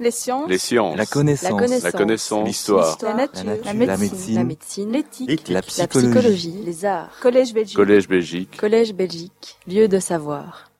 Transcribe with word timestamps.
Les 0.00 0.10
sciences. 0.10 0.48
Les 0.48 0.56
sciences. 0.58 0.96
La 0.96 1.04
connaissance. 1.04 1.50
La 1.50 1.56
connaissance. 1.58 1.82
La 1.84 1.92
connaissance. 1.92 2.46
L'histoire. 2.48 2.98
La 3.02 3.14
nature. 3.14 3.44
La 3.44 3.72
La 3.72 3.74
nature. 3.74 3.98
médecine. 3.98 4.34
La 4.34 4.44
médecine. 4.44 4.92
L'éthique. 4.92 5.48
La 5.48 5.54
La 5.56 5.62
psychologie. 5.62 6.08
psychologie. 6.10 6.54
Les 6.64 6.84
arts. 6.86 7.10
Collège 7.20 7.52
Belgique. 7.52 7.76
Collège 7.76 8.08
Belgique. 8.08 8.56
Collège 8.56 8.94
Belgique. 8.94 9.56
Lieu 9.68 9.88
de 9.88 9.98
savoir. 9.98 10.70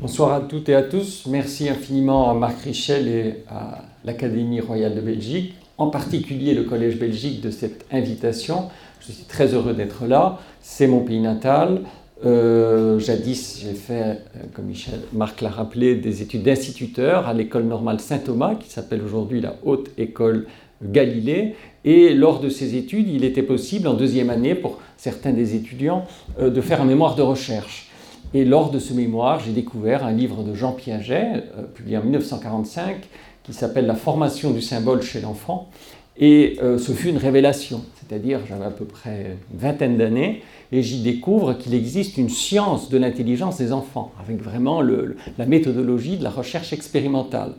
Bonsoir 0.00 0.32
à 0.32 0.40
toutes 0.40 0.68
et 0.68 0.74
à 0.74 0.82
tous. 0.82 1.24
Merci 1.28 1.68
infiniment 1.68 2.28
à 2.30 2.34
Marc 2.34 2.62
Richel 2.62 3.06
et 3.06 3.44
à 3.48 3.82
l'Académie 4.04 4.60
royale 4.60 4.96
de 4.96 5.00
Belgique, 5.00 5.54
en 5.78 5.86
particulier 5.86 6.52
le 6.54 6.64
Collège 6.64 6.98
Belgique 6.98 7.40
de 7.40 7.52
cette 7.52 7.86
invitation. 7.92 8.70
Je 9.06 9.12
suis 9.12 9.24
très 9.24 9.54
heureux 9.54 9.74
d'être 9.74 10.06
là. 10.06 10.40
C'est 10.62 10.88
mon 10.88 11.00
pays 11.04 11.20
natal. 11.20 11.82
Euh, 12.24 12.98
jadis, 13.00 13.60
j'ai 13.60 13.74
fait, 13.74 14.02
euh, 14.02 14.14
comme 14.54 14.66
Michel, 14.66 15.00
Marc 15.12 15.40
l'a 15.40 15.50
rappelé, 15.50 15.96
des 15.96 16.22
études 16.22 16.44
d'instituteur 16.44 17.26
à 17.26 17.34
l'école 17.34 17.64
normale 17.64 18.00
Saint-Thomas, 18.00 18.54
qui 18.54 18.70
s'appelle 18.70 19.02
aujourd'hui 19.02 19.40
la 19.40 19.56
Haute 19.64 19.90
École 19.98 20.46
Galilée. 20.82 21.56
Et 21.84 22.14
lors 22.14 22.40
de 22.40 22.48
ces 22.48 22.76
études, 22.76 23.08
il 23.08 23.24
était 23.24 23.42
possible, 23.42 23.88
en 23.88 23.94
deuxième 23.94 24.30
année, 24.30 24.54
pour 24.54 24.78
certains 24.96 25.32
des 25.32 25.56
étudiants, 25.56 26.04
euh, 26.38 26.50
de 26.50 26.60
faire 26.60 26.80
un 26.80 26.86
mémoire 26.86 27.16
de 27.16 27.22
recherche. 27.22 27.90
Et 28.32 28.44
lors 28.44 28.70
de 28.70 28.78
ce 28.78 28.94
mémoire, 28.94 29.40
j'ai 29.40 29.52
découvert 29.52 30.04
un 30.04 30.12
livre 30.12 30.42
de 30.42 30.54
Jean 30.54 30.72
Piaget, 30.72 31.44
publié 31.74 31.98
en 31.98 32.02
1945, 32.02 32.96
qui 33.44 33.52
s'appelle 33.52 33.86
La 33.86 33.94
formation 33.94 34.50
du 34.50 34.60
symbole 34.60 35.02
chez 35.02 35.20
l'enfant. 35.20 35.68
Et 36.16 36.58
euh, 36.62 36.78
ce 36.78 36.92
fut 36.92 37.08
une 37.08 37.16
révélation, 37.16 37.82
c'est-à-dire 37.96 38.40
j'avais 38.48 38.64
à 38.64 38.70
peu 38.70 38.84
près 38.84 39.36
une 39.52 39.58
vingtaine 39.58 39.96
d'années, 39.96 40.42
et 40.70 40.82
j'y 40.82 41.02
découvre 41.02 41.54
qu'il 41.54 41.74
existe 41.74 42.18
une 42.18 42.28
science 42.28 42.88
de 42.88 42.98
l'intelligence 42.98 43.58
des 43.58 43.72
enfants, 43.72 44.12
avec 44.22 44.40
vraiment 44.40 44.80
la 44.80 45.46
méthodologie 45.46 46.16
de 46.16 46.24
la 46.24 46.30
recherche 46.30 46.72
expérimentale. 46.72 47.54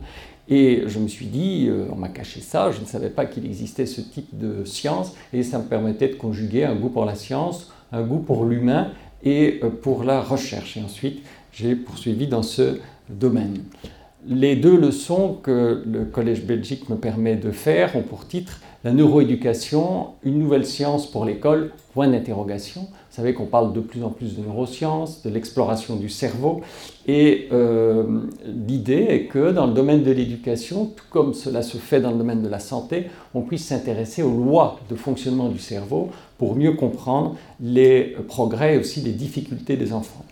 Et 0.48 0.84
je 0.86 0.98
me 0.98 1.08
suis 1.08 1.26
dit, 1.26 1.66
euh, 1.68 1.86
on 1.92 1.96
m'a 1.96 2.08
caché 2.08 2.40
ça, 2.40 2.70
je 2.70 2.80
ne 2.80 2.86
savais 2.86 3.10
pas 3.10 3.26
qu'il 3.26 3.44
existait 3.44 3.86
ce 3.86 4.00
type 4.00 4.28
de 4.32 4.64
science, 4.64 5.14
et 5.32 5.42
ça 5.42 5.58
me 5.58 5.64
permettait 5.64 6.08
de 6.08 6.14
conjuguer 6.14 6.64
un 6.64 6.76
goût 6.76 6.88
pour 6.88 7.04
la 7.04 7.14
science, 7.14 7.72
un 7.92 8.02
goût 8.02 8.20
pour 8.20 8.44
l'humain 8.44 8.92
et 9.22 9.60
euh, 9.62 9.70
pour 9.70 10.04
la 10.04 10.22
recherche. 10.22 10.76
Et 10.76 10.82
ensuite, 10.82 11.22
j'ai 11.52 11.74
poursuivi 11.74 12.26
dans 12.26 12.42
ce 12.42 12.78
domaine. 13.08 13.58
Les 14.28 14.56
deux 14.56 14.76
leçons 14.76 15.36
que 15.40 15.84
le 15.86 16.04
Collège 16.04 16.44
Belgique 16.44 16.88
me 16.88 16.96
permet 16.96 17.36
de 17.36 17.52
faire 17.52 17.94
ont 17.94 18.02
pour 18.02 18.26
titre 18.26 18.60
La 18.82 18.90
neuroéducation, 18.90 20.08
une 20.24 20.40
nouvelle 20.40 20.66
science 20.66 21.08
pour 21.08 21.24
l'école, 21.24 21.70
point 21.94 22.08
d'interrogation. 22.08 22.80
Vous 22.80 23.22
savez 23.22 23.34
qu'on 23.34 23.46
parle 23.46 23.72
de 23.72 23.78
plus 23.78 24.02
en 24.02 24.10
plus 24.10 24.36
de 24.36 24.42
neurosciences, 24.42 25.22
de 25.22 25.30
l'exploration 25.30 25.94
du 25.94 26.08
cerveau, 26.08 26.62
et 27.06 27.46
euh, 27.52 28.22
l'idée 28.44 29.06
est 29.08 29.26
que 29.26 29.52
dans 29.52 29.68
le 29.68 29.74
domaine 29.74 30.02
de 30.02 30.10
l'éducation, 30.10 30.86
tout 30.86 31.04
comme 31.08 31.32
cela 31.32 31.62
se 31.62 31.76
fait 31.76 32.00
dans 32.00 32.10
le 32.10 32.18
domaine 32.18 32.42
de 32.42 32.48
la 32.48 32.58
santé, 32.58 33.06
on 33.32 33.42
puisse 33.42 33.66
s'intéresser 33.66 34.24
aux 34.24 34.36
lois 34.36 34.80
de 34.90 34.96
fonctionnement 34.96 35.48
du 35.48 35.60
cerveau 35.60 36.08
pour 36.36 36.56
mieux 36.56 36.72
comprendre 36.72 37.36
les 37.60 38.16
progrès 38.26 38.74
et 38.74 38.78
aussi 38.78 39.00
les 39.02 39.12
difficultés 39.12 39.76
des 39.76 39.92
enfants. 39.92 40.24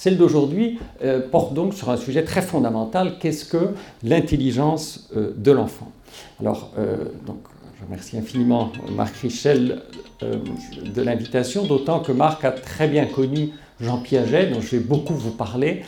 Celle 0.00 0.16
d'aujourd'hui 0.16 0.78
euh, 1.04 1.20
porte 1.20 1.52
donc 1.52 1.74
sur 1.74 1.90
un 1.90 1.98
sujet 1.98 2.24
très 2.24 2.40
fondamental, 2.40 3.18
qu'est-ce 3.20 3.44
que 3.44 3.74
l'intelligence 4.02 5.10
euh, 5.14 5.34
de 5.36 5.52
l'enfant 5.52 5.92
Alors, 6.40 6.72
euh, 6.78 7.04
donc, 7.26 7.36
je 7.78 7.84
remercie 7.84 8.16
infiniment 8.16 8.72
Marc 8.96 9.14
Richel 9.16 9.82
de 10.22 11.02
l'invitation, 11.02 11.66
d'autant 11.66 12.00
que 12.00 12.12
Marc 12.12 12.46
a 12.46 12.50
très 12.50 12.88
bien 12.88 13.04
connu 13.04 13.50
Jean 13.78 13.98
Piaget, 13.98 14.46
dont 14.46 14.62
je 14.62 14.76
vais 14.76 14.82
beaucoup 14.82 15.12
vous 15.12 15.32
parler, 15.32 15.82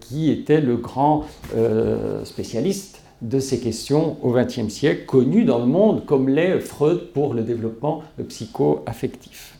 qui 0.00 0.30
était 0.30 0.60
le 0.60 0.76
grand 0.76 1.24
spécialiste 2.24 3.00
de 3.22 3.38
ces 3.38 3.60
questions 3.60 4.18
au 4.22 4.32
XXe 4.32 4.68
siècle, 4.68 5.06
connu 5.06 5.44
dans 5.44 5.58
le 5.58 5.64
monde 5.64 6.04
comme 6.04 6.28
l'est 6.28 6.60
Freud 6.60 7.12
pour 7.14 7.32
le 7.32 7.42
développement 7.42 8.02
psycho-affectif. 8.28 9.57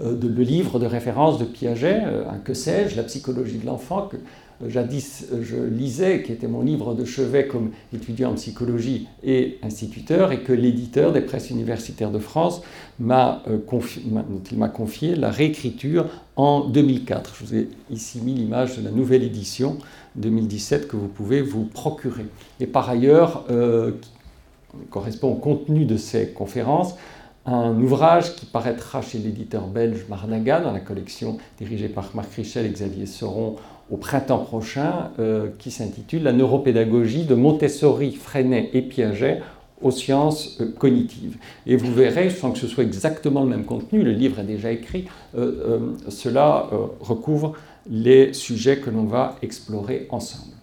Euh, 0.00 0.14
de- 0.14 0.28
le 0.28 0.42
livre 0.42 0.78
de 0.80 0.86
référence 0.86 1.38
de 1.38 1.44
Piaget, 1.44 2.02
euh, 2.04 2.28
un 2.28 2.38
Que 2.38 2.52
sais-je, 2.54 2.96
la 2.96 3.04
psychologie 3.04 3.58
de 3.58 3.66
l'enfant, 3.66 4.08
que 4.08 4.16
euh, 4.16 4.68
jadis 4.68 5.26
je 5.42 5.56
lisais, 5.56 6.22
qui 6.24 6.32
était 6.32 6.48
mon 6.48 6.62
livre 6.62 6.94
de 6.94 7.04
chevet 7.04 7.46
comme 7.46 7.70
étudiant 7.92 8.32
en 8.32 8.34
psychologie 8.34 9.06
et 9.22 9.58
instituteur, 9.62 10.32
et 10.32 10.40
que 10.42 10.52
l'éditeur 10.52 11.12
des 11.12 11.20
presses 11.20 11.50
universitaires 11.50 12.10
de 12.10 12.18
France 12.18 12.62
m'a 12.98 13.42
confi- 13.68 14.04
m'a- 14.10 14.22
dont 14.22 14.42
il 14.50 14.58
m'a 14.58 14.68
confié 14.68 15.14
la 15.14 15.30
réécriture 15.30 16.06
en 16.34 16.64
2004. 16.68 17.34
Je 17.38 17.44
vous 17.44 17.54
ai 17.54 17.68
ici 17.90 18.20
mis 18.20 18.34
l'image 18.34 18.76
de 18.78 18.84
la 18.84 18.90
nouvelle 18.90 19.22
édition 19.22 19.78
2017 20.16 20.88
que 20.88 20.96
vous 20.96 21.08
pouvez 21.08 21.40
vous 21.40 21.64
procurer. 21.66 22.26
Et 22.58 22.66
par 22.66 22.90
ailleurs, 22.90 23.44
qui 24.00 24.10
correspond 24.90 25.28
au 25.32 25.36
contenu 25.36 25.84
de 25.84 25.96
ces 25.96 26.28
conférences, 26.30 26.94
un 27.46 27.78
ouvrage 27.80 28.34
qui 28.36 28.46
paraîtra 28.46 29.02
chez 29.02 29.18
l'éditeur 29.18 29.66
belge 29.66 30.06
Marnaga 30.08 30.60
dans 30.60 30.72
la 30.72 30.80
collection 30.80 31.38
dirigée 31.58 31.88
par 31.88 32.10
Marc 32.14 32.32
Richel 32.34 32.66
et 32.66 32.70
Xavier 32.70 33.06
Seron 33.06 33.56
au 33.90 33.96
printemps 33.96 34.38
prochain, 34.38 35.10
euh, 35.18 35.48
qui 35.58 35.70
s'intitule 35.70 36.22
La 36.22 36.32
neuropédagogie 36.32 37.24
de 37.24 37.34
Montessori, 37.34 38.12
Freinet 38.12 38.70
et 38.72 38.80
Piaget 38.80 39.42
aux 39.82 39.90
sciences 39.90 40.58
euh, 40.62 40.72
cognitives. 40.78 41.36
Et 41.66 41.76
vous 41.76 41.92
verrez, 41.92 42.30
sans 42.30 42.52
que 42.52 42.58
ce 42.58 42.66
soit 42.66 42.84
exactement 42.84 43.42
le 43.42 43.50
même 43.50 43.66
contenu, 43.66 44.02
le 44.02 44.12
livre 44.12 44.40
est 44.40 44.44
déjà 44.44 44.72
écrit, 44.72 45.04
euh, 45.36 45.92
cela 46.08 46.70
recouvre 47.00 47.52
les 47.90 48.32
sujets 48.32 48.78
que 48.78 48.88
l'on 48.88 49.04
va 49.04 49.36
explorer 49.42 50.06
ensemble. 50.10 50.53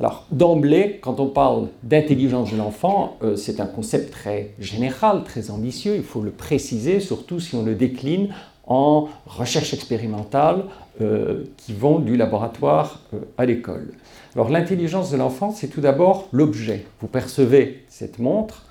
Alors, 0.00 0.26
d'emblée, 0.30 1.00
quand 1.02 1.18
on 1.18 1.26
parle 1.26 1.68
d'intelligence 1.82 2.52
de 2.52 2.56
l'enfant, 2.56 3.16
euh, 3.22 3.34
c'est 3.34 3.58
un 3.58 3.66
concept 3.66 4.12
très 4.12 4.50
général, 4.60 5.24
très 5.24 5.50
ambitieux, 5.50 5.96
il 5.96 6.04
faut 6.04 6.22
le 6.22 6.30
préciser, 6.30 7.00
surtout 7.00 7.40
si 7.40 7.56
on 7.56 7.64
le 7.64 7.74
décline 7.74 8.28
en 8.68 9.08
recherche 9.26 9.74
expérimentale 9.74 10.64
euh, 11.00 11.44
qui 11.56 11.72
vont 11.72 11.98
du 11.98 12.16
laboratoire 12.16 13.00
euh, 13.12 13.18
à 13.38 13.44
l'école. 13.44 13.92
Alors, 14.36 14.50
l'intelligence 14.50 15.10
de 15.10 15.16
l'enfant, 15.16 15.50
c'est 15.50 15.68
tout 15.68 15.80
d'abord 15.80 16.28
l'objet. 16.30 16.86
Vous 17.00 17.08
percevez 17.08 17.84
cette 17.88 18.20
montre, 18.20 18.66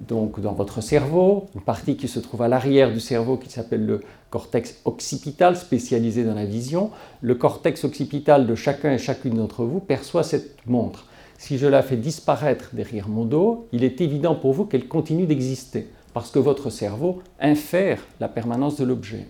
donc 0.00 0.40
dans 0.40 0.52
votre 0.52 0.80
cerveau, 0.80 1.48
une 1.54 1.60
partie 1.60 1.96
qui 1.96 2.08
se 2.08 2.18
trouve 2.18 2.42
à 2.42 2.48
l'arrière 2.48 2.92
du 2.92 3.00
cerveau 3.00 3.36
qui 3.36 3.50
s'appelle 3.50 3.84
le 3.84 4.00
cortex 4.30 4.80
occipital, 4.84 5.56
spécialisé 5.56 6.24
dans 6.24 6.34
la 6.34 6.46
vision. 6.46 6.90
Le 7.20 7.34
cortex 7.34 7.84
occipital 7.84 8.46
de 8.46 8.54
chacun 8.54 8.92
et 8.92 8.98
chacune 8.98 9.34
d'entre 9.34 9.64
vous 9.64 9.80
perçoit 9.80 10.22
cette 10.22 10.66
montre. 10.66 11.06
Si 11.36 11.58
je 11.58 11.66
la 11.66 11.82
fais 11.82 11.96
disparaître 11.96 12.70
derrière 12.72 13.08
mon 13.08 13.24
dos, 13.24 13.68
il 13.72 13.84
est 13.84 14.00
évident 14.00 14.34
pour 14.34 14.52
vous 14.52 14.64
qu'elle 14.64 14.88
continue 14.88 15.26
d'exister, 15.26 15.88
parce 16.14 16.30
que 16.30 16.38
votre 16.38 16.70
cerveau 16.70 17.22
infère 17.40 18.00
la 18.20 18.28
permanence 18.28 18.76
de 18.76 18.84
l'objet. 18.84 19.26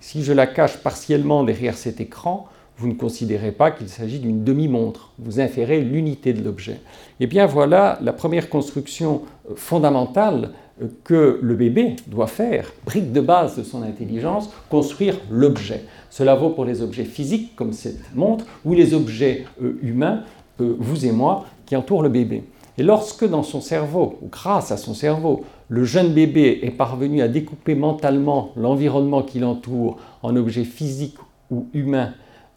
Si 0.00 0.22
je 0.22 0.32
la 0.32 0.46
cache 0.46 0.76
partiellement 0.78 1.44
derrière 1.44 1.76
cet 1.76 2.00
écran, 2.00 2.48
vous 2.76 2.88
ne 2.88 2.94
considérez 2.94 3.52
pas 3.52 3.70
qu'il 3.70 3.88
s'agit 3.88 4.18
d'une 4.18 4.42
demi-montre, 4.42 5.12
vous 5.18 5.40
inférez 5.40 5.80
l'unité 5.80 6.32
de 6.32 6.42
l'objet. 6.42 6.80
Eh 7.20 7.26
bien 7.26 7.46
voilà 7.46 7.98
la 8.02 8.12
première 8.12 8.48
construction 8.48 9.22
euh, 9.48 9.54
fondamentale 9.54 10.50
euh, 10.82 10.88
que 11.04 11.38
le 11.40 11.54
bébé 11.54 11.96
doit 12.08 12.26
faire, 12.26 12.72
brique 12.84 13.12
de 13.12 13.20
base 13.20 13.56
de 13.56 13.62
son 13.62 13.82
intelligence, 13.82 14.50
construire 14.70 15.20
l'objet. 15.30 15.84
Cela 16.10 16.34
vaut 16.34 16.50
pour 16.50 16.64
les 16.64 16.82
objets 16.82 17.04
physiques 17.04 17.54
comme 17.54 17.72
cette 17.72 18.14
montre 18.14 18.44
ou 18.64 18.74
les 18.74 18.94
objets 18.94 19.44
euh, 19.62 19.78
humains, 19.82 20.22
vous 20.58 21.04
et 21.04 21.10
moi, 21.10 21.46
qui 21.66 21.74
entourent 21.74 22.04
le 22.04 22.08
bébé. 22.08 22.44
Et 22.78 22.84
lorsque 22.84 23.28
dans 23.28 23.42
son 23.42 23.60
cerveau, 23.60 24.18
ou 24.22 24.28
grâce 24.28 24.70
à 24.70 24.76
son 24.76 24.94
cerveau, 24.94 25.44
le 25.68 25.84
jeune 25.84 26.12
bébé 26.12 26.60
est 26.62 26.70
parvenu 26.70 27.22
à 27.22 27.28
découper 27.28 27.74
mentalement 27.74 28.50
l'environnement 28.56 29.22
qui 29.22 29.40
l'entoure 29.40 29.96
en 30.22 30.36
objets 30.36 30.64
physiques 30.64 31.18
ou 31.50 31.66
humains 31.72 32.12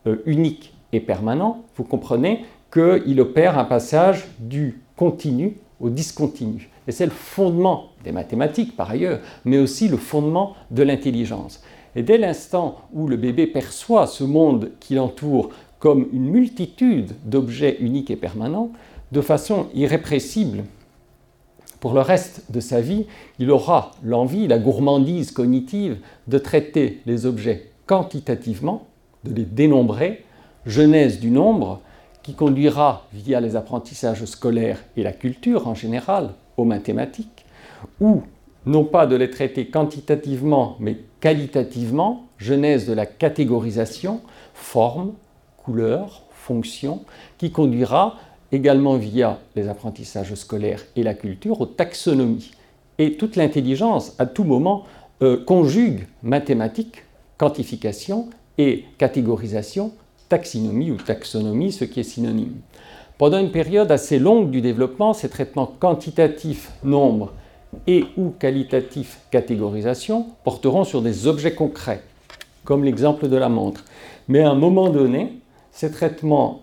euh, 0.07 0.23
uniques 0.25 0.73
et 0.93 0.99
permanents, 0.99 1.63
vous 1.75 1.83
comprenez 1.83 2.45
qu'il 2.71 3.19
opère 3.21 3.57
un 3.57 3.65
passage 3.65 4.25
du 4.39 4.81
continu 4.95 5.57
au 5.79 5.89
discontinu. 5.89 6.69
Et 6.87 6.91
c'est 6.91 7.05
le 7.05 7.11
fondement 7.11 7.89
des 8.03 8.11
mathématiques 8.11 8.75
par 8.75 8.89
ailleurs, 8.89 9.19
mais 9.45 9.57
aussi 9.57 9.87
le 9.87 9.97
fondement 9.97 10.55
de 10.71 10.83
l'intelligence. 10.83 11.61
Et 11.95 12.03
dès 12.03 12.17
l'instant 12.17 12.77
où 12.93 13.07
le 13.07 13.17
bébé 13.17 13.47
perçoit 13.47 14.07
ce 14.07 14.23
monde 14.23 14.71
qui 14.79 14.95
l'entoure 14.95 15.49
comme 15.79 16.07
une 16.11 16.29
multitude 16.29 17.13
d'objets 17.25 17.77
uniques 17.79 18.09
et 18.09 18.15
permanents, 18.15 18.71
de 19.11 19.21
façon 19.21 19.67
irrépressible, 19.73 20.63
pour 21.79 21.93
le 21.93 22.01
reste 22.01 22.51
de 22.51 22.59
sa 22.59 22.81
vie, 22.81 23.05
il 23.39 23.51
aura 23.51 23.91
l'envie, 24.03 24.47
la 24.47 24.57
gourmandise 24.57 25.31
cognitive 25.31 25.97
de 26.27 26.37
traiter 26.39 27.01
les 27.05 27.25
objets 27.25 27.71
quantitativement, 27.85 28.87
de 29.23 29.33
les 29.33 29.45
dénombrer, 29.45 30.25
genèse 30.65 31.19
du 31.19 31.31
nombre, 31.31 31.81
qui 32.23 32.33
conduira, 32.33 33.07
via 33.13 33.39
les 33.39 33.55
apprentissages 33.55 34.25
scolaires 34.25 34.83
et 34.97 35.03
la 35.03 35.13
culture 35.13 35.67
en 35.67 35.75
général, 35.75 36.31
aux 36.57 36.65
mathématiques, 36.65 37.45
ou 38.01 38.23
non 38.65 38.83
pas 38.83 39.07
de 39.07 39.15
les 39.15 39.29
traiter 39.29 39.67
quantitativement, 39.67 40.75
mais 40.79 40.97
qualitativement, 41.21 42.25
genèse 42.37 42.85
de 42.85 42.93
la 42.93 43.05
catégorisation, 43.05 44.21
forme, 44.53 45.13
couleur, 45.55 46.23
fonction, 46.31 47.05
qui 47.37 47.51
conduira 47.51 48.17
également 48.51 48.95
via 48.95 49.39
les 49.55 49.67
apprentissages 49.69 50.35
scolaires 50.35 50.83
et 50.95 51.03
la 51.03 51.13
culture, 51.13 51.61
aux 51.61 51.65
taxonomies. 51.65 52.51
Et 52.97 53.13
toute 53.13 53.35
l'intelligence, 53.35 54.15
à 54.19 54.25
tout 54.25 54.43
moment, 54.43 54.83
euh, 55.21 55.43
conjugue 55.43 56.07
mathématiques, 56.23 57.03
quantification 57.37 58.29
et 58.57 58.85
catégorisation, 58.97 59.91
taxinomie 60.29 60.91
ou 60.91 60.95
taxonomie, 60.95 61.71
ce 61.71 61.85
qui 61.85 61.99
est 61.99 62.03
synonyme. 62.03 62.55
Pendant 63.17 63.39
une 63.39 63.51
période 63.51 63.91
assez 63.91 64.19
longue 64.19 64.51
du 64.51 64.61
développement, 64.61 65.13
ces 65.13 65.29
traitements 65.29 65.71
quantitatifs, 65.79 66.71
nombre, 66.83 67.33
et 67.85 68.05
ou 68.15 68.29
qualitatifs, 68.29 69.19
catégorisation, 69.31 70.27
porteront 70.43 70.83
sur 70.83 71.01
des 71.01 71.27
objets 71.27 71.53
concrets, 71.53 72.03
comme 72.63 72.83
l'exemple 72.83 73.27
de 73.27 73.35
la 73.35 73.49
montre. 73.49 73.83
Mais 74.27 74.41
à 74.41 74.51
un 74.51 74.55
moment 74.55 74.89
donné, 74.89 75.39
ces 75.71 75.91
traitements 75.91 76.61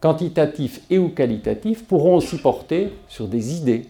quantitatifs 0.00 0.82
et 0.90 0.98
ou 0.98 1.08
qualitatifs 1.08 1.84
pourront 1.84 2.16
aussi 2.16 2.38
porter 2.38 2.92
sur 3.08 3.26
des 3.26 3.56
idées, 3.56 3.86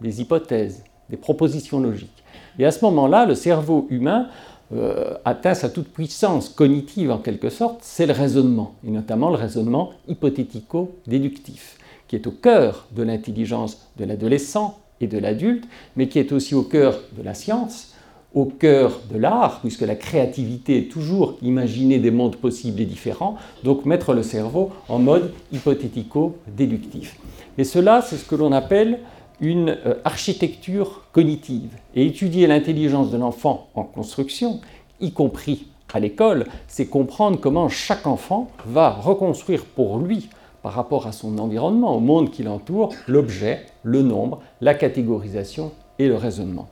des 0.00 0.20
hypothèses, 0.20 0.82
des 1.10 1.16
propositions 1.16 1.80
logiques. 1.80 2.24
Et 2.58 2.64
à 2.64 2.70
ce 2.70 2.84
moment-là, 2.86 3.26
le 3.26 3.34
cerveau 3.34 3.86
humain 3.90 4.28
euh, 4.74 5.14
atteint 5.24 5.54
sa 5.54 5.70
toute 5.70 5.88
puissance 5.88 6.50
cognitive 6.50 7.10
en 7.10 7.18
quelque 7.18 7.48
sorte, 7.48 7.78
c'est 7.80 8.06
le 8.06 8.12
raisonnement, 8.12 8.74
et 8.86 8.90
notamment 8.90 9.30
le 9.30 9.36
raisonnement 9.36 9.92
hypothético-déductif, 10.08 11.78
qui 12.06 12.16
est 12.16 12.26
au 12.26 12.32
cœur 12.32 12.86
de 12.94 13.02
l'intelligence 13.02 13.88
de 13.98 14.04
l'adolescent 14.04 14.78
et 15.00 15.06
de 15.06 15.18
l'adulte, 15.18 15.64
mais 15.96 16.08
qui 16.08 16.18
est 16.18 16.32
aussi 16.32 16.54
au 16.54 16.62
cœur 16.62 17.00
de 17.16 17.22
la 17.22 17.32
science, 17.32 17.94
au 18.34 18.44
cœur 18.44 19.00
de 19.10 19.16
l'art, 19.16 19.60
puisque 19.60 19.80
la 19.80 19.96
créativité 19.96 20.78
est 20.78 20.90
toujours 20.90 21.38
imaginer 21.40 21.98
des 21.98 22.10
mondes 22.10 22.36
possibles 22.36 22.80
et 22.82 22.84
différents, 22.84 23.36
donc 23.64 23.86
mettre 23.86 24.12
le 24.12 24.22
cerveau 24.22 24.70
en 24.88 24.98
mode 24.98 25.32
hypothético-déductif. 25.50 27.16
Et 27.56 27.64
cela, 27.64 28.02
c'est 28.02 28.16
ce 28.16 28.24
que 28.24 28.34
l'on 28.34 28.52
appelle 28.52 29.00
une 29.40 29.70
euh, 29.70 29.94
architecture 30.04 31.02
cognitive. 31.12 31.70
Et 31.94 32.06
étudier 32.06 32.46
l'intelligence 32.46 33.10
de 33.10 33.18
l'enfant 33.18 33.68
en 33.74 33.84
construction, 33.84 34.60
y 35.00 35.12
compris 35.12 35.66
à 35.92 36.00
l'école, 36.00 36.46
c'est 36.66 36.86
comprendre 36.86 37.38
comment 37.40 37.68
chaque 37.68 38.06
enfant 38.06 38.48
va 38.66 38.90
reconstruire 38.90 39.64
pour 39.64 39.98
lui, 39.98 40.28
par 40.62 40.72
rapport 40.72 41.06
à 41.06 41.12
son 41.12 41.38
environnement, 41.38 41.96
au 41.96 42.00
monde 42.00 42.30
qui 42.30 42.42
l'entoure, 42.42 42.92
l'objet, 43.06 43.66
le 43.82 44.02
nombre, 44.02 44.40
la 44.60 44.74
catégorisation 44.74 45.72
et 45.98 46.08
le 46.08 46.16
raisonnement. 46.16 46.68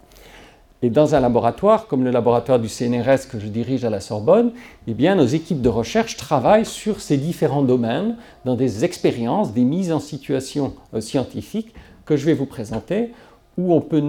Et 0.83 0.91
dans 0.91 1.15
un 1.15 1.21
laboratoire 1.21 1.87
comme 1.87 2.05
le 2.05 2.11
laboratoire 2.11 2.59
du 2.59 2.69
CNRS 2.69 3.29
que 3.31 3.39
je 3.39 3.47
dirige 3.47 3.85
à 3.85 3.91
la 3.91 4.01
Sorbonne, 4.01 4.53
eh 4.87 4.93
bien, 4.93 5.15
nos 5.15 5.25
équipes 5.25 5.63
de 5.63 5.71
recherche 5.71 6.17
travaillent 6.17 6.67
sur 6.67 7.01
ces 7.01 7.17
différents 7.17 7.63
domaines 7.63 8.17
dans 8.45 8.57
des 8.57 8.85
expériences, 8.85 9.55
des 9.55 9.65
mises 9.65 9.91
en 9.91 10.01
situation 10.01 10.75
euh, 10.93 11.01
scientifiques 11.01 11.73
que 12.07 12.17
je 12.17 12.25
vais 12.25 12.35
vous 12.35 12.47
présenter, 12.47 13.11
où 13.59 13.75
on 13.75 13.81
peut 13.81 14.03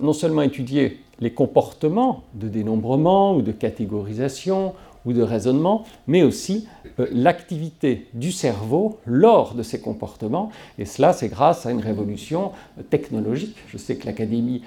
non 0.00 0.12
seulement 0.12 0.42
étudier 0.42 1.00
les 1.20 1.32
comportements 1.32 2.24
de 2.34 2.48
dénombrement 2.48 3.34
ou 3.36 3.42
de 3.42 3.52
catégorisation 3.52 4.74
ou 5.04 5.12
de 5.12 5.22
raisonnement, 5.22 5.84
mais 6.06 6.22
aussi 6.22 6.68
euh, 7.00 7.06
l'activité 7.12 8.06
du 8.14 8.30
cerveau 8.32 8.98
lors 9.04 9.54
de 9.54 9.62
ces 9.62 9.80
comportements. 9.80 10.50
Et 10.78 10.84
cela, 10.84 11.12
c'est 11.12 11.28
grâce 11.28 11.66
à 11.66 11.70
une 11.70 11.80
révolution 11.80 12.52
euh, 12.78 12.82
technologique. 12.82 13.56
Je 13.68 13.78
sais 13.78 13.96
que 13.96 14.06
l'Académie 14.06 14.62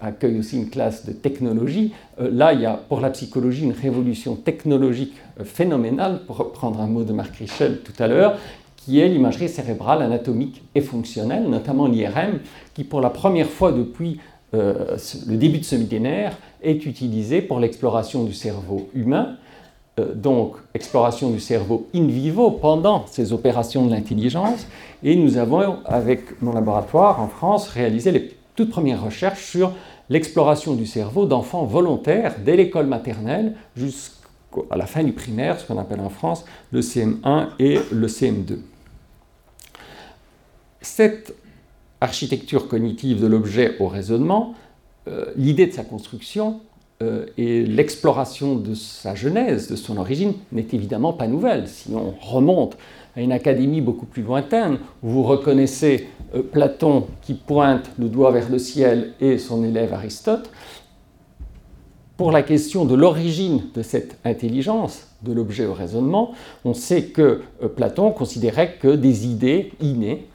accueille 0.00 0.38
aussi 0.38 0.56
une 0.56 0.70
classe 0.70 1.04
de 1.04 1.12
technologie. 1.12 1.92
Euh, 2.20 2.30
là, 2.30 2.52
il 2.52 2.60
y 2.60 2.66
a 2.66 2.74
pour 2.74 3.00
la 3.00 3.10
psychologie 3.10 3.64
une 3.64 3.72
révolution 3.72 4.36
technologique 4.36 5.14
phénoménale, 5.44 6.20
pour 6.26 6.36
reprendre 6.36 6.80
un 6.80 6.86
mot 6.86 7.04
de 7.04 7.12
Marc 7.12 7.36
Richel 7.36 7.80
tout 7.80 7.94
à 7.98 8.06
l'heure, 8.06 8.38
qui 8.84 9.00
est 9.00 9.08
l'imagerie 9.08 9.48
cérébrale 9.48 10.02
anatomique 10.02 10.62
et 10.74 10.80
fonctionnelle, 10.80 11.48
notamment 11.48 11.86
l'IRM, 11.86 12.40
qui 12.74 12.84
pour 12.84 13.00
la 13.00 13.10
première 13.10 13.48
fois 13.48 13.72
depuis 13.72 14.18
le 14.54 15.36
début 15.36 15.60
de 15.60 15.64
ce 15.64 15.76
millénaire 15.76 16.36
est 16.62 16.84
utilisée 16.84 17.40
pour 17.40 17.58
l'exploration 17.58 18.24
du 18.24 18.34
cerveau 18.34 18.90
humain 18.94 19.38
euh, 20.00 20.14
donc 20.14 20.56
exploration 20.72 21.28
du 21.28 21.38
cerveau 21.38 21.86
in 21.94 22.06
vivo 22.06 22.50
pendant 22.50 23.04
ces 23.06 23.34
opérations 23.34 23.84
de 23.84 23.90
l'intelligence. 23.90 24.66
Et 25.02 25.16
nous 25.16 25.36
avons, 25.36 25.80
avec 25.84 26.40
mon 26.40 26.54
laboratoire 26.54 27.20
en 27.20 27.28
France, 27.28 27.68
réalisé 27.68 28.10
les 28.10 28.34
toutes 28.56 28.70
premières 28.70 29.04
recherches 29.04 29.44
sur 29.44 29.72
l'exploration 30.08 30.74
du 30.74 30.86
cerveau 30.86 31.26
d'enfants 31.26 31.64
volontaires 31.64 32.36
dès 32.42 32.56
l'école 32.56 32.86
maternelle 32.86 33.54
jusqu'à 33.76 34.76
la 34.76 34.86
fin 34.86 35.02
du 35.02 35.12
primaire, 35.12 35.60
ce 35.60 35.66
qu'on 35.66 35.78
appelle 35.78 36.00
en 36.00 36.10
France 36.10 36.46
le 36.70 36.80
CM1 36.80 37.48
et 37.58 37.78
le 37.92 38.06
CM2. 38.06 38.60
Cette 40.82 41.34
architecture 42.00 42.66
cognitive 42.66 43.20
de 43.20 43.26
l'objet 43.28 43.76
au 43.78 43.86
raisonnement, 43.86 44.54
euh, 45.08 45.26
l'idée 45.36 45.66
de 45.66 45.72
sa 45.72 45.84
construction 45.84 46.60
euh, 47.02 47.26
et 47.38 47.64
l'exploration 47.64 48.56
de 48.56 48.74
sa 48.74 49.14
genèse, 49.14 49.70
de 49.70 49.76
son 49.76 49.96
origine, 49.96 50.34
n'est 50.50 50.66
évidemment 50.72 51.12
pas 51.12 51.28
nouvelle. 51.28 51.68
Si 51.68 51.90
on 51.94 52.10
remonte 52.20 52.76
à 53.16 53.20
une 53.20 53.32
académie 53.32 53.80
beaucoup 53.80 54.06
plus 54.06 54.22
lointaine, 54.22 54.78
où 55.02 55.10
vous 55.10 55.22
reconnaissez 55.22 56.08
euh, 56.34 56.42
Platon 56.42 57.06
qui 57.22 57.34
pointe 57.34 57.90
le 57.98 58.08
doigt 58.08 58.32
vers 58.32 58.50
le 58.50 58.58
ciel 58.58 59.12
et 59.20 59.38
son 59.38 59.62
élève 59.62 59.94
Aristote, 59.94 60.50
pour 62.16 62.32
la 62.32 62.42
question 62.42 62.84
de 62.84 62.94
l'origine 62.94 63.62
de 63.74 63.82
cette 63.82 64.18
intelligence, 64.24 65.08
de 65.22 65.32
l'objet 65.32 65.66
au 65.66 65.74
raisonnement, 65.74 66.32
on 66.64 66.74
sait 66.74 67.04
que 67.04 67.42
Platon 67.74 68.10
considérait 68.10 68.76
que 68.80 68.94
des 68.94 69.26
idées 69.26 69.72
innées, 69.80 70.26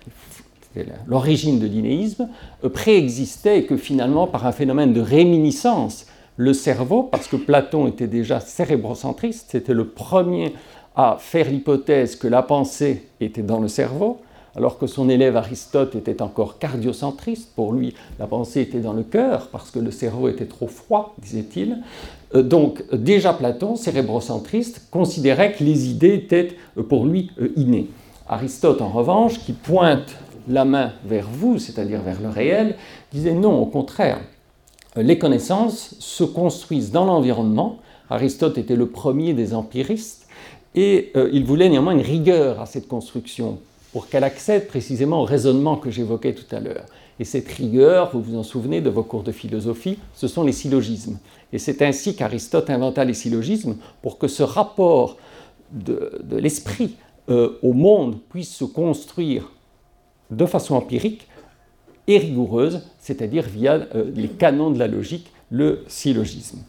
l'origine 1.07 1.59
de 1.59 1.68
l'inéisme, 1.68 2.27
préexistaient 2.74 3.59
et 3.59 3.65
que 3.65 3.77
finalement, 3.77 4.27
par 4.27 4.45
un 4.45 4.51
phénomène 4.51 4.94
de 4.94 5.01
réminiscence 5.01 6.07
le 6.38 6.53
cerveau, 6.53 7.03
parce 7.03 7.27
que 7.27 7.35
Platon 7.35 7.88
était 7.88 8.07
déjà 8.07 8.39
cérébrocentriste, 8.39 9.47
c'était 9.50 9.74
le 9.74 9.88
premier 9.88 10.53
à 10.95 11.18
faire 11.19 11.50
l'hypothèse 11.50 12.15
que 12.15 12.27
la 12.27 12.44
pensée 12.44 13.07
était 13.19 13.41
dans 13.41 13.59
le 13.59 13.68
cerveau, 13.68 14.19
alors 14.56 14.79
que 14.79 14.88
son 14.88 15.09
élève 15.09 15.38
Aristote 15.38 15.95
était 15.95 16.21
encore 16.21 16.57
cardiocentriste. 16.57 17.51
Pour 17.56 17.73
lui, 17.73 17.94
la 18.19 18.25
pensée 18.25 18.62
était 18.62 18.80
dans 18.80 18.94
le 18.94 19.03
cœur, 19.03 19.50
parce 19.51 19.69
que 19.69 19.77
le 19.77 19.91
cerveau 19.91 20.27
était 20.30 20.47
trop 20.47 20.68
froid, 20.68 21.13
disait-il. 21.19 21.77
Euh, 22.35 22.41
donc 22.41 22.83
déjà 22.91 23.33
Platon, 23.33 23.75
cérébrocentriste, 23.75 24.88
considérait 24.89 25.53
que 25.53 25.63
les 25.63 25.89
idées 25.89 26.15
étaient 26.15 26.57
euh, 26.77 26.83
pour 26.83 27.06
lui 27.06 27.31
euh, 27.39 27.50
innées. 27.56 27.89
Aristote, 28.27 28.81
en 28.81 28.89
revanche, 28.89 29.39
qui 29.39 29.53
pointe 29.53 30.15
la 30.47 30.65
main 30.65 30.94
vers 31.05 31.27
vous, 31.29 31.59
c'est-à-dire 31.59 32.01
vers 32.01 32.21
le 32.21 32.29
réel, 32.29 32.75
disait 33.11 33.33
non, 33.33 33.61
au 33.61 33.66
contraire, 33.66 34.19
les 34.95 35.19
connaissances 35.19 35.95
se 35.99 36.23
construisent 36.23 36.92
dans 36.92 37.06
l'environnement. 37.06 37.80
Aristote 38.09 38.57
était 38.57 38.75
le 38.75 38.87
premier 38.87 39.33
des 39.33 39.54
empiristes 39.54 40.27
et 40.75 41.11
euh, 41.16 41.30
il 41.33 41.44
voulait 41.44 41.69
néanmoins 41.69 41.94
une 41.94 42.01
rigueur 42.01 42.61
à 42.61 42.66
cette 42.66 42.87
construction 42.87 43.59
pour 43.92 44.09
qu'elle 44.09 44.23
accède 44.23 44.68
précisément 44.68 45.21
au 45.21 45.25
raisonnement 45.25 45.75
que 45.75 45.92
j'évoquais 45.92 46.33
tout 46.33 46.56
à 46.56 46.59
l'heure. 46.59 46.85
Et 47.19 47.25
cette 47.25 47.47
rigueur, 47.47 48.11
vous 48.13 48.21
vous 48.21 48.37
en 48.37 48.44
souvenez 48.44 48.80
de 48.81 48.89
vos 48.89 49.04
cours 49.04 49.23
de 49.23 49.31
philosophie, 49.31 49.97
ce 50.13 50.27
sont 50.27 50.44
les 50.44 50.51
syllogismes. 50.51 51.18
Et 51.51 51.57
c'est 51.57 51.81
ainsi 51.81 52.16
qu'Aristote 52.16 52.69
inventa 52.69 53.04
les 53.06 53.16
syllogismes 53.16 53.77
pour 54.01 54.18
que 54.18 54.27
ce 54.27 54.44
rapport 54.44 55.18
de, 55.71 56.11
l'esprit 56.31 56.95
euh, 57.30 57.57
au 57.63 57.73
monde 57.73 58.18
puisse 58.30 58.54
se 58.54 58.66
construire 58.66 59.51
de 60.31 60.45
façon 60.45 60.75
empirique 60.75 61.27
et 62.07 62.17
rigoureuse, 62.17 62.81
c'est-à-dire 62.99 63.43
via 63.43 63.73
euh, 63.95 64.11
les 64.15 64.29
canons 64.29 64.71
de 64.71 64.79
la 64.79 64.87
logique, 64.87 65.31
le 65.51 65.83
syllogisme. 65.87 66.59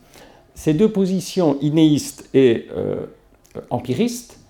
Ces 0.54 0.74
deux 0.74 0.88
positions 0.88 1.56
inéistes 1.60 2.28
et 2.34 2.66
euh, 2.76 3.06
empiristes 3.70 4.40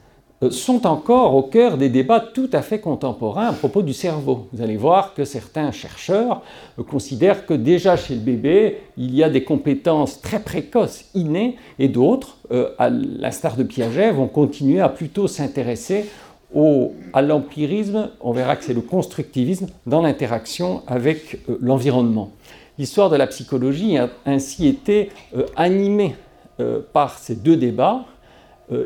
euh, 0.43 0.51
sont 0.51 0.87
encore 0.87 1.35
au 1.35 1.43
cœur 1.43 1.77
des 1.77 1.91
débats 1.91 2.21
tout 2.21 2.49
à 2.55 2.63
fait 2.63 2.81
contemporains 2.81 3.49
à 3.49 3.53
propos 3.53 3.83
du 3.83 3.93
cerveau. 3.93 4.49
Vous 4.53 4.63
allez 4.63 4.79
voir 4.79 5.13
que 5.13 5.25
certains 5.25 5.73
chercheurs 5.73 6.43
considèrent 6.89 7.45
que 7.45 7.53
déjà 7.53 7.97
chez 7.97 8.15
le 8.15 8.21
bébé, 8.21 8.79
il 8.97 9.15
y 9.15 9.23
a 9.23 9.29
des 9.29 9.45
compétences 9.45 10.23
très 10.23 10.41
précoces, 10.41 11.05
innées, 11.15 11.57
et 11.79 11.89
d'autres, 11.89 12.39
à 12.79 12.89
l'instar 12.89 13.57
de 13.57 13.63
Piaget, 13.63 14.13
vont 14.13 14.29
continuer 14.29 14.81
à 14.81 14.89
plutôt 14.89 15.27
s'intéresser 15.27 16.07
au, 16.55 16.95
à 17.13 17.23
l'empirisme, 17.23 18.11
on 18.21 18.33
verra 18.33 18.57
que 18.57 18.65
c'est 18.65 18.75
le 18.75 18.81
constructivisme 18.81 19.67
dans 19.87 20.03
l'interaction 20.03 20.83
avec 20.87 21.41
euh, 21.49 21.59
l'environnement. 21.61 22.31
L'histoire 22.79 23.11
de 23.11 23.17
la 23.17 23.27
psychologie 23.27 23.99
a 23.99 24.09
ainsi 24.25 24.67
été 24.67 25.11
euh, 25.37 25.47
animée 25.57 26.15
euh, 26.61 26.81
par 26.93 27.19
ces 27.19 27.35
deux 27.35 27.57
débats, 27.57 28.05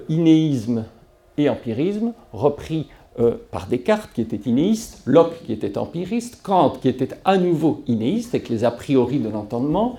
inéisme 0.09 0.85
et 1.37 1.49
empirisme, 1.49 2.13
repris 2.33 2.87
par 3.51 3.67
Descartes 3.67 4.11
qui 4.15 4.21
était 4.21 4.49
inéiste, 4.49 5.03
Locke 5.07 5.43
qui 5.45 5.53
était 5.53 5.77
empiriste, 5.77 6.39
Kant 6.41 6.71
qui 6.81 6.89
était 6.89 7.09
à 7.25 7.37
nouveau 7.37 7.83
inéiste 7.89 8.33
avec 8.33 8.49
les 8.49 8.63
a 8.63 8.71
priori 8.71 9.19
de 9.19 9.29
l'entendement, 9.29 9.99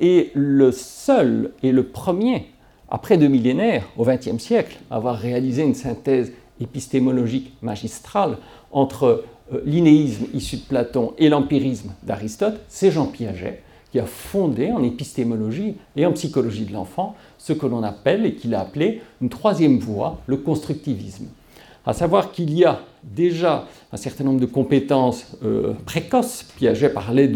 et 0.00 0.30
le 0.32 0.72
seul 0.72 1.52
et 1.62 1.72
le 1.72 1.82
premier, 1.82 2.46
après 2.88 3.18
deux 3.18 3.28
millénaires, 3.28 3.86
au 3.98 4.04
XXe 4.06 4.38
siècle, 4.38 4.78
à 4.90 4.96
avoir 4.96 5.18
réalisé 5.18 5.62
une 5.62 5.74
synthèse 5.74 6.32
épistémologique 6.60 7.52
magistrale 7.62 8.38
entre 8.70 9.24
euh, 9.52 9.62
l'inéisme 9.64 10.26
issu 10.34 10.56
de 10.56 10.62
Platon 10.62 11.14
et 11.18 11.28
l'empirisme 11.28 11.92
d'Aristote, 12.02 12.60
c'est 12.68 12.90
Jean 12.90 13.06
Piaget 13.06 13.62
qui 13.90 13.98
a 13.98 14.06
fondé 14.06 14.70
en 14.70 14.82
épistémologie 14.82 15.76
et 15.96 16.04
en 16.04 16.12
psychologie 16.12 16.66
de 16.66 16.72
l'enfant 16.72 17.16
ce 17.38 17.52
que 17.52 17.66
l'on 17.66 17.82
appelle 17.82 18.26
et 18.26 18.34
qu'il 18.34 18.54
a 18.54 18.60
appelé 18.60 19.00
une 19.20 19.28
troisième 19.28 19.78
voie, 19.78 20.18
le 20.26 20.36
constructivisme. 20.36 21.26
À 21.86 21.94
savoir 21.94 22.32
qu'il 22.32 22.52
y 22.52 22.66
a 22.66 22.80
déjà 23.02 23.66
un 23.92 23.96
certain 23.96 24.24
nombre 24.24 24.40
de 24.40 24.46
compétences 24.46 25.38
euh, 25.42 25.72
précoces. 25.86 26.44
Piaget 26.56 26.90
parlait 26.90 27.30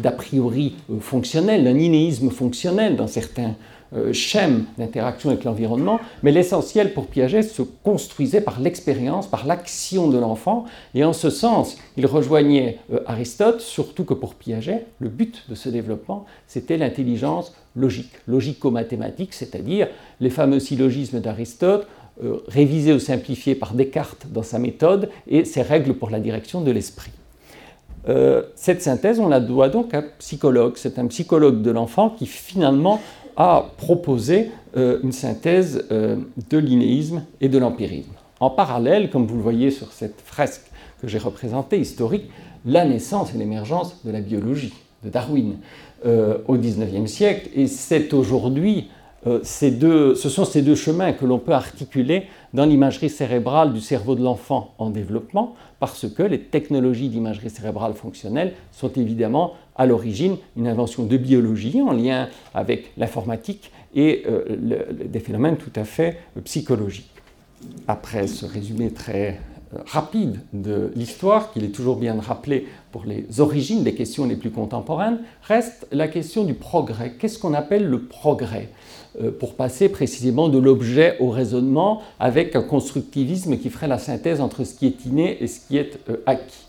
d'a 0.00 0.10
priori 0.12 0.74
euh, 0.90 1.00
fonctionnel, 1.00 1.64
d'un 1.64 1.78
inéisme 1.78 2.28
fonctionnel 2.28 2.96
dans 2.96 3.06
certains 3.06 3.54
euh, 3.96 4.12
schèmes 4.12 4.64
d'interaction 4.78 5.30
avec 5.30 5.44
l'environnement, 5.44 6.00
mais 6.22 6.32
l'essentiel 6.32 6.92
pour 6.94 7.06
Piaget 7.06 7.42
se 7.42 7.62
construisait 7.62 8.40
par 8.40 8.60
l'expérience, 8.60 9.26
par 9.26 9.46
l'action 9.46 10.08
de 10.08 10.18
l'enfant, 10.18 10.64
et 10.94 11.04
en 11.04 11.12
ce 11.12 11.30
sens, 11.30 11.76
il 11.96 12.06
rejoignait 12.06 12.78
Aristote, 13.06 13.60
surtout 13.60 14.04
que 14.04 14.14
pour 14.14 14.34
Piaget, 14.34 14.86
le 14.98 15.08
but 15.08 15.44
de 15.48 15.54
ce 15.54 15.68
développement, 15.68 16.24
c'était 16.46 16.76
l'intelligence 16.76 17.54
logique, 17.76 18.12
logico-mathématique, 18.26 19.34
c'est-à-dire 19.34 19.88
les 20.20 20.30
fameux 20.30 20.60
syllogismes 20.60 21.20
d'Aristote, 21.20 21.86
euh, 22.22 22.36
révisé 22.46 22.92
ou 22.92 23.00
simplifié 23.00 23.56
par 23.56 23.74
Descartes 23.74 24.28
dans 24.30 24.44
sa 24.44 24.60
méthode 24.60 25.10
et 25.26 25.44
ses 25.44 25.62
règles 25.62 25.94
pour 25.94 26.10
la 26.10 26.20
direction 26.20 26.60
de 26.60 26.70
l'esprit. 26.70 27.10
Euh, 28.08 28.42
cette 28.54 28.82
synthèse, 28.82 29.18
on 29.18 29.26
la 29.26 29.40
doit 29.40 29.68
donc 29.68 29.94
à 29.94 29.98
un 29.98 30.04
psychologue. 30.20 30.74
C'est 30.76 31.00
un 31.00 31.08
psychologue 31.08 31.60
de 31.60 31.72
l'enfant 31.72 32.10
qui 32.10 32.26
finalement 32.26 33.00
a 33.36 33.70
proposé 33.76 34.50
euh, 34.76 35.00
une 35.02 35.12
synthèse 35.12 35.84
de 35.90 36.58
l'inéisme 36.58 37.24
et 37.40 37.48
de 37.48 37.58
l'empirisme. 37.58 38.12
En 38.40 38.50
parallèle, 38.50 39.10
comme 39.10 39.26
vous 39.26 39.36
le 39.36 39.42
voyez 39.42 39.70
sur 39.70 39.92
cette 39.92 40.20
fresque 40.20 40.70
que 41.00 41.08
j'ai 41.08 41.18
représentée, 41.18 41.78
historique, 41.78 42.30
la 42.64 42.84
naissance 42.84 43.34
et 43.34 43.38
l'émergence 43.38 44.04
de 44.04 44.10
la 44.10 44.20
biologie, 44.20 44.72
de 45.04 45.10
Darwin, 45.10 45.56
au 46.04 46.56
XIXe 46.56 47.10
siècle. 47.10 47.48
Et 47.54 47.66
c'est 47.66 48.12
aujourd'hui 48.12 48.88
euh, 49.26 49.40
ce 49.42 50.28
sont 50.28 50.44
ces 50.44 50.62
deux 50.62 50.74
chemins 50.74 51.12
que 51.12 51.24
l'on 51.24 51.38
peut 51.38 51.52
articuler 51.52 52.24
dans 52.52 52.66
l'imagerie 52.66 53.08
cérébrale 53.08 53.72
du 53.72 53.80
cerveau 53.80 54.14
de 54.14 54.22
l'enfant 54.22 54.74
en 54.78 54.90
développement, 54.90 55.54
parce 55.80 56.08
que 56.08 56.22
les 56.22 56.40
technologies 56.40 57.08
d'imagerie 57.08 57.50
cérébrale 57.50 57.94
fonctionnelle 57.94 58.52
sont 58.72 58.92
évidemment 58.92 59.54
à 59.76 59.86
l'origine 59.86 60.36
une 60.56 60.68
invention 60.68 61.04
de 61.04 61.16
biologie 61.16 61.80
en 61.80 61.92
lien 61.92 62.28
avec 62.54 62.92
l'informatique 62.96 63.70
et 63.94 64.24
euh, 64.26 64.44
des 65.04 65.20
phénomènes 65.20 65.56
tout 65.56 65.72
à 65.74 65.84
fait 65.84 66.18
euh, 66.36 66.40
psychologiques. 66.42 67.10
Après 67.88 68.26
ce 68.26 68.44
résumé 68.44 68.90
très 68.90 69.40
rapide 69.86 70.40
de 70.52 70.92
l'histoire, 70.94 71.52
qu'il 71.52 71.64
est 71.64 71.74
toujours 71.74 71.96
bien 71.96 72.14
de 72.14 72.20
rappeler 72.20 72.66
pour 72.92 73.04
les 73.04 73.40
origines 73.40 73.82
des 73.82 73.94
questions 73.94 74.26
les 74.26 74.36
plus 74.36 74.50
contemporaines, 74.50 75.20
reste 75.42 75.86
la 75.90 76.08
question 76.08 76.44
du 76.44 76.54
progrès. 76.54 77.14
Qu'est-ce 77.18 77.38
qu'on 77.38 77.54
appelle 77.54 77.86
le 77.86 78.02
progrès? 78.02 78.68
Pour 79.38 79.54
passer 79.54 79.88
précisément 79.88 80.48
de 80.48 80.58
l'objet 80.58 81.16
au 81.20 81.30
raisonnement 81.30 82.02
avec 82.18 82.56
un 82.56 82.62
constructivisme 82.62 83.58
qui 83.58 83.70
ferait 83.70 83.88
la 83.88 83.98
synthèse 83.98 84.40
entre 84.40 84.64
ce 84.64 84.74
qui 84.74 84.86
est 84.86 85.04
inné 85.04 85.42
et 85.42 85.46
ce 85.46 85.60
qui 85.60 85.76
est 85.76 85.98
euh, 86.08 86.16
acquis. 86.26 86.66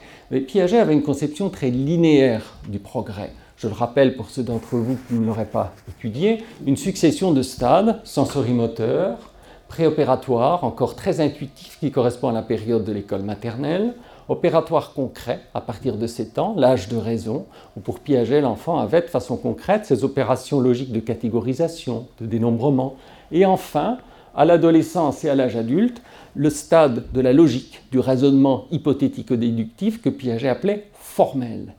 Piaget 0.48 0.80
avait 0.80 0.94
une 0.94 1.04
conception 1.04 1.50
très 1.50 1.70
linéaire 1.70 2.58
du 2.68 2.80
progrès. 2.80 3.32
Je 3.58 3.68
le 3.68 3.74
rappelle 3.74 4.16
pour 4.16 4.30
ceux 4.30 4.44
d'entre 4.44 4.76
vous 4.76 4.98
qui 5.08 5.14
ne 5.14 5.26
l'auraient 5.26 5.46
pas 5.46 5.74
étudié, 5.88 6.44
une 6.66 6.78
succession 6.78 7.32
de 7.32 7.42
stades 7.42 8.02
sensorimoteurs, 8.04 9.32
préopératoires, 9.68 10.64
encore 10.64 10.96
très 10.96 11.22
intuitifs 11.22 11.78
qui 11.80 11.92
correspond 11.92 12.30
à 12.30 12.34
la 12.34 12.42
période 12.42 12.84
de 12.84 12.92
l'école 12.92 13.22
maternelle, 13.22 13.94
opératoire 14.30 14.94
concret 14.94 15.42
à 15.54 15.62
partir 15.62 15.98
de 15.98 16.08
7 16.08 16.40
ans, 16.40 16.56
l'âge 16.58 16.90
de 16.90 16.98
raison, 16.98 17.46
où 17.78 17.80
pour 17.80 18.00
Piaget, 18.00 18.42
l'enfant 18.42 18.80
avait 18.80 19.02
de 19.02 19.08
façon 19.08 19.38
concrète 19.38 19.86
ses 19.86 20.04
opérations 20.04 20.60
logiques 20.60 20.92
de 20.92 21.00
catégorisation, 21.00 22.08
de 22.20 22.26
dénombrement, 22.26 22.96
et 23.32 23.46
enfin, 23.46 23.98
à 24.36 24.46
l'adolescence 24.46 25.24
et 25.24 25.30
à 25.30 25.36
l'âge 25.36 25.56
adulte, 25.56 26.02
le 26.36 26.50
stade 26.50 27.04
de 27.14 27.22
la 27.22 27.34
logique, 27.34 27.82
du 27.92 28.00
raisonnement 28.00 28.66
hypothético-déductif 28.72 30.02
que 30.02 30.10
Piaget 30.10 30.50
appelait 30.50 30.88
formel. 30.94 31.74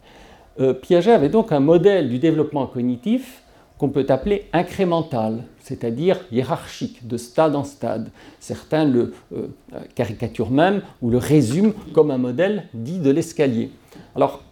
Euh, 0.60 0.72
Piaget 0.72 1.12
avait 1.12 1.28
donc 1.28 1.52
un 1.52 1.60
modèle 1.60 2.08
du 2.08 2.18
développement 2.18 2.66
cognitif 2.66 3.42
qu'on 3.78 3.88
peut 3.88 4.06
appeler 4.08 4.46
incrémental, 4.52 5.44
c'est-à-dire 5.60 6.24
hiérarchique, 6.32 7.06
de 7.06 7.16
stade 7.16 7.54
en 7.54 7.64
stade. 7.64 8.10
Certains 8.40 8.84
le 8.84 9.12
euh, 9.34 9.48
caricaturent 9.94 10.50
même 10.50 10.82
ou 11.02 11.10
le 11.10 11.18
résument 11.18 11.72
comme 11.92 12.10
un 12.10 12.18
modèle 12.18 12.64
dit 12.72 12.98
de 12.98 13.10
l'escalier. 13.10 13.70
Alors, 14.14 14.42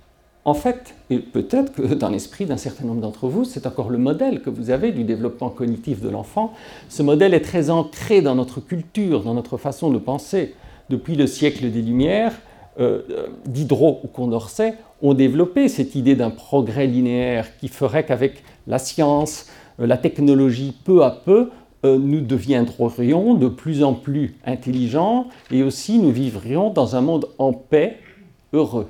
en 0.47 0.53
fait, 0.53 0.95
et 1.09 1.21
peut-être 1.21 1.73
que 1.73 1.95
dans 1.95 2.11
l'esprit 2.11 2.45
d'un 2.45 2.59
certain 2.59 2.85
nombre 2.85 3.01
d'entre 3.01 3.29
vous, 3.29 3.45
c'est 3.45 3.67
encore 3.67 3.89
le 3.89 3.97
modèle 3.97 4.43
que 4.43 4.51
vous 4.51 4.69
avez 4.69 4.93
du 4.93 5.05
développement 5.05 5.49
cognitif 5.49 6.03
de 6.03 6.11
l'enfant. 6.11 6.53
Ce 6.91 7.03
modèle 7.03 7.33
est 7.33 7.41
très 7.41 7.71
ancré 7.71 8.21
dans 8.21 8.35
notre 8.35 8.61
culture, 8.61 9.23
dans 9.23 9.33
notre 9.33 9.57
façon 9.57 9.91
de 9.91 9.99
penser. 9.99 10.55
Depuis 10.91 11.15
le 11.17 11.27
siècle 11.27 11.71
des 11.71 11.81
Lumières, 11.81 12.35
euh, 12.81 13.03
Diderot 13.47 14.01
ou 14.03 14.09
Condorcet 14.09 14.75
ont 15.01 15.15
développé 15.15 15.69
cette 15.69 15.95
idée 15.95 16.17
d'un 16.17 16.31
progrès 16.31 16.87
linéaire 16.87 17.57
qui 17.59 17.69
ferait 17.69 18.05
qu'avec 18.05 18.43
la 18.67 18.79
science, 18.79 19.47
euh, 19.81 19.87
la 19.87 19.97
technologie, 19.97 20.75
peu 20.85 21.05
à 21.05 21.11
peu, 21.11 21.51
euh, 21.85 21.99
nous 21.99 22.21
deviendrions 22.21 23.35
de 23.35 23.49
plus 23.49 23.85
en 23.85 23.95
plus 23.95 24.35
intelligents 24.45 25.29
et 25.51 25.63
aussi 25.63 25.99
nous 25.99 26.11
vivrions 26.11 26.71
dans 26.71 26.97
un 26.97 27.01
monde 27.01 27.27
en 27.39 27.53
paix, 27.53 27.99
heureux. 28.53 28.89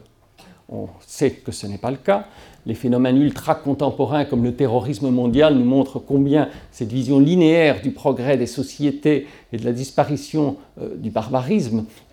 On 0.70 0.86
sait 1.06 1.30
que 1.30 1.52
ce 1.52 1.66
n'est 1.66 1.78
pas 1.78 1.90
le 1.90 1.98
cas. 1.98 2.26
Les 2.64 2.74
phénomènes 2.74 3.20
ultra-contemporains 3.20 4.24
comme 4.24 4.44
le 4.44 4.54
terrorisme 4.54 5.10
mondial 5.10 5.54
nous 5.56 5.64
montrent 5.64 5.98
combien 5.98 6.48
cette 6.70 6.90
vision 6.90 7.20
linéaire 7.20 7.82
du 7.82 7.90
progrès 7.90 8.38
des 8.38 8.46
sociétés 8.46 9.26
et 9.52 9.58
de 9.58 9.64
la 9.64 9.72
disparition 9.72 10.56
du 10.96 11.10
barbarisme 11.10 11.80
euh, 11.80 11.82
euh, 11.82 12.03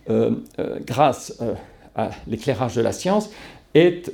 grâce 0.85 1.37
euh, 1.41 1.53
à 1.95 2.11
l'éclairage 2.27 2.75
de 2.75 2.81
la 2.81 2.91
science, 2.91 3.29
est 3.73 4.11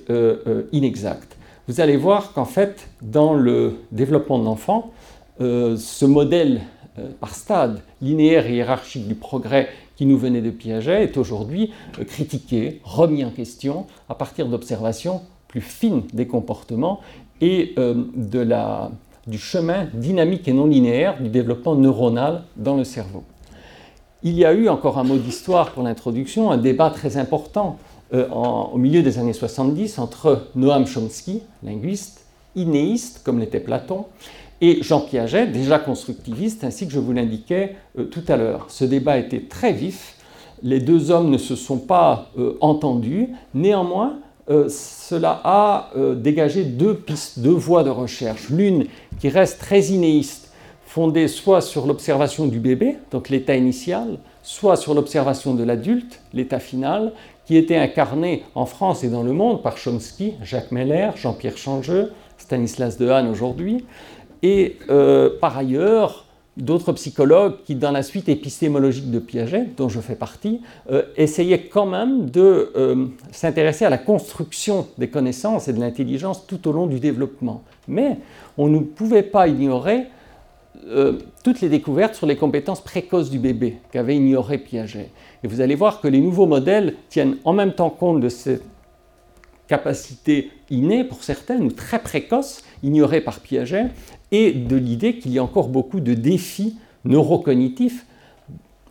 inexact. 0.72 1.36
Vous 1.68 1.82
allez 1.82 1.98
voir 1.98 2.34
qu'en 2.34 2.46
fait, 2.46 2.90
dans 3.02 3.34
le 3.34 3.76
développement 3.92 4.40
de 4.40 4.46
l'enfant, 4.46 4.92
ce 5.40 6.06
modèle 6.06 6.62
par 7.20 7.34
stade 7.34 7.82
linéaire 8.02 8.48
et 8.48 8.56
hiérarchique 8.56 9.08
du 9.08 9.16
progrès 9.16 9.70
qui 9.96 10.06
nous 10.06 10.18
venait 10.18 10.42
de 10.42 10.52
Piaget 10.52 11.04
est 11.04 11.18
aujourd'hui 11.18 11.72
critiqué, 12.08 12.82
remis 12.84 13.26
en 13.26 13.32
question 13.32 13.86
à 14.10 14.16
partir 14.16 14.48
d'observations 14.48 15.22
plus 15.48 15.62
fines 15.62 16.04
des 16.14 16.28
comportements 16.28 17.02
et 17.42 17.76
du 19.28 19.38
chemin 19.38 19.88
dynamique 19.94 20.48
et 20.48 20.54
non 20.54 20.68
linéaire 20.68 21.22
du 21.22 21.30
développement 21.30 21.76
neuronal 21.76 22.44
dans 22.56 22.78
le 22.78 22.84
cerveau. 22.84 23.24
Il 24.30 24.38
y 24.38 24.44
a 24.44 24.52
eu, 24.52 24.68
encore 24.68 24.98
un 24.98 25.06
mot 25.06 25.16
d'histoire 25.16 25.72
pour 25.72 25.84
l'introduction, 25.84 26.52
un 26.52 26.58
débat 26.58 26.90
très 26.90 27.16
important 27.16 27.78
euh, 28.14 28.28
au 28.28 28.78
milieu 28.78 29.02
des 29.02 29.20
années 29.20 29.32
70 29.32 30.00
entre 30.00 30.50
Noam 30.54 30.86
Chomsky, 30.86 31.44
linguiste, 31.64 32.26
inéiste 32.54 33.22
comme 33.24 33.40
l'était 33.40 33.62
Platon, 33.62 34.04
et 34.60 34.84
Jean 34.84 35.00
Piaget, 35.00 35.48
déjà 35.48 35.80
constructiviste, 35.80 36.66
ainsi 36.66 36.88
que 36.88 36.92
je 36.92 37.00
vous 37.00 37.14
l'indiquais 37.14 37.78
euh, 37.98 38.04
tout 38.04 38.24
à 38.28 38.36
l'heure. 38.36 38.66
Ce 38.68 38.84
débat 38.84 39.18
était 39.18 39.44
très 39.48 39.72
vif, 39.72 40.16
les 40.62 40.82
deux 40.82 41.10
hommes 41.10 41.30
ne 41.30 41.38
se 41.38 41.56
sont 41.56 41.78
pas 41.78 42.28
euh, 42.38 42.58
entendus, 42.60 43.30
néanmoins, 43.54 44.18
cela 44.70 45.42
a 45.44 45.92
dégagé 46.16 46.64
deux 46.64 46.94
pistes, 46.94 47.40
deux 47.40 47.50
voies 47.50 47.84
de 47.84 47.90
recherche. 47.90 48.50
L'une 48.50 48.86
qui 49.20 49.28
reste 49.28 49.60
très 49.60 49.88
inéiste, 49.88 50.47
fondée 50.88 51.28
soit 51.28 51.60
sur 51.60 51.86
l'observation 51.86 52.48
du 52.48 52.60
bébé, 52.60 52.96
donc 53.12 53.28
l'état 53.28 53.56
initial, 53.56 54.18
soit 54.42 54.78
sur 54.78 54.94
l'observation 54.94 55.54
de 55.54 55.64
l'adulte, 55.64 56.22
l'état 56.34 56.60
final, 56.60 57.12
qui 57.46 57.58
était 57.58 57.76
incarné 57.76 58.44
en 58.56 58.66
France 58.66 59.04
et 59.04 59.10
dans 59.10 59.22
le 59.22 59.34
monde 59.34 59.62
par 59.62 59.78
Chomsky, 59.78 60.36
Jacques 60.42 60.72
Meller, 60.72 61.12
Jean-Pierre 61.18 61.58
Changeux, 61.58 62.14
Stanislas 62.38 62.98
Dehaene 62.98 63.28
aujourd'hui, 63.28 63.86
et 64.42 64.78
euh, 64.90 65.30
par 65.42 65.58
ailleurs 65.58 66.26
d'autres 66.56 66.94
psychologues 66.94 67.56
qui, 67.66 67.76
dans 67.76 67.92
la 67.92 68.02
suite 68.02 68.30
épistémologique 68.30 69.12
de 69.12 69.20
Piaget, 69.20 69.68
dont 69.76 69.90
je 69.90 70.00
fais 70.00 70.16
partie, 70.16 70.62
euh, 70.90 71.04
essayaient 71.18 71.68
quand 71.68 71.86
même 71.86 72.30
de 72.30 72.72
euh, 72.78 73.08
s'intéresser 73.32 73.84
à 73.84 73.90
la 73.90 73.98
construction 73.98 74.88
des 74.98 75.10
connaissances 75.10 75.68
et 75.68 75.74
de 75.74 75.82
l'intelligence 75.82 76.48
tout 76.48 76.66
au 76.68 76.72
long 76.72 76.88
du 76.88 77.02
développement. 77.02 77.62
Mais 77.90 78.18
on 78.58 78.70
ne 78.70 78.80
pouvait 78.80 79.24
pas 79.24 79.50
ignorer 79.50 80.08
euh, 80.90 81.20
toutes 81.44 81.62
les 81.62 81.70
découvertes 81.70 82.16
sur 82.16 82.28
les 82.28 82.38
compétences 82.38 82.82
précoces 82.82 83.30
du 83.30 83.40
bébé 83.40 83.78
qu'avait 83.92 84.16
ignoré 84.16 84.58
Piaget. 84.58 85.10
Et 85.44 85.48
vous 85.48 85.62
allez 85.62 85.76
voir 85.76 86.00
que 86.00 86.08
les 86.08 86.22
nouveaux 86.22 86.46
modèles 86.46 86.96
tiennent 87.10 87.38
en 87.44 87.54
même 87.54 87.74
temps 87.74 87.90
compte 87.90 88.22
de 88.22 88.30
ces 88.30 88.60
capacités 89.68 90.52
innées 90.70 91.04
pour 91.04 91.24
certaines 91.24 91.64
ou 91.64 91.72
très 91.72 92.00
précoces, 92.00 92.64
ignorées 92.84 93.22
par 93.22 93.42
Piaget, 93.42 93.88
et 94.32 94.52
de 94.52 94.78
l'idée 94.78 95.18
qu'il 95.18 95.34
y 95.34 95.40
a 95.40 95.44
encore 95.44 95.68
beaucoup 95.68 96.00
de 96.00 96.14
défis 96.14 96.78
neurocognitifs, 97.04 98.06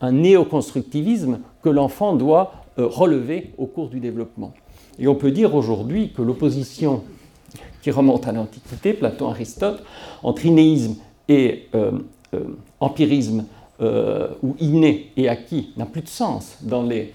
un 0.03 0.13
néoconstructivisme 0.13 1.41
que 1.63 1.71
l'enfant 1.71 2.15
doit 2.15 2.53
relever 2.77 3.53
au 3.57 3.65
cours 3.65 3.89
du 3.89 4.01
développement. 4.01 4.53
Et 4.99 5.09
on 5.09 5.15
peut 5.15 5.31
dire 5.31 5.55
aujourd'hui 5.55 6.13
que 6.13 6.21
l'opposition 6.21 7.05
qui 7.81 7.91
remonte 7.91 8.27
à 8.27 8.33
l'Antiquité, 8.33 8.93
Platon, 8.93 9.31
Aristote, 9.31 9.83
entre 10.23 10.45
innéisme 10.45 10.97
et 11.29 11.69
empirisme 12.81 13.45
ou 13.81 14.57
inné 14.59 15.13
et 15.17 15.29
acquis 15.29 15.71
n'a 15.77 15.87
plus 15.87 16.03
de 16.03 16.09
sens 16.09 16.59
dans 16.63 16.83
les 16.83 17.13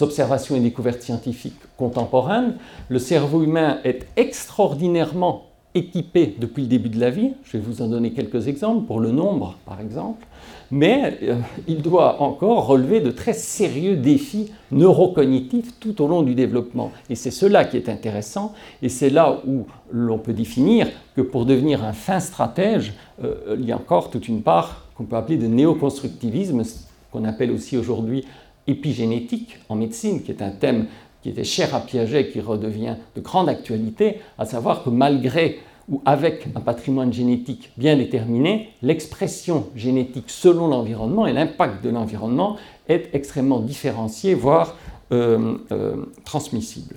observations 0.00 0.56
et 0.56 0.60
découvertes 0.60 1.02
scientifiques 1.02 1.60
contemporaines. 1.76 2.56
Le 2.88 2.98
cerveau 2.98 3.42
humain 3.42 3.78
est 3.84 4.06
extraordinairement 4.16 5.44
équipé 5.74 6.34
depuis 6.38 6.62
le 6.62 6.68
début 6.68 6.90
de 6.90 7.00
la 7.00 7.08
vie. 7.10 7.30
Je 7.44 7.56
vais 7.56 7.62
vous 7.62 7.80
en 7.80 7.88
donner 7.88 8.12
quelques 8.12 8.48
exemples, 8.48 8.86
pour 8.86 9.00
le 9.00 9.10
nombre 9.10 9.56
par 9.64 9.80
exemple. 9.80 10.26
Mais 10.72 11.18
euh, 11.22 11.36
il 11.68 11.82
doit 11.82 12.22
encore 12.22 12.66
relever 12.66 13.00
de 13.00 13.10
très 13.10 13.34
sérieux 13.34 13.94
défis 13.94 14.50
neurocognitifs 14.70 15.78
tout 15.78 16.00
au 16.02 16.08
long 16.08 16.22
du 16.22 16.34
développement. 16.34 16.92
Et 17.10 17.14
c'est 17.14 17.30
cela 17.30 17.66
qui 17.66 17.76
est 17.76 17.90
intéressant. 17.90 18.54
Et 18.80 18.88
c'est 18.88 19.10
là 19.10 19.42
où 19.46 19.66
l'on 19.90 20.18
peut 20.18 20.32
définir 20.32 20.88
que 21.14 21.20
pour 21.20 21.44
devenir 21.44 21.84
un 21.84 21.92
fin 21.92 22.20
stratège, 22.20 22.94
euh, 23.22 23.54
il 23.60 23.66
y 23.66 23.72
a 23.72 23.76
encore 23.76 24.08
toute 24.10 24.28
une 24.28 24.40
part 24.40 24.88
qu'on 24.96 25.04
peut 25.04 25.16
appeler 25.16 25.36
de 25.36 25.46
néoconstructivisme, 25.46 26.62
qu'on 27.10 27.24
appelle 27.26 27.50
aussi 27.50 27.76
aujourd'hui 27.76 28.24
épigénétique 28.66 29.58
en 29.68 29.74
médecine, 29.74 30.22
qui 30.22 30.30
est 30.30 30.40
un 30.40 30.52
thème 30.52 30.86
qui 31.22 31.28
était 31.28 31.44
cher 31.44 31.74
à 31.74 31.80
Piaget, 31.80 32.30
qui 32.30 32.40
redevient 32.40 32.96
de 33.14 33.20
grande 33.20 33.50
actualité, 33.50 34.20
à 34.38 34.46
savoir 34.46 34.82
que 34.82 34.88
malgré 34.88 35.58
ou 35.88 36.00
avec 36.04 36.46
un 36.54 36.60
patrimoine 36.60 37.12
génétique 37.12 37.72
bien 37.76 37.96
déterminé, 37.96 38.70
l'expression 38.82 39.66
génétique 39.74 40.30
selon 40.30 40.68
l'environnement 40.68 41.26
et 41.26 41.32
l'impact 41.32 41.82
de 41.84 41.90
l'environnement 41.90 42.56
est 42.88 43.10
extrêmement 43.14 43.60
différencié, 43.60 44.34
voire 44.34 44.76
euh, 45.12 45.56
euh, 45.72 45.96
transmissible. 46.24 46.96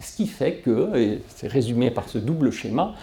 Ce 0.00 0.16
qui 0.16 0.26
fait 0.26 0.56
que, 0.56 0.96
et 0.96 1.22
c'est 1.28 1.48
résumé 1.48 1.90
par 1.90 2.08
ce 2.08 2.18
double 2.18 2.50
schéma, 2.50 2.94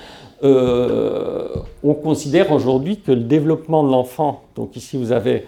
euh, 0.43 1.55
on 1.83 1.93
considère 1.93 2.51
aujourd'hui 2.51 2.99
que 2.99 3.11
le 3.11 3.21
développement 3.21 3.83
de 3.83 3.89
l'enfant, 3.89 4.43
donc 4.55 4.75
ici 4.75 4.97
vous 4.97 5.11
avez 5.11 5.47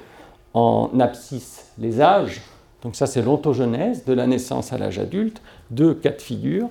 en 0.53 0.89
abscisse 0.99 1.71
les 1.77 2.01
âges, 2.01 2.41
donc 2.83 2.97
ça, 2.97 3.07
c'est 3.07 3.21
l'ontogenèse, 3.21 4.03
de 4.03 4.11
la 4.11 4.27
naissance 4.27 4.73
à 4.73 4.77
l'âge 4.77 4.99
adulte, 4.99 5.41
deux 5.73 5.93
cas 5.93 6.11
de 6.11 6.21
figure. 6.21 6.69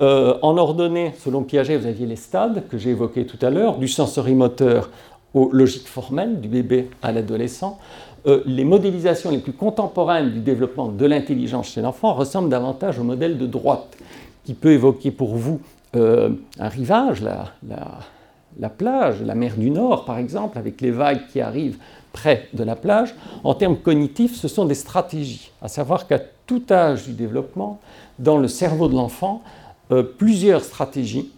Euh, 0.00 0.38
en 0.42 0.56
ordonnée, 0.56 1.12
selon 1.18 1.42
Piaget, 1.42 1.76
vous 1.76 1.86
aviez 1.86 2.06
les 2.06 2.16
stades 2.16 2.66
que 2.68 2.78
j'ai 2.78 2.90
évoqués 2.90 3.26
tout 3.26 3.38
à 3.44 3.50
l'heure, 3.50 3.78
du 3.78 3.88
sensorimoteur 3.88 4.90
aux 5.34 5.50
logiques 5.52 5.88
formelles, 5.88 6.40
du 6.40 6.48
bébé 6.48 6.90
à 7.02 7.12
l'adolescent. 7.12 7.78
Euh, 8.26 8.42
les 8.46 8.64
modélisations 8.64 9.30
les 9.30 9.38
plus 9.38 9.52
contemporaines 9.52 10.30
du 10.30 10.40
développement 10.40 10.88
de 10.88 11.06
l'intelligence 11.06 11.68
chez 11.68 11.80
l'enfant 11.80 12.14
ressemblent 12.14 12.50
davantage 12.50 12.98
au 12.98 13.04
modèle 13.04 13.38
de 13.38 13.46
droite, 13.46 13.96
qui 14.44 14.54
peut 14.54 14.72
évoquer 14.72 15.10
pour 15.10 15.36
vous 15.36 15.60
euh, 15.96 16.30
un 16.58 16.68
rivage, 16.68 17.22
la 17.22 18.68
plage, 18.68 19.22
la 19.22 19.34
mer 19.34 19.54
du 19.56 19.70
Nord 19.70 20.04
par 20.04 20.18
exemple, 20.18 20.58
avec 20.58 20.80
les 20.80 20.90
vagues 20.90 21.22
qui 21.32 21.40
arrivent 21.40 21.78
près 22.12 22.48
de 22.52 22.64
la 22.64 22.76
plage. 22.76 23.14
En 23.44 23.54
termes 23.54 23.76
cognitifs, 23.76 24.36
ce 24.36 24.48
sont 24.48 24.64
des 24.64 24.74
stratégies, 24.74 25.50
à 25.62 25.68
savoir 25.68 26.06
qu'à 26.06 26.18
tout 26.18 26.62
âge 26.70 27.06
du 27.06 27.12
développement, 27.12 27.80
dans 28.18 28.38
le 28.38 28.48
cerveau 28.48 28.88
de 28.88 28.94
l'enfant, 28.94 29.42
euh, 29.90 30.02
plusieurs 30.02 30.64
stratégies, 30.64 31.32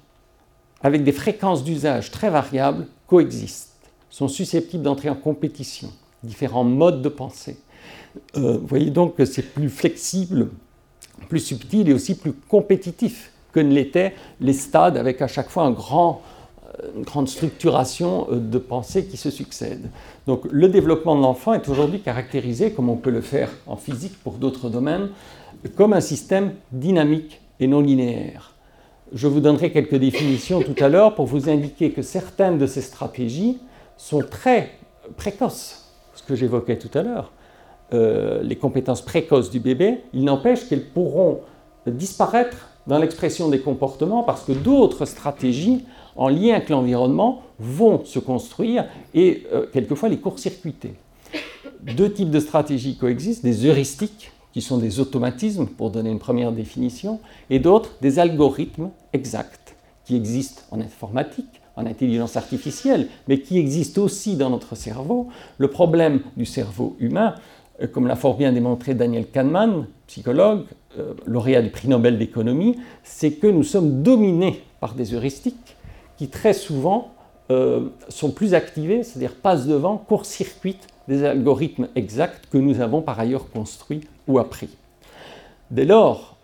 avec 0.83 1.05
des 1.05 1.13
fréquences 1.13 1.65
d'usage 1.65 2.11
très 2.11 2.31
variables, 2.31 2.87
coexistent, 3.07 3.71
sont 4.11 4.29
susceptibles 4.29 4.83
d'entrer 4.83 5.09
en 5.09 5.15
compétition, 5.15 5.91
différents 6.23 6.65
modes 6.65 7.03
de 7.03 7.09
pensée. 7.09 7.59
Euh, 8.37 8.59
vous 8.59 8.67
voyez 8.67 8.91
donc 8.91 9.17
que 9.17 9.25
c'est 9.25 9.43
plus 9.43 9.71
flexible, 9.71 10.49
plus 11.29 11.41
subtil 11.41 11.89
et 11.89 11.95
aussi 11.95 12.15
plus 12.15 12.33
compétitif 12.33 13.33
que 13.53 13.61
ne 13.61 13.73
l'étaient 13.73 14.15
les 14.41 14.53
stades 14.53 14.97
avec 14.97 15.23
à 15.23 15.29
chaque 15.29 15.51
fois 15.51 15.65
un 15.65 15.71
grand 15.71 16.23
une 16.97 17.03
grande 17.03 17.29
structuration 17.29 18.27
euh, 18.31 18.37
de 18.37 18.59
pensée 18.59 19.07
qui 19.07 19.17
se 19.17 19.31
succèdent. 19.31 19.91
Donc 20.27 20.43
le 20.51 20.69
développement 20.69 21.17
de 21.17 21.23
l'enfant 21.23 21.53
est 21.55 21.69
aujourd'hui 21.69 22.01
caractérisé, 22.01 22.73
comme 22.73 22.89
on 22.89 22.97
peut 22.97 23.11
le 23.11 23.21
faire 23.21 23.51
en 23.67 23.77
physique 23.77 24.19
pour 24.23 24.35
d'autres 24.35 24.69
domaines, 24.69 25.09
comme 25.77 25.93
un 25.93 26.01
système 26.01 26.55
dynamique 26.73 27.41
et 27.61 27.67
non 27.67 27.81
linéaire. 27.81 28.53
Je 29.13 29.29
vous 29.29 29.41
donnerai 29.41 29.71
quelques 29.71 29.97
définitions 29.97 30.63
tout 30.63 30.83
à 30.83 30.89
l'heure 30.89 31.15
pour 31.15 31.27
vous 31.27 31.51
indiquer 31.51 31.91
que 31.91 32.03
certaines 32.03 32.59
de 32.59 32.67
ces 32.67 32.81
stratégies 32.81 33.59
sont 33.97 34.21
très 34.23 34.71
précoces, 35.17 35.91
ce 36.15 36.23
que 36.23 36.35
j'évoquais 36.35 36.79
tout 36.79 36.97
à 36.97 37.03
l'heure. 37.03 37.33
Euh, 37.93 38.43
les 38.43 38.57
compétences 38.57 39.03
précoces 39.03 39.51
du 39.51 39.61
bébé, 39.61 39.99
il 40.15 40.25
n'empêche 40.25 40.67
qu'elles 40.67 40.87
pourront 40.87 41.41
disparaître 41.87 42.69
dans 42.87 42.99
l'expression 42.99 43.49
des 43.49 43.61
comportements 43.61 44.23
parce 44.23 44.45
que 44.45 44.53
d'autres 44.53 45.05
stratégies 45.05 45.85
en 46.17 46.29
lien 46.29 46.55
avec 46.55 46.69
l'environnement, 46.69 47.43
vont 47.59 48.05
se 48.05 48.19
construire 48.19 48.87
et 49.15 49.45
euh, 49.53 49.67
quelquefois 49.73 50.09
les 50.09 50.19
court-circuiter. 50.19 50.95
Deux 51.97 52.13
types 52.13 52.31
de 52.31 52.41
stratégies 52.41 52.97
coexistent, 52.97 53.45
des 53.45 53.67
heuristiques, 53.67 54.31
qui 54.53 54.61
sont 54.61 54.79
des 54.79 55.01
automatismes, 55.01 55.67
pour 55.67 55.91
donner 55.91 56.11
une 56.11 56.19
première 56.19 56.53
définition, 56.53 57.21
et 57.49 57.59
d'autres, 57.59 57.91
des 58.01 58.19
algorithmes 58.19 58.91
exacts, 59.13 59.75
qui 60.05 60.15
existent 60.15 60.63
en 60.71 60.81
informatique, 60.81 61.61
en 61.77 61.87
intelligence 61.87 62.37
artificielle, 62.37 63.09
mais 63.29 63.41
qui 63.41 63.59
existent 63.59 64.03
aussi 64.03 64.37
dans 64.37 64.51
notre 64.51 64.75
cerveau. 64.75 65.29
Le 65.57 65.69
problème 65.69 66.21
du 66.37 66.45
cerveau 66.45 66.97
humain, 67.01 67.35
euh, 67.81 67.87
comme 67.87 68.07
l'a 68.07 68.17
fort 68.17 68.37
bien 68.37 68.53
démontré 68.53 68.95
Daniel 68.95 69.27
Kahneman, 69.27 69.87
psychologue, 70.07 70.65
euh, 70.99 71.15
lauréat 71.27 71.63
du 71.63 71.71
prix 71.71 71.89
Nobel 71.89 72.19
d'économie, 72.19 72.77
c'est 73.03 73.33
que 73.33 73.47
nous 73.47 73.63
sommes 73.63 74.03
dominés 74.03 74.63
par 74.81 74.95
des 74.95 75.15
heuristiques 75.15 75.77
qui 76.17 76.29
très 76.29 76.53
souvent 76.53 77.13
euh, 77.51 77.89
sont 78.09 78.31
plus 78.31 78.55
activés, 78.55 79.03
c'est-à-dire 79.03 79.35
passent 79.35 79.67
devant, 79.67 79.97
court-circuitent 79.97 80.87
des 81.09 81.25
algorithmes 81.25 81.89
exacts 81.97 82.47
que 82.51 82.59
nous 82.59 82.81
avons 82.81 83.03
par 83.03 83.19
ailleurs 83.19 83.51
construits 83.51 84.03
ou 84.29 84.39
appris. 84.39 84.69
Dès 85.71 85.85
lors, 85.85 86.37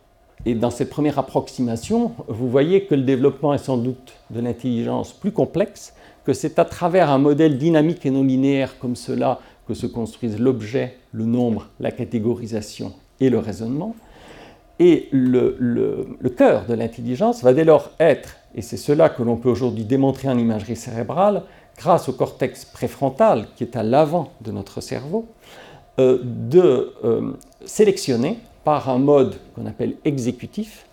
et 0.44 0.54
dans 0.54 0.70
cette 0.70 0.90
première 0.90 1.18
approximation, 1.18 2.12
vous 2.26 2.50
voyez 2.50 2.85
que 2.85 2.94
le 2.94 3.02
développement 3.02 3.54
est 3.54 3.59
sans 3.59 3.76
doute 3.76 4.14
de 4.31 4.40
l'intelligence 4.40 5.12
plus 5.12 5.33
complexe, 5.33 5.94
que 6.24 6.33
c'est 6.33 6.59
à 6.59 6.64
travers 6.64 7.11
un 7.11 7.18
modèle 7.18 7.59
dynamique 7.59 8.04
et 8.04 8.11
non 8.11 8.24
linéaire 8.24 8.78
comme 8.78 8.96
cela 8.96 9.38
que 9.66 9.74
se 9.74 9.87
construisent 9.87 10.38
l'objet, 10.38 10.96
le 11.12 11.24
nombre, 11.24 11.68
la 11.78 11.92
catégorisation 11.92 12.92
et 13.20 13.31
le 13.31 13.38
raisonnement. 13.38 13.94
Et 14.81 15.09
le 15.12 16.28
cœur 16.37 16.66
de 16.66 16.74
l'intelligence 16.74 17.42
va 17.42 17.52
dès 17.52 17.64
lors 17.64 17.90
être 17.98 18.38
et 18.54 18.62
c'est 18.62 18.76
cela 18.76 19.08
que 19.08 19.22
l'on 19.22 19.37
peut 19.37 19.50
aujourd'hui 19.50 19.84
démontrer 19.84 20.28
en 20.28 20.38
imagerie 20.38 20.76
cérébrale 20.76 21.42
grâce 21.76 22.08
au 22.08 22.12
cortex 22.12 22.64
préfrontal 22.64 23.48
qui 23.56 23.64
est 23.64 23.76
à 23.76 23.82
l'avant 23.82 24.32
de 24.40 24.50
notre 24.50 24.80
cerveau, 24.80 25.26
euh, 25.98 26.18
de 26.22 26.92
euh, 27.04 27.32
sélectionner 27.64 28.38
par 28.64 28.88
un 28.88 28.98
mode 28.98 29.37
qu'on 29.54 29.66
appelle 29.66 29.96
exécutif. 30.04 30.87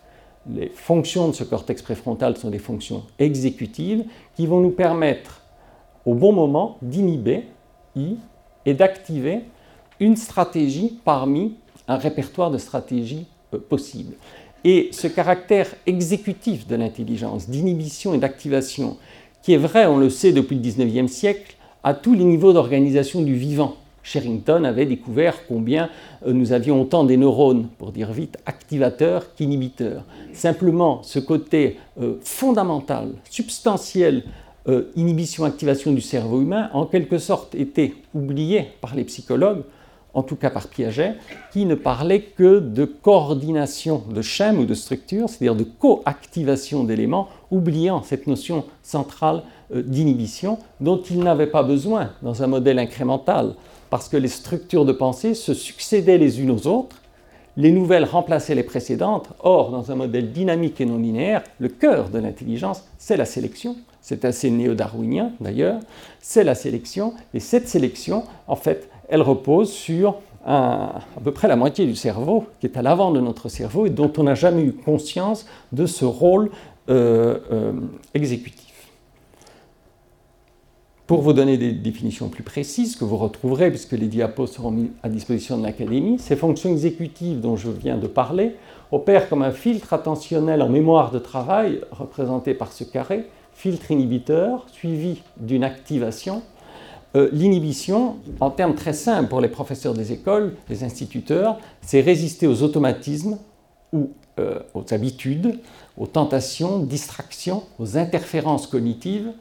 Les 0.53 0.69
fonctions 0.69 1.27
de 1.27 1.33
ce 1.33 1.43
cortex 1.43 1.81
préfrontal 1.81 2.37
sont 2.37 2.49
des 2.49 2.59
fonctions 2.59 3.03
exécutives 3.17 4.05
qui 4.35 4.45
vont 4.45 4.61
nous 4.61 4.71
permettre 4.71 5.41
au 6.05 6.13
bon 6.13 6.33
moment 6.33 6.77
d'inhiber 6.81 7.47
et 8.65 8.73
d'activer 8.73 9.41
une 9.99 10.15
stratégie 10.15 10.99
parmi 11.03 11.55
un 11.87 11.97
répertoire 11.97 12.51
de 12.51 12.57
stratégies 12.57 13.27
euh, 13.53 13.57
possibles. 13.57 14.15
Et 14.67 14.89
ce 14.91 15.05
caractère 15.05 15.67
exécutif 15.85 16.65
de 16.65 16.75
l'intelligence, 16.75 17.47
d'inhibition 17.47 18.15
et 18.15 18.17
d'activation, 18.17 18.97
qui 19.43 19.53
est 19.53 19.57
vrai, 19.57 19.85
on 19.85 19.99
le 19.99 20.09
sait 20.09 20.31
depuis 20.31 20.55
le 20.55 20.61
19e 20.63 21.07
siècle, 21.07 21.55
à 21.83 21.93
tous 21.93 22.15
les 22.15 22.23
niveaux 22.23 22.51
d'organisation 22.51 23.21
du 23.21 23.35
vivant. 23.35 23.75
Sherrington 24.01 24.63
avait 24.63 24.87
découvert 24.87 25.45
combien 25.47 25.91
euh, 26.25 26.33
nous 26.33 26.51
avions 26.51 26.81
autant 26.81 27.03
des 27.03 27.15
neurones, 27.15 27.67
pour 27.77 27.91
dire 27.91 28.11
vite, 28.11 28.39
activateurs 28.47 29.35
qu'inhibiteurs. 29.35 30.03
Simplement, 30.33 31.03
ce 31.03 31.19
côté 31.19 31.77
euh, 32.01 32.15
fondamental, 32.23 33.09
substantiel, 33.29 34.23
euh, 34.67 34.91
inhibition-activation 34.95 35.91
du 35.91 36.01
cerveau 36.01 36.41
humain, 36.41 36.71
en 36.73 36.87
quelque 36.87 37.19
sorte 37.19 37.53
était 37.53 37.93
oublié 38.15 38.69
par 38.81 38.95
les 38.95 39.03
psychologues 39.03 39.61
en 40.15 40.23
tout 40.23 40.37
cas 40.37 40.49
par 40.49 40.67
Piaget, 40.69 41.15
qui 41.51 41.65
ne 41.65 41.75
parlait 41.75 42.21
que 42.21 42.59
de 42.59 42.85
coordination 42.85 44.01
de 44.09 44.21
schèmes 44.21 44.59
ou 44.59 44.65
de 44.65 44.73
structures, 44.73 45.29
c'est-à-dire 45.29 45.55
de 45.55 45.65
coactivation 45.65 46.83
d'éléments, 46.85 47.27
oubliant 47.51 48.01
cette 48.01 48.25
notion 48.25 48.63
centrale 48.81 49.43
euh, 49.73 49.83
d'inhibition 49.83 50.57
dont 50.79 51.01
il 51.01 51.19
n'avait 51.19 51.47
pas 51.47 51.63
besoin 51.63 52.11
dans 52.21 52.41
un 52.41 52.47
modèle 52.47 52.79
incrémental, 52.79 53.55
parce 53.89 54.09
que 54.09 54.17
les 54.17 54.29
structures 54.29 54.85
de 54.85 54.93
pensée 54.93 55.35
se 55.35 55.53
succédaient 55.53 56.17
les 56.17 56.41
unes 56.41 56.51
aux 56.51 56.65
autres, 56.65 56.95
les 57.57 57.71
nouvelles 57.71 58.05
remplaçaient 58.05 58.55
les 58.55 58.63
précédentes, 58.63 59.29
or 59.39 59.69
dans 59.69 59.91
un 59.91 59.95
modèle 59.95 60.31
dynamique 60.31 60.81
et 60.81 60.85
non 60.85 60.97
linéaire, 60.97 61.43
le 61.59 61.69
cœur 61.69 62.09
de 62.09 62.19
l'intelligence, 62.19 62.83
c'est 62.97 63.17
la 63.17 63.25
sélection. 63.25 63.75
C'est 64.01 64.23
assez 64.23 64.51
néo-darwinien 64.51 65.31
d'ailleurs, 65.39 65.79
c'est 66.19 66.43
la 66.43 66.53
sélection, 66.53 67.15
et 67.33 67.39
cette 67.39 67.67
sélection, 67.67 68.23
en 68.47 68.55
fait, 68.55 68.87
elle 69.09 69.21
repose 69.21 69.71
sur 69.71 70.15
à, 70.45 71.01
peu 71.23 71.31
près 71.31 71.47
la 71.47 71.55
moitié 71.55 71.85
du 71.85 71.95
cerveau, 71.95 72.45
qui 72.59 72.67
est 72.67 72.77
à 72.77 72.81
l'avant 72.81 73.11
de 73.11 73.19
notre 73.19 73.49
cerveau 73.49 73.85
et 73.85 73.89
dont 73.89 74.11
on 74.17 74.23
n'a 74.23 74.35
jamais 74.35 74.63
eu 74.63 74.73
conscience 74.73 75.45
de 75.71 75.85
ce 75.85 76.05
rôle 76.05 76.51
euh, 76.89 77.39
euh, 77.51 77.73
exécutif. 78.13 78.65
Pour 81.07 81.21
vous 81.21 81.33
donner 81.33 81.57
des 81.57 81.71
définitions 81.71 82.29
plus 82.29 82.43
précises 82.43 82.95
que 82.95 83.05
vous 83.05 83.17
retrouverez, 83.17 83.69
puisque 83.69 83.91
les 83.91 84.07
diapos 84.07 84.47
seront 84.47 84.71
mis 84.71 84.91
à 85.03 85.09
disposition 85.09 85.57
de 85.57 85.63
l'Académie, 85.63 86.17
ces 86.17 86.35
fonctions 86.35 86.71
exécutives 86.71 87.41
dont 87.41 87.55
je 87.55 87.69
viens 87.69 87.97
de 87.97 88.07
parler 88.07 88.55
opèrent 88.91 89.29
comme 89.29 89.43
un 89.43 89.51
filtre 89.51 89.93
attentionnel 89.93 90.61
en 90.61 90.69
mémoire 90.69 91.11
de 91.11 91.19
travail, 91.19 91.81
représenté 91.91 92.55
par 92.55 92.71
ce 92.71 92.83
carré, 92.83 93.27
filtre 93.53 93.91
inhibiteur, 93.91 94.65
suivi 94.71 95.21
d'une 95.37 95.63
activation. 95.63 96.41
Euh, 97.15 97.29
L'inhibition, 97.31 98.17
en 98.39 98.49
termes 98.49 98.75
très 98.75 98.93
simples 98.93 99.29
pour 99.29 99.41
les 99.41 99.47
professeurs 99.47 99.93
des 99.93 100.11
écoles, 100.11 100.55
les 100.69 100.83
instituteurs, 100.83 101.57
c'est 101.81 102.01
résister 102.01 102.45
aux 102.47 102.61
automatismes 102.61 103.37
ou 103.93 104.09
euh, 104.39 104.59
aux 104.73 104.83
habitudes, 104.93 105.59
aux 105.97 106.07
tentations, 106.07 106.79
distractions, 106.79 107.63
aux 107.79 107.97
interférences 107.97 108.67
cognitives. 108.67 109.31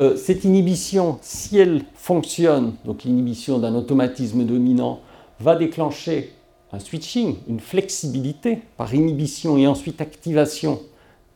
Euh, 0.00 0.16
cette 0.16 0.44
inhibition, 0.44 1.18
si 1.20 1.58
elle 1.58 1.82
fonctionne, 1.94 2.72
donc 2.86 3.04
l'inhibition 3.04 3.58
d'un 3.58 3.74
automatisme 3.74 4.44
dominant, 4.44 5.00
va 5.38 5.54
déclencher 5.54 6.32
un 6.72 6.78
switching, 6.78 7.36
une 7.46 7.60
flexibilité 7.60 8.60
par 8.78 8.94
inhibition 8.94 9.58
et 9.58 9.66
ensuite 9.66 10.00
activation, 10.00 10.80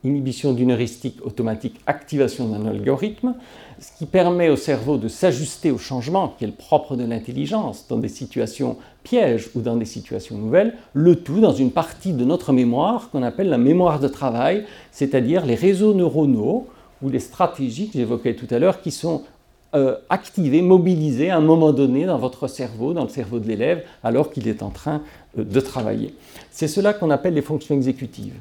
inhibition 0.04 0.54
d'une 0.54 0.72
heuristique 0.72 1.18
automatique, 1.24 1.78
activation 1.86 2.48
d'un 2.48 2.64
algorithme, 2.64 3.34
ce 3.78 3.96
qui 3.98 4.06
permet 4.06 4.48
au 4.48 4.56
cerveau 4.56 4.96
de 4.96 5.08
s'ajuster 5.08 5.70
au 5.70 5.78
changement 5.78 6.34
qui 6.38 6.44
est 6.44 6.48
le 6.48 6.52
propre 6.52 6.96
de 6.96 7.04
l'intelligence 7.04 7.86
dans 7.88 7.98
des 7.98 8.08
situations 8.08 8.76
pièges 9.02 9.50
ou 9.54 9.60
dans 9.60 9.76
des 9.76 9.84
situations 9.84 10.36
nouvelles, 10.36 10.74
le 10.94 11.16
tout 11.16 11.40
dans 11.40 11.52
une 11.52 11.70
partie 11.70 12.12
de 12.12 12.24
notre 12.24 12.52
mémoire 12.52 13.10
qu'on 13.10 13.22
appelle 13.22 13.48
la 13.48 13.58
mémoire 13.58 14.00
de 14.00 14.08
travail, 14.08 14.64
c'est-à-dire 14.92 15.44
les 15.44 15.54
réseaux 15.54 15.94
neuronaux 15.94 16.66
ou 17.02 17.10
les 17.10 17.20
stratégies 17.20 17.88
que 17.88 17.98
j'évoquais 17.98 18.34
tout 18.34 18.48
à 18.50 18.58
l'heure 18.58 18.80
qui 18.80 18.90
sont 18.90 19.22
euh, 19.74 19.96
activées, 20.08 20.62
mobilisées 20.62 21.30
à 21.30 21.36
un 21.36 21.40
moment 21.40 21.72
donné 21.72 22.06
dans 22.06 22.18
votre 22.18 22.48
cerveau, 22.48 22.94
dans 22.94 23.02
le 23.02 23.10
cerveau 23.10 23.40
de 23.40 23.46
l'élève, 23.46 23.84
alors 24.02 24.30
qu'il 24.30 24.48
est 24.48 24.62
en 24.62 24.70
train 24.70 25.02
euh, 25.38 25.44
de 25.44 25.60
travailler. 25.60 26.14
C'est 26.50 26.68
cela 26.68 26.94
qu'on 26.94 27.10
appelle 27.10 27.34
les 27.34 27.42
fonctions 27.42 27.74
exécutives. 27.74 28.34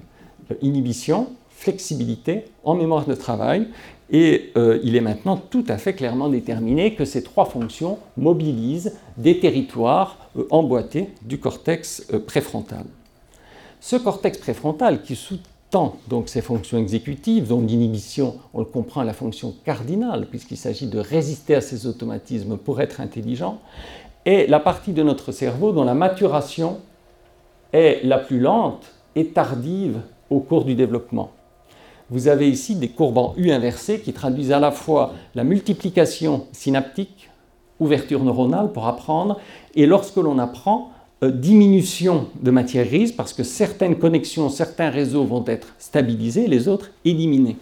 Inhibition, 0.61 1.27
flexibilité 1.57 2.45
en 2.63 2.75
mémoire 2.75 3.05
de 3.05 3.15
travail, 3.15 3.67
et 4.11 4.51
il 4.83 4.95
est 4.95 5.01
maintenant 5.01 5.35
tout 5.37 5.65
à 5.67 5.77
fait 5.77 5.93
clairement 5.93 6.29
déterminé 6.29 6.93
que 6.93 7.05
ces 7.05 7.23
trois 7.23 7.45
fonctions 7.45 7.97
mobilisent 8.17 8.93
des 9.17 9.39
territoires 9.39 10.29
emboîtés 10.51 11.09
du 11.23 11.39
cortex 11.39 12.05
préfrontal. 12.27 12.85
Ce 13.79 13.95
cortex 13.95 14.37
préfrontal 14.37 15.01
qui 15.01 15.15
sous 15.15 15.39
donc 16.07 16.29
ces 16.29 16.41
fonctions 16.41 16.77
exécutives, 16.77 17.47
dont 17.47 17.59
l'inhibition, 17.59 18.35
on 18.53 18.59
le 18.59 18.65
comprend, 18.65 19.03
la 19.03 19.11
fonction 19.11 19.53
cardinale, 19.65 20.27
puisqu'il 20.29 20.55
s'agit 20.55 20.87
de 20.87 20.99
résister 20.99 21.53
à 21.53 21.59
ces 21.59 21.85
automatismes 21.85 22.57
pour 22.57 22.79
être 22.79 23.01
intelligent, 23.01 23.59
est 24.25 24.47
la 24.47 24.61
partie 24.61 24.93
de 24.93 25.03
notre 25.03 25.33
cerveau 25.33 25.73
dont 25.73 25.83
la 25.83 25.93
maturation 25.93 26.77
est 27.73 28.05
la 28.05 28.19
plus 28.19 28.39
lente 28.39 28.85
et 29.15 29.27
tardive 29.27 29.99
au 30.29 30.39
cours 30.39 30.63
du 30.63 30.75
développement. 30.75 31.31
Vous 32.09 32.27
avez 32.27 32.49
ici 32.49 32.75
des 32.75 32.89
courbes 32.89 33.17
en 33.17 33.33
U 33.37 33.51
inversées 33.51 33.99
qui 33.99 34.13
traduisent 34.13 34.51
à 34.51 34.59
la 34.59 34.71
fois 34.71 35.13
la 35.33 35.43
multiplication 35.43 36.45
synaptique, 36.51 37.29
ouverture 37.79 38.23
neuronale 38.23 38.71
pour 38.71 38.87
apprendre, 38.87 39.39
et 39.73 39.85
lorsque 39.85 40.17
l'on 40.17 40.37
apprend, 40.37 40.91
euh, 41.23 41.31
diminution 41.31 42.27
de 42.41 42.51
matière 42.51 42.85
grise 42.85 43.11
parce 43.11 43.33
que 43.33 43.43
certaines 43.43 43.97
connexions, 43.97 44.49
certains 44.49 44.89
réseaux 44.89 45.23
vont 45.23 45.45
être 45.47 45.73
stabilisés, 45.79 46.47
les 46.47 46.67
autres 46.67 46.91
éliminés. 47.05 47.57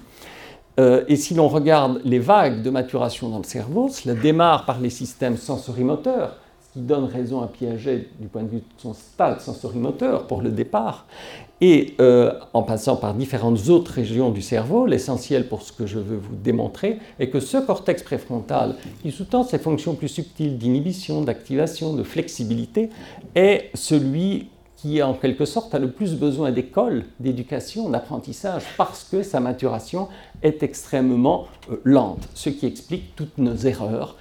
Euh, 0.79 1.06
et 1.08 1.15
si 1.15 1.36
l'on 1.36 1.47
regarde 1.47 2.01
les 2.03 2.19
vagues 2.19 2.63
de 2.63 2.69
maturation 2.69 3.29
dans 3.29 3.38
le 3.38 3.43
cerveau, 3.43 3.89
cela 3.89 4.15
démarre 4.15 4.65
par 4.65 4.82
les 4.82 4.89
systèmes 4.89 5.38
sensorimoteurs, 5.38 6.38
qui 6.74 6.82
donne 6.82 7.06
raison 7.06 7.42
à 7.42 7.48
Piaget 7.48 8.10
du 8.20 8.28
point 8.28 8.44
de 8.44 8.50
vue 8.50 8.58
de 8.58 8.64
son 8.78 8.94
stade 8.94 9.40
sensorimoteur 9.40 10.26
pour 10.26 10.42
le 10.42 10.50
départ, 10.50 11.06
et 11.62 11.94
euh, 12.02 12.34
en 12.54 12.64
passant 12.64 12.98
par 12.98 13.14
différentes 13.14 13.70
autres 13.70 13.92
régions 13.92 14.32
du 14.32 14.42
cerveau, 14.42 14.86
l'essentiel 14.86 15.48
pour 15.48 15.62
ce 15.62 15.72
que 15.72 15.86
je 15.86 16.00
veux 16.00 16.18
vous 16.18 16.36
démontrer 16.36 16.98
est 17.20 17.30
que 17.30 17.40
ce 17.40 17.58
cortex 17.58 18.04
préfrontal, 18.04 18.76
qui 19.02 19.12
sous-tend 19.12 19.44
ces 19.44 19.60
fonctions 19.60 19.94
plus 19.94 20.10
subtiles 20.10 20.58
d'inhibition, 20.58 21.22
d'activation, 21.22 21.94
de 21.94 22.04
flexibilité, 22.04 22.90
est 23.36 23.70
celui 23.76 24.50
qui 24.76 25.02
en 25.02 25.14
quelque 25.14 25.46
sorte 25.46 25.74
a 25.74 25.80
le 25.80 25.92
plus 25.92 26.16
besoin 26.16 26.52
d'école, 26.52 27.06
d'éducation, 27.22 27.90
d'apprentissage, 27.90 28.64
parce 28.76 29.06
que 29.06 29.24
sa 29.24 29.40
maturation 29.40 30.10
est 30.42 30.64
extrêmement 30.64 31.48
euh, 31.72 31.80
lente, 31.86 32.28
ce 32.34 32.50
qui 32.50 32.66
explique 32.66 33.16
toutes 33.16 33.38
nos 33.38 33.56
erreurs, 33.56 34.18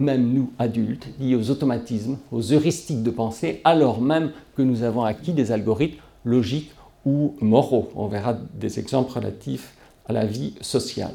même 0.00 0.32
nous 0.32 0.50
adultes, 0.58 1.06
liés 1.20 1.36
aux 1.36 1.50
automatismes, 1.50 2.18
aux 2.32 2.52
heuristiques 2.52 3.02
de 3.02 3.10
pensée, 3.10 3.60
alors 3.64 4.00
même 4.00 4.32
que 4.56 4.62
nous 4.62 4.82
avons 4.82 5.04
acquis 5.04 5.32
des 5.32 5.52
algorithmes 5.52 6.00
logiques 6.24 6.72
ou 7.04 7.34
moraux. 7.40 7.88
On 7.94 8.06
verra 8.06 8.36
des 8.54 8.78
exemples 8.78 9.12
relatifs 9.12 9.74
à 10.06 10.12
la 10.12 10.26
vie 10.26 10.54
sociale. 10.60 11.14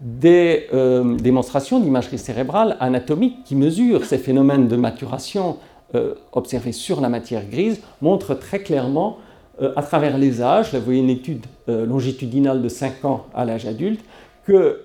Des 0.00 0.66
euh, 0.72 1.16
démonstrations 1.16 1.80
d'imagerie 1.80 2.18
cérébrale 2.18 2.76
anatomique 2.80 3.44
qui 3.44 3.56
mesurent 3.56 4.04
ces 4.04 4.18
phénomènes 4.18 4.68
de 4.68 4.76
maturation 4.76 5.56
euh, 5.94 6.14
observés 6.32 6.72
sur 6.72 7.00
la 7.00 7.08
matière 7.08 7.44
grise 7.48 7.80
montrent 8.00 8.34
très 8.34 8.60
clairement, 8.60 9.18
euh, 9.60 9.72
à 9.76 9.82
travers 9.82 10.16
les 10.16 10.40
âges, 10.40 10.74
vous 10.74 10.84
voyez 10.84 11.00
une 11.00 11.10
étude 11.10 11.46
longitudinale 11.66 12.62
de 12.62 12.68
5 12.68 13.04
ans 13.04 13.26
à 13.34 13.44
l'âge 13.44 13.66
adulte, 13.66 14.00
que 14.46 14.84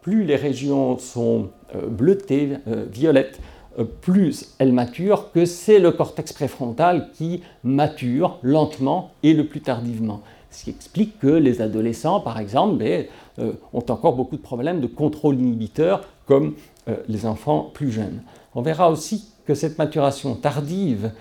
plus 0.00 0.22
les 0.22 0.36
régions 0.36 0.96
sont 0.96 1.48
bleutées, 1.88 2.56
violettes, 2.92 3.40
euh, 3.78 3.84
plus 3.84 4.54
elle 4.58 4.72
mature, 4.72 5.30
que 5.32 5.44
c'est 5.44 5.78
le 5.78 5.92
cortex 5.92 6.32
préfrontal 6.32 7.10
qui 7.14 7.42
mature 7.62 8.38
lentement 8.42 9.12
et 9.22 9.32
le 9.32 9.46
plus 9.46 9.60
tardivement. 9.60 10.22
Ce 10.50 10.64
qui 10.64 10.70
explique 10.70 11.20
que 11.20 11.28
les 11.28 11.60
adolescents, 11.60 12.18
par 12.20 12.40
exemple, 12.40 12.78
ben, 12.78 13.06
euh, 13.38 13.52
ont 13.72 13.84
encore 13.88 14.16
beaucoup 14.16 14.36
de 14.36 14.42
problèmes 14.42 14.80
de 14.80 14.88
contrôle 14.88 15.36
inhibiteur, 15.36 16.02
comme 16.26 16.54
euh, 16.88 16.96
les 17.06 17.26
enfants 17.26 17.70
plus 17.72 17.92
jeunes. 17.92 18.22
On 18.56 18.62
verra 18.62 18.90
aussi 18.90 19.26
que 19.46 19.54
cette 19.54 19.78
maturation 19.78 20.34
tardive 20.34 21.12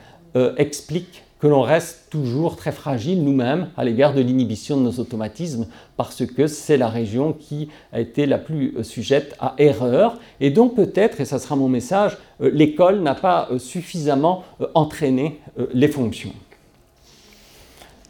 explique 0.57 1.23
que 1.39 1.47
l'on 1.47 1.62
reste 1.62 2.10
toujours 2.10 2.58
très 2.58 2.73
fragile 2.73 3.23
nous-mêmes 3.23 3.69
à 3.78 3.86
l'égard 3.86 4.13
de 4.13 4.21
l'inhibition 4.21 4.75
de 4.75 4.82
nos 4.82 4.99
automatismes, 4.99 5.67
parce 5.95 6.25
que 6.25 6.47
c'est 6.47 6.78
la 6.78 6.89
région 6.89 7.32
qui 7.32 7.69
a 7.93 8.02
été 8.02 8.25
la 8.25 8.38
plus 8.38 8.75
euh, 8.78 8.84
sujette 8.84 9.36
à 9.39 9.56
erreur. 9.58 10.19
Et 10.41 10.49
donc 10.49 10.75
peut-être, 10.75 11.21
et 11.21 11.25
ça 11.25 11.39
sera 11.39 11.56
mon 11.56 11.69
message, 11.69 12.17
euh, 12.41 12.52
l'école 12.54 13.02
n'a 13.02 13.15
pas 13.15 13.47
euh, 13.52 13.58
suffisamment 13.58 14.43
entraîné 14.73 15.39
les 15.73 15.88
fonctions. 15.88 16.34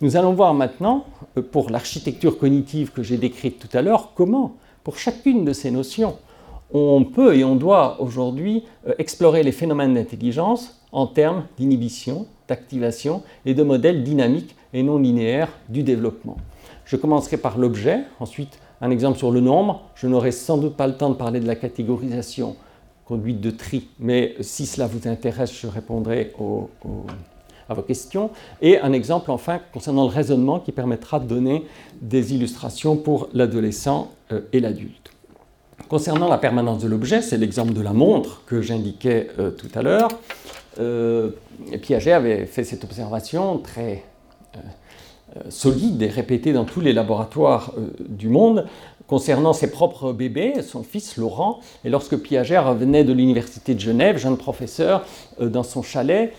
Nous 0.01 0.15
allons 0.15 0.33
voir 0.33 0.53
maintenant, 0.53 1.05
pour 1.51 1.69
l'architecture 1.69 2.37
cognitive 2.37 2.91
que 2.91 3.03
j'ai 3.03 3.17
décrite 3.17 3.59
tout 3.59 3.77
à 3.77 3.81
l'heure, 3.81 4.13
comment, 4.15 4.55
pour 4.83 4.97
chacune 4.97 5.45
de 5.45 5.53
ces 5.53 5.71
notions, 5.71 6.17
on 6.71 7.03
peut 7.03 7.35
et 7.35 7.43
on 7.43 7.55
doit 7.55 8.01
aujourd'hui 8.01 8.63
explorer 8.97 9.43
les 9.43 9.51
phénomènes 9.51 9.95
d'intelligence 9.95 10.81
en 10.91 11.07
termes 11.07 11.45
d'inhibition, 11.57 12.27
d'activation 12.49 13.23
et 13.45 13.53
de 13.53 13.63
modèles 13.63 14.03
dynamiques 14.03 14.55
et 14.73 14.83
non 14.83 14.99
linéaires 14.99 15.49
du 15.69 15.83
développement. 15.83 16.37
Je 16.85 16.95
commencerai 16.95 17.37
par 17.37 17.57
l'objet, 17.57 17.99
ensuite 18.19 18.59
un 18.81 18.91
exemple 18.91 19.17
sur 19.17 19.31
le 19.31 19.39
nombre. 19.39 19.83
Je 19.95 20.07
n'aurai 20.07 20.31
sans 20.31 20.57
doute 20.57 20.75
pas 20.75 20.87
le 20.87 20.95
temps 20.95 21.09
de 21.09 21.15
parler 21.15 21.39
de 21.39 21.47
la 21.47 21.55
catégorisation, 21.55 22.55
conduite 23.05 23.39
de 23.41 23.51
tri, 23.51 23.87
mais 23.99 24.35
si 24.41 24.65
cela 24.65 24.87
vous 24.87 25.07
intéresse, 25.07 25.53
je 25.53 25.67
répondrai 25.67 26.33
à 27.69 27.73
vos 27.73 27.81
questions. 27.81 28.31
Et 28.61 28.79
un 28.79 28.93
exemple 28.93 29.31
enfin 29.31 29.59
concernant 29.71 30.03
le 30.03 30.13
raisonnement 30.13 30.59
qui 30.59 30.71
permettra 30.71 31.19
de 31.19 31.27
donner 31.27 31.65
des 32.01 32.33
illustrations 32.33 32.97
pour 32.97 33.29
l'adolescent 33.33 34.11
euh, 34.31 34.41
et 34.53 34.59
l'adulte. 34.59 35.11
Concernant 35.87 36.27
la 36.27 36.37
permanence 36.37 36.83
de 36.83 36.87
l'objet, 36.87 37.21
c'est 37.21 37.37
l'exemple 37.37 37.73
de 37.73 37.81
la 37.81 37.93
montre 37.93 38.43
que 38.45 38.61
j'indiquais 38.61 39.29
euh, 39.39 39.51
tout 39.51 39.69
à 39.73 39.81
l'heure. 39.81 40.09
Euh, 40.79 41.31
Piaget 41.81 42.11
avait 42.11 42.45
fait 42.45 42.63
cette 42.63 42.83
observation 42.83 43.57
très 43.57 44.03
euh, 44.55 44.59
euh, 45.37 45.39
solide 45.49 46.01
et 46.01 46.07
répétée 46.07 46.53
dans 46.53 46.65
tous 46.65 46.81
les 46.81 46.93
laboratoires 46.93 47.73
du 47.99 48.29
monde 48.29 48.65
concernant 49.07 49.53
ses 49.53 49.71
propres 49.71 50.13
bébés, 50.13 50.61
son 50.61 50.83
fils 50.83 51.17
Laurent. 51.17 51.59
Et 51.83 51.89
lorsque 51.89 52.17
Piaget 52.17 52.59
revenait 52.59 53.03
de 53.03 53.13
l'université 53.13 53.73
de 53.73 53.79
Genève, 53.79 54.17
jeune 54.17 54.37
professeur, 54.37 55.05
dans 55.39 55.63
son 55.63 55.81
chalet, 55.81 56.33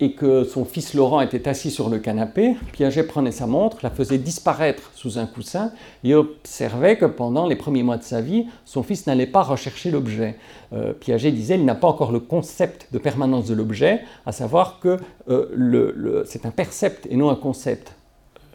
et 0.00 0.12
que 0.12 0.44
son 0.44 0.64
fils 0.64 0.94
Laurent 0.94 1.20
était 1.20 1.48
assis 1.48 1.70
sur 1.70 1.88
le 1.88 1.98
canapé, 1.98 2.56
Piaget 2.72 3.04
prenait 3.04 3.30
sa 3.30 3.46
montre, 3.46 3.78
la 3.82 3.90
faisait 3.90 4.18
disparaître 4.18 4.90
sous 4.94 5.18
un 5.18 5.26
coussin 5.26 5.72
et 6.02 6.14
observait 6.14 6.96
que 6.96 7.04
pendant 7.04 7.46
les 7.46 7.56
premiers 7.56 7.82
mois 7.82 7.96
de 7.96 8.02
sa 8.02 8.20
vie, 8.20 8.46
son 8.64 8.82
fils 8.82 9.06
n'allait 9.06 9.26
pas 9.26 9.42
rechercher 9.42 9.90
l'objet. 9.90 10.36
Euh, 10.72 10.92
Piaget 10.92 11.32
disait 11.32 11.54
il 11.54 11.64
n'a 11.64 11.74
pas 11.74 11.88
encore 11.88 12.12
le 12.12 12.20
concept 12.20 12.88
de 12.92 12.98
permanence 12.98 13.46
de 13.46 13.54
l'objet, 13.54 14.02
à 14.26 14.32
savoir 14.32 14.80
que 14.80 14.98
euh, 15.28 16.24
c'est 16.26 16.46
un 16.46 16.50
percept 16.50 17.06
et 17.10 17.16
non 17.16 17.30
un 17.30 17.36
concept. 17.36 17.94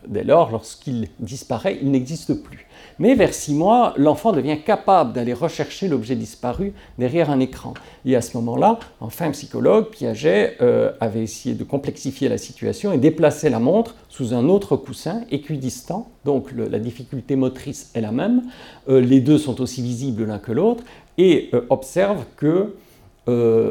Dès 0.08 0.24
lors, 0.24 0.52
lorsqu'il 0.52 1.10
disparaît, 1.20 1.78
il 1.82 1.92
n'existe 1.92 2.34
plus. 2.34 2.69
Mais 3.00 3.16
vers 3.16 3.34
six 3.34 3.54
mois, 3.54 3.94
l'enfant 3.96 4.34
devient 4.34 4.58
capable 4.60 5.14
d'aller 5.14 5.32
rechercher 5.32 5.88
l'objet 5.88 6.18
disparu 6.18 6.74
derrière 6.98 7.30
un 7.30 7.40
écran. 7.40 7.74
Et 8.06 8.18
à 8.18 8.22
ce 8.22 8.36
moment-là, 8.36 8.78
enfin 9.00 9.32
psychologue, 9.32 9.90
Piaget 9.90 10.58
euh, 10.62 10.92
avait 11.00 11.24
essayé 11.24 11.56
de 11.56 11.64
complexifier 11.64 12.28
la 12.28 12.38
situation 12.38 12.92
et 12.92 12.98
déplacer 12.98 13.50
la 13.50 13.60
montre 13.60 13.96
sous 14.10 14.34
un 14.34 14.50
autre 14.50 14.76
coussin 14.76 15.22
équidistant. 15.32 16.10
Donc 16.26 16.52
la 16.52 16.80
difficulté 16.80 17.38
motrice 17.38 17.90
est 17.94 18.02
la 18.02 18.12
même. 18.12 18.44
Euh, 18.90 19.00
les 19.00 19.22
deux 19.22 19.38
sont 19.38 19.62
aussi 19.62 19.82
visibles 19.82 20.26
l'un 20.26 20.40
que 20.40 20.52
l'autre 20.52 20.84
et 21.18 21.50
euh, 21.54 21.62
observe 21.70 22.26
que 22.36 22.76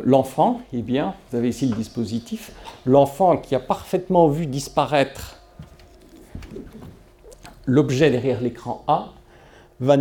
l'enfant, 0.05 0.61
eh 0.73 0.83
bien, 0.83 1.15
vous 1.29 1.37
avez 1.37 1.49
ici 1.49 1.67
le 1.67 1.75
dispositif, 1.75 2.53
l'enfant 2.87 3.37
qui 3.37 3.57
a 3.57 3.59
parfaitement 3.59 4.29
vu 4.29 4.47
disparaître 4.47 5.41
l'objet 7.67 8.13
derrière 8.13 8.41
l'écran 8.41 8.85
A 8.87 9.09
va, 9.81 9.97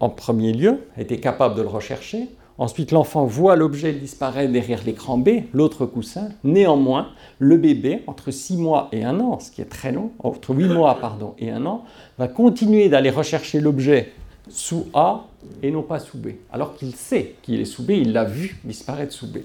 en 0.00 0.08
premier 0.08 0.52
lieu, 0.52 0.80
être 0.98 1.20
capable 1.20 1.54
de 1.54 1.62
le 1.62 1.68
rechercher. 1.68 2.28
Ensuite, 2.58 2.92
l'enfant 2.92 3.24
voit 3.24 3.56
l'objet 3.56 3.92
disparaître 3.92 4.52
derrière 4.52 4.82
l'écran 4.84 5.16
B, 5.16 5.28
l'autre 5.52 5.86
coussin. 5.86 6.28
Néanmoins, 6.44 7.08
le 7.38 7.56
bébé, 7.56 8.02
entre 8.06 8.30
6 8.30 8.56
mois 8.56 8.88
et 8.92 9.04
1 9.04 9.20
an, 9.20 9.40
ce 9.40 9.50
qui 9.50 9.62
est 9.62 9.66
très 9.66 9.90
long, 9.90 10.12
entre 10.18 10.54
8 10.54 10.68
mois 10.68 10.98
pardon, 11.00 11.34
et 11.38 11.50
1 11.50 11.64
an, 11.66 11.84
va 12.18 12.28
continuer 12.28 12.88
d'aller 12.88 13.10
rechercher 13.10 13.60
l'objet 13.60 14.12
sous 14.48 14.86
A 14.92 15.26
et 15.62 15.70
non 15.70 15.82
pas 15.82 15.98
sous 15.98 16.18
B. 16.18 16.28
Alors 16.52 16.76
qu'il 16.76 16.94
sait 16.94 17.36
qu'il 17.42 17.60
est 17.60 17.64
sous 17.64 17.82
B, 17.82 17.90
il 17.90 18.12
l'a 18.12 18.24
vu 18.24 18.58
disparaître 18.64 19.12
sous 19.12 19.26
B. 19.26 19.38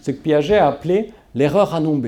Ce 0.00 0.10
que 0.10 0.16
Piaget 0.16 0.56
a 0.56 0.68
appelé 0.68 1.12
l'erreur 1.34 1.74
à 1.74 1.80
B, 1.80 2.06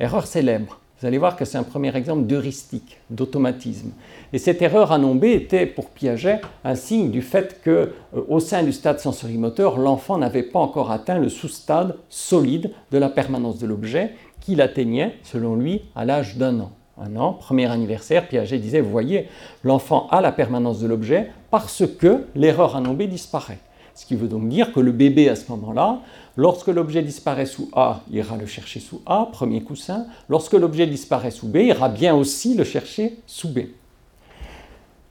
erreur 0.00 0.26
célèbre. 0.26 0.80
Vous 1.04 1.08
allez 1.08 1.18
voir 1.18 1.36
que 1.36 1.44
c'est 1.44 1.58
un 1.58 1.64
premier 1.64 1.94
exemple 1.94 2.22
d'heuristique, 2.24 2.96
d'automatisme. 3.10 3.90
Et 4.32 4.38
cette 4.38 4.62
erreur 4.62 4.90
à 4.90 4.98
était 5.22 5.66
pour 5.66 5.90
Piaget 5.90 6.40
un 6.64 6.74
signe 6.76 7.10
du 7.10 7.20
fait 7.20 7.60
que, 7.62 7.92
euh, 8.16 8.22
au 8.26 8.40
sein 8.40 8.62
du 8.62 8.72
stade 8.72 8.98
sensorimoteur, 8.98 9.76
l'enfant 9.76 10.16
n'avait 10.16 10.44
pas 10.44 10.60
encore 10.60 10.90
atteint 10.90 11.18
le 11.18 11.28
sous-stade 11.28 11.96
solide 12.08 12.70
de 12.90 12.96
la 12.96 13.10
permanence 13.10 13.58
de 13.58 13.66
l'objet 13.66 14.12
qu'il 14.40 14.62
atteignait, 14.62 15.16
selon 15.24 15.56
lui, 15.56 15.82
à 15.94 16.06
l'âge 16.06 16.38
d'un 16.38 16.58
an. 16.60 16.72
Un 16.98 17.16
an, 17.16 17.34
premier 17.34 17.70
anniversaire, 17.70 18.26
Piaget 18.26 18.56
disait, 18.56 18.80
vous 18.80 18.90
voyez, 18.90 19.28
l'enfant 19.62 20.08
a 20.10 20.22
la 20.22 20.32
permanence 20.32 20.80
de 20.80 20.86
l'objet 20.86 21.30
parce 21.50 21.84
que 21.98 22.24
l'erreur 22.34 22.76
à 22.76 22.80
disparaît. 22.80 23.58
Ce 23.94 24.06
qui 24.06 24.16
veut 24.16 24.26
donc 24.26 24.48
dire 24.48 24.72
que 24.72 24.80
le 24.80 24.90
bébé, 24.90 25.28
à 25.28 25.36
ce 25.36 25.50
moment-là, 25.52 26.00
lorsque 26.36 26.66
l'objet 26.66 27.02
disparaît 27.02 27.46
sous 27.46 27.70
A, 27.74 28.02
il 28.10 28.16
ira 28.16 28.36
le 28.36 28.46
chercher 28.46 28.80
sous 28.80 29.00
A, 29.06 29.28
premier 29.30 29.62
coussin. 29.62 30.06
Lorsque 30.28 30.54
l'objet 30.54 30.86
disparaît 30.86 31.30
sous 31.30 31.46
B, 31.46 31.56
il 31.56 31.68
ira 31.68 31.88
bien 31.88 32.14
aussi 32.14 32.54
le 32.54 32.64
chercher 32.64 33.18
sous 33.26 33.48
B. 33.48 33.60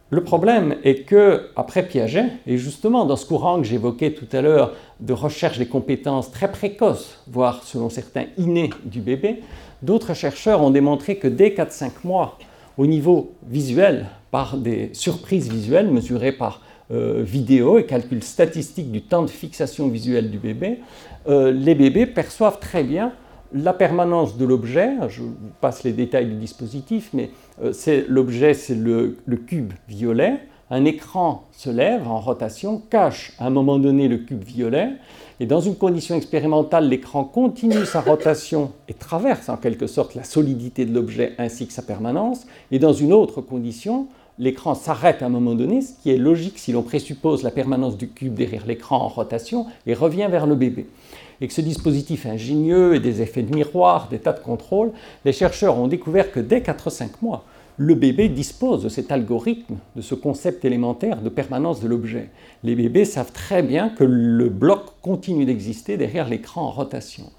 Le 0.09 0.23
problème 0.23 0.75
est 0.83 1.07
que, 1.07 1.49
après 1.55 1.87
Piaget, 1.87 2.25
et 2.45 2.57
justement 2.57 3.05
dans 3.05 3.15
ce 3.15 3.25
courant 3.25 3.57
que 3.57 3.63
j'évoquais 3.63 4.11
tout 4.11 4.27
à 4.31 4.41
l'heure 4.41 4.73
de 4.99 5.13
recherche 5.13 5.57
des 5.57 5.65
compétences 5.65 6.29
très 6.29 6.51
précoces, 6.51 7.19
voire 7.27 7.63
selon 7.63 7.89
certains 7.89 8.25
innées 8.37 8.69
du 8.83 8.99
bébé, 8.99 9.41
d'autres 9.81 10.13
chercheurs 10.13 10.61
ont 10.61 10.69
démontré 10.69 11.15
que 11.15 11.27
dès 11.27 11.49
4-5 11.49 11.91
mois, 12.03 12.37
au 12.77 12.85
niveau 12.85 13.31
visuel, 13.47 14.07
par 14.29 14.57
des 14.57 14.89
surprises 14.93 15.49
visuelles 15.49 15.89
mesurées 15.89 16.31
par 16.31 16.61
vidéo 16.89 17.79
et 17.79 17.85
calcul 17.85 18.21
statistique 18.21 18.91
du 18.91 19.01
temps 19.01 19.23
de 19.23 19.29
fixation 19.29 19.87
visuelle 19.87 20.29
du 20.29 20.37
bébé, 20.37 20.79
euh, 21.27 21.51
les 21.51 21.75
bébés 21.75 22.05
perçoivent 22.05 22.59
très 22.59 22.83
bien 22.83 23.13
la 23.53 23.73
permanence 23.73 24.37
de 24.37 24.45
l'objet. 24.45 24.89
Je 25.09 25.21
vous 25.21 25.35
passe 25.61 25.83
les 25.83 25.93
détails 25.93 26.25
du 26.25 26.35
dispositif, 26.35 27.09
mais 27.13 27.29
euh, 27.63 27.71
l'objet, 28.07 28.53
c'est 28.53 28.75
le, 28.75 29.17
le, 29.25 29.37
cube 29.37 29.73
violet. 29.87 30.39
Un 30.69 30.85
écran 30.85 31.47
se 31.51 31.69
lève 31.69 32.07
en 32.07 32.19
rotation, 32.19 32.81
cache 32.89 33.33
à 33.37 33.45
un 33.45 33.51
moment 33.51 33.77
donné 33.77 34.07
le 34.07 34.17
cube 34.17 34.43
violet, 34.43 34.89
et 35.39 35.45
dans 35.45 35.59
une 35.59 35.75
condition 35.75 36.15
expérimentale, 36.15 36.89
l'écran 36.89 37.25
continue 37.25 37.85
sa 37.85 38.01
rotation 38.01 38.71
et 38.87 38.93
traverse 38.93 39.49
en 39.49 39.57
quelque 39.57 39.87
sorte 39.87 40.15
la 40.15 40.23
solidité 40.23 40.85
de 40.85 40.93
l'objet 40.93 41.33
ainsi 41.37 41.67
que 41.67 41.73
sa 41.73 41.83
permanence, 41.83 42.47
et 42.71 42.79
dans 42.79 42.93
une 42.93 43.13
autre 43.13 43.41
condition, 43.41 44.07
l'écran 44.39 44.75
s'arrête 44.75 45.21
à 45.21 45.27
un 45.27 45.29
moment 45.29 45.55
donné, 45.55 45.81
ce 45.81 45.93
qui 46.01 46.11
est 46.11 46.17
logique 46.17 46.57
si 46.57 46.71
l'on 46.71 46.83
présuppose 46.83 47.43
la 47.43 47.51
permanence 47.51 47.97
du 47.97 48.07
cube 48.07 48.33
derrière 48.33 48.65
l'écran 48.65 48.97
en 48.97 49.07
rotation, 49.07 49.65
et 49.85 49.93
revient 49.93 50.27
vers 50.29 50.47
le 50.47 50.55
bébé. 50.55 50.87
Et 51.41 51.47
que 51.47 51.53
ce 51.53 51.61
dispositif 51.61 52.25
ingénieux 52.25 52.95
et 52.95 52.99
des 52.99 53.21
effets 53.21 53.43
de 53.43 53.53
miroir, 53.53 54.07
des 54.09 54.19
tas 54.19 54.33
de 54.33 54.39
contrôles, 54.39 54.91
les 55.25 55.33
chercheurs 55.33 55.77
ont 55.77 55.87
découvert 55.87 56.31
que 56.31 56.39
dès 56.39 56.59
4-5 56.59 57.09
mois, 57.21 57.43
le 57.77 57.95
bébé 57.95 58.29
dispose 58.29 58.83
de 58.83 58.89
cet 58.89 59.11
algorithme, 59.11 59.77
de 59.95 60.01
ce 60.01 60.13
concept 60.13 60.63
élémentaire 60.63 61.21
de 61.21 61.29
permanence 61.29 61.81
de 61.81 61.87
l'objet. 61.87 62.29
Les 62.63 62.75
bébés 62.75 63.05
savent 63.05 63.31
très 63.31 63.63
bien 63.63 63.89
que 63.89 64.03
le 64.03 64.49
bloc 64.49 64.81
continue 65.01 65.45
d'exister 65.45 65.97
derrière 65.97 66.29
l'écran 66.29 66.61
en 66.61 66.69
rotation. 66.69 67.31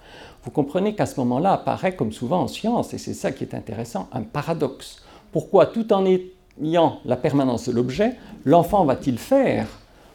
Vous 0.42 0.50
comprenez 0.50 0.94
qu'à 0.94 1.06
ce 1.06 1.20
moment-là 1.20 1.52
apparaît, 1.52 1.94
comme 1.94 2.12
souvent 2.12 2.42
en 2.42 2.48
science, 2.48 2.92
et 2.92 2.98
c'est 2.98 3.14
ça 3.14 3.30
qui 3.30 3.44
est 3.44 3.54
intéressant, 3.54 4.08
un 4.12 4.22
paradoxe. 4.22 5.02
Pourquoi 5.30 5.66
tout 5.66 5.92
en 5.92 6.04
est 6.04 6.33
ayant 6.62 7.00
la 7.04 7.16
permanence 7.16 7.68
de 7.68 7.72
l'objet, 7.72 8.14
l'enfant 8.44 8.84
va-t-il 8.84 9.18
faire 9.18 9.66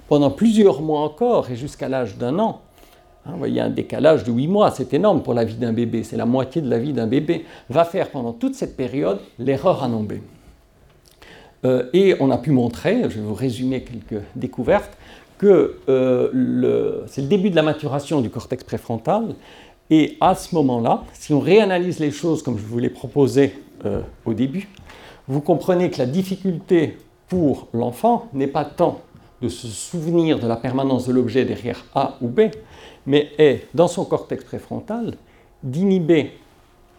pendant 0.08 0.32
plusieurs 0.32 0.82
mois 0.82 1.02
encore 1.02 1.50
et 1.52 1.56
jusqu'à 1.56 1.90
l'âge 1.90 2.18
d'un 2.18 2.40
an? 2.40 2.62
Hein, 3.26 3.32
vous 3.34 3.38
voyez 3.38 3.62
un 3.62 3.70
décalage 3.70 4.24
de 4.24 4.32
8 4.32 4.48
mois, 4.48 4.72
c'est 4.72 4.94
énorme 4.94 5.22
pour 5.22 5.34
la 5.34 5.44
vie 5.44 5.56
d'un 5.56 5.74
bébé, 5.74 6.04
c'est 6.04 6.18
la 6.18 6.26
moitié 6.26 6.62
de 6.62 6.70
la 6.70 6.80
vie 6.80 6.94
d'un 6.94 7.08
bébé, 7.08 7.46
va 7.70 7.84
faire 7.84 8.10
pendant 8.10 8.34
toute 8.34 8.56
cette 8.56 8.78
période 8.78 9.20
l'erreur 9.38 9.84
à 9.84 9.88
nommer. 9.88 10.22
Euh, 11.66 11.90
et 11.92 12.16
on 12.20 12.32
a 12.32 12.38
pu 12.38 12.52
montrer, 12.52 13.04
je 13.04 13.20
vais 13.20 13.22
vous 13.22 13.34
résumer 13.34 13.84
quelques 13.84 14.24
découvertes, 14.36 14.98
que 15.38 15.78
euh, 15.90 17.04
c'est 17.08 17.22
le 17.22 17.28
début 17.28 17.50
de 17.50 17.56
la 17.56 17.62
maturation 17.62 18.22
du 18.22 18.30
cortex 18.30 18.64
préfrontal, 18.64 19.36
et 19.90 20.18
à 20.22 20.36
ce 20.36 20.54
moment-là, 20.56 21.04
si 21.14 21.34
on 21.34 21.40
réanalyse 21.40 22.00
les 22.00 22.12
choses 22.12 22.44
comme 22.44 22.58
je 22.58 22.64
vous 22.64 22.80
l'ai 22.80 22.90
proposé 22.90 23.54
euh, 23.86 24.02
au 24.26 24.34
début, 24.34 24.70
vous 25.30 25.42
comprenez 25.42 25.92
que 25.92 26.00
la 26.00 26.08
difficulté 26.08 26.98
pour 27.28 27.68
l'enfant 27.72 28.28
n'est 28.34 28.48
pas 28.48 28.66
tant 28.66 29.00
de 29.42 29.48
se 29.48 29.68
souvenir 29.68 30.40
de 30.40 30.48
la 30.48 30.58
permanence 30.58 31.08
de 31.08 31.14
l'objet 31.14 31.46
derrière 31.46 31.86
A 31.96 32.18
ou 32.20 32.28
B, 32.28 32.42
mais 33.06 33.30
est, 33.38 33.68
dans 33.76 33.88
son 33.88 34.04
cortex 34.06 34.44
préfrontal, 34.44 35.14
d'inhiber 35.64 36.32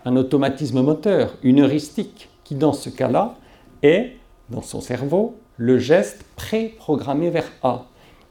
un 0.05 0.16
automatisme 0.16 0.81
moteur, 0.81 1.35
une 1.43 1.61
heuristique, 1.61 2.29
qui 2.45 2.55
dans 2.55 2.73
ce 2.73 2.88
cas-là 2.88 3.35
est, 3.83 4.16
dans 4.49 4.62
son 4.62 4.81
cerveau, 4.81 5.37
le 5.57 5.79
geste 5.79 6.25
pré-programmé 6.37 7.31
vers 7.31 7.51
A. 7.62 7.85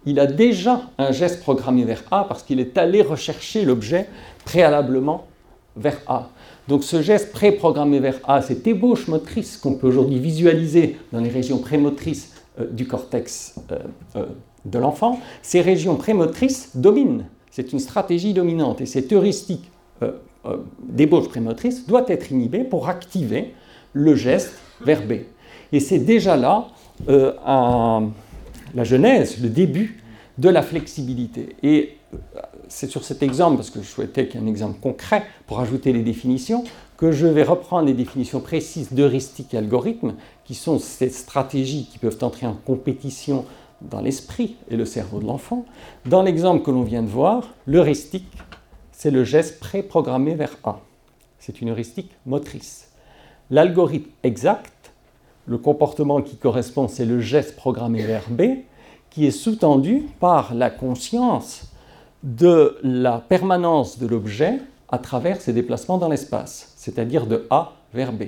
Il 0.05 0.19
a 0.19 0.27
déjà 0.27 0.81
un 0.97 1.11
geste 1.11 1.41
programmé 1.41 1.83
vers 1.83 2.03
A 2.09 2.23
parce 2.23 2.43
qu'il 2.43 2.59
est 2.61 2.77
allé 2.77 3.01
rechercher 3.01 3.65
l'objet 3.65 4.07
préalablement 4.45 5.27
vers 5.75 5.99
A. 6.07 6.29
Donc 6.69 6.83
ce 6.83 7.01
geste 7.01 7.31
pré-programmé 7.31 7.99
vers 7.99 8.19
A, 8.25 8.43
cette 8.43 8.67
ébauche 8.67 9.07
motrice 9.07 9.57
qu'on 9.57 9.73
peut 9.73 9.87
aujourd'hui 9.87 10.19
visualiser 10.19 10.97
dans 11.11 11.19
les 11.19 11.31
régions 11.31 11.57
prémotrices 11.57 12.31
euh, 12.59 12.67
du 12.69 12.85
cortex 12.85 13.55
euh, 13.71 13.79
euh, 14.15 14.27
de 14.65 14.77
l'enfant, 14.77 15.19
ces 15.41 15.61
régions 15.61 15.95
prémotrices 15.95 16.77
dominent. 16.77 17.25
C'est 17.49 17.73
une 17.73 17.79
stratégie 17.79 18.35
dominante 18.35 18.81
et 18.81 18.85
cette 18.85 19.11
heuristique 19.11 19.71
d'ébauche 20.87 21.27
prémotrice 21.27 21.87
doit 21.87 22.05
être 22.07 22.31
inhibée 22.31 22.63
pour 22.63 22.87
activer 22.87 23.53
le 23.93 24.15
geste 24.15 24.53
vers 24.85 25.01
B. 25.05 25.13
Et 25.71 25.79
c'est 25.79 25.99
déjà 25.99 26.37
là 26.37 26.67
la 27.07 28.83
genèse, 28.83 29.41
le 29.41 29.49
début 29.49 30.03
de 30.37 30.49
la 30.49 30.61
flexibilité. 30.61 31.55
C'est 32.69 32.89
sur 32.89 33.03
cet 33.03 33.21
exemple, 33.23 33.57
parce 33.57 33.69
que 33.69 33.81
je 33.81 33.87
souhaitais 33.87 34.27
qu'il 34.27 34.39
y 34.39 34.43
ait 34.43 34.47
un 34.47 34.49
exemple 34.49 34.79
concret 34.79 35.23
pour 35.47 35.59
ajouter 35.59 35.91
les 35.91 36.03
définitions, 36.03 36.63
que 36.97 37.11
je 37.11 37.27
vais 37.27 37.43
reprendre 37.43 37.87
les 37.87 37.93
définitions 37.93 38.39
précises 38.39 38.93
d'heuristique 38.93 39.53
et 39.53 39.57
algorithme, 39.57 40.13
qui 40.45 40.55
sont 40.55 40.79
ces 40.79 41.09
stratégies 41.09 41.87
qui 41.91 41.97
peuvent 41.97 42.17
entrer 42.21 42.45
en 42.45 42.53
compétition 42.53 43.45
dans 43.81 44.01
l'esprit 44.01 44.57
et 44.69 44.75
le 44.75 44.85
cerveau 44.85 45.19
de 45.19 45.25
l'enfant. 45.25 45.65
Dans 46.05 46.21
l'exemple 46.21 46.63
que 46.63 46.71
l'on 46.71 46.83
vient 46.83 47.01
de 47.01 47.07
voir, 47.07 47.47
l'heuristique, 47.65 48.31
c'est 48.91 49.11
le 49.11 49.23
geste 49.23 49.59
préprogrammé 49.59 50.35
vers 50.35 50.57
A. 50.63 50.81
C'est 51.39 51.61
une 51.61 51.69
heuristique 51.69 52.11
motrice. 52.25 52.89
L'algorithme 53.49 54.09
exact, 54.23 54.91
le 55.47 55.57
comportement 55.57 56.21
qui 56.21 56.35
correspond, 56.35 56.87
c'est 56.87 57.05
le 57.05 57.19
geste 57.19 57.55
programmé 57.55 58.03
vers 58.03 58.29
B, 58.29 58.41
qui 59.09 59.25
est 59.25 59.31
sous-tendu 59.31 60.05
par 60.19 60.53
la 60.53 60.69
conscience 60.69 61.71
de 62.23 62.77
la 62.83 63.19
permanence 63.19 63.99
de 63.99 64.07
l'objet 64.07 64.59
à 64.89 64.97
travers 64.97 65.39
ses 65.41 65.53
déplacements 65.53 65.97
dans 65.97 66.09
l'espace, 66.09 66.73
c'est-à-dire 66.75 67.27
de 67.27 67.47
A 67.49 67.73
vers 67.93 68.11
B. 68.11 68.23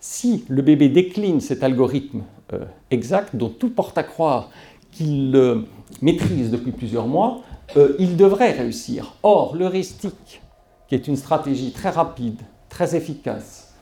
Si 0.00 0.44
le 0.48 0.62
bébé 0.62 0.88
décline 0.88 1.40
cet 1.40 1.62
algorithme 1.62 2.22
euh, 2.52 2.64
exact, 2.90 3.36
dont 3.36 3.48
tout 3.48 3.70
porte 3.70 3.96
à 3.98 4.02
croire 4.02 4.50
qu'il 4.90 5.30
le 5.30 5.64
maîtrise 6.00 6.50
depuis 6.50 6.72
plusieurs 6.72 7.06
mois, 7.06 7.42
euh, 7.76 7.94
il 7.98 8.16
devrait 8.16 8.52
réussir. 8.52 9.14
Or, 9.22 9.54
l'heuristique, 9.56 10.42
qui 10.88 10.94
est 10.94 11.06
une 11.06 11.16
stratégie 11.16 11.72
très 11.72 11.90
rapide, 11.90 12.40
très 12.68 12.96
efficace, 12.96 13.74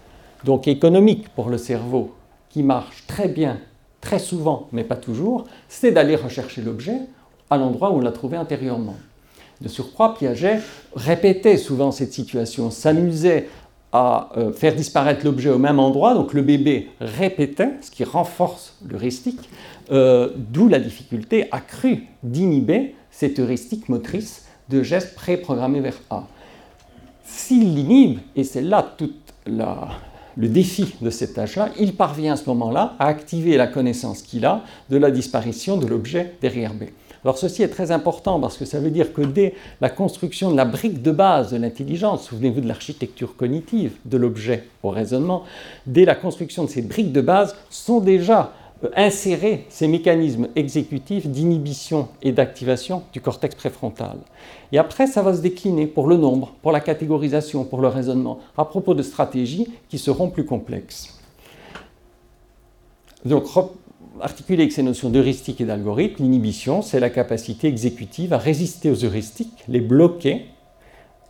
donc 0.44 0.68
économique 0.68 1.28
pour 1.30 1.48
le 1.48 1.58
cerveau, 1.58 2.12
qui 2.50 2.62
marche 2.62 3.06
très 3.06 3.28
bien, 3.28 3.58
très 4.00 4.18
souvent, 4.18 4.68
mais 4.72 4.84
pas 4.84 4.96
toujours, 4.96 5.44
c'est 5.68 5.92
d'aller 5.92 6.16
rechercher 6.16 6.62
l'objet 6.62 7.00
à 7.48 7.56
l'endroit 7.56 7.90
où 7.90 7.96
on 7.96 8.00
l'a 8.00 8.12
trouvé 8.12 8.36
intérieurement. 8.36 8.96
De 9.60 9.68
surcroît, 9.68 10.14
Piaget 10.14 10.60
répétait 10.94 11.56
souvent 11.56 11.92
cette 11.92 12.12
situation, 12.12 12.70
s'amusait 12.70 13.48
à 13.92 14.30
euh, 14.36 14.52
faire 14.52 14.74
disparaître 14.74 15.24
l'objet 15.24 15.50
au 15.50 15.58
même 15.58 15.78
endroit, 15.78 16.14
donc 16.14 16.32
le 16.32 16.42
bébé 16.42 16.88
répétait, 17.00 17.70
ce 17.80 17.90
qui 17.90 18.04
renforce 18.04 18.76
l'heuristique, 18.88 19.50
euh, 19.90 20.30
d'où 20.36 20.68
la 20.68 20.78
difficulté 20.78 21.48
accrue 21.50 22.06
d'inhiber 22.22 22.94
cette 23.10 23.38
heuristique 23.38 23.88
motrice 23.88 24.46
de 24.68 24.82
gestes 24.82 25.14
préprogrammés 25.14 25.80
vers 25.80 26.00
A. 26.10 26.24
S'il 27.24 27.74
l'inhibe, 27.74 28.20
et 28.36 28.44
c'est 28.44 28.62
là 28.62 28.94
tout 28.96 29.10
le 29.46 30.48
défi 30.48 30.94
de 31.00 31.10
cet 31.10 31.34
tâche-là, 31.34 31.70
il 31.78 31.94
parvient 31.96 32.34
à 32.34 32.36
ce 32.36 32.48
moment-là 32.48 32.94
à 32.98 33.06
activer 33.06 33.56
la 33.56 33.66
connaissance 33.66 34.22
qu'il 34.22 34.46
a 34.46 34.62
de 34.88 34.96
la 34.96 35.10
disparition 35.10 35.76
de 35.76 35.86
l'objet 35.86 36.34
derrière 36.40 36.72
B. 36.72 36.84
Alors 37.24 37.36
ceci 37.36 37.62
est 37.62 37.68
très 37.68 37.90
important 37.90 38.40
parce 38.40 38.56
que 38.56 38.64
ça 38.64 38.80
veut 38.80 38.90
dire 38.90 39.12
que 39.12 39.22
dès 39.22 39.54
la 39.80 39.90
construction 39.90 40.50
de 40.50 40.56
la 40.56 40.64
brique 40.64 41.02
de 41.02 41.10
base 41.10 41.52
de 41.52 41.58
l'intelligence, 41.58 42.24
souvenez-vous 42.24 42.62
de 42.62 42.68
l'architecture 42.68 43.36
cognitive 43.36 43.92
de 44.06 44.16
l'objet 44.16 44.64
au 44.82 44.90
raisonnement, 44.90 45.44
dès 45.86 46.04
la 46.04 46.14
construction 46.14 46.64
de 46.64 46.70
ces 46.70 46.82
briques 46.82 47.12
de 47.12 47.20
base 47.20 47.56
sont 47.68 48.00
déjà 48.00 48.52
euh, 48.84 48.88
insérés 48.96 49.66
ces 49.68 49.86
mécanismes 49.86 50.48
exécutifs 50.56 51.26
d'inhibition 51.26 52.08
et 52.22 52.32
d'activation 52.32 53.02
du 53.12 53.20
cortex 53.20 53.54
préfrontal. 53.54 54.16
Et 54.72 54.78
après, 54.78 55.06
ça 55.06 55.20
va 55.20 55.34
se 55.34 55.42
décliner 55.42 55.86
pour 55.86 56.06
le 56.06 56.16
nombre, 56.16 56.54
pour 56.62 56.72
la 56.72 56.80
catégorisation, 56.80 57.64
pour 57.64 57.82
le 57.82 57.88
raisonnement, 57.88 58.38
à 58.56 58.64
propos 58.64 58.94
de 58.94 59.02
stratégies 59.02 59.68
qui 59.90 59.98
seront 59.98 60.30
plus 60.30 60.46
complexes. 60.46 61.18
Donc, 63.26 63.44
articuler 64.22 64.62
avec 64.62 64.72
ces 64.72 64.82
notions 64.82 65.10
d'heuristique 65.10 65.60
et 65.60 65.64
d'algorithme, 65.64 66.22
l'inhibition, 66.22 66.82
c'est 66.82 67.00
la 67.00 67.10
capacité 67.10 67.68
exécutive 67.68 68.32
à 68.32 68.38
résister 68.38 68.90
aux 68.90 69.04
heuristiques, 69.04 69.64
les 69.68 69.80
bloquer, 69.80 70.46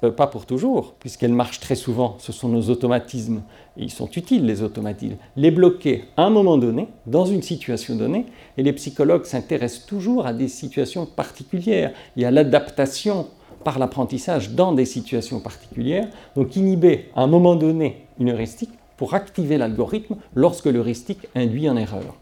euh, 0.02 0.10
pas 0.10 0.26
pour 0.26 0.46
toujours, 0.46 0.94
puisqu'elles 0.98 1.32
marchent 1.32 1.60
très 1.60 1.74
souvent, 1.74 2.16
ce 2.18 2.32
sont 2.32 2.48
nos 2.48 2.70
automatismes, 2.70 3.42
ils 3.76 3.90
sont 3.90 4.10
utiles 4.10 4.46
les 4.46 4.62
automatismes, 4.62 5.16
les 5.36 5.50
bloquer 5.50 6.04
à 6.16 6.24
un 6.24 6.30
moment 6.30 6.56
donné, 6.56 6.88
dans 7.06 7.26
une 7.26 7.42
situation 7.42 7.96
donnée, 7.96 8.26
et 8.56 8.62
les 8.62 8.72
psychologues 8.72 9.24
s'intéressent 9.24 9.86
toujours 9.86 10.26
à 10.26 10.32
des 10.32 10.48
situations 10.48 11.06
particulières 11.06 11.92
et 12.16 12.24
à 12.24 12.30
l'adaptation 12.30 13.28
par 13.64 13.78
l'apprentissage 13.78 14.50
dans 14.50 14.72
des 14.72 14.86
situations 14.86 15.40
particulières, 15.40 16.08
donc 16.34 16.56
inhiber 16.56 17.10
à 17.14 17.22
un 17.22 17.26
moment 17.26 17.56
donné 17.56 18.06
une 18.18 18.30
heuristique 18.30 18.70
pour 18.96 19.14
activer 19.14 19.58
l'algorithme 19.58 20.16
lorsque 20.34 20.66
l'heuristique 20.66 21.26
induit 21.34 21.68
en 21.68 21.76
erreur. 21.76 22.19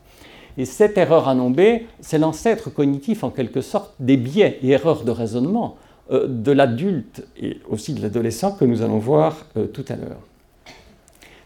Et 0.58 0.64
cette 0.64 0.98
erreur 0.98 1.28
à 1.28 1.36
nommer, 1.36 1.86
c'est 2.00 2.18
l'ancêtre 2.18 2.68
cognitif 2.68 3.22
en 3.22 3.30
quelque 3.30 3.60
sorte 3.60 3.94
des 4.00 4.16
biais 4.16 4.58
et 4.60 4.70
erreurs 4.70 5.04
de 5.04 5.12
raisonnement 5.12 5.76
euh, 6.10 6.26
de 6.26 6.50
l'adulte 6.50 7.24
et 7.40 7.58
aussi 7.70 7.94
de 7.94 8.02
l'adolescent 8.02 8.50
que 8.52 8.64
nous 8.64 8.82
allons 8.82 8.98
voir 8.98 9.46
euh, 9.56 9.68
tout 9.68 9.84
à 9.88 9.94
l'heure. 9.94 10.18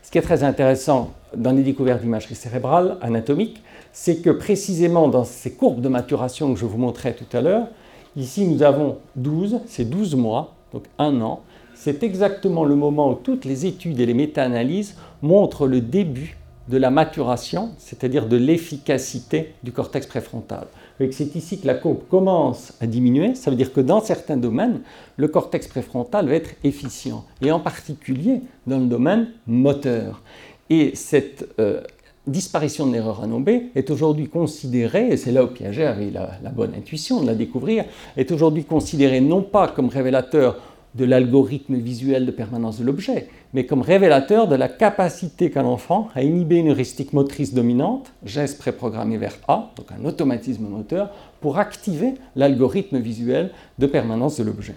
Ce 0.02 0.10
qui 0.10 0.16
est 0.16 0.22
très 0.22 0.42
intéressant 0.44 1.10
dans 1.36 1.52
les 1.52 1.62
découvertes 1.62 2.00
d'imagerie 2.00 2.34
cérébrale 2.34 2.96
anatomique, 3.02 3.62
c'est 3.92 4.22
que 4.22 4.30
précisément 4.30 5.08
dans 5.08 5.24
ces 5.24 5.52
courbes 5.52 5.82
de 5.82 5.88
maturation 5.90 6.54
que 6.54 6.58
je 6.58 6.64
vous 6.64 6.78
montrais 6.78 7.14
tout 7.14 7.36
à 7.36 7.42
l'heure, 7.42 7.68
ici 8.16 8.46
nous 8.46 8.62
avons 8.62 8.96
12, 9.16 9.60
c'est 9.66 9.84
12 9.84 10.14
mois, 10.16 10.54
donc 10.72 10.84
un 10.98 11.20
an, 11.20 11.42
c'est 11.74 12.02
exactement 12.02 12.64
le 12.64 12.76
moment 12.76 13.10
où 13.10 13.14
toutes 13.14 13.44
les 13.44 13.66
études 13.66 14.00
et 14.00 14.06
les 14.06 14.14
méta-analyses 14.14 14.96
montrent 15.20 15.66
le 15.66 15.82
début 15.82 16.36
de 16.68 16.76
la 16.76 16.90
maturation, 16.90 17.70
c'est-à-dire 17.78 18.26
de 18.26 18.36
l'efficacité 18.36 19.54
du 19.62 19.72
cortex 19.72 20.06
préfrontal. 20.06 20.66
C'est 21.10 21.34
ici 21.34 21.58
que 21.58 21.66
la 21.66 21.74
courbe 21.74 22.02
commence 22.08 22.74
à 22.80 22.86
diminuer, 22.86 23.34
ça 23.34 23.50
veut 23.50 23.56
dire 23.56 23.72
que 23.72 23.80
dans 23.80 24.00
certains 24.00 24.36
domaines, 24.36 24.82
le 25.16 25.26
cortex 25.26 25.66
préfrontal 25.66 26.28
va 26.28 26.34
être 26.34 26.50
efficient, 26.62 27.24
et 27.40 27.50
en 27.50 27.58
particulier 27.58 28.42
dans 28.66 28.78
le 28.78 28.86
domaine 28.86 29.28
moteur. 29.46 30.22
Et 30.70 30.94
cette 30.94 31.48
euh, 31.58 31.80
disparition 32.26 32.86
de 32.86 32.92
l'erreur 32.92 33.24
anombée 33.24 33.70
est 33.74 33.90
aujourd'hui 33.90 34.28
considérée, 34.28 35.08
et 35.08 35.16
c'est 35.16 35.32
là 35.32 35.42
où 35.42 35.48
Piaget 35.48 35.86
avait 35.86 36.10
la, 36.10 36.38
la 36.42 36.50
bonne 36.50 36.74
intuition 36.74 37.20
de 37.20 37.26
la 37.26 37.34
découvrir, 37.34 37.84
est 38.16 38.30
aujourd'hui 38.30 38.64
considérée 38.64 39.20
non 39.20 39.42
pas 39.42 39.68
comme 39.68 39.88
révélateur 39.88 40.60
de 40.94 41.04
l'algorithme 41.04 41.76
visuel 41.76 42.26
de 42.26 42.30
permanence 42.30 42.78
de 42.78 42.84
l'objet, 42.84 43.28
mais 43.54 43.66
comme 43.66 43.80
révélateur 43.80 44.48
de 44.48 44.54
la 44.54 44.68
capacité 44.68 45.50
qu'a 45.50 45.62
l'enfant 45.62 46.08
à 46.14 46.22
inhiber 46.22 46.56
une 46.56 46.70
heuristique 46.70 47.12
motrice 47.12 47.54
dominante, 47.54 48.12
geste 48.24 48.58
préprogrammé 48.58 49.16
vers 49.16 49.38
A, 49.48 49.70
donc 49.76 49.86
un 49.92 50.04
automatisme 50.04 50.68
moteur, 50.68 51.10
pour 51.40 51.58
activer 51.58 52.14
l'algorithme 52.36 52.98
visuel 52.98 53.50
de 53.78 53.86
permanence 53.86 54.38
de 54.38 54.44
l'objet. 54.44 54.74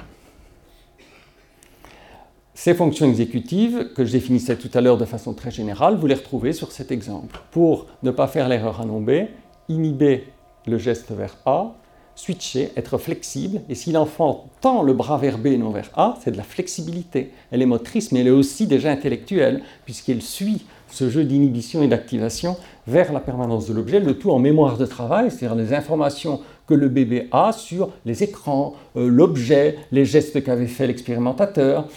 Ces 2.54 2.74
fonctions 2.74 3.06
exécutives, 3.06 3.90
que 3.96 4.06
je 4.06 4.14
définissais 4.14 4.56
tout 4.56 4.70
à 4.74 4.80
l'heure 4.80 4.98
de 4.98 5.06
façon 5.06 5.34
très 5.34 5.52
générale, 5.52 5.98
vous 5.98 6.08
les 6.08 6.16
retrouvez 6.16 6.54
sur 6.54 6.72
cet 6.72 6.90
exemple. 6.90 7.42
Pour 7.52 7.88
ne 8.02 8.12
pas 8.12 8.28
faire 8.28 8.48
l'erreur 8.48 8.80
à 8.80 8.86
nommer, 8.86 9.30
inhiber 9.68 10.24
le 10.66 10.78
geste 10.78 11.12
vers 11.12 11.36
A, 11.46 11.76
switcher, 12.16 12.72
être 12.78 12.98
flexible. 12.98 13.62
Et 13.70 13.76
si 13.76 13.92
l'enfant 13.92 14.48
tend 14.62 14.82
le 14.82 14.94
bras 14.94 15.18
vers 15.18 15.38
B 15.38 15.48
et 15.48 15.58
non 15.58 15.70
vers 15.70 15.90
A, 15.96 16.18
c'est 16.24 16.32
de 16.32 16.38
la 16.38 16.44
flexibilité. 16.44 17.32
Elle 17.52 17.62
est 17.62 17.68
motrice, 17.68 18.12
mais 18.12 18.22
elle 18.22 18.28
est 18.28 18.32
aussi 18.32 18.68
déjà 18.68 18.90
intellectuelle, 18.90 19.62
puisqu'elle 19.86 20.22
suit 20.22 20.66
ce 20.90 21.10
jeu 21.10 21.24
d'inhibition 21.24 21.84
et 21.84 21.88
d'activation 21.88 22.56
vers 22.88 23.12
la 23.12 23.20
permanence 23.20 23.68
de 23.68 23.74
l'objet, 23.74 24.00
le 24.00 24.18
tout 24.18 24.32
en 24.32 24.40
mémoire 24.40 24.78
de 24.78 24.86
travail, 24.86 25.30
c'est-à-dire 25.30 25.56
les 25.56 25.74
informations 25.74 26.40
que 26.68 26.74
le 26.74 26.88
bébé 26.88 27.28
a 27.32 27.52
sur 27.52 27.90
les 28.06 28.24
écrans, 28.24 28.76
euh, 28.96 29.08
l'objet, 29.08 29.78
les 29.92 30.06
gestes 30.06 30.44
qu'avait 30.44 30.68
fait 30.68 30.88
l'expérimentateur. 30.88 31.88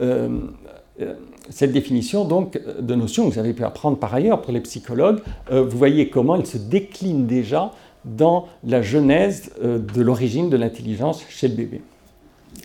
Euh, 0.00 0.40
euh, 1.00 1.14
cette 1.50 1.72
définition 1.72 2.24
donc 2.24 2.60
de 2.78 2.94
notion 2.94 3.26
que 3.26 3.34
vous 3.34 3.38
avez 3.38 3.54
pu 3.54 3.64
apprendre 3.64 3.96
par 3.96 4.12
ailleurs 4.12 4.42
pour 4.42 4.52
les 4.52 4.60
psychologues, 4.60 5.20
vous 5.50 5.78
voyez 5.78 6.10
comment 6.10 6.36
elle 6.36 6.44
se 6.44 6.58
décline 6.58 7.26
déjà 7.26 7.72
dans 8.04 8.48
la 8.64 8.82
genèse 8.82 9.50
euh, 9.62 9.78
de 9.78 10.02
l'origine 10.02 10.50
de 10.50 10.56
l'intelligence 10.56 11.24
chez 11.28 11.48
le 11.48 11.54
bébé. 11.54 11.82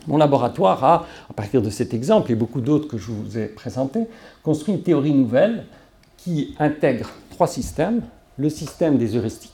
Mon 0.07 0.17
laboratoire 0.17 0.83
a, 0.83 1.05
à 1.29 1.33
partir 1.33 1.61
de 1.61 1.69
cet 1.69 1.93
exemple 1.93 2.31
et 2.31 2.35
beaucoup 2.35 2.61
d'autres 2.61 2.87
que 2.87 2.97
je 2.97 3.11
vous 3.11 3.37
ai 3.37 3.45
présentés, 3.45 4.05
construit 4.43 4.73
une 4.75 4.81
théorie 4.81 5.13
nouvelle 5.13 5.65
qui 6.17 6.55
intègre 6.59 7.09
trois 7.29 7.47
systèmes. 7.47 8.01
Le 8.37 8.49
système 8.49 8.97
des 8.97 9.15
heuristiques. 9.15 9.51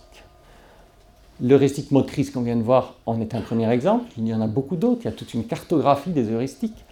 L'heuristique 1.41 1.91
motrice 1.91 2.31
qu'on 2.31 2.41
vient 2.41 2.55
de 2.55 2.63
voir 2.63 2.95
en 3.05 3.19
est 3.19 3.35
un 3.35 3.41
premier 3.41 3.69
exemple. 3.71 4.05
Il 4.17 4.27
y 4.27 4.33
en 4.33 4.41
a 4.41 4.47
beaucoup 4.47 4.77
d'autres. 4.77 5.01
Il 5.03 5.05
y 5.05 5.09
a 5.09 5.13
toute 5.13 5.33
une 5.33 5.45
cartographie 5.45 6.11
des 6.11 6.29
heuristiques 6.29 6.85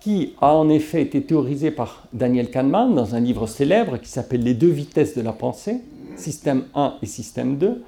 qui 0.00 0.34
a 0.40 0.54
en 0.54 0.68
effet 0.68 1.02
été 1.02 1.22
théorisée 1.22 1.70
par 1.70 2.04
Daniel 2.12 2.50
Kahneman 2.50 2.94
dans 2.94 3.14
un 3.14 3.20
livre 3.20 3.46
célèbre 3.46 3.98
qui 3.98 4.08
s'appelle 4.08 4.42
Les 4.42 4.54
deux 4.54 4.70
vitesses 4.70 5.14
de 5.14 5.22
la 5.22 5.32
pensée, 5.32 5.82
système 6.16 6.64
1 6.74 6.94
et 7.02 7.06
système 7.06 7.58
2. 7.58 7.82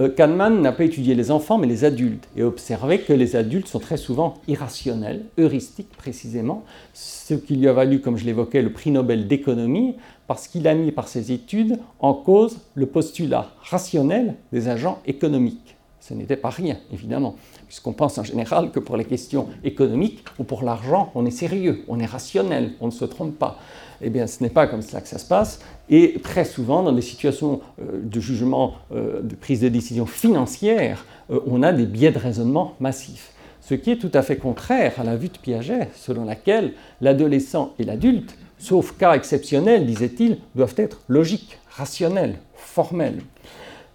Euh, 0.00 0.08
Kahneman 0.08 0.62
n'a 0.62 0.72
pas 0.72 0.84
étudié 0.84 1.14
les 1.14 1.30
enfants, 1.30 1.58
mais 1.58 1.66
les 1.66 1.84
adultes, 1.84 2.26
et 2.34 2.42
observé 2.42 3.00
que 3.00 3.12
les 3.12 3.36
adultes 3.36 3.68
sont 3.68 3.80
très 3.80 3.98
souvent 3.98 4.34
irrationnels, 4.48 5.26
heuristiques 5.38 5.94
précisément, 5.96 6.64
ce 6.94 7.34
qui 7.34 7.56
lui 7.56 7.68
a 7.68 7.74
valu, 7.74 8.00
comme 8.00 8.16
je 8.16 8.24
l'évoquais, 8.24 8.62
le 8.62 8.72
prix 8.72 8.90
Nobel 8.90 9.28
d'économie, 9.28 9.96
parce 10.26 10.48
qu'il 10.48 10.66
a 10.68 10.74
mis 10.74 10.90
par 10.90 11.08
ses 11.08 11.32
études 11.32 11.78
en 11.98 12.14
cause 12.14 12.60
le 12.74 12.86
postulat 12.86 13.50
rationnel 13.60 14.36
des 14.52 14.68
agents 14.68 15.00
économiques. 15.06 15.76
Ce 16.00 16.14
n'était 16.14 16.36
pas 16.36 16.48
rien, 16.48 16.78
évidemment, 16.92 17.36
puisqu'on 17.66 17.92
pense 17.92 18.16
en 18.16 18.24
général 18.24 18.70
que 18.70 18.80
pour 18.80 18.96
les 18.96 19.04
questions 19.04 19.48
économiques 19.64 20.24
ou 20.38 20.44
pour 20.44 20.62
l'argent, 20.62 21.12
on 21.14 21.26
est 21.26 21.30
sérieux, 21.30 21.84
on 21.88 22.00
est 22.00 22.06
rationnel, 22.06 22.72
on 22.80 22.86
ne 22.86 22.90
se 22.90 23.04
trompe 23.04 23.38
pas. 23.38 23.58
Eh 24.00 24.08
bien, 24.08 24.26
ce 24.26 24.42
n'est 24.42 24.50
pas 24.50 24.66
comme 24.66 24.80
cela 24.80 25.02
que 25.02 25.08
ça 25.08 25.18
se 25.18 25.28
passe. 25.28 25.60
Et 25.90 26.20
très 26.22 26.44
souvent, 26.44 26.84
dans 26.84 26.92
des 26.92 27.02
situations 27.02 27.60
euh, 27.80 28.00
de 28.02 28.20
jugement, 28.20 28.74
euh, 28.94 29.20
de 29.22 29.34
prise 29.34 29.60
de 29.60 29.68
décision 29.68 30.06
financière, 30.06 31.04
euh, 31.30 31.40
on 31.46 31.64
a 31.64 31.72
des 31.72 31.84
biais 31.84 32.12
de 32.12 32.18
raisonnement 32.18 32.76
massifs. 32.78 33.32
Ce 33.60 33.74
qui 33.74 33.90
est 33.90 33.96
tout 33.96 34.10
à 34.14 34.22
fait 34.22 34.36
contraire 34.36 34.94
à 34.98 35.04
la 35.04 35.16
vue 35.16 35.28
de 35.28 35.38
Piaget, 35.38 35.88
selon 35.96 36.24
laquelle 36.24 36.72
l'adolescent 37.00 37.74
et 37.80 37.84
l'adulte, 37.84 38.36
sauf 38.58 38.96
cas 38.96 39.14
exceptionnels, 39.14 39.84
disait-il, 39.84 40.38
doivent 40.54 40.74
être 40.76 41.00
logiques, 41.08 41.58
rationnels, 41.70 42.36
formels. 42.54 43.20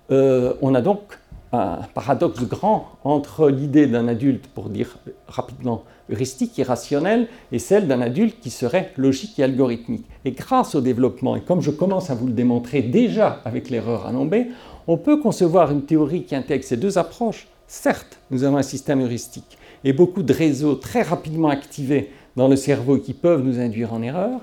on 0.10 0.76
a 0.76 0.82
donc 0.82 1.18
un 1.52 1.80
paradoxe 1.94 2.44
grand 2.44 2.90
entre 3.04 3.50
l'idée 3.50 3.88
d'un 3.88 4.08
adulte, 4.08 4.48
pour 4.48 4.70
dire 4.70 4.98
rapidement 5.28 5.84
heuristique, 6.12 6.58
irrationnel, 6.58 7.28
et 7.52 7.60
celle 7.60 7.88
d'un 7.88 8.02
adulte 8.02 8.40
qui 8.40 8.50
serait 8.50 8.92
logique 8.98 9.40
et 9.40 9.44
algorithmique. 9.44 10.06
Et 10.26 10.32
grâce 10.32 10.76
au 10.76 10.82
développement, 10.82 11.36
et 11.36 11.42
comme 11.42 11.62
je 11.62 11.72
commence 11.72 12.10
à 12.10 12.16
vous 12.16 12.28
le 12.28 12.34
démontrer 12.34 12.82
déjà 12.82 13.42
avec 13.46 13.70
l'erreur 13.70 14.06
à 14.06 14.12
nomber, 14.12 14.48
on 14.88 14.98
peut 14.98 15.18
concevoir 15.18 15.72
une 15.72 15.84
théorie 15.84 16.24
qui 16.24 16.36
intègre 16.36 16.64
ces 16.64 16.78
deux 16.78 16.98
approches. 16.98 17.48
Certes, 17.68 18.20
nous 18.32 18.44
avons 18.44 18.58
un 18.58 18.64
système 18.64 19.02
heuristique 19.02 19.58
et 19.84 19.94
beaucoup 19.94 20.24
de 20.24 20.34
réseaux 20.34 20.76
très 20.76 21.04
rapidement 21.04 21.50
activés 21.50 22.12
dans 22.36 22.48
le 22.48 22.56
cerveau 22.56 22.98
qui 22.98 23.14
peuvent 23.14 23.44
nous 23.44 23.60
induire 23.60 23.94
en 23.94 24.02
erreur, 24.02 24.42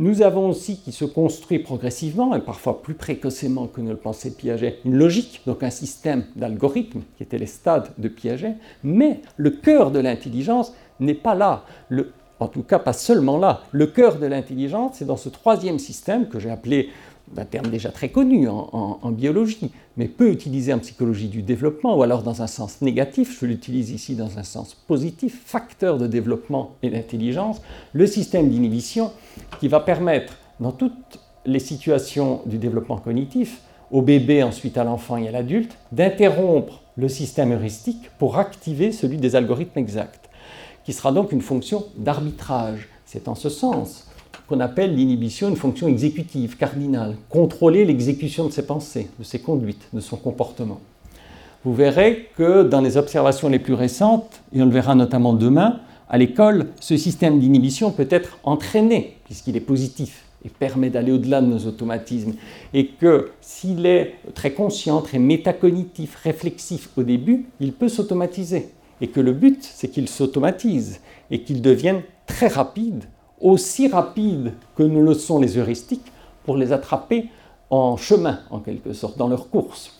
nous 0.00 0.22
avons 0.22 0.48
aussi 0.48 0.78
qui 0.78 0.92
se 0.92 1.04
construit 1.04 1.58
progressivement 1.58 2.34
et 2.34 2.40
parfois 2.40 2.80
plus 2.80 2.94
précocement 2.94 3.66
que 3.66 3.82
ne 3.82 3.90
le 3.90 3.98
pensait 3.98 4.30
Piaget, 4.30 4.78
une 4.86 4.96
logique, 4.96 5.42
donc 5.44 5.62
un 5.62 5.68
système 5.68 6.24
d'algorithmes 6.36 7.02
qui 7.18 7.22
étaient 7.22 7.36
les 7.36 7.44
stades 7.44 7.90
de 7.98 8.08
Piaget, 8.08 8.54
mais 8.82 9.20
le 9.36 9.50
cœur 9.50 9.90
de 9.90 9.98
l'intelligence 9.98 10.72
n'est 11.00 11.12
pas 11.12 11.34
là. 11.34 11.64
en 12.40 12.48
tout 12.48 12.62
cas, 12.62 12.78
pas 12.78 12.94
seulement 12.94 13.36
là. 13.36 13.60
Le 13.72 13.88
cœur 13.88 14.18
de 14.18 14.24
l'intelligence, 14.24 14.92
c'est 14.94 15.04
dans 15.04 15.18
ce 15.18 15.28
troisième 15.28 15.78
système 15.78 16.28
que 16.28 16.38
j'ai 16.38 16.50
appelé 16.50 16.88
un 17.36 17.44
terme 17.44 17.68
déjà 17.68 17.90
très 17.90 18.08
connu 18.08 18.48
en, 18.48 19.10
biologie, 19.10 19.70
mais 19.96 20.06
peu 20.06 20.30
utilisé 20.30 20.72
en 20.72 20.78
psychologie 20.78 21.28
du 21.28 21.42
développement, 21.42 21.96
ou 21.96 22.02
alors 22.02 22.22
dans 22.22 22.42
un 22.42 22.46
sens 22.46 22.80
négatif, 22.82 23.38
je 23.40 23.46
l'utilise 23.46 23.90
ici 23.90 24.14
dans 24.14 24.38
un 24.38 24.42
sens 24.42 24.74
positif, 24.74 25.40
facteur 25.44 25.98
de 25.98 26.06
développement 26.06 26.72
et 26.82 26.90
d'intelligence, 26.90 27.60
le 27.92 28.06
système 28.06 28.48
d'inhibition 28.48 29.12
qui 29.60 29.68
va 29.68 29.80
permettre, 29.80 30.34
dans 30.58 30.72
toutes 30.72 31.20
les 31.46 31.58
situations 31.58 32.42
du 32.46 32.58
développement 32.58 32.98
cognitif, 32.98 33.62
au 33.90 34.02
bébé, 34.02 34.42
ensuite 34.42 34.78
à 34.78 34.84
l'enfant 34.84 35.16
et 35.16 35.28
à 35.28 35.32
l'adulte, 35.32 35.76
d'interrompre 35.92 36.82
le 36.96 37.08
système 37.08 37.52
heuristique 37.52 38.10
pour 38.18 38.38
activer 38.38 38.92
celui 38.92 39.16
des 39.16 39.36
algorithmes 39.36 39.78
exacts, 39.78 40.28
qui 40.84 40.92
sera 40.92 41.12
donc 41.12 41.32
une 41.32 41.40
fonction 41.40 41.86
d'arbitrage. 41.96 42.88
C'est 43.04 43.26
en 43.26 43.34
ce 43.34 43.48
sens 43.48 44.09
qu'on 44.50 44.58
appelle 44.58 44.96
l'inhibition 44.96 45.48
une 45.48 45.54
fonction 45.54 45.86
exécutive, 45.86 46.56
cardinale, 46.56 47.14
contrôler 47.28 47.84
l'exécution 47.84 48.46
de 48.46 48.50
ses 48.50 48.66
pensées, 48.66 49.08
de 49.16 49.22
ses 49.22 49.38
conduites, 49.38 49.86
de 49.92 50.00
son 50.00 50.16
comportement. 50.16 50.80
Vous 51.64 51.72
verrez 51.72 52.26
que 52.36 52.64
dans 52.64 52.80
les 52.80 52.96
observations 52.96 53.48
les 53.48 53.60
plus 53.60 53.74
récentes, 53.74 54.40
et 54.52 54.60
on 54.60 54.64
le 54.64 54.72
verra 54.72 54.96
notamment 54.96 55.34
demain, 55.34 55.78
à 56.08 56.18
l'école, 56.18 56.66
ce 56.80 56.96
système 56.96 57.38
d'inhibition 57.38 57.92
peut 57.92 58.08
être 58.10 58.40
entraîné, 58.42 59.18
puisqu'il 59.24 59.56
est 59.56 59.60
positif 59.60 60.24
et 60.44 60.48
permet 60.48 60.90
d'aller 60.90 61.12
au-delà 61.12 61.42
de 61.42 61.46
nos 61.46 61.68
automatismes, 61.68 62.32
et 62.74 62.88
que 62.88 63.30
s'il 63.40 63.86
est 63.86 64.14
très 64.34 64.50
conscient, 64.50 65.00
très 65.00 65.20
métacognitif, 65.20 66.16
réflexif 66.16 66.88
au 66.96 67.04
début, 67.04 67.46
il 67.60 67.72
peut 67.72 67.88
s'automatiser, 67.88 68.70
et 69.00 69.06
que 69.06 69.20
le 69.20 69.32
but, 69.32 69.62
c'est 69.62 69.92
qu'il 69.92 70.08
s'automatise, 70.08 70.98
et 71.30 71.42
qu'il 71.42 71.62
devienne 71.62 72.02
très 72.26 72.48
rapide 72.48 73.04
aussi 73.40 73.88
rapides 73.88 74.52
que 74.76 74.82
ne 74.82 75.00
le 75.00 75.14
sont 75.14 75.38
les 75.38 75.58
heuristiques 75.58 76.12
pour 76.44 76.56
les 76.56 76.72
attraper 76.72 77.28
en 77.70 77.96
chemin, 77.96 78.40
en 78.50 78.58
quelque 78.58 78.92
sorte, 78.92 79.16
dans 79.16 79.28
leur 79.28 79.48
course. 79.48 79.98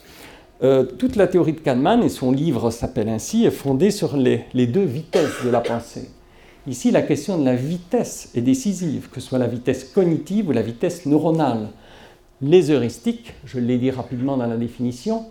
Euh, 0.63 0.83
toute 0.83 1.15
la 1.15 1.27
théorie 1.27 1.53
de 1.53 1.59
Kahneman, 1.59 2.03
et 2.03 2.09
son 2.09 2.31
livre 2.31 2.69
s'appelle 2.69 3.09
ainsi, 3.09 3.45
est 3.45 3.51
fondée 3.51 3.89
sur 3.89 4.15
les, 4.15 4.45
les, 4.53 4.67
deux 4.67 4.83
vitesses 4.83 5.43
de 5.43 5.49
la 5.49 5.61
pensée. 5.61 6.09
Ici, 6.67 6.91
la 6.91 7.01
question 7.01 7.39
de 7.39 7.45
la 7.45 7.55
vitesse 7.55 8.29
est 8.35 8.41
décisive, 8.41 9.09
que 9.09 9.19
ce 9.19 9.27
soit 9.27 9.39
la 9.39 9.47
vitesse 9.47 9.85
cognitive 9.85 10.49
ou 10.49 10.51
la 10.51 10.61
vitesse 10.61 11.07
neuronale. 11.07 11.69
Les 12.41 12.69
heuristiques, 12.69 13.33
je 13.45 13.59
l'ai 13.59 13.79
dit 13.79 13.89
rapidement 13.89 14.37
dans 14.37 14.45
la 14.45 14.57
définition, 14.57 15.25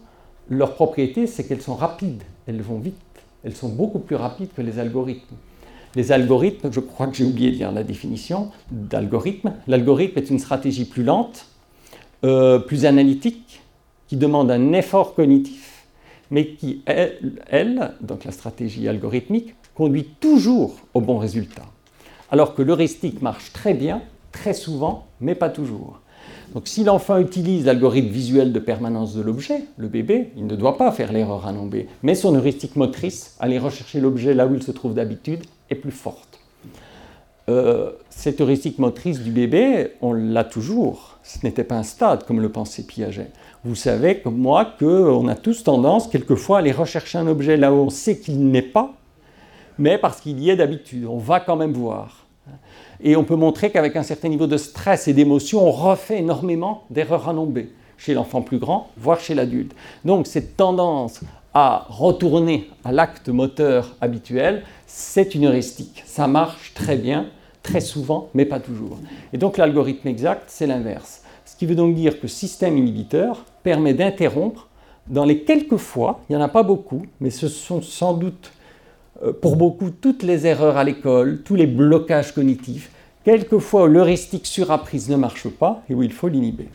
leur 0.48 0.74
propriété, 0.74 1.28
c'est 1.28 1.44
qu'elles 1.44 1.62
sont 1.62 1.76
rapides, 1.76 2.24
elles 2.48 2.60
vont 2.60 2.80
vite, 2.80 2.96
elles 3.44 3.54
sont 3.54 3.68
beaucoup 3.68 4.00
plus 4.00 4.16
rapides 4.16 4.50
que 4.56 4.62
les 4.62 4.80
algorithmes. 4.80 5.36
Les 5.96 6.12
algorithmes, 6.12 6.72
je 6.72 6.80
crois 6.80 7.08
que 7.08 7.16
j'ai 7.16 7.24
oublié 7.24 7.50
de 7.50 7.56
dire 7.56 7.72
la 7.72 7.82
définition 7.82 8.50
d'algorithme. 8.70 9.54
L'algorithme 9.66 10.18
est 10.18 10.30
une 10.30 10.38
stratégie 10.38 10.84
plus 10.84 11.02
lente, 11.02 11.46
euh, 12.24 12.58
plus 12.58 12.84
analytique, 12.84 13.60
qui 14.06 14.16
demande 14.16 14.50
un 14.50 14.72
effort 14.72 15.14
cognitif, 15.14 15.86
mais 16.30 16.54
qui, 16.54 16.82
elle, 16.86 17.94
donc 18.00 18.24
la 18.24 18.32
stratégie 18.32 18.88
algorithmique, 18.88 19.54
conduit 19.74 20.04
toujours 20.20 20.76
au 20.94 21.00
bon 21.00 21.18
résultat. 21.18 21.64
Alors 22.30 22.54
que 22.54 22.62
l'heuristique 22.62 23.22
marche 23.22 23.52
très 23.52 23.74
bien, 23.74 24.02
très 24.30 24.54
souvent, 24.54 25.06
mais 25.20 25.34
pas 25.34 25.48
toujours. 25.48 26.00
Donc 26.54 26.66
si 26.66 26.82
l'enfant 26.82 27.18
utilise 27.18 27.64
l'algorithme 27.64 28.08
visuel 28.08 28.52
de 28.52 28.58
permanence 28.58 29.14
de 29.14 29.22
l'objet, 29.22 29.64
le 29.76 29.88
bébé, 29.88 30.30
il 30.36 30.46
ne 30.46 30.56
doit 30.56 30.76
pas 30.76 30.90
faire 30.90 31.12
l'erreur 31.12 31.46
à 31.46 31.52
nommer, 31.52 31.86
mais 32.02 32.14
son 32.14 32.34
heuristique 32.34 32.76
motrice, 32.76 33.36
aller 33.38 33.58
rechercher 33.58 34.00
l'objet 34.00 34.34
là 34.34 34.46
où 34.46 34.54
il 34.54 34.62
se 34.62 34.72
trouve 34.72 34.94
d'habitude, 34.94 35.40
est 35.70 35.76
plus 35.76 35.92
forte. 35.92 36.40
Euh, 37.48 37.92
cette 38.10 38.40
heuristique 38.40 38.78
motrice 38.78 39.20
du 39.20 39.30
bébé, 39.30 39.92
on 40.02 40.12
l'a 40.12 40.44
toujours. 40.44 41.18
Ce 41.22 41.38
n'était 41.44 41.64
pas 41.64 41.76
un 41.76 41.82
stade 41.82 42.24
comme 42.24 42.40
le 42.40 42.48
pensait 42.48 42.82
Piaget. 42.82 43.30
Vous 43.64 43.74
savez 43.74 44.20
comme 44.20 44.36
moi 44.36 44.74
qu'on 44.78 45.28
a 45.28 45.34
tous 45.34 45.64
tendance 45.64 46.08
quelquefois 46.08 46.58
à 46.58 46.60
aller 46.60 46.72
rechercher 46.72 47.18
un 47.18 47.26
objet 47.26 47.56
là 47.56 47.72
où 47.72 47.76
on 47.76 47.90
sait 47.90 48.18
qu'il 48.18 48.50
n'est 48.50 48.62
pas, 48.62 48.94
mais 49.78 49.98
parce 49.98 50.20
qu'il 50.20 50.38
y 50.40 50.50
est 50.50 50.56
d'habitude. 50.56 51.06
On 51.06 51.18
va 51.18 51.40
quand 51.40 51.56
même 51.56 51.72
voir. 51.72 52.26
Et 53.02 53.16
on 53.16 53.24
peut 53.24 53.36
montrer 53.36 53.70
qu'avec 53.70 53.96
un 53.96 54.02
certain 54.02 54.28
niveau 54.28 54.46
de 54.46 54.56
stress 54.56 55.08
et 55.08 55.12
d'émotion, 55.12 55.66
on 55.66 55.70
refait 55.70 56.18
énormément 56.18 56.84
d'erreurs 56.90 57.28
à 57.28 57.32
nommer 57.32 57.70
chez 57.96 58.14
l'enfant 58.14 58.42
plus 58.42 58.58
grand, 58.58 58.88
voire 58.96 59.20
chez 59.20 59.34
l'adulte. 59.34 59.74
Donc 60.04 60.26
cette 60.26 60.56
tendance 60.56 61.20
à 61.52 61.86
retourner 61.88 62.70
à 62.84 62.92
l'acte 62.92 63.28
moteur 63.28 63.96
habituel, 64.00 64.62
c'est 64.86 65.34
une 65.34 65.46
heuristique. 65.46 66.02
Ça 66.06 66.26
marche 66.26 66.72
très 66.74 66.96
bien, 66.96 67.26
très 67.62 67.80
souvent, 67.80 68.28
mais 68.34 68.44
pas 68.44 68.60
toujours. 68.60 68.98
Et 69.32 69.38
donc 69.38 69.58
l'algorithme 69.58 70.08
exact, 70.08 70.44
c'est 70.46 70.66
l'inverse. 70.66 71.22
Ce 71.44 71.56
qui 71.56 71.66
veut 71.66 71.74
donc 71.74 71.94
dire 71.94 72.20
que 72.20 72.28
système 72.28 72.78
inhibiteur 72.78 73.44
permet 73.62 73.94
d'interrompre 73.94 74.68
dans 75.08 75.24
les 75.24 75.40
quelques 75.40 75.76
fois, 75.76 76.20
il 76.28 76.36
n'y 76.36 76.42
en 76.42 76.44
a 76.44 76.48
pas 76.48 76.62
beaucoup, 76.62 77.02
mais 77.20 77.30
ce 77.30 77.48
sont 77.48 77.82
sans 77.82 78.14
doute 78.14 78.52
pour 79.40 79.56
beaucoup 79.56 79.90
toutes 79.90 80.22
les 80.22 80.46
erreurs 80.46 80.76
à 80.76 80.84
l'école, 80.84 81.42
tous 81.44 81.54
les 81.54 81.66
blocages 81.66 82.32
cognitifs, 82.32 82.90
quelquefois 83.24 83.88
l'heuristique 83.88 84.46
surapprise 84.46 85.08
ne 85.10 85.16
marche 85.16 85.48
pas 85.48 85.82
et 85.88 85.94
où 85.94 86.02
il 86.02 86.12
faut 86.12 86.28
l'inhiber. 86.28 86.68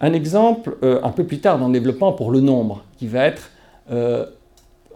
Un 0.00 0.12
exemple 0.12 0.76
euh, 0.82 1.00
un 1.02 1.10
peu 1.10 1.24
plus 1.24 1.40
tard 1.40 1.58
dans 1.58 1.68
le 1.68 1.72
développement 1.72 2.12
pour 2.12 2.30
le 2.30 2.40
nombre, 2.40 2.84
qui 2.98 3.06
va 3.06 3.24
être 3.24 3.50
euh, 3.90 4.26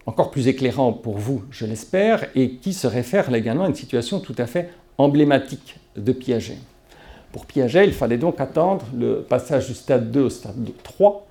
encore 0.06 0.30
plus 0.30 0.46
éclairant 0.48 0.92
pour 0.92 1.16
vous, 1.16 1.42
je 1.50 1.64
l'espère, 1.64 2.26
et 2.34 2.56
qui 2.56 2.74
se 2.74 2.86
réfère 2.86 3.32
également 3.34 3.64
à 3.64 3.68
une 3.68 3.74
situation 3.74 4.20
tout 4.20 4.34
à 4.36 4.46
fait 4.46 4.70
emblématique 4.98 5.76
de 5.96 6.12
Piaget. 6.12 6.58
Pour 7.32 7.46
Piaget, 7.46 7.86
il 7.86 7.94
fallait 7.94 8.18
donc 8.18 8.40
attendre 8.40 8.84
le 8.94 9.22
passage 9.22 9.68
du 9.68 9.74
stade 9.74 10.10
2 10.10 10.20
au 10.20 10.30
stade 10.30 10.68
3 10.82 11.26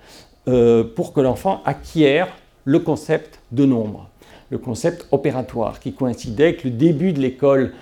euh, 0.48 0.84
pour 0.84 1.14
que 1.14 1.22
l'enfant 1.22 1.62
acquiert 1.66 2.30
le 2.66 2.80
concept 2.80 3.39
de 3.52 3.66
nombre, 3.66 4.10
le 4.50 4.58
concept 4.58 5.08
opératoire, 5.12 5.80
qui 5.80 5.94
coïncidait 5.94 6.44
avec 6.46 6.64
le 6.64 6.72
début 6.72 7.14
de 7.14 7.20
l'école 7.20 7.74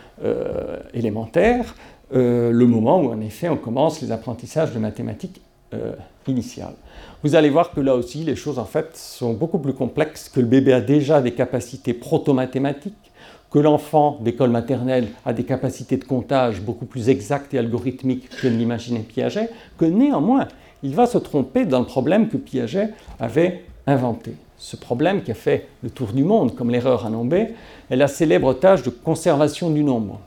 élémentaire, 0.93 1.75
le 2.11 2.65
moment 2.65 3.01
où 3.01 3.11
en 3.11 3.21
effet 3.21 3.49
on 3.49 3.57
commence 3.57 4.01
les 4.01 4.11
apprentissages 4.11 4.73
de 4.73 4.79
mathématiques 4.79 5.41
euh, 5.73 5.91
initiale. 6.27 6.75
Vous 7.23 7.35
allez 7.35 7.49
voir 7.49 7.71
que 7.71 7.81
là 7.81 7.93
aussi, 7.93 8.23
les 8.23 8.37
choses 8.37 8.57
en 8.57 8.63
fait 8.63 8.95
sont 8.95 9.33
beaucoup 9.33 9.59
plus 9.59 9.73
complexes, 9.73 10.29
que 10.29 10.39
le 10.39 10.45
bébé 10.45 10.71
a 10.71 10.79
déjà 10.79 11.21
des 11.21 11.31
capacités 11.33 11.93
proto-mathématiques, 11.93 13.11
que 13.51 13.59
l'enfant 13.59 14.17
d'école 14.21 14.49
maternelle 14.49 15.09
a 15.25 15.33
des 15.33 15.43
capacités 15.43 15.97
de 15.97 16.05
comptage 16.05 16.61
beaucoup 16.61 16.85
plus 16.85 17.09
exactes 17.09 17.53
et 17.53 17.57
algorithmiques 17.57 18.29
que 18.41 18.47
ne 18.47 18.57
l'imaginait 18.57 19.01
Piaget, 19.01 19.49
que 19.77 19.83
néanmoins, 19.83 20.47
il 20.83 20.95
va 20.95 21.05
se 21.05 21.17
tromper 21.17 21.65
dans 21.65 21.79
le 21.79 21.85
problème 21.85 22.29
que 22.29 22.37
Piaget 22.37 22.91
avait 23.19 23.65
inventé. 23.85 24.31
Ce 24.57 24.75
problème 24.75 25.21
qui 25.21 25.31
a 25.31 25.35
fait 25.35 25.67
le 25.83 25.89
tour 25.89 26.13
du 26.13 26.23
monde, 26.23 26.55
comme 26.55 26.71
l'erreur 26.71 27.05
à 27.05 27.09
nommer, 27.09 27.53
est 27.89 27.95
la 27.95 28.07
célèbre 28.07 28.53
tâche 28.53 28.81
de 28.81 28.89
conservation 28.89 29.69
du 29.69 29.83
nombre. 29.83 30.19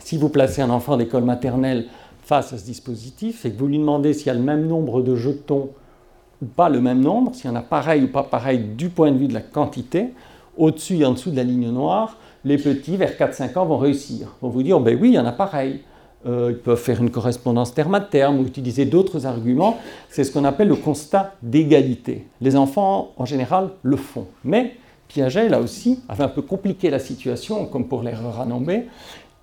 Si 0.00 0.16
vous 0.16 0.28
placez 0.28 0.60
un 0.60 0.70
enfant 0.70 0.96
d'école 0.96 1.22
maternelle 1.24 1.86
face 2.22 2.52
à 2.52 2.58
ce 2.58 2.64
dispositif 2.64 3.44
et 3.44 3.52
que 3.52 3.58
vous 3.58 3.68
lui 3.68 3.78
demandez 3.78 4.12
s'il 4.12 4.26
y 4.26 4.30
a 4.30 4.34
le 4.34 4.40
même 4.40 4.66
nombre 4.66 5.02
de 5.02 5.14
jetons 5.14 5.70
ou 6.42 6.46
pas 6.46 6.68
le 6.68 6.80
même 6.80 7.00
nombre, 7.00 7.34
s'il 7.34 7.46
y 7.46 7.52
en 7.52 7.56
a 7.56 7.62
pareil 7.62 8.04
ou 8.04 8.08
pas 8.08 8.22
pareil 8.22 8.58
du 8.58 8.88
point 8.90 9.12
de 9.12 9.18
vue 9.18 9.28
de 9.28 9.34
la 9.34 9.40
quantité, 9.40 10.08
au-dessus 10.56 10.98
et 10.98 11.04
en 11.04 11.12
dessous 11.12 11.30
de 11.30 11.36
la 11.36 11.44
ligne 11.44 11.70
noire, 11.70 12.16
les 12.44 12.58
petits 12.58 12.96
vers 12.96 13.12
4-5 13.12 13.58
ans 13.58 13.66
vont 13.66 13.78
réussir. 13.78 14.34
Vont 14.42 14.48
vous 14.48 14.62
dire, 14.62 14.80
ben 14.80 14.98
oui, 15.00 15.10
il 15.10 15.14
y 15.14 15.18
en 15.18 15.26
a 15.26 15.32
pareil. 15.32 15.80
Euh, 16.28 16.48
ils 16.50 16.58
peuvent 16.58 16.78
faire 16.78 17.00
une 17.00 17.10
correspondance 17.10 17.72
terme 17.72 17.94
à 17.94 18.00
terme 18.00 18.40
ou 18.40 18.44
utiliser 18.44 18.84
d'autres 18.84 19.24
arguments. 19.24 19.78
C'est 20.10 20.24
ce 20.24 20.32
qu'on 20.32 20.44
appelle 20.44 20.68
le 20.68 20.76
constat 20.76 21.34
d'égalité. 21.42 22.26
Les 22.40 22.56
enfants, 22.56 23.12
en 23.16 23.24
général, 23.24 23.70
le 23.82 23.96
font. 23.96 24.26
Mais 24.44 24.74
Piaget, 25.08 25.48
là 25.48 25.60
aussi, 25.60 26.00
avait 26.08 26.24
un 26.24 26.28
peu 26.28 26.42
compliqué 26.42 26.90
la 26.90 26.98
situation, 26.98 27.64
comme 27.64 27.88
pour 27.88 28.02
l'erreur 28.02 28.40
à 28.40 28.44
nommer, 28.44 28.86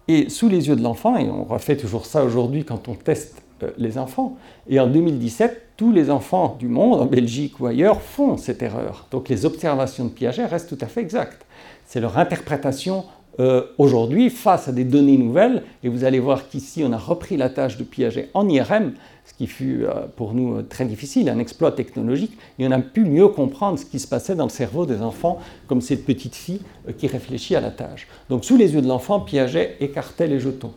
Et 0.07 0.29
sous 0.29 0.47
les 0.47 0.67
yeux 0.67 0.75
de 0.75 0.83
l'enfant, 0.83 1.17
et 1.17 1.27
on 1.27 1.45
refait 1.45 1.77
toujours 1.77 2.05
ça 2.05 2.23
aujourd'hui 2.23 2.63
quand 2.63 2.87
on 2.87 2.93
teste 2.93 3.41
euh, 3.63 3.71
les 3.79 3.97
enfants, 3.97 4.37
et 4.69 4.79
en 4.79 4.85
2017, 4.85 5.69
tous 5.77 5.91
les 5.91 6.11
enfants 6.11 6.55
du 6.59 6.67
monde, 6.67 7.01
en 7.01 7.05
Belgique 7.05 7.59
ou 7.59 7.65
ailleurs, 7.65 8.01
font 8.01 8.37
cette 8.37 8.61
erreur. 8.61 9.07
Donc 9.09 9.29
les 9.29 9.45
observations 9.45 10.05
de 10.05 10.09
Piaget 10.09 10.45
restent 10.45 10.69
tout 10.69 10.85
à 10.85 10.87
fait 10.87 11.01
exactes. 11.01 11.45
C'est 11.87 11.99
leur 11.99 12.17
interprétation 12.19 13.05
euh, 13.39 13.63
aujourd'hui 13.77 14.29
face 14.29 14.67
à 14.67 14.71
des 14.71 14.83
données 14.83 15.17
nouvelles, 15.17 15.63
et 15.83 15.89
vous 15.89 16.03
allez 16.03 16.19
voir 16.19 16.47
qu'ici 16.47 16.83
on 16.85 16.93
a 16.93 16.97
repris 16.97 17.37
la 17.37 17.49
tâche 17.49 17.77
de 17.77 17.83
Piaget 17.83 18.29
en 18.33 18.47
IRM, 18.47 18.93
ce 19.25 19.33
qui 19.33 19.47
fut 19.47 19.83
euh, 19.83 20.05
pour 20.15 20.33
nous 20.33 20.61
très 20.61 20.85
difficile, 20.85 21.29
un 21.29 21.39
exploit 21.39 21.71
technologique, 21.71 22.37
et 22.59 22.67
on 22.67 22.71
a 22.71 22.79
pu 22.79 23.05
mieux 23.05 23.27
comprendre 23.27 23.77
ce 23.79 23.85
qui 23.85 23.99
se 23.99 24.07
passait 24.07 24.35
dans 24.35 24.45
le 24.45 24.49
cerveau 24.49 24.85
des 24.85 25.01
enfants, 25.01 25.39
comme 25.67 25.81
cette 25.81 26.05
petite 26.05 26.35
fille 26.35 26.61
qui 26.97 27.07
réfléchit 27.07 27.55
à 27.55 27.61
la 27.61 27.71
tâche. 27.71 28.07
Donc 28.29 28.45
sous 28.45 28.57
les 28.57 28.73
yeux 28.73 28.81
de 28.81 28.87
l'enfant, 28.87 29.19
Piaget 29.19 29.77
écartait 29.79 30.27
les 30.27 30.39
jetons. 30.39 30.73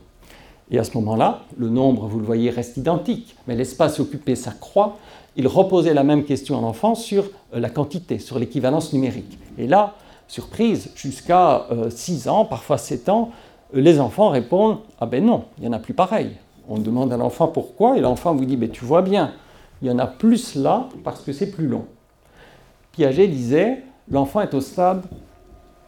Et 0.70 0.78
à 0.78 0.84
ce 0.84 0.96
moment-là, 0.98 1.44
le 1.56 1.68
nombre, 1.68 2.06
vous 2.06 2.18
le 2.18 2.24
voyez, 2.24 2.50
reste 2.50 2.76
identique, 2.76 3.36
mais 3.46 3.56
l'espace 3.56 4.00
occupé 4.00 4.34
s'accroît. 4.34 4.98
Il 5.36 5.46
reposait 5.46 5.94
la 5.94 6.04
même 6.04 6.24
question 6.24 6.58
à 6.58 6.60
l'enfant 6.60 6.94
sur 6.94 7.30
euh, 7.54 7.60
la 7.60 7.70
quantité, 7.70 8.18
sur 8.18 8.38
l'équivalence 8.38 8.92
numérique. 8.92 9.38
Et 9.56 9.66
là, 9.66 9.94
surprise, 10.28 10.90
jusqu'à 10.94 11.66
6 11.90 12.26
euh, 12.26 12.30
ans, 12.30 12.44
parfois 12.44 12.78
7 12.78 13.08
ans, 13.08 13.30
euh, 13.74 13.80
les 13.80 13.98
enfants 13.98 14.28
répondent 14.28 14.78
Ah 15.00 15.06
ben 15.06 15.24
non, 15.24 15.44
il 15.58 15.62
n'y 15.62 15.68
en 15.68 15.72
a 15.72 15.78
plus 15.78 15.94
pareil. 15.94 16.36
On 16.68 16.78
demande 16.78 17.12
à 17.12 17.16
l'enfant 17.16 17.48
pourquoi, 17.48 17.96
et 17.96 18.00
l'enfant 18.00 18.34
vous 18.34 18.44
dit 18.44 18.56
ben, 18.56 18.70
Tu 18.70 18.84
vois 18.84 19.02
bien, 19.02 19.32
il 19.82 19.88
y 19.88 19.90
en 19.90 19.98
a 19.98 20.06
plus 20.06 20.54
là 20.54 20.88
parce 21.02 21.22
que 21.22 21.32
c'est 21.32 21.50
plus 21.50 21.66
long. 21.66 21.86
Piaget 22.92 23.26
disait 23.26 23.82
L'enfant 24.10 24.40
est 24.40 24.54
au 24.54 24.60
stade 24.60 25.02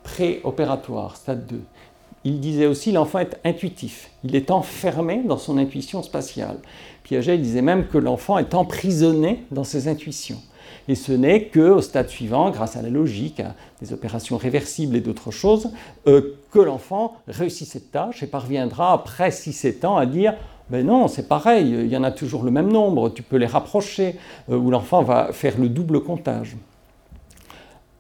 préopératoire, 0.03 1.17
stade 1.17 1.47
2. 1.47 1.61
Il 2.25 2.41
disait 2.41 2.67
aussi 2.67 2.93
l'enfant 2.93 3.21
est 3.21 3.39
intuitif, 3.45 4.11
il 4.25 4.37
est 4.37 4.51
enfermé 4.51 5.23
dans 5.25 5.39
son 5.39 5.57
intuition 5.57 6.03
spatiale. 6.03 6.59
Piaget 7.03 7.39
disait 7.39 7.63
même 7.63 7.87
que 7.87 7.97
l'enfant 7.97 8.37
est 8.37 8.55
emprisonné 8.55 9.45
dans 9.51 9.65
ses 9.65 9.89
intuitions. 9.89 10.41
Et 10.91 10.97
ce 10.97 11.13
n'est 11.13 11.47
qu'au 11.47 11.81
stade 11.81 12.09
suivant, 12.09 12.51
grâce 12.51 12.77
à 12.77 12.83
la 12.83 12.89
logique, 12.89 13.39
à 13.39 13.55
des 13.81 13.93
opérations 13.93 14.37
réversibles 14.37 14.97
et 14.97 15.01
d'autres 15.01 15.31
choses, 15.31 15.71
euh, 16.09 16.35
que 16.51 16.59
l'enfant 16.59 17.15
réussit 17.29 17.69
cette 17.69 17.93
tâche 17.93 18.25
et 18.25 18.27
parviendra 18.27 18.93
après 18.93 19.29
6-7 19.29 19.87
ans 19.87 19.97
à 19.97 20.05
dire 20.05 20.35
ben 20.69 20.85
non, 20.85 21.07
c'est 21.07 21.29
pareil, 21.29 21.71
il 21.71 21.87
y 21.87 21.97
en 21.97 22.03
a 22.03 22.11
toujours 22.11 22.43
le 22.43 22.51
même 22.51 22.73
nombre, 22.73 23.09
tu 23.09 23.23
peux 23.23 23.37
les 23.37 23.47
rapprocher, 23.47 24.17
euh, 24.51 24.57
où 24.57 24.73
l'enfant 24.73 25.05
va 25.05 25.33
faire 25.33 25.61
le 25.61 25.69
double 25.69 26.01
comptage 26.01 26.57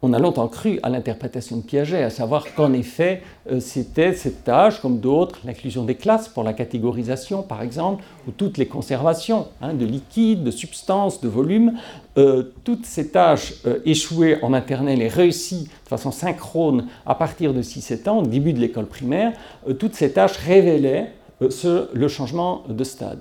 on 0.03 0.15
a 0.15 0.19
longtemps 0.19 0.49
cru 0.49 0.81
à 0.83 0.89
l'interprétation 0.89 1.59
de 1.59 1.63
Piaget, 1.63 2.03
à 2.03 2.11
savoir 2.11 2.55
qu'en 2.55 2.73
effet, 2.73 3.23
euh, 3.51 3.61
c'était 3.61 4.15
cette 4.15 4.45
tâche, 4.45 4.81
comme 4.81 4.99
d'autres, 4.99 5.41
l'inclusion 5.45 5.85
des 5.85 5.95
classes 5.95 6.29
pour 6.29 6.43
la 6.43 6.55
catégorisation, 6.55 7.43
par 7.43 7.61
exemple, 7.63 8.03
ou 8.27 8.31
toutes 8.31 8.57
les 8.57 8.67
conservations 8.67 9.49
hein, 9.61 9.75
de 9.75 9.85
liquides, 9.85 10.43
de 10.43 10.51
substances, 10.51 11.21
de 11.21 11.29
volumes, 11.29 11.75
euh, 12.17 12.55
toutes 12.65 12.87
ces 12.87 13.09
tâches 13.09 13.55
euh, 13.67 13.81
échouées 13.85 14.43
en 14.43 14.49
maternelle 14.49 15.03
et 15.03 15.09
réussies 15.09 15.65
de 15.65 15.89
façon 15.89 16.13
synchrone 16.13 16.87
à 17.05 17.15
partir 17.15 17.53
de 17.53 17.63
6-7 17.63 18.09
ans, 18.09 18.19
au 18.21 18.27
début 18.27 18.55
de 18.55 18.61
l'école 18.61 18.87
primaire, 18.87 19.33
toutes 19.79 19.95
ces 19.95 20.13
tâches 20.13 20.37
révélaient 20.39 21.13
le 21.41 22.09
changement 22.09 22.65
de 22.69 22.85
stade. 22.85 23.21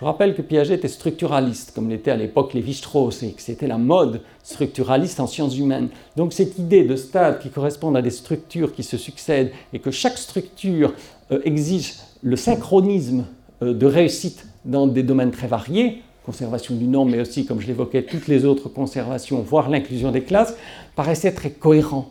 Je 0.00 0.06
rappelle 0.06 0.34
que 0.34 0.40
Piaget 0.40 0.76
était 0.76 0.88
structuraliste, 0.88 1.72
comme 1.74 1.90
l'était 1.90 2.10
à 2.10 2.16
l'époque 2.16 2.54
Lévi-Strauss, 2.54 3.22
et 3.22 3.32
que 3.32 3.42
c'était 3.42 3.66
la 3.66 3.76
mode 3.76 4.22
structuraliste 4.42 5.20
en 5.20 5.26
sciences 5.26 5.58
humaines. 5.58 5.90
Donc 6.16 6.32
cette 6.32 6.58
idée 6.58 6.84
de 6.84 6.96
stade 6.96 7.38
qui 7.38 7.50
correspond 7.50 7.94
à 7.94 8.00
des 8.00 8.08
structures 8.08 8.72
qui 8.72 8.82
se 8.82 8.96
succèdent 8.96 9.50
et 9.74 9.78
que 9.78 9.90
chaque 9.90 10.16
structure 10.16 10.94
euh, 11.32 11.42
exige 11.44 11.96
le 12.22 12.36
synchronisme 12.36 13.26
euh, 13.60 13.74
de 13.74 13.84
réussite 13.84 14.46
dans 14.64 14.86
des 14.86 15.02
domaines 15.02 15.32
très 15.32 15.48
variés, 15.48 16.02
conservation 16.24 16.74
du 16.74 16.86
nom, 16.86 17.04
mais 17.04 17.20
aussi, 17.20 17.44
comme 17.44 17.60
je 17.60 17.66
l'évoquais, 17.66 18.04
toutes 18.04 18.26
les 18.26 18.46
autres 18.46 18.70
conservations, 18.70 19.42
voire 19.42 19.68
l'inclusion 19.68 20.12
des 20.12 20.22
classes, 20.22 20.56
paraissait 20.96 21.32
très 21.32 21.50
cohérent. 21.50 22.08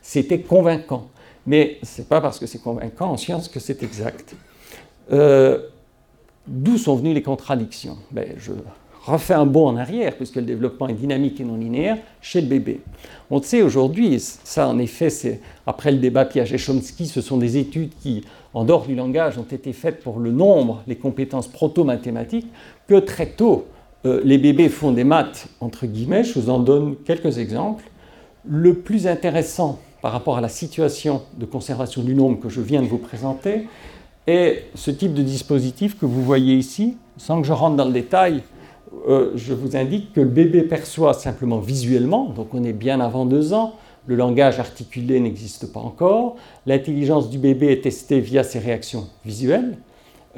C'était 0.00 0.40
convaincant. 0.40 1.08
Mais 1.46 1.76
ce 1.82 2.00
n'est 2.00 2.06
pas 2.06 2.22
parce 2.22 2.38
que 2.38 2.46
c'est 2.46 2.62
convaincant 2.62 3.10
en 3.10 3.18
science 3.18 3.48
que 3.48 3.60
c'est 3.60 3.82
exact. 3.82 4.34
Euh, 5.12 5.58
D'où 6.46 6.78
sont 6.78 6.96
venues 6.96 7.14
les 7.14 7.22
contradictions? 7.22 7.96
Ben, 8.10 8.34
Je 8.38 8.52
refais 9.04 9.34
un 9.34 9.46
bond 9.46 9.68
en 9.68 9.76
arrière, 9.76 10.16
puisque 10.16 10.36
le 10.36 10.42
développement 10.42 10.88
est 10.88 10.94
dynamique 10.94 11.40
et 11.40 11.44
non 11.44 11.56
linéaire, 11.56 11.98
chez 12.20 12.40
le 12.40 12.46
bébé. 12.46 12.80
On 13.30 13.40
sait 13.40 13.62
aujourd'hui, 13.62 14.18
ça 14.20 14.68
en 14.68 14.78
effet, 14.78 15.10
c'est 15.10 15.40
après 15.66 15.92
le 15.92 15.98
débat 15.98 16.24
Piaget-Chomsky, 16.24 17.06
ce 17.06 17.20
sont 17.20 17.36
des 17.36 17.56
études 17.56 17.92
qui, 18.00 18.24
en 18.54 18.64
dehors 18.64 18.86
du 18.86 18.94
langage, 18.94 19.38
ont 19.38 19.46
été 19.50 19.72
faites 19.72 20.02
pour 20.02 20.18
le 20.18 20.32
nombre, 20.32 20.82
les 20.86 20.96
compétences 20.96 21.48
proto-mathématiques, 21.48 22.48
que 22.86 22.98
très 22.98 23.26
tôt, 23.26 23.66
euh, 24.04 24.20
les 24.24 24.38
bébés 24.38 24.68
font 24.68 24.92
des 24.92 25.04
maths, 25.04 25.48
entre 25.60 25.86
guillemets. 25.86 26.24
Je 26.24 26.38
vous 26.38 26.50
en 26.50 26.58
donne 26.58 26.96
quelques 27.04 27.38
exemples. 27.38 27.84
Le 28.48 28.74
plus 28.74 29.06
intéressant 29.06 29.80
par 30.02 30.12
rapport 30.12 30.36
à 30.36 30.40
la 30.40 30.48
situation 30.48 31.22
de 31.36 31.46
conservation 31.46 32.02
du 32.02 32.14
nombre 32.14 32.38
que 32.38 32.48
je 32.48 32.60
viens 32.60 32.82
de 32.82 32.86
vous 32.86 32.98
présenter, 32.98 33.66
et 34.26 34.64
ce 34.74 34.90
type 34.90 35.14
de 35.14 35.22
dispositif 35.22 35.98
que 35.98 36.06
vous 36.06 36.22
voyez 36.22 36.54
ici, 36.54 36.96
sans 37.16 37.40
que 37.40 37.46
je 37.46 37.52
rentre 37.52 37.76
dans 37.76 37.84
le 37.84 37.92
détail, 37.92 38.42
euh, 39.08 39.32
je 39.34 39.54
vous 39.54 39.76
indique 39.76 40.12
que 40.12 40.20
le 40.20 40.28
bébé 40.28 40.62
perçoit 40.62 41.14
simplement 41.14 41.58
visuellement, 41.58 42.26
donc 42.30 42.54
on 42.54 42.64
est 42.64 42.72
bien 42.72 43.00
avant 43.00 43.26
deux 43.26 43.52
ans, 43.52 43.74
le 44.06 44.16
langage 44.16 44.58
articulé 44.58 45.20
n'existe 45.20 45.72
pas 45.72 45.80
encore, 45.80 46.36
l'intelligence 46.66 47.28
du 47.30 47.38
bébé 47.38 47.72
est 47.72 47.82
testée 47.82 48.20
via 48.20 48.42
ses 48.42 48.58
réactions 48.58 49.08
visuelles. 49.24 49.78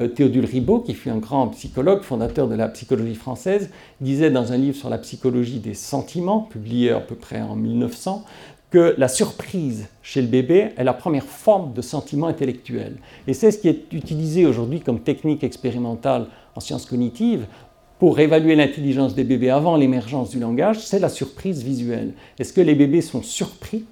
Euh, 0.00 0.08
Théodule 0.08 0.44
Ribot, 0.44 0.80
qui 0.80 0.94
fut 0.94 1.10
un 1.10 1.18
grand 1.18 1.48
psychologue, 1.48 2.02
fondateur 2.02 2.46
de 2.48 2.54
la 2.54 2.68
psychologie 2.68 3.14
française, 3.14 3.70
disait 4.00 4.30
dans 4.30 4.52
un 4.52 4.56
livre 4.56 4.76
sur 4.76 4.88
la 4.88 4.98
psychologie 4.98 5.58
des 5.58 5.74
sentiments, 5.74 6.40
publié 6.40 6.90
à 6.90 7.00
peu 7.00 7.14
près 7.14 7.40
en 7.40 7.56
1900, 7.56 8.24
que 8.70 8.94
la 8.98 9.08
surprise 9.08 9.88
chez 10.02 10.20
le 10.20 10.28
bébé 10.28 10.72
est 10.76 10.84
la 10.84 10.92
première 10.92 11.24
forme 11.24 11.72
de 11.72 11.80
sentiment 11.80 12.26
intellectuel. 12.26 12.96
Et 13.26 13.32
c'est 13.32 13.50
ce 13.50 13.58
qui 13.58 13.68
est 13.68 13.92
utilisé 13.92 14.46
aujourd'hui 14.46 14.80
comme 14.80 15.00
technique 15.00 15.42
expérimentale 15.42 16.26
en 16.54 16.60
sciences 16.60 16.84
cognitives 16.84 17.46
pour 17.98 18.20
évaluer 18.20 18.54
l'intelligence 18.54 19.14
des 19.14 19.24
bébés 19.24 19.50
avant 19.50 19.76
l'émergence 19.76 20.30
du 20.30 20.38
langage, 20.38 20.78
c'est 20.78 21.00
la 21.00 21.08
surprise 21.08 21.64
visuelle. 21.64 22.12
Est-ce 22.38 22.52
que 22.52 22.60
les 22.60 22.74
bébés 22.74 23.00
sont 23.00 23.22
surpris 23.22 23.84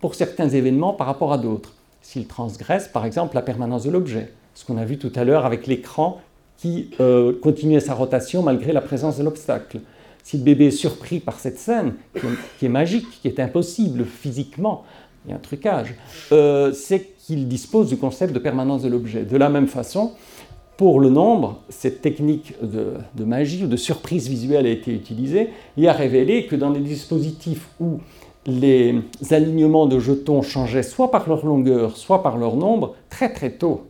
pour 0.00 0.14
certains 0.14 0.48
événements 0.48 0.92
par 0.92 1.06
rapport 1.06 1.32
à 1.32 1.38
d'autres? 1.38 1.72
S'ils 2.02 2.26
transgressent, 2.26 2.88
par 2.88 3.06
exemple, 3.06 3.34
la 3.34 3.42
permanence 3.42 3.84
de 3.84 3.90
l'objet, 3.90 4.32
ce 4.54 4.64
qu'on 4.64 4.76
a 4.76 4.84
vu 4.84 4.98
tout 4.98 5.12
à 5.14 5.24
l'heure 5.24 5.46
avec 5.46 5.66
l'écran 5.66 6.20
qui 6.58 6.90
euh, 7.00 7.32
continuait 7.42 7.80
sa 7.80 7.94
rotation 7.94 8.42
malgré 8.42 8.72
la 8.72 8.80
présence 8.80 9.18
de 9.18 9.22
l'obstacle 9.22 9.80
si 10.26 10.38
le 10.38 10.42
bébé 10.42 10.66
est 10.66 10.70
surpris 10.72 11.20
par 11.20 11.38
cette 11.38 11.56
scène, 11.56 11.94
qui 12.58 12.66
est, 12.66 12.68
magique, 12.68 13.06
qui 13.22 13.28
est 13.28 13.38
impossible 13.38 14.04
physiquement, 14.04 14.82
il 15.24 15.30
y 15.30 15.32
a 15.32 15.36
un 15.36 15.38
trucage, 15.38 15.94
euh, 16.32 16.72
c'est 16.72 17.12
qu'il 17.16 17.46
dispose 17.46 17.88
du 17.88 17.96
concept 17.96 18.32
de 18.32 18.40
permanence 18.40 18.82
de 18.82 18.88
l'objet. 18.88 19.22
De 19.22 19.36
la 19.36 19.50
même 19.50 19.68
façon, 19.68 20.14
pour 20.76 20.98
le 20.98 21.10
nombre, 21.10 21.60
cette 21.68 22.02
technique 22.02 22.54
de, 22.60 23.24
magie 23.24 23.66
ou 23.66 23.68
de 23.68 23.76
surprise 23.76 24.28
visuelle 24.28 24.66
a 24.66 24.70
été 24.70 24.92
utilisée 24.92 25.50
et 25.76 25.88
a 25.88 25.92
révélé 25.92 26.46
que 26.46 26.56
dans 26.56 26.70
les 26.70 26.80
dispositifs 26.80 27.68
où 27.78 28.00
les 28.46 29.00
alignements 29.30 29.86
de 29.86 30.00
jetons 30.00 30.42
changeaient 30.42 30.82
soit 30.82 31.12
par 31.12 31.28
leur 31.28 31.46
longueur, 31.46 31.96
soit 31.96 32.24
par 32.24 32.36
leur 32.36 32.56
nombre, 32.56 32.96
très 33.10 33.32
très 33.32 33.50
tôt, 33.50 33.86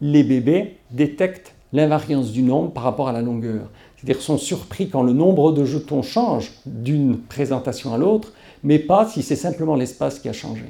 les 0.00 0.24
bébés 0.24 0.78
détectent 0.92 1.54
l'invariance 1.74 2.32
du 2.32 2.42
nombre 2.42 2.70
par 2.70 2.84
rapport 2.84 3.08
à 3.08 3.12
la 3.12 3.20
longueur. 3.20 3.68
C'est-à-dire 4.04 4.22
sont 4.22 4.36
surpris 4.36 4.90
quand 4.90 5.02
le 5.02 5.14
nombre 5.14 5.52
de 5.52 5.64
jetons 5.64 6.02
change 6.02 6.52
d'une 6.66 7.16
présentation 7.16 7.94
à 7.94 7.98
l'autre, 7.98 8.32
mais 8.62 8.78
pas 8.78 9.06
si 9.06 9.22
c'est 9.22 9.36
simplement 9.36 9.76
l'espace 9.76 10.18
qui 10.18 10.28
a 10.28 10.34
changé. 10.34 10.64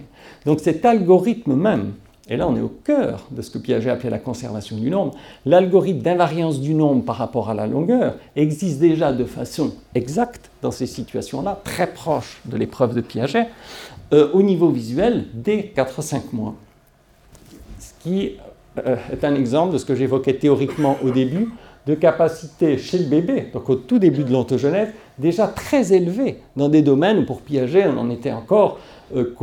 Donc 0.47 0.61
cet 0.61 0.85
algorithme 0.85 1.55
même, 1.55 1.95
et 2.28 2.37
là 2.37 2.47
on 2.47 2.57
est 2.57 2.61
au 2.61 2.72
cœur 2.85 3.26
de 3.32 3.43
ce 3.43 3.51
que 3.51 3.59
Piaget 3.59 3.91
appelait 3.91 4.11
la 4.11 4.20
conservation 4.20 4.76
du 4.76 4.89
nombre, 4.89 5.16
l'algorithme 5.47 5.99
d'invariance 5.99 6.61
du 6.61 6.74
nombre 6.74 7.05
par 7.05 7.16
rapport 7.16 7.51
à 7.51 7.55
la 7.55 7.66
longueur 7.66 8.14
existe 8.37 8.78
déjà 8.78 9.12
de 9.12 9.24
façon 9.24 9.74
exacte 9.97 10.49
dans 10.62 10.70
ces 10.70 10.87
situations-là, 10.87 11.61
très 11.64 11.89
proche 11.89 12.41
de 12.45 12.57
l'épreuve 12.57 12.95
de 12.95 13.01
Piaget, 13.01 13.49
euh, 14.12 14.30
au 14.32 14.43
niveau 14.43 14.68
visuel 14.68 15.24
dès 15.35 15.72
4-5 15.74 16.22
mois. 16.32 16.55
Ce 17.80 17.91
qui 18.01 18.37
euh, 18.87 18.97
est 19.12 19.24
un 19.24 19.35
exemple 19.35 19.72
de 19.72 19.78
ce 19.78 19.85
que 19.85 19.97
j'évoquais 19.97 20.35
théoriquement 20.35 20.99
au 21.03 21.11
début, 21.11 21.49
de 21.87 21.95
capacité 21.95 22.78
chez 22.78 22.99
le 22.99 23.05
bébé, 23.05 23.49
donc 23.53 23.68
au 23.68 23.76
tout 23.76 23.99
début 23.99 24.24
de 24.24 24.32
l'ontogenèse, 24.32 24.89
déjà 25.18 25.47
très 25.47 25.93
élevée 25.93 26.41
dans 26.57 26.68
des 26.68 26.82
domaines 26.82 27.18
où 27.18 27.24
pour 27.26 27.43
Piaget 27.43 27.87
on 27.87 27.99
en 27.99 28.11
était 28.11 28.32
encore 28.32 28.78
euh, 29.14 29.35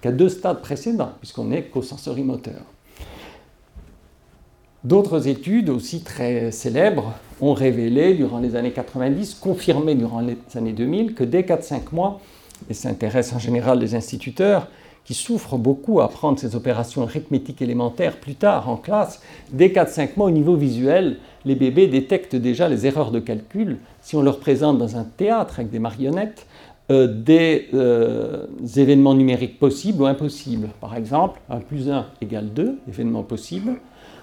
qu'à 0.00 0.12
deux 0.12 0.28
stades 0.28 0.60
précédents, 0.60 1.12
puisqu'on 1.20 1.50
est 1.50 1.64
qu'au 1.64 1.82
sensorimoteur. 1.82 2.62
D'autres 4.84 5.28
études 5.28 5.68
aussi 5.68 6.02
très 6.02 6.50
célèbres 6.50 7.14
ont 7.40 7.54
révélé 7.54 8.14
durant 8.14 8.38
les 8.38 8.56
années 8.56 8.72
90, 8.72 9.34
confirmé 9.34 9.94
durant 9.94 10.20
les 10.20 10.36
années 10.56 10.72
2000, 10.72 11.14
que 11.14 11.22
dès 11.22 11.42
4-5 11.42 11.92
mois, 11.92 12.20
et 12.68 12.74
ça 12.74 12.88
intéresse 12.88 13.32
en 13.32 13.38
général 13.38 13.78
les 13.78 13.94
instituteurs, 13.94 14.68
qui 15.04 15.14
souffrent 15.14 15.56
beaucoup 15.56 16.00
à 16.00 16.04
apprendre 16.04 16.38
ces 16.38 16.54
opérations 16.54 17.02
arithmétiques 17.02 17.62
élémentaires 17.62 18.18
plus 18.18 18.34
tard 18.34 18.68
en 18.68 18.76
classe, 18.76 19.20
dès 19.52 19.68
4-5 19.68 20.10
mois 20.16 20.26
au 20.26 20.30
niveau 20.30 20.54
visuel, 20.54 21.18
les 21.44 21.56
bébés 21.56 21.88
détectent 21.88 22.36
déjà 22.36 22.68
les 22.68 22.86
erreurs 22.86 23.10
de 23.10 23.18
calcul. 23.18 23.78
Si 24.00 24.14
on 24.14 24.22
leur 24.22 24.38
présente 24.38 24.78
dans 24.78 24.96
un 24.96 25.04
théâtre 25.04 25.54
avec 25.58 25.70
des 25.70 25.80
marionnettes, 25.80 26.46
euh, 26.90 27.06
des 27.06 27.68
euh, 27.74 28.46
événements 28.76 29.14
numériques 29.14 29.58
possibles 29.58 30.02
ou 30.02 30.06
impossibles. 30.06 30.68
Par 30.80 30.96
exemple, 30.96 31.40
1 31.48 31.60
plus 31.60 31.88
1 31.88 32.06
égale 32.20 32.52
2, 32.52 32.78
événements 32.88 33.22
possibles, 33.22 33.76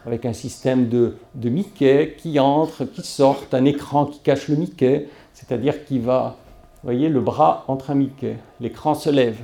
avec 0.06 0.26
un 0.26 0.34
système 0.34 0.90
de, 0.90 1.16
de 1.36 1.50
Mickey 1.50 2.16
qui 2.18 2.38
entre, 2.40 2.84
qui 2.84 3.02
sort, 3.02 3.44
un 3.54 3.66
écran 3.66 4.06
qui 4.06 4.20
cache 4.20 4.50
le 4.50 4.58
Mickey, 4.58 5.08
c'est-à-dire 5.34 5.86
qui 5.86 6.00
va, 6.00 6.36
vous 6.84 6.88
voyez, 6.88 7.08
le 7.10 7.22
bras 7.22 7.64
entre 7.68 7.92
un 7.92 7.96
Mickey, 7.96 8.38
l'écran 8.60 8.94
se 8.94 9.10
lève, 9.10 9.40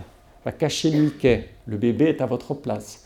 va 0.46 0.52
cacher 0.52 0.92
le 0.92 1.00
Mickey, 1.00 1.50
le 1.66 1.78
bébé 1.78 2.06
est 2.06 2.22
à 2.22 2.28
votre 2.28 2.54
place. 2.54 3.04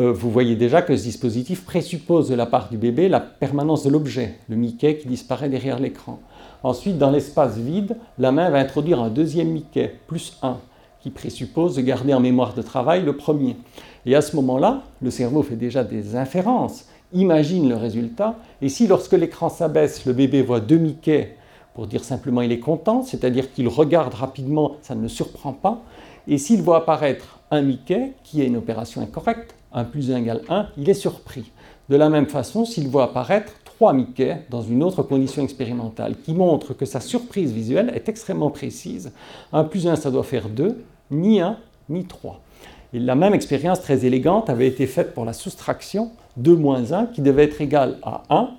Euh, 0.00 0.12
vous 0.12 0.30
voyez 0.30 0.56
déjà 0.56 0.82
que 0.82 0.96
ce 0.96 1.04
dispositif 1.04 1.64
présuppose 1.64 2.28
de 2.28 2.34
la 2.34 2.46
part 2.46 2.68
du 2.68 2.78
bébé 2.78 3.08
la 3.08 3.20
permanence 3.20 3.84
de 3.84 3.90
l'objet, 3.90 4.34
le 4.48 4.56
Mickey 4.56 4.96
qui 4.98 5.06
disparaît 5.06 5.48
derrière 5.48 5.78
l'écran. 5.78 6.20
Ensuite, 6.64 6.98
dans 6.98 7.10
l'espace 7.10 7.56
vide, 7.56 7.96
la 8.18 8.32
main 8.32 8.50
va 8.50 8.58
introduire 8.58 9.00
un 9.00 9.08
deuxième 9.08 9.48
Mickey, 9.48 9.94
plus 10.08 10.36
1, 10.42 10.58
qui 11.00 11.10
présuppose 11.10 11.76
de 11.76 11.80
garder 11.80 12.12
en 12.12 12.20
mémoire 12.20 12.54
de 12.54 12.62
travail 12.62 13.04
le 13.04 13.16
premier. 13.16 13.56
Et 14.04 14.16
à 14.16 14.20
ce 14.20 14.34
moment-là, 14.36 14.82
le 15.00 15.10
cerveau 15.10 15.42
fait 15.42 15.56
déjà 15.56 15.84
des 15.84 16.16
inférences, 16.16 16.86
imagine 17.12 17.68
le 17.68 17.76
résultat, 17.76 18.36
et 18.62 18.68
si 18.68 18.86
lorsque 18.88 19.12
l'écran 19.12 19.48
s'abaisse, 19.48 20.06
le 20.06 20.12
bébé 20.12 20.42
voit 20.42 20.60
deux 20.60 20.78
Mickey, 20.78 21.36
pour 21.74 21.86
dire 21.86 22.04
simplement 22.04 22.42
il 22.42 22.52
est 22.52 22.58
content, 22.58 23.02
c'est-à-dire 23.02 23.52
qu'il 23.52 23.68
regarde 23.68 24.12
rapidement, 24.12 24.76
ça 24.82 24.94
ne 24.94 25.02
le 25.02 25.08
surprend 25.08 25.52
pas, 25.52 25.82
et 26.30 26.38
s'il 26.38 26.62
voit 26.62 26.78
apparaître 26.78 27.40
un 27.50 27.60
Mickey, 27.60 28.12
qui 28.22 28.40
est 28.40 28.46
une 28.46 28.56
opération 28.56 29.02
incorrecte, 29.02 29.52
1 29.72 29.84
plus 29.84 30.12
1 30.12 30.18
égale 30.18 30.42
1, 30.48 30.68
il 30.78 30.88
est 30.88 30.94
surpris. 30.94 31.50
De 31.88 31.96
la 31.96 32.08
même 32.08 32.26
façon, 32.26 32.64
s'il 32.64 32.86
voit 32.86 33.02
apparaître 33.02 33.52
3 33.64 33.92
Mickey 33.92 34.36
dans 34.48 34.62
une 34.62 34.84
autre 34.84 35.02
condition 35.02 35.42
expérimentale, 35.42 36.14
qui 36.24 36.32
montre 36.32 36.72
que 36.72 36.86
sa 36.86 37.00
surprise 37.00 37.52
visuelle 37.52 37.90
est 37.96 38.08
extrêmement 38.08 38.50
précise. 38.50 39.12
1 39.52 39.64
plus 39.64 39.88
1, 39.88 39.96
ça 39.96 40.12
doit 40.12 40.22
faire 40.22 40.48
2, 40.48 40.80
ni 41.10 41.40
1, 41.40 41.56
ni 41.88 42.04
3. 42.04 42.40
Et 42.92 43.00
la 43.00 43.16
même 43.16 43.34
expérience 43.34 43.80
très 43.80 44.04
élégante 44.04 44.48
avait 44.50 44.68
été 44.68 44.86
faite 44.86 45.14
pour 45.14 45.24
la 45.24 45.32
soustraction, 45.32 46.12
2 46.36 46.54
moins 46.54 46.92
1, 46.92 47.06
qui 47.06 47.22
devait 47.22 47.44
être 47.44 47.60
égal 47.60 47.98
à 48.04 48.22
1. 48.30 48.50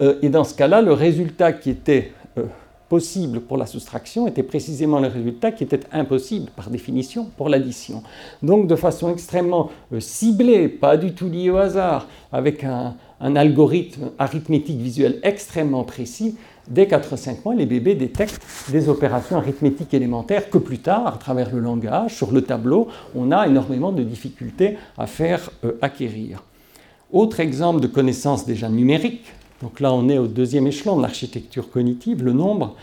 Euh, 0.00 0.18
et 0.22 0.30
dans 0.30 0.44
ce 0.44 0.54
cas-là, 0.54 0.80
le 0.80 0.94
résultat 0.94 1.52
qui 1.52 1.68
était 1.68 2.12
euh, 2.38 2.44
possible 2.90 3.40
pour 3.40 3.56
la 3.56 3.66
soustraction 3.66 4.26
était 4.26 4.42
précisément 4.42 4.98
le 4.98 5.06
résultat 5.06 5.52
qui 5.52 5.62
était 5.62 5.80
impossible 5.92 6.50
par 6.56 6.68
définition 6.70 7.30
pour 7.36 7.48
l'addition. 7.48 8.02
Donc 8.42 8.66
de 8.66 8.74
façon 8.74 9.12
extrêmement 9.12 9.70
euh, 9.94 10.00
ciblée, 10.00 10.68
pas 10.68 10.96
du 10.96 11.14
tout 11.14 11.28
liée 11.28 11.50
au 11.50 11.56
hasard, 11.56 12.08
avec 12.32 12.64
un, 12.64 12.96
algorithme 13.20 14.10
arithmétique 14.18 14.80
visuel 14.80 15.20
extrêmement 15.22 15.84
précis, 15.84 16.36
dès 16.68 16.86
4-5 16.86 17.44
mois, 17.44 17.54
les 17.54 17.66
bébés 17.66 17.94
détectent 17.94 18.42
des 18.72 18.88
opérations 18.88 19.36
arithmétiques 19.36 19.94
élémentaires 19.94 20.50
que 20.50 20.58
plus 20.58 20.78
tard, 20.78 21.06
à 21.06 21.18
travers 21.18 21.54
le 21.54 21.60
langage, 21.60 22.16
sur 22.16 22.32
le 22.32 22.42
tableau, 22.42 22.88
on 23.14 23.30
a 23.30 23.46
énormément 23.46 23.92
de 23.92 24.02
difficultés 24.02 24.78
à 24.98 25.06
faire 25.06 25.50
euh, 25.64 25.78
acquérir. 25.80 26.42
Autre 27.12 27.40
exemple 27.40 27.80
de 27.80 27.86
connaissance 27.86 28.46
déjà 28.46 28.68
numérique, 28.68 29.26
donc 29.62 29.80
là, 29.80 29.92
on 29.92 30.08
est 30.08 30.18
au 30.18 30.26
deuxième 30.26 30.66
échelon 30.66 30.96
de 30.96 31.02
l'architecture 31.02 31.70
cognitive, 31.70 32.22
le 32.22 32.32
nombre, 32.32 32.76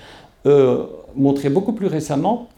euh, 0.46 0.86
montré 1.16 1.50
beaucoup 1.50 1.74
plus 1.74 1.88
récemment 1.88 2.50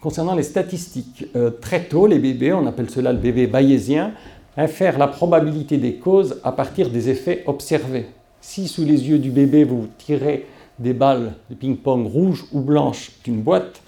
concernant 0.00 0.34
les 0.34 0.42
statistiques. 0.44 1.26
Euh, 1.34 1.50
très 1.50 1.84
tôt, 1.84 2.06
les 2.06 2.18
bébés, 2.18 2.52
on 2.52 2.66
appelle 2.66 2.90
cela 2.90 3.12
le 3.12 3.18
bébé 3.18 3.46
bayésien, 3.46 4.12
infèrent 4.56 4.98
la 4.98 5.08
probabilité 5.08 5.76
des 5.78 5.94
causes 5.94 6.40
à 6.44 6.52
partir 6.52 6.90
des 6.90 7.08
effets 7.08 7.42
observés. 7.46 8.06
Si 8.40 8.68
sous 8.68 8.84
les 8.84 9.08
yeux 9.08 9.18
du 9.18 9.30
bébé, 9.30 9.64
vous 9.64 9.88
tirez 9.98 10.46
des 10.78 10.92
balles 10.92 11.34
de 11.50 11.54
ping-pong 11.54 12.06
rouges 12.06 12.44
ou 12.52 12.60
blanches 12.60 13.12
d'une 13.24 13.40
boîte, 13.40 13.80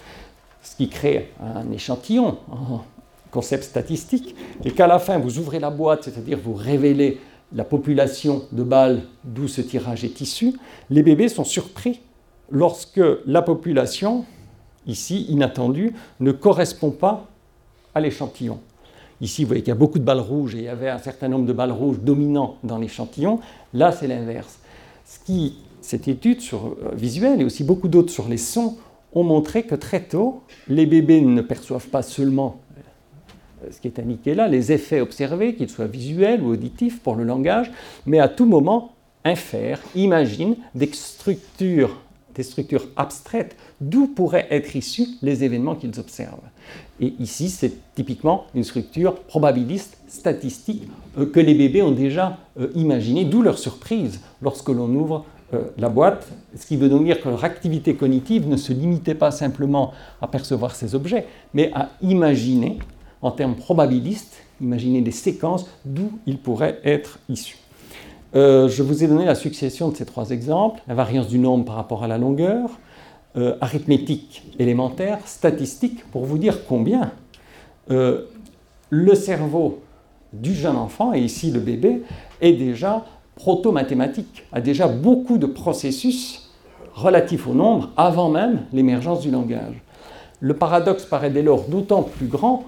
ce 0.63 0.75
qui 0.77 0.89
crée 0.89 1.31
un 1.41 1.71
échantillon, 1.71 2.39
un 2.51 2.81
concept 3.31 3.65
statistique, 3.65 4.35
et 4.65 4.71
qu'à 4.73 4.87
la 4.87 4.99
fin, 4.99 5.19
vous 5.19 5.39
ouvrez 5.39 5.61
la 5.61 5.71
boîte, 5.71 6.05
c'est-à-dire 6.05 6.39
vous 6.43 6.55
révélez 6.55 7.21
la 7.57 7.65
population 7.65 8.43
de 8.53 8.63
balles 8.63 9.03
d'où 9.25 9.49
ce 9.49 9.63
tirage 9.63 10.05
est 10.05 10.21
issu, 10.21 10.53
les 10.91 11.03
bébés 11.03 11.29
sont 11.29 11.43
surpris 11.43 12.01
lorsque 12.51 13.01
la 13.27 13.43
population, 13.43 14.25
ici 14.87 15.27
inattendue, 15.31 15.95
ne 16.21 16.33
correspond 16.33 16.91
pas 16.91 17.27
à 17.95 18.01
l'échantillon. 18.01 18.61
Ici, 19.23 19.43
vous 19.43 19.49
voyez 19.49 19.63
qu'il 19.63 19.71
y 19.71 19.73
a 19.73 19.77
beaucoup 19.77 19.99
de 19.99 20.05
balles 20.05 20.21
rouges 20.21 20.55
et 20.55 20.59
il 20.59 20.65
y 20.65 20.69
avait 20.69 20.91
un 20.91 20.99
certain 20.99 21.29
nombre 21.29 21.47
de 21.47 21.55
balles 21.55 21.73
rouges 21.73 21.99
dominants 22.01 22.57
dans 22.63 22.77
l'échantillon. 22.77 23.41
Là, 23.73 23.91
c'est 23.91 24.07
l'inverse. 24.07 24.59
Ce 25.07 25.19
qui, 25.19 25.55
cette 25.81 26.09
étude 26.09 26.43
sur 26.43 26.67
euh, 26.67 26.95
visuel 26.95 27.41
et 27.41 27.45
aussi 27.45 27.65
beaucoup 27.65 27.89
d'autres 27.89 28.13
sur 28.13 28.29
les 28.29 28.37
sons 28.37 28.77
ont 29.15 29.25
montré 29.25 29.63
que 29.63 29.75
très 29.75 30.03
tôt, 30.03 30.43
les 30.69 30.85
bébés 30.85 31.23
ne 31.23 31.41
perçoivent 31.41 31.89
pas 31.89 32.03
seulement 32.03 32.61
ce 33.71 33.81
qui 33.81 33.89
est 33.89 33.99
indiqué 33.99 34.35
là, 34.35 34.49
les 34.49 34.73
effets 34.73 35.01
observés, 35.01 35.55
qu'ils 35.55 35.71
soient 35.71 35.87
visuels 35.87 36.43
ou 36.43 36.53
auditifs 36.53 37.01
pour 37.01 37.15
le 37.15 37.25
langage, 37.25 37.71
mais 38.07 38.19
à 38.19 38.29
tout 38.29 38.47
moment 38.47 38.93
infèrent, 39.25 39.81
imaginent 39.95 40.57
des 40.75 40.91
structures, 40.93 42.01
des 42.35 42.43
structures 42.43 42.87
abstraites 42.97 43.57
d'où 43.81 44.07
pourraient 44.07 44.47
être 44.51 44.77
issus 44.77 45.09
les 45.23 45.43
événements 45.43 45.75
qu'ils 45.75 45.99
observent. 45.99 46.39
Et 47.01 47.15
ici, 47.19 47.49
c'est 47.49 47.73
typiquement 47.95 48.45
une 48.55 48.65
structure 48.65 49.15
probabiliste, 49.15 49.99
statistique, 50.09 50.89
euh, 51.19 51.27
que 51.27 51.41
les 51.41 51.55
bébés 51.55 51.83
ont 51.83 51.93
déjà 51.93 52.39
euh, 52.59 52.69
imaginée, 52.75 53.25
d'où 53.25 53.43
leur 53.43 53.59
surprise 53.59 54.21
lorsque 54.43 54.69
l'on 54.69 54.89
ouvre 54.95 55.25
la 55.79 55.89
boîte, 55.89 56.27
ce 56.57 56.67
qui 56.67 56.77
veut 56.77 56.89
donc 56.89 57.05
dire 57.05 57.21
que 57.21 57.29
leur 57.29 57.45
activité 57.45 57.95
cognitive 57.95 58.49
ne 58.49 58.57
se 58.57 58.73
limitait 58.73 59.15
pas 59.15 59.31
simplement 59.31 59.93
à 60.21 60.27
percevoir 60.27 60.75
ces 60.75 60.97
objets, 60.97 61.25
mais 61.55 61.71
à 61.73 61.91
imaginer 62.03 62.79
en 63.27 63.33
termes 63.33 63.57
probabilistes, 63.57 64.37
imaginez 64.61 65.01
des 65.01 65.11
séquences 65.11 65.67
d'où 65.85 66.13
ils 66.27 66.39
pourraient 66.39 66.79
être 66.85 67.19
issus. 67.29 67.59
Euh, 68.37 68.69
je 68.69 68.83
vous 68.85 69.03
ai 69.03 69.09
donné 69.09 69.25
la 69.25 69.35
succession 69.35 69.89
de 69.89 69.97
ces 69.97 70.07
trois 70.07 70.31
exemples, 70.31 70.81
la 70.87 70.95
variance 70.95 71.27
du 71.27 71.39
nombre 71.39 71.65
par 71.65 71.75
rapport 71.75 72.05
à 72.05 72.09
la 72.09 72.19
longueur, 72.19 72.71
euh, 73.37 73.57
arithmétique 73.61 74.45
élémentaire, 74.61 75.19
statistique, 75.27 76.05
pour 76.11 76.25
vous 76.25 76.39
dire 76.39 76.67
combien 76.67 77.11
euh, 77.91 78.27
le 78.91 79.15
cerveau 79.17 79.81
du 80.33 80.55
jeune 80.55 80.77
enfant, 80.77 81.13
et 81.13 81.21
ici 81.21 81.51
le 81.51 81.61
bébé, 81.61 82.03
est 82.41 82.53
déjà 82.53 83.05
proto-mathématique, 83.35 84.45
a 84.53 84.61
déjà 84.61 84.87
beaucoup 84.87 85.39
de 85.39 85.47
processus 85.47 86.53
relatifs 86.95 87.49
au 87.49 87.55
nombre 87.55 87.91
avant 87.97 88.31
même 88.31 88.63
l'émergence 88.73 89.21
du 89.21 89.31
langage. 89.31 89.83
Le 90.41 90.55
paradoxe 90.55 91.05
paraît 91.05 91.31
dès 91.31 91.43
lors 91.43 91.65
d'autant 91.65 92.03
plus 92.03 92.27
grand 92.27 92.65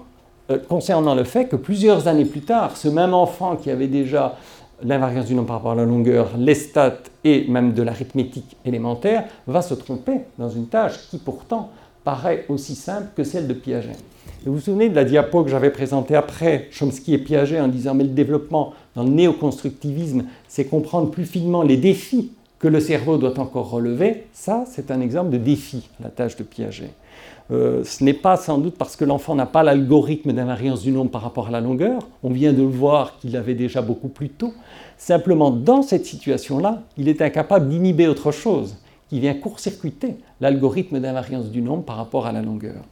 concernant 0.67 1.15
le 1.15 1.23
fait 1.23 1.45
que 1.45 1.55
plusieurs 1.55 2.07
années 2.07 2.25
plus 2.25 2.41
tard, 2.41 2.75
ce 2.77 2.87
même 2.87 3.13
enfant 3.13 3.55
qui 3.55 3.69
avait 3.69 3.87
déjà 3.87 4.35
l'invariance 4.83 5.25
du 5.25 5.35
nombre 5.35 5.47
par 5.47 5.57
rapport 5.57 5.71
à 5.71 5.75
la 5.75 5.85
longueur, 5.85 6.31
les 6.37 6.55
stats 6.55 6.97
et 7.23 7.45
même 7.47 7.73
de 7.73 7.83
l'arithmétique 7.83 8.55
élémentaire, 8.65 9.25
va 9.47 9.61
se 9.61 9.73
tromper 9.73 10.21
dans 10.37 10.49
une 10.49 10.67
tâche 10.67 11.09
qui 11.09 11.17
pourtant 11.17 11.69
paraît 12.03 12.45
aussi 12.49 12.75
simple 12.75 13.09
que 13.15 13.23
celle 13.23 13.47
de 13.47 13.53
Piaget. 13.53 13.97
vous 14.45 14.53
vous 14.53 14.59
souvenez 14.61 14.89
de 14.89 14.95
la 14.95 15.03
diapo 15.03 15.43
que 15.43 15.49
j'avais 15.49 15.69
présentée 15.69 16.15
après 16.15 16.67
Chomsky 16.71 17.13
et 17.13 17.17
Piaget 17.17 17.59
en 17.59 17.67
disant 17.67 17.93
mais 17.93 18.05
le 18.05 18.11
développement 18.11 18.73
dans 18.95 19.03
le 19.03 19.09
néoconstructivisme, 19.09 20.25
c'est 20.47 20.65
comprendre 20.65 21.11
plus 21.11 21.25
finement 21.25 21.61
les 21.61 21.77
défis 21.77 22.31
que 22.57 22.67
le 22.67 22.79
cerveau 22.79 23.17
doit 23.17 23.39
encore 23.39 23.69
relever. 23.69 24.25
Ça, 24.33 24.65
c'est 24.69 24.91
un 24.91 25.01
exemple 25.01 25.29
de 25.29 25.37
défi, 25.37 25.89
la 26.01 26.09
tâche 26.09 26.35
de 26.35 26.43
Piaget. 26.43 26.91
Euh, 27.51 27.83
ce 27.83 28.03
n'est 28.03 28.13
pas 28.13 28.37
sans 28.37 28.59
doute 28.59 28.75
parce 28.77 28.95
que 28.95 29.05
l'enfant 29.05 29.33
n'a 29.33 29.47
pas 29.47 29.63
l'algorithme 29.63 30.33
d'invariance 30.33 30.81
du 30.81 30.91
nombre 30.91 31.09
par 31.09 31.21
rapport 31.21 31.47
à 31.47 31.51
la 31.51 31.61
longueur. 31.61 32.07
On 32.23 32.29
vient 32.29 32.53
de 32.53 32.61
le 32.61 32.67
voir 32.67 33.17
qu'il 33.17 33.35
avait 33.35 33.55
déjà 33.55 33.81
beaucoup 33.81 34.09
plus 34.09 34.29
tôt. 34.29 34.53
Simplement, 34.97 35.49
dans 35.49 35.81
cette 35.81 36.05
situation-là, 36.05 36.83
il 36.97 37.07
est 37.07 37.21
incapable 37.21 37.69
d'inhiber 37.69 38.07
autre 38.07 38.31
chose 38.31 38.75
qui 39.09 39.19
vient 39.19 39.33
court-circuiter 39.33 40.17
l'algorithme 40.39 40.99
d'invariance 40.99 41.49
du 41.49 41.61
nombre 41.61 41.83
par 41.83 41.97
rapport 41.97 42.27
à 42.27 42.31
la 42.31 42.43
longueur. 42.43 42.83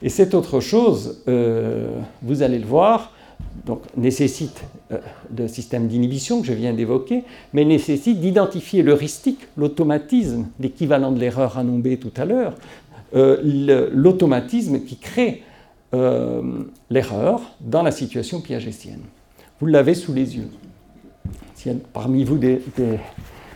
Et 0.00 0.08
cette 0.08 0.34
autre 0.34 0.60
chose, 0.60 1.22
euh, 1.28 1.88
vous 2.22 2.42
allez 2.42 2.58
le 2.58 2.66
voir, 2.66 3.12
donc, 3.66 3.82
nécessite 3.96 4.64
euh, 4.90 4.98
le 5.36 5.46
système 5.46 5.86
d'inhibition 5.86 6.40
que 6.40 6.46
je 6.46 6.52
viens 6.52 6.72
d'évoquer, 6.72 7.22
mais 7.52 7.64
nécessite 7.64 8.20
d'identifier 8.20 8.82
l'heuristique, 8.82 9.40
l'automatisme, 9.56 10.46
l'équivalent 10.58 11.12
de 11.12 11.20
l'erreur 11.20 11.58
à 11.58 11.64
tout 12.00 12.12
à 12.16 12.24
l'heure, 12.24 12.54
euh, 13.14 13.90
l'automatisme 13.92 14.80
qui 14.80 14.96
crée 14.96 15.42
euh, 15.94 16.42
l'erreur 16.88 17.40
dans 17.60 17.82
la 17.82 17.90
situation 17.90 18.40
piagétienne. 18.40 19.02
Vous 19.60 19.66
l'avez 19.66 19.94
sous 19.94 20.12
les 20.12 20.36
yeux. 20.36 20.48
Parmi 21.92 22.24
vous 22.24 22.38
des, 22.38 22.60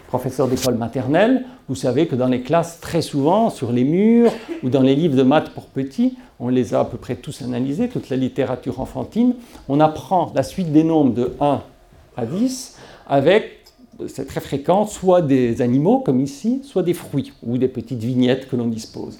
professeur 0.06 0.46
d'école 0.46 0.76
maternelle, 0.76 1.44
vous 1.68 1.74
savez 1.74 2.06
que 2.06 2.14
dans 2.14 2.28
les 2.28 2.42
classes, 2.42 2.78
très 2.80 3.02
souvent, 3.02 3.50
sur 3.50 3.72
les 3.72 3.84
murs 3.84 4.32
ou 4.62 4.68
dans 4.68 4.82
les 4.82 4.94
livres 4.94 5.16
de 5.16 5.22
maths 5.22 5.50
pour 5.50 5.66
petits, 5.66 6.16
on 6.38 6.48
les 6.48 6.74
a 6.74 6.80
à 6.80 6.84
peu 6.84 6.98
près 6.98 7.16
tous 7.16 7.42
analysés, 7.42 7.88
toute 7.88 8.10
la 8.10 8.16
littérature 8.16 8.80
enfantine, 8.80 9.34
on 9.68 9.80
apprend 9.80 10.30
la 10.34 10.42
suite 10.42 10.72
des 10.72 10.84
nombres 10.84 11.14
de 11.14 11.32
1 11.40 11.62
à 12.16 12.26
10 12.26 12.76
avec, 13.08 13.55
c'est 14.08 14.26
très 14.26 14.40
fréquent, 14.40 14.86
soit 14.86 15.22
des 15.22 15.62
animaux 15.62 16.00
comme 16.00 16.20
ici, 16.20 16.60
soit 16.64 16.82
des 16.82 16.94
fruits 16.94 17.32
ou 17.42 17.58
des 17.58 17.68
petites 17.68 18.02
vignettes 18.02 18.48
que 18.48 18.56
l'on 18.56 18.68
dispose. 18.68 19.18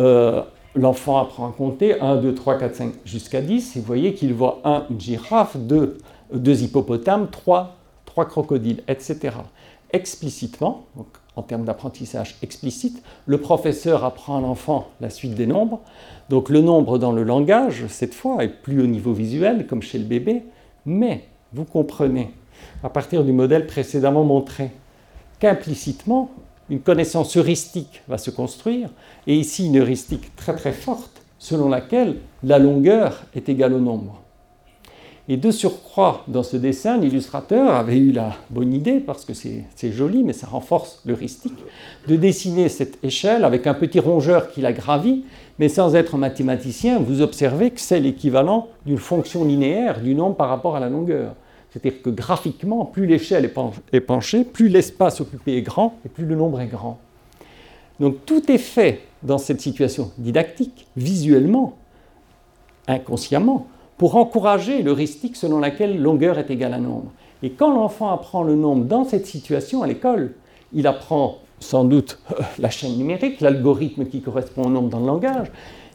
Euh, 0.00 0.42
l'enfant 0.74 1.18
apprend 1.18 1.48
à 1.48 1.52
compter 1.52 2.00
1, 2.00 2.16
2, 2.16 2.34
3, 2.34 2.58
4, 2.58 2.74
5 2.74 2.92
jusqu'à 3.04 3.40
10 3.40 3.76
et 3.76 3.80
vous 3.80 3.86
voyez 3.86 4.14
qu'il 4.14 4.32
voit 4.34 4.60
1, 4.64 4.86
une 4.90 5.00
girafe, 5.00 5.56
2, 5.56 5.98
deux 6.34 6.62
hippopotames, 6.62 7.28
3, 7.30 7.76
3 8.06 8.24
crocodiles, 8.26 8.82
etc 8.88 9.32
explicitement, 9.92 10.86
en 11.36 11.42
termes 11.42 11.64
d'apprentissage 11.64 12.36
explicite, 12.42 13.02
le 13.26 13.38
professeur 13.38 14.04
apprend 14.04 14.38
à 14.38 14.40
l'enfant 14.40 14.88
la 15.00 15.10
suite 15.10 15.34
des 15.34 15.46
nombres. 15.46 15.80
Donc 16.28 16.48
le 16.48 16.60
nombre 16.60 16.98
dans 16.98 17.12
le 17.12 17.22
langage, 17.22 17.86
cette 17.88 18.14
fois, 18.14 18.44
est 18.44 18.48
plus 18.48 18.82
au 18.82 18.86
niveau 18.86 19.12
visuel, 19.12 19.66
comme 19.66 19.82
chez 19.82 19.98
le 19.98 20.04
bébé, 20.04 20.42
mais 20.84 21.24
vous 21.52 21.64
comprenez, 21.64 22.32
à 22.82 22.88
partir 22.88 23.24
du 23.24 23.32
modèle 23.32 23.66
précédemment 23.66 24.24
montré, 24.24 24.70
qu'implicitement, 25.38 26.30
une 26.70 26.80
connaissance 26.80 27.36
heuristique 27.36 28.02
va 28.08 28.18
se 28.18 28.30
construire, 28.30 28.88
et 29.26 29.34
ici 29.34 29.66
une 29.66 29.78
heuristique 29.78 30.34
très 30.36 30.54
très 30.54 30.72
forte, 30.72 31.22
selon 31.38 31.68
laquelle 31.68 32.16
la 32.44 32.58
longueur 32.58 33.24
est 33.34 33.48
égale 33.48 33.74
au 33.74 33.80
nombre. 33.80 34.22
Et 35.28 35.36
de 35.36 35.50
surcroît, 35.52 36.24
dans 36.26 36.42
ce 36.42 36.56
dessin, 36.56 36.98
l'illustrateur 36.98 37.74
avait 37.74 37.98
eu 37.98 38.10
la 38.10 38.34
bonne 38.50 38.72
idée, 38.72 38.98
parce 38.98 39.24
que 39.24 39.34
c'est 39.34 39.92
joli, 39.92 40.24
mais 40.24 40.32
ça 40.32 40.48
renforce 40.48 41.00
l'heuristique, 41.04 41.58
de 42.08 42.16
dessiner 42.16 42.68
cette 42.68 43.02
échelle 43.04 43.44
avec 43.44 43.66
un 43.66 43.74
petit 43.74 44.00
rongeur 44.00 44.50
qui 44.50 44.60
la 44.60 44.72
gravit, 44.72 45.24
mais 45.58 45.68
sans 45.68 45.94
être 45.94 46.16
mathématicien, 46.16 46.98
vous 46.98 47.20
observez 47.20 47.70
que 47.70 47.80
c'est 47.80 48.00
l'équivalent 48.00 48.68
d'une 48.84 48.98
fonction 48.98 49.44
linéaire 49.44 50.00
du 50.00 50.14
nombre 50.14 50.34
par 50.34 50.48
rapport 50.48 50.74
à 50.74 50.80
la 50.80 50.88
longueur. 50.88 51.34
C'est-à-dire 51.72 52.02
que 52.02 52.10
graphiquement, 52.10 52.84
plus 52.84 53.06
l'échelle 53.06 53.50
est 53.92 54.00
penchée, 54.00 54.44
plus 54.44 54.68
l'espace 54.68 55.20
occupé 55.22 55.56
est 55.56 55.62
grand 55.62 55.94
et 56.04 56.08
plus 56.08 56.26
le 56.26 56.36
nombre 56.36 56.60
est 56.60 56.66
grand. 56.66 56.98
Donc 57.98 58.26
tout 58.26 58.50
est 58.50 58.58
fait 58.58 59.00
dans 59.22 59.38
cette 59.38 59.60
situation 59.60 60.10
didactique, 60.18 60.86
visuellement, 60.96 61.76
inconsciemment, 62.88 63.66
pour 63.96 64.16
encourager 64.16 64.82
l'heuristique 64.82 65.36
selon 65.36 65.60
laquelle 65.60 66.00
longueur 66.00 66.38
est 66.38 66.50
égale 66.50 66.74
à 66.74 66.78
nombre. 66.78 67.12
Et 67.42 67.50
quand 67.50 67.72
l'enfant 67.74 68.12
apprend 68.12 68.42
le 68.42 68.54
nombre 68.54 68.84
dans 68.84 69.04
cette 69.04 69.26
situation 69.26 69.82
à 69.82 69.86
l'école, 69.86 70.34
il 70.72 70.86
apprend 70.86 71.38
sans 71.60 71.84
doute 71.84 72.18
la 72.58 72.68
chaîne 72.68 72.96
numérique, 72.96 73.40
l'algorithme 73.40 74.04
qui 74.06 74.20
correspond 74.20 74.64
au 74.64 74.70
nombre 74.70 74.90
dans 74.90 75.00
le 75.00 75.06
langage, 75.06 75.52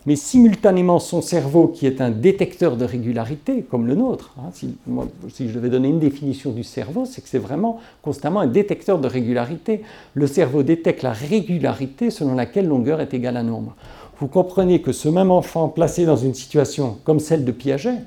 mais 0.08 0.16
simultanément 0.16 0.98
son 0.98 1.22
cerveau 1.22 1.68
qui 1.68 1.86
est 1.86 2.02
un 2.02 2.10
détecteur 2.10 2.78
de 2.78 2.86
régularité, 2.86 3.62
comme 3.70 3.86
le 3.86 3.94
nôtre. 3.94 4.34
Hein, 4.40 4.50
si, 4.52 5.50
je 5.50 5.54
devais 5.54 5.70
donner 5.70 5.90
une 5.90 6.00
définition 6.00 6.52
du 6.52 6.64
cerveau, 6.64 7.06
c'est 7.06 7.22
que 7.22 7.30
c'est 7.30 7.38
vraiment 7.38 7.80
constamment 8.02 8.40
un 8.40 8.48
détecteur 8.48 8.98
de 8.98 9.08
régularité. 9.08 9.84
Le 10.16 10.26
cerveau 10.26 10.64
détecte 10.64 11.04
la 11.04 11.12
régularité 11.12 12.10
selon 12.10 12.34
laquelle 12.34 12.68
longueur 12.68 13.02
est 13.02 13.14
égale 13.14 13.38
à 13.38 13.44
nombre 13.44 13.76
vous 14.20 14.28
comprenez 14.28 14.82
que 14.82 14.92
ce 14.92 15.10
même 15.10 15.32
enfant 15.32 15.70
placé 15.70 16.06
dans 16.06 16.16
une 16.16 16.34
situation 16.34 16.98
comme 17.04 17.20
celle 17.20 17.46
de 17.46 17.52
Piaget, 17.52 18.00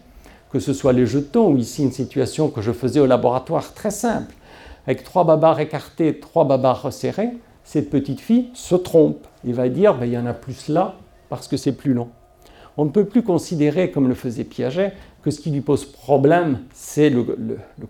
que 0.51 0.59
ce 0.59 0.73
soit 0.73 0.93
les 0.93 1.07
jetons 1.07 1.53
ou 1.53 1.57
ici 1.57 1.83
une 1.85 1.93
situation 1.93 2.49
que 2.49 2.61
je 2.61 2.73
faisais 2.73 3.01
au 3.01 3.07
laboratoire 3.07 3.75
très 3.75 3.93
simple, 3.93 4.35
avec 4.87 5.05
trois 5.05 5.25
babars 5.25 5.61
écartés, 5.61 6.19
trois 6.19 6.45
babars 6.45 6.83
resserrés, 6.83 7.31
cette 7.63 7.91
petite 7.91 8.21
fille 8.21 8.49
se 8.55 8.75
trompe 8.75 9.25
et 9.47 9.53
va 9.53 9.69
dire 9.69 9.95
ben, 9.95 10.07
il 10.07 10.13
y 10.13 10.19
en 10.19 10.27
a 10.27 10.33
plus 10.33 10.69
là 10.69 10.97
parce 11.31 11.49
que 11.49 11.57
c'est 11.57 11.72
plus 11.72 11.95
long. 11.95 12.09
On 12.76 12.85
ne 12.85 12.91
peut 12.91 13.07
plus 13.07 13.22
considérer, 13.22 13.91
comme 13.91 14.09
le 14.09 14.14
faisait 14.14 14.45
Piaget, 14.45 14.93
que 15.22 15.31
ce 15.31 15.41
qui 15.41 15.51
lui 15.51 15.62
pose 15.62 15.87
problème, 15.87 16.61
c'est 16.74 17.09
le, 17.09 17.24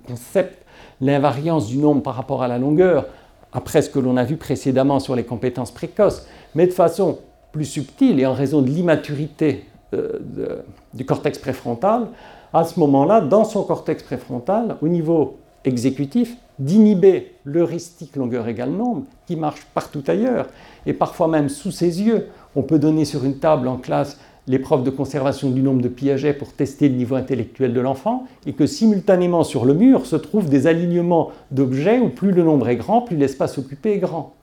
concept, 0.07 0.65
l'invariance 1.01 1.67
du 1.67 1.79
nombre 1.79 2.03
par 2.03 2.15
rapport 2.15 2.43
à 2.43 2.49
la 2.49 2.59
longueur, 2.59 3.07
après 3.53 3.83
ce 3.83 3.91
que 3.91 3.99
l'on 3.99 4.17
a 4.17 4.25
vu 4.25 4.37
précédemment 4.37 5.01
sur 5.01 5.17
les 5.17 5.25
compétences 5.25 5.73
précoces, 5.73 6.27
mais 6.55 6.67
de 6.67 6.73
façon 6.73 7.19
plus 7.51 7.65
subtil 7.65 8.21
et 8.21 8.27
en 8.27 8.33
raison 8.33 8.63
de 8.63 8.69
l'immaturité 8.69 9.65
euh, 9.95 10.63
du 10.95 11.05
cortex 11.05 11.39
préfrontal, 11.39 12.07
à 12.53 12.65
ce 12.65 12.79
moment-là, 12.81 13.21
dans 13.21 13.45
son 13.45 13.65
cortex 13.65 14.03
préfrontal, 14.03 14.77
au 14.83 14.89
niveau 14.89 15.39
exécutif, 15.65 16.37
d'inhiber 16.59 17.35
l'heuristique 17.45 18.17
longueur 18.17 18.47
égale 18.49 18.71
nombre, 18.71 19.05
qui 19.27 19.37
marche 19.37 19.67
partout 19.73 20.03
ailleurs, 20.07 20.47
et 20.85 20.93
parfois 20.93 21.29
même 21.29 21.49
sous 21.49 21.71
ses 21.71 22.03
yeux. 22.03 22.29
On 22.57 22.63
peut 22.63 22.79
donner 22.79 23.05
sur 23.05 23.25
une 23.25 23.39
table 23.39 23.69
en 23.69 23.77
classe 23.77 24.19
l'épreuve 24.49 24.83
de 24.83 24.91
conservation 24.91 25.51
du 25.51 25.63
nombre 25.63 25.83
de 25.83 25.89
Piaget 25.89 26.33
pour 26.33 26.53
tester 26.53 26.89
le 26.89 26.97
niveau 26.97 27.15
intellectuel 27.15 27.73
de 27.73 27.81
l'enfant, 27.81 28.25
et 28.47 28.53
que 28.53 28.67
simultanément 28.67 29.45
sur 29.45 29.65
le 29.65 29.75
mur 29.75 30.07
se 30.07 30.17
trouvent 30.17 30.49
des 30.49 30.67
alignements 30.67 31.31
d'objets 31.53 32.01
où 32.01 32.09
plus 32.09 32.33
le 32.33 32.43
nombre 32.43 32.69
est 32.69 32.77
grand, 32.77 33.03
plus 33.03 33.17
l'espace 33.17 33.59
occupé 33.59 33.93
est 33.93 33.99
grand. 33.99 34.35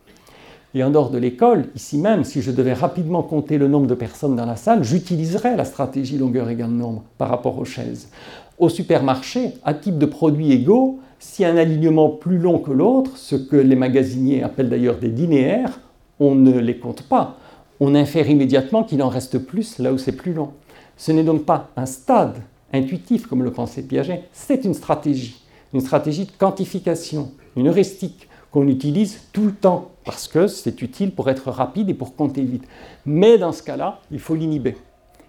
Et 0.74 0.84
en 0.84 0.92
dehors 0.92 1.10
de 1.10 1.18
l'école, 1.18 1.66
ici 1.76 1.98
même, 1.98 2.24
si 2.24 2.42
je 2.42 2.52
devais 2.52 2.74
rapidement 2.74 3.24
compter 3.24 3.58
le 3.58 3.68
nombre 3.68 3.88
de 3.88 3.96
personnes 3.96 4.36
dans 4.36 4.46
la 4.46 4.56
salle, 4.56 4.84
j'utiliserais 4.84 5.58
la 5.58 5.66
stratégie 5.66 6.18
longueur 6.18 6.50
égale 6.50 6.70
nombre 6.70 7.04
par 7.18 7.30
rapport 7.30 7.58
aux 7.58 7.66
chaises. 7.66 8.10
Au 8.60 8.70
supermarché, 8.70 9.54
à 9.64 9.74
type 9.74 9.98
de 9.98 10.06
produits 10.06 10.52
égaux, 10.52 11.00
si 11.20 11.44
un 11.44 11.58
alignement 11.58 12.10
plus 12.10 12.38
long 12.38 12.60
que 12.60 12.72
l'autre, 12.72 13.18
ce 13.18 13.36
que 13.36 13.56
les 13.56 13.76
magasiniers 13.76 14.44
appellent 14.44 14.70
d'ailleurs 14.70 14.98
des 14.98 15.10
linéaires, 15.10 15.80
on 16.20 16.36
ne 16.36 16.58
les 16.60 16.78
compte 16.78 17.04
pas. 17.04 17.38
On 17.80 17.96
infère 17.96 18.30
immédiatement 18.30 18.84
qu'il 18.84 19.04
en 19.04 19.10
reste 19.10 19.40
plus 19.40 19.80
là 19.80 19.94
où 19.94 19.98
c'est 19.98 20.12
plus 20.12 20.34
long. 20.34 20.52
Ce 20.98 21.12
n'est 21.12 21.24
donc 21.24 21.46
pas 21.46 21.70
un 21.76 21.86
stade 21.86 22.38
intuitif 22.74 23.28
comme 23.28 23.44
le 23.44 23.52
pensait 23.52 23.84
Piaget, 23.84 24.24
c'est 24.34 24.66
une 24.66 24.74
stratégie, 24.74 25.42
une 25.74 25.82
stratégie 25.82 26.26
de 26.26 26.32
quantification, 26.32 27.32
une 27.56 27.68
heuristique 27.68 28.28
qu'on 28.52 28.68
utilise 28.68 29.22
tout 29.34 29.46
le 29.46 29.52
temps 29.52 29.92
parce 30.06 30.28
que 30.28 30.48
c'est 30.48 30.82
utile 30.82 31.12
pour 31.12 31.30
être 31.30 31.52
rapide 31.52 31.90
et 31.90 31.94
pour 31.94 32.16
compter 32.16 32.42
vite. 32.44 32.64
Mais 33.06 33.38
dans 33.38 33.52
ce 33.52 33.62
cas-là, 33.62 34.00
il 34.12 34.20
faut 34.20 34.36
l'inhiber. 34.36 34.76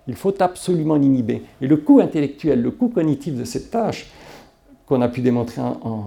Il 0.06 0.14
faut 0.14 0.40
absolument 0.40 0.94
l'inhiber. 0.94 1.42
Et 1.60 1.66
le 1.66 1.76
coût 1.76 2.00
intellectuel, 2.00 2.62
le 2.62 2.70
coût 2.70 2.88
cognitif 2.88 3.34
de 3.34 3.44
cette 3.44 3.70
tâche, 3.70 4.06
qu'on 4.86 5.02
a 5.02 5.08
pu 5.08 5.20
démontrer 5.20 5.60
en, 5.60 6.06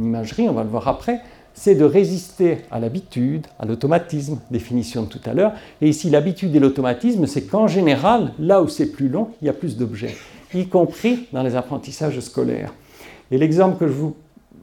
imagerie, 0.00 0.48
on 0.48 0.52
va 0.52 0.62
le 0.62 0.68
voir 0.68 0.86
après, 0.86 1.20
c'est 1.54 1.74
de 1.74 1.84
résister 1.84 2.58
à 2.70 2.80
l'habitude, 2.80 3.46
à 3.58 3.66
l'automatisme, 3.66 4.38
définition 4.50 5.02
de 5.02 5.08
tout 5.08 5.20
à 5.24 5.34
l'heure. 5.34 5.52
Et 5.80 5.88
ici, 5.88 6.10
l'habitude 6.10 6.54
et 6.56 6.60
l'automatisme, 6.60 7.26
c'est 7.26 7.42
qu'en 7.42 7.66
général, 7.66 8.32
là 8.38 8.62
où 8.62 8.68
c'est 8.68 8.90
plus 8.90 9.08
long, 9.08 9.28
il 9.40 9.46
y 9.46 9.48
a 9.48 9.52
plus 9.52 9.76
d'objets, 9.76 10.16
y 10.54 10.66
compris 10.66 11.28
dans 11.32 11.42
les 11.42 11.56
apprentissages 11.56 12.18
scolaires. 12.20 12.72
Et 13.30 13.38
l'exemple 13.38 13.78
que 13.78 13.86
je 13.86 13.92
vous 13.92 14.14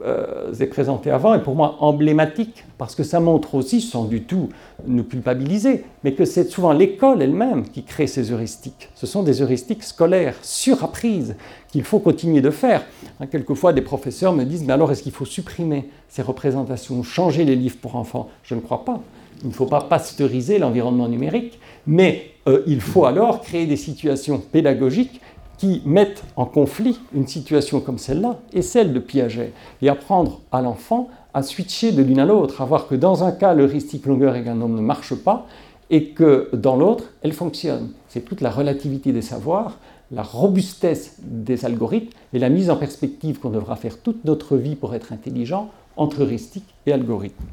euh, 0.05 0.53
est 0.53 0.67
présenté 0.67 1.11
avant 1.11 1.33
est 1.33 1.43
pour 1.43 1.55
moi 1.55 1.75
emblématique 1.79 2.63
parce 2.77 2.95
que 2.95 3.03
ça 3.03 3.19
montre 3.19 3.55
aussi, 3.55 3.81
sans 3.81 4.05
du 4.05 4.23
tout 4.23 4.49
nous 4.87 5.03
culpabiliser, 5.03 5.83
mais 6.03 6.13
que 6.13 6.25
c'est 6.25 6.49
souvent 6.49 6.71
l'école 6.71 7.21
elle-même 7.21 7.67
qui 7.67 7.83
crée 7.83 8.07
ces 8.07 8.31
heuristiques. 8.31 8.89
Ce 8.95 9.05
sont 9.05 9.23
des 9.23 9.41
heuristiques 9.41 9.83
scolaires, 9.83 10.35
surapprises, 10.41 11.35
qu'il 11.71 11.83
faut 11.83 11.99
continuer 11.99 12.41
de 12.41 12.49
faire. 12.49 12.83
Hein, 13.19 13.27
quelquefois, 13.27 13.73
des 13.73 13.81
professeurs 13.81 14.33
me 14.33 14.45
disent, 14.45 14.63
mais 14.63 14.73
alors 14.73 14.91
est-ce 14.91 15.03
qu'il 15.03 15.11
faut 15.11 15.25
supprimer 15.25 15.89
ces 16.07 16.21
représentations, 16.21 17.03
changer 17.03 17.43
les 17.43 17.55
livres 17.55 17.77
pour 17.81 17.95
enfants? 17.95 18.29
Je 18.43 18.55
ne 18.55 18.61
crois 18.61 18.85
pas. 18.85 19.01
Il 19.43 19.49
ne 19.49 19.53
faut 19.53 19.65
pas 19.65 19.81
pasteuriser 19.81 20.59
l'environnement 20.59 21.07
numérique, 21.07 21.59
mais 21.87 22.31
euh, 22.47 22.61
il 22.67 22.81
faut 22.81 23.05
alors 23.05 23.41
créer 23.41 23.65
des 23.65 23.77
situations 23.77 24.37
pédagogiques 24.37 25.21
qui 25.59 25.81
mettent 25.85 26.23
en 26.37 26.45
conflit 26.45 26.99
une 27.13 27.27
situation 27.27 27.81
comme 27.81 27.97
celle-là 27.97 28.39
et 28.53 28.61
celle 28.61 28.93
de 28.93 28.99
Piaget, 28.99 29.51
et 29.81 29.89
apprendre 29.89 30.39
à 30.53 30.61
l'enfant 30.61 31.09
à 31.33 31.43
switcher 31.43 31.91
de 31.91 32.01
l'une 32.01 32.19
à 32.19 32.25
l'autre, 32.25 32.61
à 32.61 32.65
voir 32.65 32.87
que 32.87 32.95
dans 32.95 33.25
un 33.25 33.33
cas, 33.33 33.53
l'heuristique 33.53 34.05
longueur 34.05 34.35
égale 34.35 34.57
nombre 34.57 34.77
ne 34.77 34.81
marche 34.81 35.13
pas, 35.13 35.45
et 35.89 36.11
que 36.11 36.49
dans 36.53 36.77
l'autre, 36.77 37.11
elle 37.21 37.33
fonctionne. 37.33 37.91
C'est 38.07 38.21
toute 38.21 38.39
la 38.39 38.49
relativité 38.49 39.11
des 39.11 39.21
savoirs, 39.21 39.77
la 40.11 40.23
robustesse 40.23 41.17
des 41.21 41.65
algorithmes 41.65 42.17
et 42.33 42.39
la 42.39 42.49
mise 42.49 42.69
en 42.69 42.77
perspective 42.77 43.39
qu'on 43.39 43.49
devra 43.49 43.75
faire 43.75 43.99
toute 43.99 44.23
notre 44.23 44.55
vie 44.55 44.75
pour 44.75 44.95
être 44.95 45.11
intelligent 45.11 45.69
entre 45.97 46.23
heuristique 46.23 46.73
et 46.85 46.93
algorithme. 46.93 47.43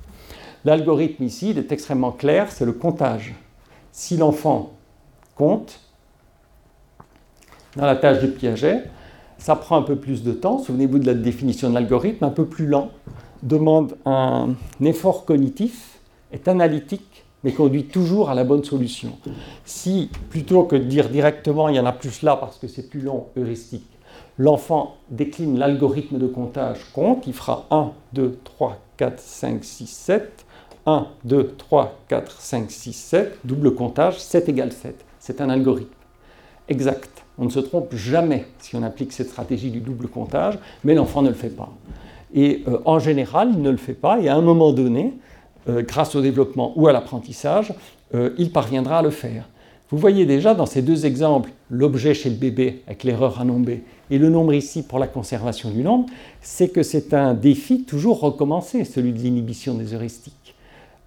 L'algorithme 0.65 1.25
ici, 1.25 1.51
est 1.51 1.73
extrêmement 1.73 2.13
clair, 2.13 2.53
c'est 2.53 2.65
le 2.65 2.73
comptage. 2.73 3.35
Si 3.91 4.17
l'enfant 4.17 4.73
compte, 5.35 5.81
dans 7.77 7.87
la 7.87 7.97
tâche 7.97 8.20
de 8.22 8.27
Piaget. 8.27 8.85
Ça 9.39 9.55
prend 9.55 9.77
un 9.77 9.83
peu 9.83 9.97
plus 9.97 10.22
de 10.22 10.33
temps. 10.33 10.59
Souvenez-vous 10.59 10.99
de 10.99 11.07
la 11.07 11.14
définition 11.14 11.68
de 11.68 11.74
l'algorithme, 11.74 12.24
un 12.24 12.31
peu 12.31 12.47
plus 12.47 12.66
lent, 12.66 12.91
demande 13.43 13.97
un 14.07 14.55
effort 14.81 15.24
cognitif, 15.24 16.01
est 16.33 16.49
analytique, 16.49 17.24
mais 17.45 17.53
conduit 17.53 17.85
toujours 17.85 18.31
à 18.31 18.35
la 18.35 18.45
bonne 18.45 18.64
solution. 18.64 19.12
Si, 19.64 20.11
plutôt 20.31 20.64
que 20.64 20.77
de 20.77 20.85
dire 20.85 21.11
directement 21.11 21.68
il 21.68 21.77
y 21.77 21.81
en 21.81 21.87
a 21.87 21.93
plus 21.93 22.22
là 22.22 22.37
parce 22.37 22.59
que 22.59 22.66
c'est 22.66 22.89
plus 22.89 23.01
long, 23.01 23.27
heuristique, 23.37 23.87
l'enfant 24.39 24.97
décline 25.11 25.59
l'algorithme 25.59 26.18
de 26.18 26.27
comptage, 26.27 26.79
compte, 26.95 27.27
il 27.27 27.35
fera 27.35 27.66
1, 27.70 27.93
2, 28.14 28.39
3, 28.43 28.79
4, 28.97 29.20
5, 29.20 29.64
6, 29.64 29.87
7. 29.87 30.47
1, 30.89 31.09
2, 31.24 31.57
3, 31.59 31.99
4, 32.07 32.41
5, 32.41 32.70
6, 32.70 32.93
7, 32.93 33.39
double 33.43 33.74
comptage, 33.74 34.20
7 34.20 34.49
égale 34.49 34.72
7. 34.72 35.05
C'est 35.18 35.41
un 35.41 35.51
algorithme 35.51 35.91
exact. 36.68 37.26
On 37.39 37.45
ne 37.45 37.51
se 37.51 37.61
trompe 37.61 37.95
jamais 37.95 38.47
si 38.59 38.76
on 38.76 38.82
applique 38.82 39.12
cette 39.12 39.28
stratégie 39.28 39.70
du 39.70 39.80
double 39.80 40.09
comptage, 40.09 40.59
mais 40.84 40.95
l'enfant 40.95 41.22
ne 41.22 41.28
le 41.28 41.34
fait 41.34 41.51
pas. 41.51 41.70
Et 42.34 42.64
euh, 42.68 42.78
en 42.84 42.99
général, 42.99 43.51
il 43.53 43.62
ne 43.62 43.70
le 43.70 43.76
fait 43.76 43.95
pas, 43.95 44.20
et 44.20 44.28
à 44.28 44.37
un 44.37 44.43
moment 44.43 44.72
donné, 44.72 45.14
euh, 45.68 45.82
grâce 45.82 46.14
au 46.14 46.20
développement 46.20 46.72
ou 46.76 46.89
à 46.89 46.93
l'apprentissage, 46.93 47.74
euh, 48.14 48.30
il 48.39 48.53
parviendra 48.53 48.99
à 48.99 49.03
le 49.03 49.11
faire. 49.11 49.49
Vous 49.91 49.99
voyez 49.99 50.26
déjà 50.26 50.55
dans 50.55 50.66
ces 50.66 50.82
deux 50.82 51.07
exemples, 51.07 51.51
l'objet 51.70 52.14
chez 52.14 52.30
le 52.30 52.37
bébé 52.37 52.82
avec 52.87 53.05
l'erreur 53.05 53.41
à 53.41 53.45
nombre 53.45 53.70
et 54.11 54.18
le 54.18 54.28
nombre 54.28 54.53
ici 54.55 54.82
pour 54.82 54.99
la 54.99 55.07
conservation 55.07 55.70
du 55.70 55.82
nombre, 55.82 56.07
c'est 56.41 56.68
que 56.68 56.82
c'est 56.82 57.14
un 57.14 57.34
défi 57.34 57.84
toujours 57.84 58.20
recommencé, 58.20 58.84
celui 58.84 59.12
de 59.12 59.18
l'inhibition 59.18 59.74
des 59.74 59.95
heuristiques. 59.95 60.45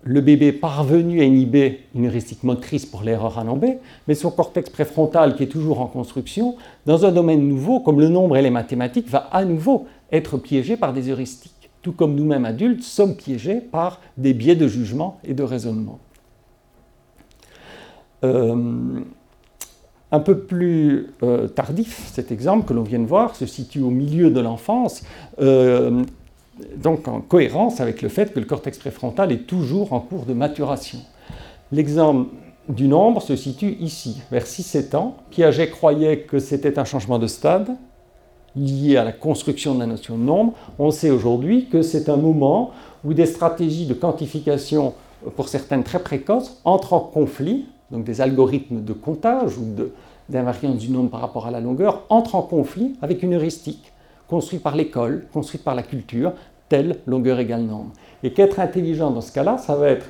Le 0.04 0.22
bébé 0.22 0.54
parvenu 0.54 1.20
à 1.20 1.26
inhiber 1.26 1.82
une 1.94 2.08
heuristique 2.08 2.44
motrice 2.44 2.86
pour 2.86 3.04
l'erreur 3.04 3.38
à 3.38 3.44
nombre, 3.44 3.68
mais 4.08 4.16
son 4.16 4.32
cortex 4.32 4.70
préfrontal 4.70 5.36
qui 5.36 5.44
est 5.44 5.48
toujours 5.48 5.82
en 5.82 5.88
construction, 5.88 6.56
dans 6.86 7.06
un 7.06 7.12
domaine 7.12 7.46
nouveau 7.48 7.82
comme 7.82 8.00
le 8.00 8.08
nombre 8.08 8.38
et 8.38 8.42
les 8.42 8.50
mathématiques, 8.50 9.10
va 9.10 9.28
à 9.32 9.44
nouveau 9.44 9.88
être 10.12 10.38
piégé 10.38 10.78
par 10.78 10.94
des 10.94 11.10
heuristiques, 11.10 11.70
tout 11.82 11.92
comme 11.92 12.16
nous-mêmes 12.16 12.46
adultes 12.46 12.84
sommes 12.84 13.16
piégés 13.16 13.60
par 13.60 14.00
des 14.18 14.34
biais 14.34 14.56
de 14.56 14.68
jugement 14.68 15.20
et 15.26 15.34
de 15.34 15.44
raisonnement. 15.44 16.00
Euh, 18.24 19.02
un 20.12 20.20
peu 20.20 20.40
plus 20.40 21.08
euh, 21.22 21.48
tardif, 21.48 22.10
cet 22.12 22.32
exemple 22.32 22.68
que 22.68 22.74
l'on 22.74 22.84
vient 22.84 23.00
de 23.00 23.06
voir 23.06 23.36
se 23.36 23.46
situe 23.46 23.82
au 23.82 23.92
milieu 23.92 24.32
de 24.32 24.40
l'enfance, 24.40 25.04
euh, 25.40 26.04
donc 26.76 27.08
en 27.08 27.22
cohérence 27.22 27.80
avec 27.80 28.02
le 28.02 28.10
fait 28.10 28.34
que 28.34 28.40
le 28.40 28.46
cortex 28.46 28.78
préfrontal 28.78 29.32
est 29.32 29.48
toujours 29.48 29.94
en 29.94 30.00
cours 30.00 30.26
de 30.26 30.34
maturation. 30.34 31.00
L'exemple 31.72 32.30
du 32.68 32.88
nombre 32.88 33.22
se 33.22 33.36
situe 33.36 33.78
ici, 33.80 34.22
vers 34.32 34.46
6-7 34.46 34.96
ans. 34.96 35.18
Piaget 35.32 35.70
croyait 35.70 36.20
que 36.20 36.40
c'était 36.40 36.80
un 36.80 36.86
changement 36.86 37.20
de 37.20 37.28
stade 37.28 37.76
lié 38.56 38.98
à 38.98 39.04
la 39.04 39.12
construction 39.12 39.76
de 39.76 39.80
la 39.80 39.86
notion 39.86 40.18
de 40.18 40.24
nombre. 40.24 40.54
On 40.78 40.92
sait 40.92 41.10
aujourd'hui 41.10 41.68
que 41.70 41.82
c'est 41.82 42.10
un 42.10 42.18
moment 42.18 42.72
où 43.04 43.14
des 43.14 43.26
stratégies 43.26 43.86
de 43.86 43.94
quantification, 43.94 44.94
pour 45.36 45.48
certaines 45.50 45.84
très 45.84 46.00
précoces, 46.00 46.60
entrent 46.64 46.94
en 46.94 47.00
conflit 47.00 47.66
donc 47.92 48.04
des 48.04 48.22
algorithmes 48.22 48.84
de 48.84 48.94
comptage 48.94 49.58
ou 49.58 49.66
d'invariance 50.30 50.78
du 50.78 50.90
nombre 50.90 51.10
par 51.10 51.22
rapport 51.22 51.48
à 51.48 51.52
la 51.52 51.60
longueur, 51.60 52.04
entrent 52.10 52.36
en 52.36 52.44
conflit 52.44 52.96
avec 53.02 53.24
une 53.24 53.34
heuristique 53.34 53.92
construite 54.30 54.62
par 54.62 54.76
l'école, 54.76 55.26
construite 55.34 55.64
par 55.64 55.76
la 55.76 55.84
culture, 55.84 56.34
telle 56.70 56.98
longueur 57.08 57.40
égale 57.40 57.64
nombre. 57.64 57.92
Et 58.24 58.32
qu'être 58.32 58.60
intelligent 58.60 59.10
dans 59.12 59.22
ce 59.22 59.32
cas-là, 59.32 59.58
ça 59.58 59.76
va 59.76 59.90
être, 59.90 60.06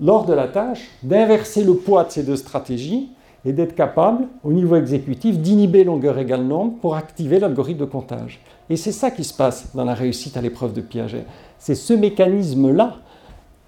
lors 0.00 0.26
de 0.26 0.34
la 0.34 0.46
tâche, 0.46 0.88
d'inverser 1.02 1.64
le 1.64 1.74
poids 1.74 2.04
de 2.04 2.10
ces 2.10 2.22
deux 2.22 2.36
stratégies 2.36 3.08
et 3.44 3.52
d'être 3.52 3.74
capable, 3.74 4.26
au 4.44 4.52
niveau 4.52 4.76
exécutif, 4.76 5.38
d'inhiber 5.38 5.84
longueur 5.84 6.18
égale 6.18 6.42
nombre 6.42 6.74
pour 6.80 6.96
activer 6.96 7.38
l'algorithme 7.38 7.80
de 7.80 7.84
comptage. 7.86 8.40
Et 8.68 8.76
c'est 8.76 8.92
ça 8.92 9.10
qui 9.10 9.24
se 9.24 9.32
passe 9.32 9.74
dans 9.74 9.84
la 9.84 9.94
réussite 9.94 10.36
à 10.36 10.42
l'épreuve 10.42 10.74
de 10.74 10.82
Piaget. 10.82 11.24
C'est 11.58 11.74
ce 11.74 11.94
mécanisme-là 11.94 12.96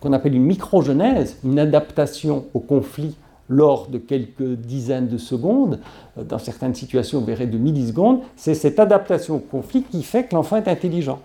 qu'on 0.01 0.12
appelle 0.12 0.34
une 0.34 0.45
microgenèse, 0.45 1.38
une 1.45 1.59
adaptation 1.59 2.45
au 2.53 2.61
conflit 2.61 3.16
lors 3.51 3.88
de 3.88 3.98
quelques 3.98 4.55
dizaines 4.55 5.09
de 5.09 5.18
secondes, 5.18 5.80
euh, 6.16 6.24
dans 6.24 6.38
certaines 6.38 6.74
situations, 6.74 7.18
vous 7.20 7.26
verrez 7.26 7.46
de 7.46 7.59
millisecondes, 7.59 8.20
c'est 8.36 8.55
cette 8.55 8.78
adaptation 8.78 9.36
au 9.36 9.38
conflit 9.40 9.82
qui 9.82 10.03
fait 10.03 10.24
que 10.24 10.34
l'enfant 10.34 10.57
est 10.57 10.68
intelligent. 10.68 11.20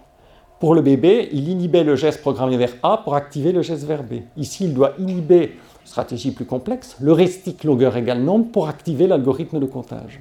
Pour 0.60 0.74
le 0.74 0.82
bébé, 0.82 1.30
il 1.32 1.48
inhibait 1.48 1.84
le 1.84 1.96
geste 1.96 2.22
programmé 2.22 2.58
vers 2.58 2.74
A 2.82 2.98
pour 3.04 3.16
activer 3.16 3.52
le 3.52 3.62
geste 3.62 3.84
vers 3.84 4.04
B. 4.04 4.16
Ici, 4.36 4.66
il 4.66 4.74
doit 4.74 4.94
inhiber, 4.98 5.58
stratégie 5.84 6.32
plus 6.32 6.46
complexe, 6.46 6.98
l'heuristique 7.00 7.64
longueur 7.64 7.96
égale 7.96 8.22
nombre 8.22 8.52
pour 8.52 8.68
activer 8.68 9.06
l'algorithme 9.06 9.60
de 9.60 9.66
comptage. 9.66 10.20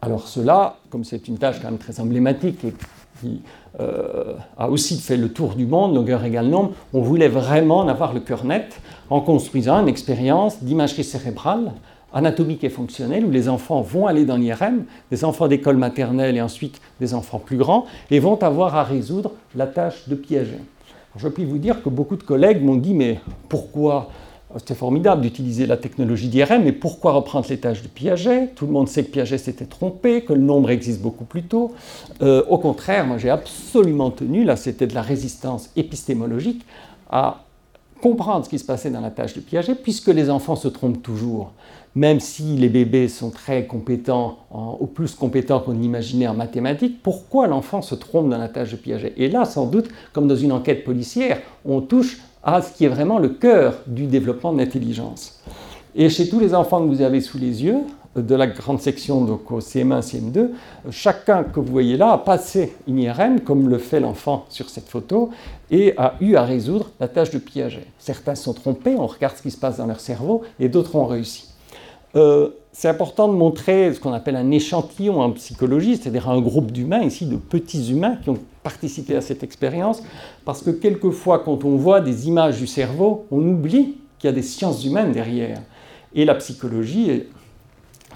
Alors 0.00 0.26
cela, 0.26 0.78
comme 0.90 1.04
c'est 1.04 1.28
une 1.28 1.38
tâche 1.38 1.60
quand 1.60 1.70
même 1.70 1.78
très 1.78 2.00
emblématique 2.00 2.64
et 2.64 2.74
qui 3.20 3.42
euh, 3.80 4.34
a 4.58 4.68
aussi 4.68 4.98
fait 4.98 5.16
le 5.16 5.32
tour 5.32 5.54
du 5.54 5.66
monde, 5.66 5.94
longueur 5.94 6.24
égale 6.24 6.48
nombre, 6.48 6.72
on 6.92 7.00
voulait 7.00 7.28
vraiment 7.28 7.78
en 7.78 7.88
avoir 7.88 8.12
le 8.12 8.20
cœur 8.20 8.44
net 8.44 8.80
en 9.08 9.20
construisant 9.20 9.80
une 9.80 9.88
expérience 9.88 10.62
d'imagerie 10.62 11.04
cérébrale 11.04 11.72
anatomique 12.12 12.64
et 12.64 12.68
fonctionnelle 12.68 13.24
où 13.24 13.30
les 13.30 13.48
enfants 13.48 13.80
vont 13.80 14.06
aller 14.06 14.24
dans 14.24 14.36
l'IRM, 14.36 14.84
des 15.10 15.24
enfants 15.24 15.48
d'école 15.48 15.76
maternelle 15.76 16.36
et 16.36 16.42
ensuite 16.42 16.80
des 17.00 17.14
enfants 17.14 17.38
plus 17.38 17.56
grands, 17.56 17.86
et 18.10 18.18
vont 18.18 18.36
avoir 18.42 18.76
à 18.76 18.84
résoudre 18.84 19.32
la 19.54 19.66
tâche 19.66 20.08
de 20.08 20.14
Piaget. 20.14 20.60
je 21.16 21.28
puis 21.28 21.44
vous 21.44 21.58
dire 21.58 21.82
que 21.82 21.88
beaucoup 21.88 22.16
de 22.16 22.22
collègues 22.22 22.62
m'ont 22.62 22.76
dit 22.76 22.94
mais 22.94 23.20
pourquoi 23.48 24.10
c'était 24.58 24.74
formidable 24.74 25.22
d'utiliser 25.22 25.66
la 25.66 25.76
technologie 25.76 26.28
d'IRM, 26.28 26.64
mais 26.64 26.72
pourquoi 26.72 27.12
reprendre 27.12 27.46
les 27.48 27.58
tâches 27.58 27.82
de 27.82 27.88
Piaget? 27.88 28.48
Tout 28.54 28.66
le 28.66 28.72
monde 28.72 28.88
sait 28.88 29.04
que 29.04 29.10
Piaget 29.10 29.38
s'était 29.38 29.64
trompé, 29.64 30.22
que 30.22 30.32
le 30.32 30.40
nombre 30.40 30.70
existe 30.70 31.00
beaucoup 31.00 31.24
plus 31.24 31.42
tôt. 31.42 31.72
Euh, 32.22 32.42
au 32.48 32.58
contraire, 32.58 33.06
moi 33.06 33.18
j'ai 33.18 33.30
absolument 33.30 34.10
tenu, 34.10 34.44
là 34.44 34.56
c'était 34.56 34.86
de 34.86 34.94
la 34.94 35.02
résistance 35.02 35.70
épistémologique, 35.76 36.64
à 37.10 37.44
comprendre 38.02 38.44
ce 38.44 38.50
qui 38.50 38.58
se 38.58 38.64
passait 38.64 38.90
dans 38.90 39.00
la 39.00 39.10
tâche 39.10 39.34
de 39.34 39.40
Piaget, 39.40 39.76
puisque 39.76 40.08
les 40.08 40.28
enfants 40.28 40.56
se 40.56 40.68
trompent 40.68 41.02
toujours. 41.02 41.52
Même 41.94 42.20
si 42.20 42.56
les 42.56 42.68
bébés 42.68 43.08
sont 43.08 43.30
très 43.30 43.66
compétents, 43.66 44.38
au 44.50 44.86
plus 44.86 45.14
compétents 45.14 45.60
qu'on 45.60 45.80
imaginait 45.80 46.26
en 46.26 46.34
mathématiques, 46.34 47.02
pourquoi 47.02 47.46
l'enfant 47.46 47.82
se 47.82 47.94
trompe 47.94 48.30
dans 48.30 48.38
la 48.38 48.48
tâche 48.48 48.72
de 48.72 48.76
Piaget? 48.76 49.12
Et 49.18 49.28
là, 49.28 49.44
sans 49.44 49.66
doute, 49.66 49.88
comme 50.12 50.26
dans 50.26 50.36
une 50.36 50.52
enquête 50.52 50.84
policière, 50.84 51.40
on 51.64 51.80
touche 51.80 52.18
à 52.42 52.62
ce 52.62 52.72
qui 52.72 52.84
est 52.84 52.88
vraiment 52.88 53.18
le 53.18 53.28
cœur 53.28 53.74
du 53.86 54.06
développement 54.06 54.52
de 54.52 54.58
l'intelligence. 54.58 55.40
Et 55.94 56.08
chez 56.08 56.28
tous 56.28 56.40
les 56.40 56.54
enfants 56.54 56.82
que 56.82 56.88
vous 56.88 57.02
avez 57.02 57.20
sous 57.20 57.38
les 57.38 57.64
yeux, 57.64 57.78
de 58.16 58.34
la 58.34 58.46
grande 58.46 58.80
section 58.80 59.24
donc 59.24 59.50
au 59.50 59.60
CM1, 59.60 60.02
CM2, 60.02 60.48
chacun 60.90 61.44
que 61.44 61.60
vous 61.60 61.72
voyez 61.72 61.96
là 61.96 62.12
a 62.12 62.18
passé 62.18 62.74
une 62.86 62.98
IRM, 62.98 63.40
comme 63.40 63.68
le 63.68 63.78
fait 63.78 64.00
l'enfant 64.00 64.44
sur 64.50 64.68
cette 64.68 64.88
photo, 64.88 65.30
et 65.70 65.94
a 65.96 66.14
eu 66.20 66.34
à 66.36 66.42
résoudre 66.42 66.90
la 67.00 67.08
tâche 67.08 67.30
de 67.30 67.38
Piaget. 67.38 67.86
Certains 67.98 68.34
sont 68.34 68.52
trompés, 68.52 68.94
on 68.98 69.06
regarde 69.06 69.36
ce 69.36 69.42
qui 69.42 69.50
se 69.50 69.56
passe 69.56 69.78
dans 69.78 69.86
leur 69.86 70.00
cerveau, 70.00 70.42
et 70.60 70.68
d'autres 70.68 70.96
ont 70.96 71.06
réussi. 71.06 71.48
Euh, 72.14 72.50
c'est 72.72 72.88
important 72.88 73.28
de 73.28 73.34
montrer 73.34 73.92
ce 73.94 74.00
qu'on 74.00 74.12
appelle 74.12 74.36
un 74.36 74.50
échantillon 74.50 75.20
en 75.20 75.30
psychologie, 75.32 75.96
c'est-à-dire 75.96 76.28
un 76.28 76.40
groupe 76.40 76.70
d'humains, 76.70 77.02
ici 77.02 77.26
de 77.26 77.36
petits 77.36 77.90
humains 77.90 78.16
qui 78.22 78.30
ont 78.30 78.38
participé 78.62 79.16
à 79.16 79.20
cette 79.20 79.42
expérience, 79.42 80.02
parce 80.44 80.62
que 80.62 80.70
quelquefois, 80.70 81.40
quand 81.40 81.64
on 81.64 81.76
voit 81.76 82.00
des 82.00 82.28
images 82.28 82.58
du 82.58 82.66
cerveau, 82.66 83.26
on 83.30 83.40
oublie 83.40 83.96
qu'il 84.18 84.28
y 84.28 84.32
a 84.32 84.34
des 84.34 84.42
sciences 84.42 84.84
humaines 84.84 85.12
derrière. 85.12 85.60
Et 86.14 86.24
la 86.24 86.34
psychologie, 86.36 87.24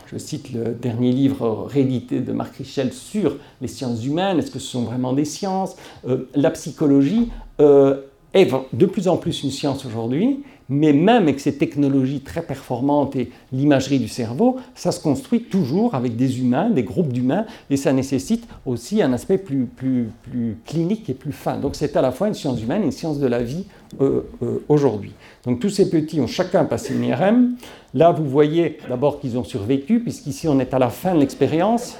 je 0.06 0.18
cite 0.18 0.52
le 0.52 0.74
dernier 0.74 1.12
livre 1.12 1.66
réédité 1.68 2.20
de 2.20 2.32
Marc 2.32 2.56
Richel 2.56 2.92
sur 2.92 3.36
les 3.60 3.68
sciences 3.68 4.04
humaines, 4.04 4.38
est-ce 4.38 4.50
que 4.50 4.58
ce 4.58 4.68
sont 4.68 4.82
vraiment 4.82 5.12
des 5.12 5.24
sciences? 5.24 5.76
Euh, 6.08 6.28
La 6.34 6.50
psychologie 6.50 7.30
euh, 7.60 8.02
est 8.32 8.48
de 8.72 8.86
plus 8.86 9.08
en 9.08 9.16
plus 9.16 9.42
une 9.42 9.50
science 9.50 9.84
aujourd'hui, 9.84 10.44
mais 10.68 10.92
même 10.92 11.22
avec 11.22 11.40
ces 11.40 11.56
technologies 11.56 12.20
très 12.20 12.42
performantes 12.42 13.16
et 13.16 13.30
l'imagerie 13.52 13.98
du 13.98 14.08
cerveau, 14.08 14.56
ça 14.74 14.92
se 14.92 15.00
construit 15.00 15.42
toujours 15.42 15.94
avec 15.94 16.16
des 16.16 16.40
humains, 16.40 16.70
des 16.70 16.82
groupes 16.82 17.12
d'humains, 17.12 17.46
et 17.70 17.76
ça 17.76 17.92
nécessite 17.92 18.46
aussi 18.64 19.02
un 19.02 19.12
aspect 19.12 19.38
plus, 19.38 19.66
plus, 19.66 20.08
plus 20.22 20.56
clinique 20.66 21.08
et 21.08 21.14
plus 21.14 21.32
fin. 21.32 21.58
Donc 21.58 21.76
c'est 21.76 21.96
à 21.96 22.02
la 22.02 22.10
fois 22.10 22.28
une 22.28 22.34
science 22.34 22.60
humaine 22.60 22.82
et 22.82 22.86
une 22.86 22.92
science 22.92 23.18
de 23.18 23.26
la 23.26 23.42
vie 23.42 23.64
euh, 24.00 24.22
euh, 24.42 24.64
aujourd'hui. 24.68 25.12
Donc 25.44 25.60
tous 25.60 25.70
ces 25.70 25.88
petits 25.88 26.20
ont 26.20 26.26
chacun 26.26 26.64
passé 26.64 26.94
une 26.94 27.04
IRM. 27.04 27.56
Là, 27.94 28.10
vous 28.10 28.28
voyez 28.28 28.78
d'abord 28.88 29.20
qu'ils 29.20 29.38
ont 29.38 29.44
survécu, 29.44 30.00
puisqu'ici 30.00 30.48
on 30.48 30.58
est 30.58 30.74
à 30.74 30.78
la 30.78 30.90
fin 30.90 31.14
de 31.14 31.20
l'expérience. 31.20 31.96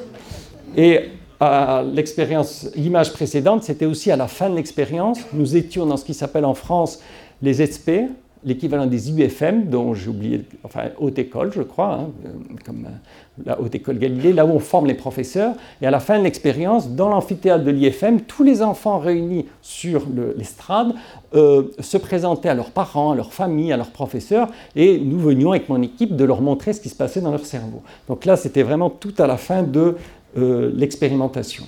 Et 0.77 1.11
à 1.39 1.85
l'expérience, 1.85 2.69
l'image 2.75 3.13
précédente, 3.13 3.63
c'était 3.63 3.87
aussi 3.87 4.11
à 4.11 4.17
la 4.17 4.27
fin 4.27 4.51
de 4.51 4.57
l'expérience. 4.57 5.21
Nous 5.33 5.57
étions 5.57 5.87
dans 5.87 5.97
ce 5.97 6.05
qui 6.05 6.15
s'appelle 6.15 6.45
en 6.45 6.55
France 6.55 7.01
les 7.43 7.65
SP, 7.65 8.09
l'équivalent 8.47 8.87
des 8.87 9.11
UFM, 9.11 9.65
dont 9.67 9.93
j'ai 9.93 10.09
oublié, 10.09 10.45
enfin, 10.63 10.85
haute 10.99 11.19
école, 11.19 11.53
je 11.53 11.63
crois, 11.63 11.95
hein, 11.95 12.11
euh, 12.25 12.29
comme 12.65 12.87
euh, 12.87 13.45
la 13.45 13.61
haute 13.61 13.75
école 13.75 13.99
Galilée, 13.99 14.33
là 14.33 14.47
où 14.47 14.51
on 14.51 14.61
forme 14.61 14.87
les 14.87 14.95
professeurs. 14.95 15.55
Et 15.83 15.87
à 15.87 15.91
la 15.91 15.99
fin 15.99 16.19
de 16.19 16.25
l'expérience, 16.25 16.91
dans 16.91 17.09
l'amphithéâtre 17.09 17.65
de 17.65 17.73
l'IFM, 17.73 18.21
tous 18.21 18.45
les 18.45 18.63
enfants 18.63 18.99
réunis 18.99 19.47
sur 19.63 20.07
l'estrade 20.37 20.95
euh, 21.35 21.65
se 21.81 21.99
présentaient 21.99 22.49
à 22.49 22.55
leurs 22.55 22.71
parents, 22.71 23.11
à 23.11 23.17
leurs 23.17 23.33
familles, 23.33 23.73
à 23.73 23.77
leurs 23.77 23.91
professeurs, 23.91 24.49
et 24.77 24.99
nous 25.01 25.19
venions 25.19 25.51
avec 25.51 25.69
mon 25.69 25.83
équipe 25.83 26.15
de 26.15 26.25
leur 26.25 26.41
montrer 26.41 26.73
ce 26.73 26.81
qui 26.81 26.89
se 26.89 26.97
passait 26.97 27.21
dans 27.21 27.33
leur 27.33 27.45
cerveau. 27.45 27.83
Donc 28.09 28.25
là, 28.25 28.37
c'était 28.37 28.63
vraiment 28.63 28.91
tout 28.91 29.15
à 29.19 29.27
la 29.27 29.37
fin 29.37 29.65
de 29.65 29.97
l'expérimentation. 30.37 31.65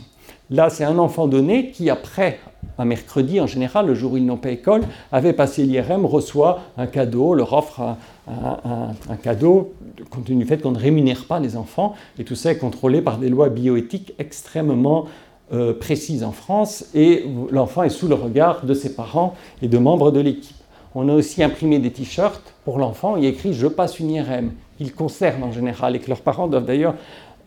Là, 0.51 0.71
c'est 0.71 0.85
un 0.85 0.99
enfant 0.99 1.27
donné 1.27 1.71
qui, 1.71 1.91
après 1.91 2.39
un 2.79 2.85
mercredi 2.85 3.41
en 3.41 3.47
général, 3.47 3.87
le 3.87 3.95
jour 3.95 4.13
où 4.13 4.17
ils 4.17 4.25
n'ont 4.25 4.37
pas 4.37 4.51
école, 4.51 4.83
avait 5.13 5.33
passé 5.33 5.65
l'IRM, 5.65 6.07
reçoit 6.07 6.61
un 6.77 6.87
cadeau, 6.87 7.35
leur 7.35 7.53
offre 7.53 7.97
un, 8.29 9.17
cadeau, 9.23 9.75
compte 10.11 10.25
tenu 10.25 10.45
du 10.45 10.49
fait 10.49 10.59
qu'on 10.59 10.71
ne 10.71 10.79
rémunère 10.79 11.25
pas 11.27 11.41
les 11.41 11.57
enfants, 11.57 11.95
et 12.19 12.25
tout 12.25 12.35
ça 12.35 12.53
est 12.53 12.59
contrôlé 12.59 13.03
par 13.03 13.19
des 13.19 13.29
lois 13.29 13.49
bioéthiques 13.49 14.15
extrêmement 14.19 15.07
euh, 15.53 15.73
précises 15.73 16.25
en 16.25 16.33
France, 16.33 16.87
et 16.95 17.25
l'enfant 17.51 17.83
est 17.83 17.91
sous 17.91 18.09
le 18.09 18.15
regard 18.15 18.65
de 18.65 18.75
ses 18.75 18.95
parents 18.95 19.35
et 19.61 19.69
de 19.69 19.79
membres 19.79 20.11
de 20.11 20.21
l'équipe. 20.21 20.57
On 20.95 21.09
a 21.09 21.15
aussi 21.15 21.43
imprimé 21.43 21.79
des 21.79 21.91
t-shirts 21.91 22.55
pour 22.65 22.79
l'enfant, 22.79 23.17
il 23.17 23.25
y 23.25 23.27
a 23.27 23.31
écrit 23.31 23.53
Je 23.53 23.67
passe 23.67 23.99
une 23.99 24.11
IRM. 24.11 24.53
Ils 24.81 24.95
conservent 24.95 25.43
en 25.43 25.53
général, 25.53 25.97
et 25.97 25.99
que 25.99 26.09
leurs 26.09 26.21
parents 26.21 26.49
doivent 26.49 26.65
d'ailleurs 26.65 26.95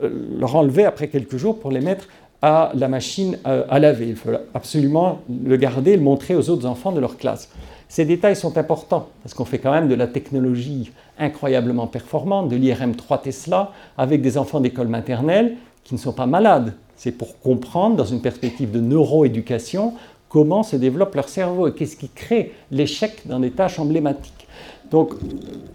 euh, 0.04 0.10
leur 0.40 0.56
enlever 0.56 0.86
après 0.86 1.08
quelques 1.08 1.38
jours 1.38 1.60
pour 1.60 1.72
les 1.72 1.80
mettre 1.80 2.08
à 2.42 2.72
la 2.74 2.88
machine 2.88 3.38
euh, 3.46 3.64
à 3.70 3.80
laver. 3.80 4.10
Il 4.10 4.16
faut 4.16 4.32
absolument 4.54 5.20
le 5.30 5.56
garder 5.58 5.96
le 5.96 6.02
montrer 6.02 6.36
aux 6.36 6.50
autres 6.50 6.66
enfants 6.66 6.92
de 6.92 7.00
leur 7.00 7.18
classe. 7.18 7.50
Ces 7.88 8.06
détails 8.06 8.36
sont 8.36 8.58
importants 8.58 9.10
parce 9.22 9.34
qu'on 9.34 9.46
fait 9.46 9.60
quand 9.60 9.72
même 9.72 9.90
de 9.90 9.96
la 9.96 10.08
technologie 10.08 10.92
incroyablement 11.20 11.88
performante, 11.88 12.50
de 12.50 12.56
l'IRM 12.56 12.96
3 12.96 13.18
Tesla, 13.20 13.72
avec 13.98 14.22
des 14.22 14.38
enfants 14.38 14.62
d'école 14.62 14.88
maternelle 14.88 15.58
qui 15.84 15.94
ne 15.94 16.00
sont 16.00 16.14
pas 16.14 16.26
malades. 16.26 16.74
C'est 16.96 17.12
pour 17.12 17.40
comprendre, 17.40 17.96
dans 17.96 18.06
une 18.06 18.22
perspective 18.22 18.72
de 18.72 18.80
neuroéducation, 18.80 19.94
comment 20.30 20.64
se 20.64 20.78
développe 20.78 21.16
leur 21.16 21.28
cerveau 21.28 21.68
et 21.68 21.74
qu'est-ce 21.74 21.98
qui 21.98 22.10
crée 22.10 22.54
l'échec 22.72 23.24
dans 23.26 23.40
des 23.40 23.52
tâches 23.52 23.80
emblématiques. 23.80 24.48
Donc, 24.92 25.14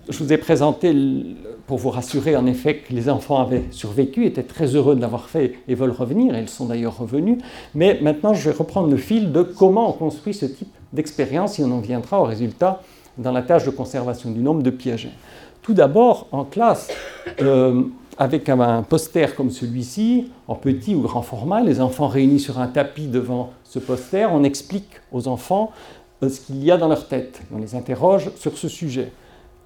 je 0.09 0.23
vous 0.23 0.33
ai 0.33 0.37
présenté, 0.37 0.95
pour 1.67 1.79
vous 1.79 1.91
rassurer 1.91 2.37
en 2.37 2.47
effet 2.47 2.77
que 2.77 2.93
les 2.93 3.09
enfants 3.09 3.41
avaient 3.41 3.65
survécu, 3.71 4.25
étaient 4.27 4.43
très 4.43 4.77
heureux 4.77 4.95
de 4.95 5.01
l'avoir 5.01 5.29
fait 5.29 5.55
et 5.67 5.75
veulent 5.75 5.91
revenir, 5.91 6.37
et 6.37 6.41
ils 6.41 6.49
sont 6.49 6.67
d'ailleurs 6.67 6.99
revenus. 6.99 7.39
Mais 7.75 7.99
maintenant, 8.03 8.35
je 8.35 8.49
vais 8.49 8.57
reprendre 8.57 8.89
le 8.89 8.97
fil 8.97 9.33
de 9.33 9.43
comment 9.43 9.89
on 9.89 9.93
construit 9.93 10.35
ce 10.35 10.47
type 10.47 10.73
d'expérience 10.93 11.59
et 11.59 11.65
on 11.65 11.73
en 11.73 11.81
viendra 11.81 12.21
au 12.21 12.25
résultat 12.25 12.83
dans 13.19 13.33
la 13.33 13.43
tâche 13.43 13.65
de 13.65 13.71
conservation 13.71 14.31
du 14.31 14.41
nombre 14.41 14.63
de 14.63 14.71
Piaget. 14.71 15.11
Tout 15.63 15.75
d'abord, 15.75 16.29
en 16.31 16.45
classe, 16.45 16.89
euh, 17.41 17.83
avec 18.19 18.49
un 18.49 18.83
poster 18.83 19.35
comme 19.35 19.51
celui-ci, 19.51 20.31
en 20.47 20.55
petit 20.55 20.95
ou 20.95 21.01
grand 21.01 21.23
format, 21.23 21.61
les 21.61 21.81
enfants 21.81 22.09
réunis 22.09 22.39
sur 22.39 22.61
un 22.61 22.69
tapis 22.69 23.09
devant 23.09 23.51
ce 23.65 23.79
poster, 23.79 24.31
on 24.33 24.45
explique 24.45 24.91
aux 25.13 25.29
enfants 25.29 25.73
ce 26.23 26.41
qu'il 26.41 26.65
y 26.65 26.71
a 26.71 26.77
dans 26.77 26.89
leur 26.89 27.07
tête. 27.09 27.41
On 27.55 27.59
les 27.59 27.75
interroge 27.75 28.31
sur 28.37 28.57
ce 28.57 28.69
sujet. 28.69 29.13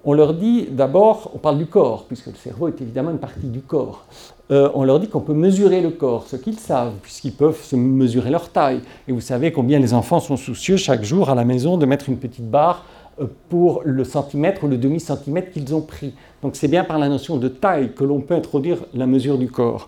On 0.03 0.13
leur 0.13 0.33
dit 0.33 0.67
d'abord, 0.71 1.31
on 1.35 1.37
parle 1.37 1.59
du 1.59 1.67
corps, 1.67 2.05
puisque 2.05 2.27
le 2.27 2.33
cerveau 2.33 2.67
est 2.67 2.81
évidemment 2.81 3.11
une 3.11 3.19
partie 3.19 3.47
du 3.47 3.61
corps. 3.61 4.05
Euh, 4.49 4.69
on 4.73 4.83
leur 4.83 4.99
dit 4.99 5.07
qu'on 5.07 5.19
peut 5.21 5.33
mesurer 5.33 5.79
le 5.79 5.91
corps, 5.91 6.25
ce 6.27 6.35
qu'ils 6.35 6.57
savent, 6.57 6.93
puisqu'ils 7.03 7.33
peuvent 7.33 7.61
se 7.61 7.75
mesurer 7.75 8.31
leur 8.31 8.49
taille. 8.49 8.81
Et 9.07 9.11
vous 9.11 9.21
savez 9.21 9.51
combien 9.51 9.79
les 9.79 9.93
enfants 9.93 10.19
sont 10.19 10.37
soucieux 10.37 10.75
chaque 10.75 11.03
jour 11.03 11.29
à 11.29 11.35
la 11.35 11.45
maison 11.45 11.77
de 11.77 11.85
mettre 11.85 12.09
une 12.09 12.17
petite 12.17 12.49
barre 12.49 12.83
euh, 13.21 13.27
pour 13.49 13.83
le 13.85 14.03
centimètre 14.03 14.63
ou 14.63 14.67
le 14.67 14.77
demi-centimètre 14.77 15.51
qu'ils 15.51 15.73
ont 15.75 15.81
pris. 15.81 16.15
Donc 16.41 16.55
c'est 16.55 16.67
bien 16.67 16.83
par 16.83 16.97
la 16.97 17.07
notion 17.07 17.37
de 17.37 17.47
taille 17.47 17.93
que 17.93 18.03
l'on 18.03 18.21
peut 18.21 18.33
introduire 18.33 18.77
la 18.95 19.05
mesure 19.05 19.37
du 19.37 19.49
corps. 19.49 19.87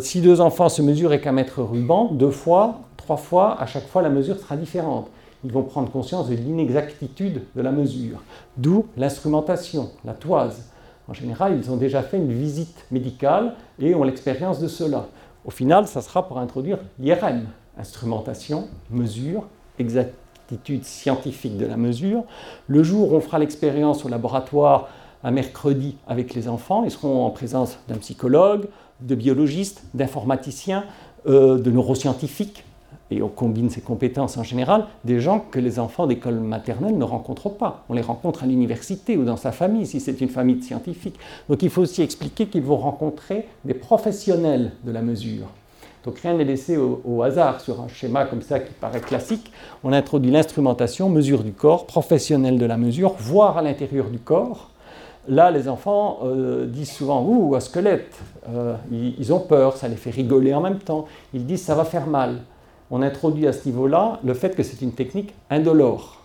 si 0.00 0.20
deux 0.20 0.40
enfants 0.40 0.68
se 0.68 0.80
mesurent 0.80 1.10
avec 1.10 1.26
un 1.26 1.32
mètre 1.32 1.60
ruban, 1.60 2.12
deux 2.12 2.30
fois, 2.30 2.82
trois 2.96 3.16
fois, 3.16 3.60
à 3.60 3.66
chaque 3.66 3.88
fois 3.88 4.00
la 4.00 4.10
mesure 4.10 4.38
sera 4.38 4.56
différente 4.56 5.08
ils 5.46 5.52
vont 5.52 5.62
prendre 5.62 5.88
conscience 5.92 6.28
de 6.28 6.34
l'inexactitude 6.34 7.42
de 7.54 7.62
la 7.62 7.70
mesure. 7.70 8.20
D'où 8.56 8.86
l'instrumentation, 8.96 9.90
la 10.04 10.12
toise. 10.12 10.64
En 11.06 11.14
général, 11.14 11.56
ils 11.56 11.70
ont 11.70 11.76
déjà 11.76 12.02
fait 12.02 12.16
une 12.16 12.32
visite 12.32 12.84
médicale 12.90 13.54
et 13.78 13.94
ont 13.94 14.02
l'expérience 14.02 14.58
de 14.58 14.66
cela. 14.66 15.06
Au 15.44 15.52
final, 15.52 15.86
ça 15.86 16.02
sera 16.02 16.26
pour 16.26 16.40
introduire 16.40 16.78
l'IRM, 16.98 17.44
instrumentation, 17.78 18.66
mesure, 18.90 19.46
exactitude 19.78 20.84
scientifique 20.84 21.56
de 21.56 21.66
la 21.66 21.76
mesure. 21.76 22.24
Le 22.66 22.82
jour 22.82 23.12
où 23.12 23.16
on 23.16 23.20
fera 23.20 23.38
l'expérience 23.38 24.04
au 24.04 24.08
laboratoire, 24.08 24.88
un 25.22 25.30
mercredi 25.30 25.96
avec 26.08 26.34
les 26.34 26.48
enfants, 26.48 26.82
ils 26.82 26.90
seront 26.90 27.24
en 27.24 27.30
présence 27.30 27.78
d'un 27.86 27.98
psychologue, 27.98 28.66
de 29.00 29.14
biologistes, 29.14 29.84
d'informaticiens, 29.94 30.86
euh, 31.28 31.56
de 31.56 31.70
neuroscientifiques, 31.70 32.64
et 33.10 33.22
on 33.22 33.28
combine 33.28 33.70
ces 33.70 33.80
compétences 33.80 34.36
en 34.36 34.42
général, 34.42 34.86
des 35.04 35.20
gens 35.20 35.44
que 35.50 35.58
les 35.58 35.78
enfants 35.78 36.06
d'école 36.06 36.40
maternelle 36.40 36.98
ne 36.98 37.04
rencontrent 37.04 37.50
pas. 37.50 37.84
On 37.88 37.94
les 37.94 38.02
rencontre 38.02 38.42
à 38.42 38.46
l'université 38.46 39.16
ou 39.16 39.24
dans 39.24 39.36
sa 39.36 39.52
famille, 39.52 39.86
si 39.86 40.00
c'est 40.00 40.20
une 40.20 40.28
famille 40.28 40.56
de 40.56 40.64
scientifiques. 40.64 41.18
Donc 41.48 41.62
il 41.62 41.70
faut 41.70 41.82
aussi 41.82 42.02
expliquer 42.02 42.46
qu'ils 42.46 42.62
vont 42.62 42.76
rencontrer 42.76 43.46
des 43.64 43.74
professionnels 43.74 44.72
de 44.84 44.90
la 44.90 45.02
mesure. 45.02 45.46
Donc 46.04 46.18
rien 46.18 46.34
n'est 46.34 46.44
laissé 46.44 46.76
au, 46.76 47.22
hasard 47.22 47.60
sur 47.60 47.80
un 47.80 47.88
schéma 47.88 48.26
comme 48.26 48.42
ça 48.42 48.60
qui 48.60 48.72
paraît 48.72 49.00
classique. 49.00 49.50
On 49.82 49.92
introduit 49.92 50.30
l'instrumentation, 50.30 51.08
mesure 51.08 51.42
du 51.42 51.52
corps, 51.52 51.86
professionnel 51.86 52.58
de 52.58 52.66
la 52.66 52.76
mesure, 52.76 53.14
voir 53.18 53.58
à 53.58 53.62
l'intérieur 53.62 54.08
du 54.08 54.18
corps. 54.18 54.70
Là, 55.28 55.50
les 55.50 55.68
enfants 55.68 56.20
euh, 56.22 56.66
disent 56.66 56.92
souvent 56.92 57.24
Ouh, 57.24 57.56
un 57.56 57.60
squelette. 57.60 58.16
Euh, 58.48 58.76
ils 58.92 59.32
ont 59.32 59.40
peur, 59.40 59.76
ça 59.76 59.88
les 59.88 59.96
fait 59.96 60.10
rigoler 60.10 60.54
en 60.54 60.60
même 60.60 60.78
temps. 60.78 61.06
Ils 61.34 61.44
disent 61.44 61.64
Ça 61.64 61.74
va 61.74 61.84
faire 61.84 62.06
mal 62.06 62.38
on 62.90 63.02
introduit 63.02 63.46
à 63.46 63.52
ce 63.52 63.66
niveau-là 63.66 64.20
le 64.24 64.34
fait 64.34 64.54
que 64.54 64.62
c'est 64.62 64.82
une 64.82 64.92
technique 64.92 65.34
indolore. 65.50 66.22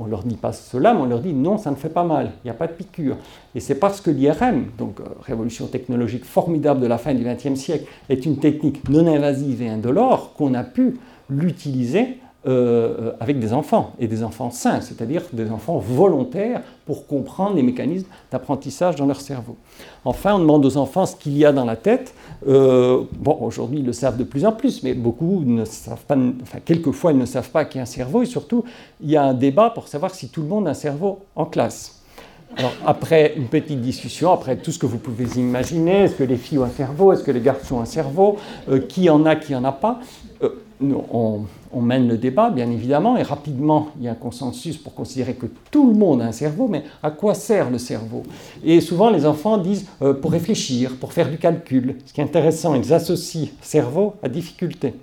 On 0.00 0.06
leur 0.06 0.22
dit 0.22 0.36
pas 0.36 0.52
cela, 0.52 0.94
mais 0.94 1.00
on 1.00 1.06
leur 1.06 1.20
dit 1.20 1.32
non, 1.32 1.58
ça 1.58 1.70
ne 1.70 1.76
fait 1.76 1.88
pas 1.88 2.04
mal, 2.04 2.30
il 2.44 2.46
n'y 2.46 2.50
a 2.50 2.54
pas 2.54 2.68
de 2.68 2.72
piqûre. 2.72 3.16
Et 3.54 3.60
c'est 3.60 3.74
parce 3.74 4.00
que 4.00 4.10
l'IRM, 4.10 4.66
donc 4.78 5.00
euh, 5.00 5.04
révolution 5.22 5.66
technologique 5.66 6.24
formidable 6.24 6.80
de 6.80 6.86
la 6.86 6.98
fin 6.98 7.14
du 7.14 7.24
XXe 7.24 7.58
siècle, 7.58 7.86
est 8.08 8.24
une 8.24 8.36
technique 8.38 8.88
non 8.88 9.06
invasive 9.08 9.60
et 9.60 9.68
indolore 9.68 10.34
qu'on 10.34 10.54
a 10.54 10.62
pu 10.62 10.98
l'utiliser 11.28 12.18
euh, 12.46 13.10
avec 13.18 13.40
des 13.40 13.52
enfants, 13.52 13.94
et 13.98 14.06
des 14.06 14.22
enfants 14.22 14.52
sains, 14.52 14.80
c'est-à-dire 14.80 15.22
des 15.32 15.50
enfants 15.50 15.78
volontaires 15.78 16.62
pour 16.86 17.08
comprendre 17.08 17.56
les 17.56 17.64
mécanismes 17.64 18.06
d'apprentissage 18.30 18.94
dans 18.94 19.06
leur 19.06 19.20
cerveau. 19.20 19.56
Enfin, 20.04 20.36
on 20.36 20.38
demande 20.38 20.64
aux 20.64 20.76
enfants 20.76 21.04
ce 21.04 21.16
qu'il 21.16 21.36
y 21.36 21.44
a 21.44 21.50
dans 21.50 21.64
la 21.64 21.74
tête. 21.74 22.14
Euh, 22.46 23.02
bon, 23.12 23.36
aujourd'hui, 23.40 23.80
ils 23.80 23.84
le 23.84 23.92
savent 23.92 24.16
de 24.16 24.22
plus 24.22 24.46
en 24.46 24.52
plus, 24.52 24.84
mais 24.84 24.94
beaucoup 24.94 25.42
ne 25.44 25.64
savent 25.64 26.04
pas, 26.06 26.16
enfin, 26.42 26.60
quelquefois, 26.64 27.10
ils 27.10 27.18
ne 27.18 27.26
savent 27.26 27.50
pas 27.50 27.64
qu'il 27.64 27.78
y 27.78 27.80
a 27.80 27.82
un 27.82 27.86
cerveau, 27.86 28.22
et 28.22 28.26
surtout, 28.26 28.62
il 29.00 29.10
y 29.10 29.16
a 29.16 29.24
un 29.24 29.34
débat 29.34 29.70
pour 29.70 29.88
savoir 29.88 30.14
si 30.14 30.28
tout 30.28 30.42
le 30.42 30.48
monde 30.48 30.68
a 30.68 30.70
un 30.70 30.74
cerveau 30.74 31.18
en 31.34 31.44
classe. 31.44 32.02
Alors, 32.56 32.72
après 32.86 33.34
une 33.36 33.48
petite 33.48 33.80
discussion, 33.80 34.32
après 34.32 34.56
tout 34.56 34.70
ce 34.70 34.78
que 34.78 34.86
vous 34.86 34.98
pouvez 34.98 35.24
imaginer, 35.40 36.04
est-ce 36.04 36.14
que 36.14 36.24
les 36.24 36.36
filles 36.36 36.58
ont 36.58 36.64
un 36.64 36.70
cerveau, 36.70 37.12
est-ce 37.12 37.24
que 37.24 37.32
les 37.32 37.40
garçons 37.40 37.78
ont 37.78 37.80
un 37.80 37.84
cerveau, 37.84 38.36
euh, 38.70 38.78
qui 38.78 39.10
en 39.10 39.26
a, 39.26 39.34
qui 39.34 39.56
en 39.56 39.64
a 39.64 39.72
pas, 39.72 39.98
on, 40.80 41.40
on, 41.72 41.80
mène 41.80 42.08
le 42.08 42.16
débat, 42.18 42.50
bien 42.50 42.70
évidemment, 42.70 43.16
et 43.16 43.22
rapidement, 43.22 43.88
il 43.98 44.04
y 44.04 44.08
a 44.08 44.12
un 44.12 44.14
consensus 44.14 44.76
pour 44.76 44.94
considérer 44.94 45.34
que 45.34 45.46
tout 45.70 45.86
le 45.86 45.94
monde 45.94 46.22
a 46.22 46.26
un 46.26 46.32
cerveau, 46.32 46.68
mais 46.68 46.84
à 47.02 47.10
quoi 47.10 47.34
sert 47.34 47.70
le 47.70 47.78
cerveau? 47.78 48.22
Et 48.64 48.80
souvent, 48.80 49.10
les 49.10 49.26
enfants 49.26 49.58
disent 49.58 49.86
euh, 50.02 50.14
pour 50.14 50.32
réfléchir, 50.32 50.96
pour 51.00 51.12
faire 51.12 51.30
du 51.30 51.38
calcul. 51.38 51.96
Ce 52.06 52.12
qui 52.12 52.20
est 52.20 52.24
intéressant, 52.24 52.74
ils 52.74 52.92
associent 52.92 53.48
cerveau 53.60 54.14
à 54.22 54.28
difficulté. 54.28 54.94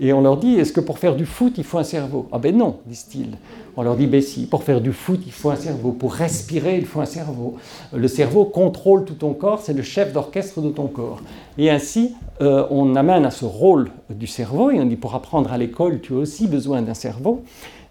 Et 0.00 0.12
on 0.12 0.20
leur 0.20 0.36
dit, 0.36 0.54
est-ce 0.54 0.72
que 0.72 0.80
pour 0.80 0.98
faire 0.98 1.14
du 1.14 1.24
foot, 1.24 1.54
il 1.56 1.64
faut 1.64 1.78
un 1.78 1.84
cerveau? 1.84 2.26
Ah 2.32 2.38
ben 2.38 2.56
non, 2.56 2.78
disent-ils. 2.86 3.36
On 3.76 3.82
leur 3.82 3.96
dit, 3.96 4.06
ben 4.06 4.20
si, 4.20 4.46
pour 4.46 4.62
faire 4.62 4.80
du 4.80 4.92
foot, 4.92 5.20
il 5.24 5.32
faut 5.32 5.50
un 5.50 5.56
cerveau. 5.56 5.92
Pour 5.92 6.14
respirer, 6.14 6.78
il 6.78 6.84
faut 6.86 7.00
un 7.00 7.06
cerveau. 7.06 7.56
Le 7.92 8.08
cerveau 8.08 8.44
contrôle 8.44 9.04
tout 9.04 9.14
ton 9.14 9.34
corps, 9.34 9.60
c'est 9.60 9.72
le 9.72 9.82
chef 9.82 10.12
d'orchestre 10.12 10.60
de 10.60 10.70
ton 10.70 10.88
corps. 10.88 11.20
Et 11.58 11.70
ainsi, 11.70 12.14
euh, 12.40 12.66
on 12.70 12.96
amène 12.96 13.24
à 13.24 13.30
ce 13.30 13.44
rôle 13.44 13.90
du 14.10 14.26
cerveau, 14.26 14.70
et 14.70 14.80
on 14.80 14.84
dit, 14.84 14.96
pour 14.96 15.14
apprendre 15.14 15.52
à 15.52 15.58
l'école, 15.58 16.00
tu 16.00 16.14
as 16.14 16.16
aussi 16.16 16.48
besoin 16.48 16.82
d'un 16.82 16.94
cerveau. 16.94 17.42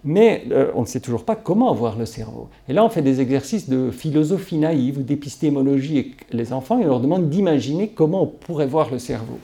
Mais 0.06 0.43
euh, 0.51 0.70
on 0.76 0.82
ne 0.82 0.86
sait 0.86 0.99
toujours 0.99 1.24
pas 1.24 1.38
comment 1.38 1.72
avoir 1.72 1.97
le 1.97 2.06
cerveau. 2.06 2.49
Et 2.68 2.74
là, 2.74 2.84
on 2.84 2.89
fait 2.89 3.01
des 3.01 3.22
exercices 3.22 3.70
de 3.70 3.89
philosophie 3.89 4.58
naïve 4.58 4.97
ou 4.97 5.01
d'épistémologie 5.01 5.99
avec 5.99 6.28
les 6.32 6.51
enfants 6.51 6.78
et 6.80 6.84
on 6.84 6.89
leur 6.89 6.99
demande 6.99 7.30
d'imaginer 7.30 7.88
comment 7.88 8.24
on 8.24 8.28
pourrait 8.28 8.68
voir 8.68 8.91
le 8.91 8.99
cerveau. 8.99 9.39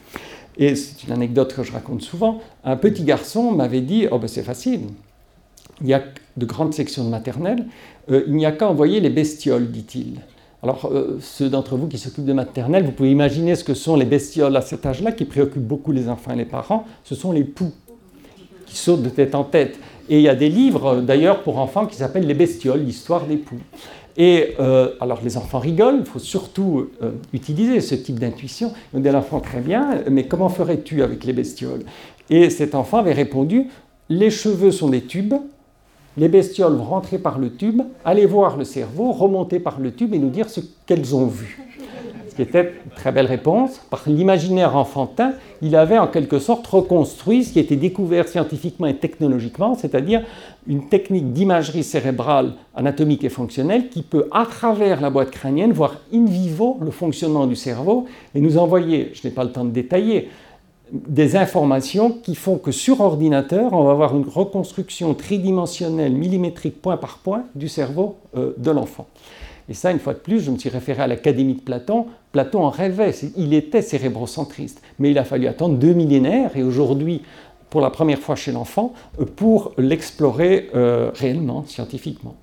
Et 0.59 0.75
c'est 0.75 1.05
une 1.05 1.13
anecdote 1.13 1.55
que 1.55 1.63
je 1.63 1.71
raconte 1.71 2.01
souvent. 2.01 2.39
Un 2.65 2.75
petit 2.75 3.03
garçon 3.03 3.51
m'avait 3.51 3.81
dit 3.81 4.07
Oh, 4.11 4.19
ben 4.19 4.27
c'est 4.27 4.43
facile. 4.43 4.81
Il 5.81 5.87
y 5.87 5.93
a 5.93 6.03
de 6.35 6.45
grandes 6.45 6.73
sections 6.73 7.05
de 7.05 7.09
maternelle. 7.09 7.65
Euh, 8.11 8.25
il 8.27 8.35
n'y 8.35 8.45
a 8.45 8.51
qu'à 8.51 8.69
envoyer 8.69 8.99
les 8.99 9.09
bestioles, 9.09 9.71
dit-il. 9.71 10.19
Alors, 10.61 10.89
euh, 10.91 11.17
ceux 11.21 11.49
d'entre 11.49 11.77
vous 11.77 11.87
qui 11.87 11.97
s'occupent 11.97 12.25
de 12.25 12.33
maternelle, 12.33 12.83
vous 12.83 12.91
pouvez 12.91 13.09
imaginer 13.09 13.55
ce 13.55 13.63
que 13.63 13.73
sont 13.73 13.95
les 13.95 14.03
bestioles 14.03 14.55
à 14.57 14.61
cet 14.61 14.85
âge-là 14.85 15.13
qui 15.13 15.23
préoccupent 15.23 15.65
beaucoup 15.65 15.93
les 15.93 16.09
enfants 16.09 16.33
et 16.33 16.35
les 16.35 16.43
parents. 16.43 16.85
Ce 17.05 17.15
sont 17.15 17.31
les 17.31 17.45
poux 17.45 17.71
qui 18.65 18.75
sautent 18.75 19.01
de 19.01 19.09
tête 19.09 19.35
en 19.35 19.45
tête. 19.45 19.79
Et 20.09 20.17
il 20.17 20.23
y 20.23 20.29
a 20.29 20.35
des 20.35 20.49
livres, 20.49 20.97
d'ailleurs, 21.01 21.43
pour 21.43 21.59
enfants 21.59 21.85
qui 21.85 21.95
s'appellent 21.95 22.27
Les 22.27 22.33
bestioles, 22.33 22.83
l'histoire 22.83 23.25
des 23.25 23.37
poux. 23.37 23.59
Et 24.19 24.55
euh, 24.59 24.89
alors 24.99 25.21
les 25.23 25.37
enfants 25.37 25.59
rigolent, 25.59 25.99
il 25.99 26.05
faut 26.05 26.19
surtout 26.19 26.89
euh, 27.01 27.11
utiliser 27.31 27.79
ce 27.79 27.95
type 27.95 28.19
d'intuition. 28.19 28.73
On 28.93 28.99
dit 28.99 29.07
à 29.07 29.13
l'enfant 29.13 29.39
très 29.39 29.61
bien, 29.61 30.01
mais 30.11 30.25
comment 30.25 30.49
ferais-tu 30.49 31.01
avec 31.01 31.23
les 31.23 31.31
bestioles? 31.31 31.83
Et 32.29 32.49
cet 32.49 32.75
enfant 32.75 32.97
avait 32.97 33.13
répondu, 33.13 33.67
les 34.09 34.29
cheveux 34.29 34.71
sont 34.71 34.89
des 34.89 35.03
tubes, 35.03 35.35
les 36.17 36.27
bestioles 36.27 36.73
vont 36.73 36.83
rentrer 36.83 37.17
par 37.17 37.39
le 37.39 37.53
tube, 37.53 37.81
aller 38.03 38.25
voir 38.25 38.57
le 38.57 38.65
cerveau, 38.65 39.13
remonter 39.13 39.57
par 39.57 39.79
le 39.79 39.93
tube 39.93 40.13
et 40.13 40.19
nous 40.19 40.29
dire 40.29 40.49
ce 40.49 40.59
qu'elles 40.85 41.15
ont 41.15 41.27
vu. 41.27 41.57
Qui 42.39 42.43
était 42.43 42.71
une 42.85 42.91
très 42.95 43.11
belle 43.11 43.25
réponse. 43.25 43.81
Par 43.89 44.03
l'imaginaire 44.07 44.77
enfantin, 44.77 45.33
il 45.61 45.75
avait 45.75 45.97
en 45.97 46.07
quelque 46.07 46.39
sorte 46.39 46.65
reconstruit 46.67 47.43
ce 47.43 47.51
qui 47.51 47.59
était 47.59 47.75
découvert 47.75 48.29
scientifiquement 48.29 48.87
et 48.87 48.95
technologiquement, 48.95 49.75
c'est-à-dire 49.75 50.21
une 50.65 50.87
technique 50.87 51.33
d'imagerie 51.33 51.83
cérébrale 51.83 52.53
anatomique 52.73 53.25
et 53.25 53.29
fonctionnelle 53.29 53.89
qui 53.89 54.03
peut, 54.03 54.29
à 54.31 54.45
travers 54.45 55.01
la 55.01 55.09
boîte 55.09 55.31
crânienne, 55.31 55.73
voir 55.73 55.97
in 56.13 56.23
vivo 56.27 56.77
le 56.81 56.91
fonctionnement 56.91 57.45
du 57.45 57.57
cerveau 57.57 58.05
et 58.33 58.39
nous 58.39 58.57
envoyer, 58.57 59.11
je 59.13 59.27
n'ai 59.27 59.33
pas 59.33 59.43
le 59.43 59.51
temps 59.51 59.65
de 59.65 59.71
détailler, 59.71 60.29
des 60.93 61.35
informations 61.35 62.09
qui 62.23 62.35
font 62.35 62.57
que 62.57 62.71
sur 62.71 63.01
ordinateur, 63.01 63.73
on 63.73 63.83
va 63.83 63.91
avoir 63.91 64.15
une 64.15 64.27
reconstruction 64.27 65.13
tridimensionnelle, 65.13 66.13
millimétrique, 66.13 66.81
point 66.81 66.95
par 66.95 67.17
point, 67.17 67.43
du 67.53 67.67
cerveau 67.67 68.15
euh, 68.37 68.53
de 68.57 68.71
l'enfant. 68.71 69.07
Et 69.69 69.73
ça, 69.75 69.91
une 69.91 69.99
fois 69.99 70.13
de 70.13 70.19
plus, 70.19 70.39
je 70.39 70.49
me 70.49 70.57
suis 70.57 70.69
référé 70.69 71.03
à 71.03 71.07
l'Académie 71.07 71.53
de 71.53 71.61
Platon. 71.61 72.07
Platon 72.31 72.63
en 72.63 72.69
rêvait, 72.69 73.13
il 73.37 73.53
était 73.53 73.83
cérébrocentriste, 73.83 74.81
mais 74.97 75.11
il 75.11 75.17
a 75.19 75.23
fallu 75.23 75.47
attendre 75.47 75.77
deux 75.77 75.93
millénaires, 75.93 76.57
et 76.57 76.63
aujourd'hui, 76.63 77.21
pour 77.69 77.81
la 77.81 77.91
première 77.91 78.19
fois 78.19 78.35
chez 78.35 78.51
l'enfant, 78.51 78.93
euh, 79.19 79.25
pour 79.25 79.73
l'explorer 79.77 80.69
euh, 80.75 81.11
réellement, 81.13 81.63
scientifiquement. 81.67 82.35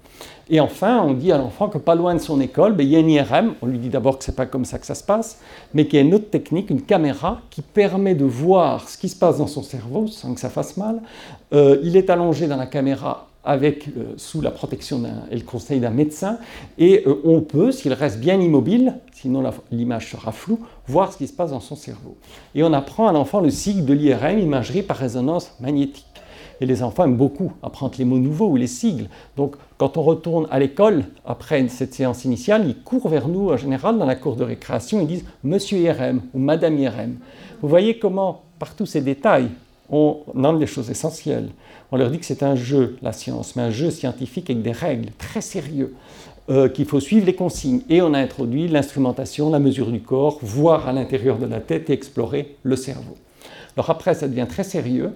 Et 0.49 0.61
enfin, 0.61 1.03
on 1.03 1.12
dit 1.12 1.33
à 1.33 1.39
l'enfant 1.39 1.68
que 1.68 1.79
pas 1.79 1.97
loin 1.97 2.14
de 2.14 2.20
son 2.20 2.41
école, 2.41 2.74
ben, 2.74 2.87
il 2.87 2.91
y 2.91 2.97
a 2.97 3.01
une 3.01 3.11
IRM. 3.11 3.55
On 3.61 3.66
lui 3.66 3.79
dit 3.79 3.89
d'abord 3.89 4.18
que 4.18 4.24
ce 4.24 4.31
n'est 4.31 4.37
pas 4.37 4.47
comme 4.47 4.64
ça 4.64 4.79
que 4.79 4.87
ça 4.87 4.95
se 4.95 5.03
passe, 5.03 5.41
mais 5.74 5.87
qu'il 5.87 5.99
y 5.99 6.03
a 6.03 6.05
une 6.05 6.14
autre 6.14 6.31
technique, 6.31 6.70
une 6.70 6.83
caméra, 6.83 7.41
qui 7.51 7.62
permet 7.62 8.14
de 8.14 8.24
voir 8.24 8.89
ce 8.89 8.97
qui 8.97 9.09
se 9.09 9.16
passe 9.16 9.39
dans 9.39 9.49
son 9.49 9.64
cerveau 9.64 10.07
sans 10.07 10.33
que 10.35 10.41
ça 10.41 10.49
fasse 10.49 10.77
mal. 10.77 11.03
Euh, 11.53 11.81
il 11.83 11.97
est 11.97 12.11
allongé 12.11 12.47
dans 12.47 12.57
la 12.57 12.66
caméra 12.66 13.27
avec, 13.47 13.88
euh, 13.88 14.14
sous 14.16 14.40
la 14.40 14.51
protection 14.51 15.03
et 15.30 15.36
le 15.36 15.42
conseil 15.42 15.80
d'un 15.80 15.90
médecin, 15.90 16.38
et 16.78 17.05
euh, 17.07 17.20
on 17.24 17.40
peut, 17.40 17.70
s'il 17.72 17.92
reste 17.92 18.18
bien 18.18 18.40
immobile, 18.40 18.94
sinon 19.12 19.42
l'image 19.70 20.11
sera 20.11 20.32
floue, 20.32 20.59
voir 20.88 21.12
ce 21.12 21.18
qui 21.18 21.26
se 21.26 21.32
passe 21.32 21.51
dans 21.51 21.61
son 21.61 21.76
cerveau. 21.76 22.16
Et 22.55 22.62
on 22.62 22.72
apprend 22.72 23.07
à 23.07 23.12
l'enfant 23.12 23.40
le 23.40 23.51
cycle 23.51 23.84
de 23.84 23.94
l'IRM, 23.94 24.40
imagerie 24.40 24.82
par 24.82 24.97
résonance 24.97 25.53
magnétique. 25.61 26.05
Et 26.61 26.66
les 26.66 26.82
enfants 26.82 27.05
aiment 27.05 27.16
beaucoup 27.16 27.53
apprendre 27.62 27.94
les 27.99 28.05
mots 28.05 28.18
nouveaux 28.18 28.49
ou 28.49 28.57
les 28.57 28.66
sigles. 28.66 29.09
Donc, 29.36 29.57
quand 29.76 29.97
on 29.97 30.03
retourne 30.03 30.47
à 30.51 30.59
l'école 30.59 31.05
après 31.26 31.68
cette 31.68 31.94
séance 31.94 32.24
initiale, 32.24 32.64
ils 32.66 32.82
courent 32.82 33.09
vers 33.09 33.28
nous 33.28 33.51
en 33.51 33.57
général 33.57 33.99
dans 33.99 34.07
la 34.07 34.16
cour 34.16 34.36
de 34.36 34.44
récréation 34.44 35.01
et 35.01 35.05
disent 35.05 35.24
Monsieur 35.44 35.78
IRM 35.78 36.22
ou 36.32 36.38
Madame 36.38 36.78
IRM. 36.78 37.16
Vous 37.61 37.68
voyez 37.68 37.99
comment, 37.99 38.42
par 38.59 38.74
tous 38.74 38.86
ces 38.86 39.03
détails, 39.03 39.51
on 39.90 40.20
nomme 40.34 40.59
des 40.59 40.66
choses 40.66 40.90
essentielles. 40.90 41.51
On 41.93 41.97
leur 41.97 42.11
dit 42.11 42.18
que 42.18 42.26
c'est 42.26 42.43
un 42.43 42.57
jeu, 42.57 42.97
la 43.03 43.12
science, 43.12 43.57
mais 43.57 43.62
un 43.62 43.70
jeu 43.70 43.91
scientifique 43.91 44.51
avec 44.51 44.62
des 44.62 44.72
règles 44.72 45.11
très 45.18 45.41
sérieux, 45.41 45.95
euh, 46.49 46.68
qu'il 46.68 46.84
faut 46.84 47.01
suivre 47.01 47.26
les 47.26 47.34
consignes. 47.34 47.82
Et 47.89 48.03
on 48.03 48.14
a 48.14 48.18
introduit 48.18 48.68
l'instrumentation, 48.68 49.51
la 49.51 49.59
mesure 49.59 49.91
du 49.91 50.01
corps, 50.01 50.39
voir 50.43 50.89
à 50.89 50.93
l'intérieur 50.93 51.39
de 51.39 51.47
la 51.47 51.61
tête 51.61 51.91
et 51.91 51.93
explorer 51.93 52.57
le 52.62 52.76
cerveau. 52.76 53.16
Alors 53.76 53.91
après, 53.91 54.14
ça 54.14 54.26
devient 54.26 54.47
très 54.49 54.64
sérieux. 54.64 55.12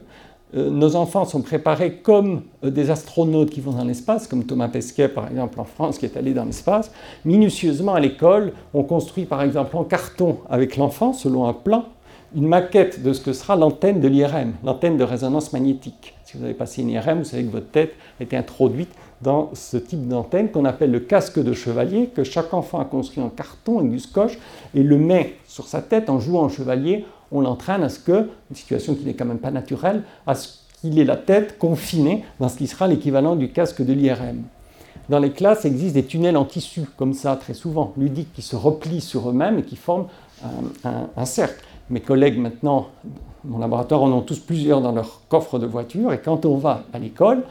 Euh, 0.55 0.68
nos 0.68 0.97
enfants 0.97 1.25
sont 1.25 1.43
préparés 1.43 1.95
comme 2.03 2.43
euh, 2.64 2.71
des 2.71 2.91
astronautes 2.91 3.51
qui 3.51 3.61
vont 3.61 3.73
dans 3.73 3.85
l'espace, 3.85 4.27
comme 4.27 4.45
Thomas 4.45 4.68
Pesquet 4.68 5.09
par 5.09 5.29
exemple 5.29 5.61
en 5.61 5.64
France 5.64 5.99
qui 5.99 6.07
est 6.07 6.16
allé 6.16 6.35
dans 6.35 6.45
l'espace. 6.45 6.91
Minutieusement 7.25 7.95
à 7.95 8.01
l'école, 8.01 8.53
on 8.75 8.83
construit 8.83 9.25
par 9.25 9.43
exemple 9.43 9.77
en 9.77 9.85
carton 9.85 10.39
avec 10.49 10.77
l'enfant, 10.77 11.12
selon 11.12 11.47
un 11.47 11.53
plan, 11.53 11.85
une 12.35 12.47
maquette 12.47 13.03
de 13.03 13.12
ce 13.12 13.20
que 13.20 13.33
sera 13.33 13.57
l'antenne 13.57 14.01
de 14.01 14.09
l'IRM, 14.09 14.53
l'antenne 14.64 14.97
de 14.97 15.05
résonance 15.05 15.53
magnétique. 15.53 16.14
Si 16.24 16.37
vous 16.37 16.45
avez 16.45 16.55
passé 16.55 16.83
une 16.83 16.91
IRM, 16.91 17.18
vous 17.18 17.24
savez 17.24 17.45
que 17.45 17.51
votre 17.51 17.70
tête 17.70 17.95
a 18.20 18.22
été 18.22 18.37
introduite 18.37 18.91
dans 19.20 19.51
ce 19.55 19.76
type 19.76 20.07
d'antenne 20.09 20.51
qu'on 20.51 20.64
appelle 20.64 20.91
le 20.91 21.01
casque 21.01 21.43
de 21.43 21.53
chevalier, 21.53 22.07
que 22.14 22.24
chaque 22.24 22.55
enfant 22.55 22.81
a 22.81 22.85
construit 22.85 23.22
en 23.22 23.28
carton 23.28 23.81
avec 23.81 23.91
du 23.91 23.99
scotch 23.99 24.39
et 24.74 24.83
le 24.83 24.97
met 24.97 25.35
sur 25.47 25.66
sa 25.66 25.83
tête 25.83 26.09
en 26.09 26.20
jouant 26.20 26.43
en 26.43 26.49
chevalier 26.49 27.05
on 27.33 27.41
l'entraîne 27.41 27.83
à 27.83 27.89
ce 27.89 27.99
que, 27.99 28.28
une 28.51 28.57
situation 28.57 28.95
qui 28.95 29.05
n'est 29.05 29.14
quand 29.14 29.24
même 29.24 29.39
pas 29.39 29.51
naturelle, 29.51 30.03
à 30.26 30.35
ce 30.35 30.49
qu'il 30.81 30.99
ait 30.99 31.05
la 31.05 31.16
tête 31.16 31.59
confinée 31.59 32.24
dans 32.39 32.49
ce 32.49 32.57
qui 32.57 32.66
sera 32.66 32.89
l'équivalent 32.89 33.37
du 33.37 33.51
casque 33.51 33.83
de 33.83 33.93
l'IRM. 33.93 34.43
Dans 35.09 35.18
les 35.18 35.31
classes, 35.31 35.64
il 35.64 35.68
existe 35.68 35.95
des 35.95 36.05
tunnels 36.05 36.37
en 36.37 36.45
tissu, 36.45 36.83
comme 36.97 37.14
ça, 37.14 37.37
très 37.37 37.55
souvent, 37.55 37.93
ludiques, 37.97 38.33
qui 38.33 38.43
se 38.43 38.57
replient 38.57 39.01
sur 39.01 39.31
eux-mêmes 39.31 39.59
et 39.59 39.62
qui 39.62 39.76
forment 39.76 40.07
un, 40.85 41.24
cercle. 41.24 41.64
Mes 41.91 42.01
collègues, 42.01 42.38
maintenant, 42.38 42.86
mon 43.45 43.59
laboratoire, 43.59 44.03
en 44.03 44.12
ont 44.12 44.20
tous 44.20 44.38
plusieurs 44.38 44.80
dans 44.80 44.93
leur 44.93 45.22
coffre 45.28 45.59
de 45.59 45.66
voiture, 45.66 46.12
et 46.12 46.20
quand 46.20 46.47
on 46.47 46.57
va 46.57 46.84
à 46.93 47.01
l'école, 47.01 47.43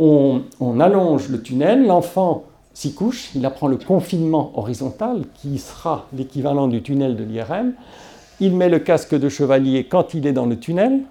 on, 0.00 0.42
on 0.58 0.80
allonge 0.80 1.28
le 1.28 1.40
tunnel, 1.40 1.86
l'enfant 1.86 2.44
s'y 2.74 2.94
couche, 2.94 3.30
il 3.36 3.46
apprend 3.46 3.68
le 3.68 3.76
confinement 3.76 4.50
horizontal, 4.58 5.22
qui 5.34 5.58
sera 5.58 6.06
l'équivalent 6.12 6.66
du 6.66 6.82
tunnel 6.82 7.14
de 7.14 7.22
l'IRM, 7.22 7.74
il 8.40 8.56
met 8.56 8.68
le 8.68 8.80
casque 8.80 9.14
de 9.14 9.28
chevalier 9.28 9.84
quand 9.84 10.14
il 10.14 10.26
est 10.26 10.32
dans 10.32 10.46
le 10.46 10.58
tunnel, 10.58 11.02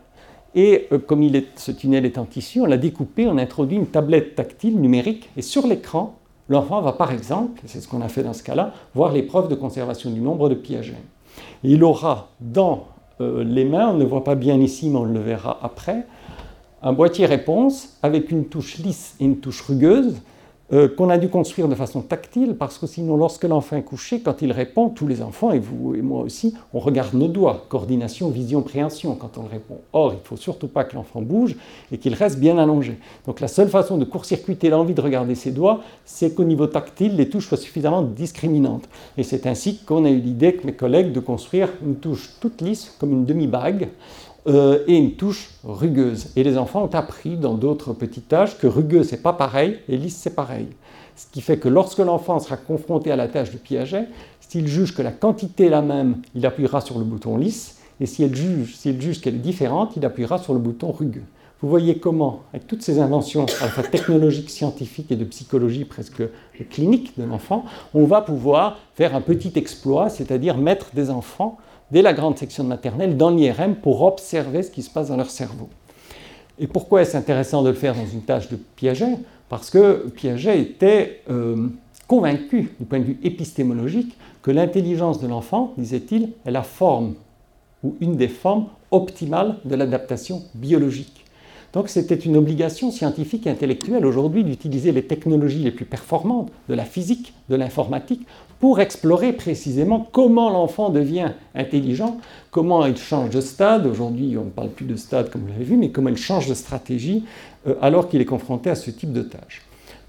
et 0.53 0.88
euh, 0.91 0.99
comme 0.99 1.26
ce 1.55 1.71
tunnel 1.71 2.05
est 2.05 2.17
en 2.17 2.26
tissu, 2.26 2.59
on 2.59 2.65
l'a 2.65 2.78
découpé, 2.78 3.26
on 3.28 3.38
introduit 3.38 3.78
une 3.78 3.88
tablette 3.88 4.36
tactile 4.36 4.80
numérique, 4.82 5.30
et 5.38 5.41
sur 5.41 5.65
l'écran, 5.65 6.15
l'enfant 6.49 6.82
va 6.82 6.91
par 6.91 7.13
exemple, 7.13 7.61
c'est 7.65 7.80
ce 7.80 7.88
qu'on 7.88 8.01
a 8.01 8.09
fait 8.09 8.23
dans 8.23 8.34
ce 8.34 8.43
cas-là, 8.43 8.73
voir 8.93 9.13
l'épreuve 9.13 9.47
de 9.47 9.55
conservation 9.55 10.09
du 10.09 10.19
nombre 10.19 10.49
de 10.49 10.55
Piaget. 10.55 10.95
Il 11.68 11.84
aura 11.84 12.30
dans 12.39 12.88
euh, 13.22 13.43
les 13.43 13.66
mains, 13.66 13.89
on 13.89 13.97
ne 13.97 14.05
voit 14.05 14.24
pas 14.24 14.36
bien 14.36 14.59
ici, 14.59 14.89
mais 14.89 14.97
on 14.97 15.05
le 15.05 15.20
verra 15.20 15.59
après, 15.61 16.05
un 16.82 16.93
boîtier 16.93 17.26
réponse 17.26 17.97
avec 18.03 18.32
une 18.32 18.45
touche 18.45 18.78
lisse 18.78 19.16
et 19.20 19.26
une 19.26 19.38
touche 19.38 19.61
rugueuse 19.61 20.22
euh, 20.74 20.88
qu'on 20.88 21.09
a 21.09 21.18
dû 21.20 21.30
construire 21.30 21.68
de 21.68 21.76
façon 21.76 22.01
tactile, 22.01 22.55
parce 22.55 22.80
que 22.80 22.88
sinon, 22.88 23.18
lorsque 23.18 23.43
l'enfant 23.43 23.76
est 23.76 23.84
couché, 23.84 24.22
quand 24.22 24.41
il 24.41 24.51
répond, 24.51 24.89
tous 24.89 25.05
les 25.05 25.22
enfants, 25.22 25.51
et 25.51 25.59
vous 25.59 25.93
et 25.93 26.01
moi 26.01 26.24
aussi, 26.24 26.55
on 26.74 26.80
regarde 26.80 27.13
nos 27.13 27.28
doigts, 27.28 27.66
coordination, 27.70 28.30
vision, 28.30 28.63
préhension, 28.63 29.16
quand 29.16 29.38
on 29.38 29.43
répond. 29.43 29.78
Or, 29.93 30.13
il 30.13 30.18
ne 30.18 30.24
faut 30.24 30.38
surtout 30.38 30.68
pas 30.68 30.84
que 30.84 30.95
l'enfant 30.95 31.22
bouge 31.22 31.55
et 31.91 31.99
qu'il 31.99 32.16
reste 32.16 32.39
bien 32.39 32.57
allongé. 32.57 32.97
Donc 33.28 33.41
la 33.41 33.47
seule 33.47 33.70
façon 33.70 33.97
de 33.97 34.05
court-circuiter 34.05 34.70
l'envie 34.70 34.95
de 34.95 35.01
regarder 35.01 35.36
ses 35.36 35.51
doigts, 35.51 35.82
c'est 36.03 36.34
qu'au 36.34 36.43
niveau 36.43 36.66
tactile, 36.66 37.16
les 37.16 37.30
touches 37.30 37.47
soient 37.47 37.57
suffisamment 37.57 38.01
discriminantes. 38.01 38.89
Et 39.18 39.24
c'est 39.24 39.45
ainsi 39.45 39.78
qu'on 39.86 40.03
a 40.05 40.09
eu 40.09 40.20
l'idée, 40.20 40.47
avec 40.47 40.63
mes 40.63 40.74
collègues, 40.74 41.11
de 41.11 41.20
construire 41.20 41.70
une 41.86 41.97
touche 41.97 42.32
toute 42.39 42.61
lisse, 42.61 42.95
comme 42.99 43.11
une 43.11 43.26
demi-bague, 43.26 43.89
euh, 44.48 44.84
et 44.88 44.96
une 44.96 45.14
touche 45.14 45.50
rugueuse. 45.64 46.28
Et 46.36 46.43
les 46.43 46.58
enfants 46.58 46.84
ont 46.84 46.96
appris 46.96 47.38
dans 47.38 47.56
d'autres 47.56 47.93
petites 47.93 48.28
tâches 48.28 48.58
que 48.58 48.68
rugueux 48.68 49.04
c'est 49.04 49.22
pas 49.22 49.34
pareil 49.34 49.80
et 49.89 49.98
lisse 49.98 50.16
c'est 50.16 50.36
pareil. 50.36 50.68
Ce 51.16 51.26
qui 51.32 51.41
fait 51.41 51.58
que 51.58 51.70
lorsque 51.70 52.00
l'enfant 52.00 52.39
sera 52.39 52.58
confronté 52.58 53.12
à 53.12 53.16
la 53.16 53.28
tâche 53.28 53.52
de 53.52 53.58
Piaget, 53.58 54.08
s'il 54.39 54.68
juge 54.68 54.93
que 54.93 55.02
la 55.02 55.12
quantité 55.12 55.66
est 55.66 55.70
la 55.70 55.82
même, 55.82 56.18
il 56.36 56.46
appuiera 56.46 56.82
sur 56.82 57.00
le 57.00 57.06
bouton 57.06 57.38
lisse, 57.38 57.80
et 58.00 58.06
s'il 58.06 58.36
juge, 58.36 58.78
juge 59.00 59.22
qu'elle 59.22 59.36
est 59.36 59.39
différente, 59.39 59.93
il 59.96 60.06
appuiera 60.06 60.38
sur 60.38 60.54
le 60.54 60.60
bouton 60.60 60.91
rugueux. 60.91 61.24
Vous 61.62 61.70
voyez 61.70 61.98
comment, 61.98 62.43
avec 62.54 62.68
toutes 62.68 62.82
ces 62.82 63.00
inventions, 63.00 63.46
à 63.62 63.66
la 63.66 63.72
fois 63.72 63.84
technologiques, 63.84 64.50
scientifiques 64.50 65.12
et 65.12 65.16
de 65.16 65.24
psychologie 65.24 65.86
presque 65.86 66.22
clinique 66.70 67.18
de 67.18 67.24
l'enfant, 67.24 67.64
on 67.93 68.06
va 68.06 68.22
pouvoir 68.22 68.78
faire 68.93 69.16
un 69.16 69.22
petit 69.22 69.54
exploit, 69.56 70.10
c'est-à-dire 70.10 70.58
mettre 70.58 70.88
des 70.93 71.10
enfants 71.10 71.58
dès 71.92 72.02
la 72.02 72.14
grande 72.14 72.38
section 72.38 72.64
de 72.64 72.70
maternelle 72.70 73.18
dans 73.18 73.30
l'IRM 73.30 73.76
pour 73.76 74.02
observer 74.04 74.64
ce 74.64 74.72
qui 74.72 74.82
se 74.82 74.90
passe 74.90 75.10
dans 75.10 75.18
leur 75.18 75.30
cerveau. 75.30 75.70
Et 76.60 76.68
pourquoi 76.68 77.02
est-ce 77.02 77.18
intéressant 77.18 77.64
de 77.64 77.70
le 77.70 77.76
faire 77.76 77.96
dans 77.96 78.06
une 78.06 78.22
tâche 78.22 78.50
de 78.50 78.56
Piaget? 78.56 79.18
Parce 79.50 79.70
que 79.70 80.08
Piaget 80.16 80.60
était 80.60 81.22
euh, 81.30 81.68
convaincu, 82.08 82.72
du 82.80 82.86
point 82.86 83.00
de 83.00 83.06
vue 83.06 83.20
épistémologique, 83.24 84.18
que 84.42 84.52
l'intelligence 84.52 85.20
de 85.20 85.28
l'enfant, 85.28 85.74
disait-il, 85.78 86.30
est 86.46 86.52
la 86.52 86.64
forme 86.64 87.16
ou 87.84 87.96
une 88.00 88.16
des 88.16 88.28
formes 88.28 88.68
optimales 88.92 89.58
de 89.66 89.76
l'adaptation 89.76 90.44
biologique. 90.54 91.26
Donc 91.74 91.90
c'était 91.90 92.16
une 92.16 92.38
obligation 92.38 92.90
scientifique 92.90 93.48
et 93.48 93.50
intellectuelle 93.50 94.06
aujourd'hui 94.06 94.46
d'utiliser 94.46 94.94
les 94.94 95.04
technologies 95.04 95.60
les 95.60 95.72
plus 95.72 95.84
performantes 95.84 96.50
de 96.70 96.74
la 96.74 96.86
physique, 96.86 97.34
de 97.50 97.56
l'informatique, 97.56 98.26
pour 98.60 98.80
explorer 98.80 99.34
précisément 99.34 100.08
comment 100.12 100.49
l'enfant 100.49 100.89
devient 100.89 101.32
intelligent, 101.53 102.18
comment 102.51 102.86
il 102.86 102.97
change 102.97 103.30
de 103.30 103.41
stade. 103.41 103.86
Aujourd'hui, 103.86 104.38
on 104.38 104.45
ne 104.45 104.49
parle 104.49 104.70
plus 104.70 104.86
de 104.86 104.95
stade 104.95 105.30
comme 105.30 105.41
vous 105.41 105.49
l'avez 105.49 105.66
vu, 105.66 105.78
mais 105.78 105.89
comment 105.89 106.10
il 106.10 106.18
change 106.18 106.47
de 106.47 106.53
stratégie 106.53 107.26
euh, 107.68 107.76
alors 107.82 108.07
qu'il 108.07 108.22
est 108.22 108.26
confronté 108.26 108.69
à 108.69 108.76
ce 108.76 108.91
type 108.91 109.11
de 109.11 109.22
tâches. 109.22 109.61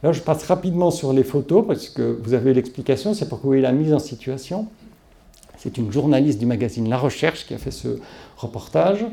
Alors 0.03 0.13
je 0.13 0.23
passe 0.23 0.45
rapidement 0.45 0.91
sur 0.91 1.13
les 1.13 1.25
photos 1.25 1.65
parce 1.67 1.89
que 1.89 2.19
vous 2.23 2.35
avez 2.35 2.55
l'explication, 2.55 3.15
c'est 3.15 3.29
pour 3.29 3.39
que 3.39 3.43
vous 3.43 3.49
voyez 3.49 3.63
la 3.63 3.73
mise 3.73 3.93
en 3.93 3.99
situation. 3.99 4.69
C'est 5.57 5.79
une 5.79 5.91
journaliste 5.91 6.39
du 6.39 6.47
magazine 6.47 6.89
La 6.89 6.99
Recherche 6.99 7.47
qui 7.47 7.55
a 7.55 7.59
fait 7.59 7.71
ce 7.71 7.99
reportage 8.37 9.07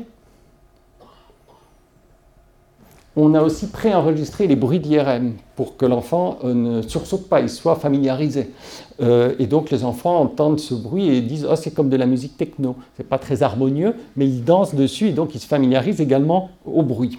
on 3.16 3.34
a 3.34 3.42
aussi 3.42 3.68
préenregistré 3.68 4.46
les 4.46 4.56
bruits 4.56 4.80
d'IRM 4.80 5.34
pour 5.56 5.76
que 5.76 5.86
l'enfant 5.86 6.38
euh, 6.44 6.54
ne 6.54 6.82
sursaute 6.82 7.28
pas, 7.28 7.40
il 7.40 7.48
soit 7.48 7.76
familiarisé. 7.76 8.50
Euh, 9.00 9.34
et 9.38 9.46
donc 9.46 9.70
les 9.70 9.84
enfants 9.84 10.20
entendent 10.20 10.58
ce 10.58 10.74
bruit 10.74 11.08
et 11.08 11.20
disent 11.20 11.46
Oh, 11.48 11.56
c'est 11.56 11.72
comme 11.72 11.88
de 11.88 11.96
la 11.96 12.06
musique 12.06 12.36
techno. 12.36 12.76
C'est 12.96 13.08
pas 13.08 13.18
très 13.18 13.42
harmonieux, 13.42 13.94
mais 14.16 14.26
ils 14.26 14.44
dansent 14.44 14.74
dessus 14.74 15.08
et 15.08 15.12
donc 15.12 15.34
ils 15.34 15.40
se 15.40 15.46
familiarisent 15.46 16.00
également 16.00 16.50
au 16.66 16.82
bruit. 16.82 17.18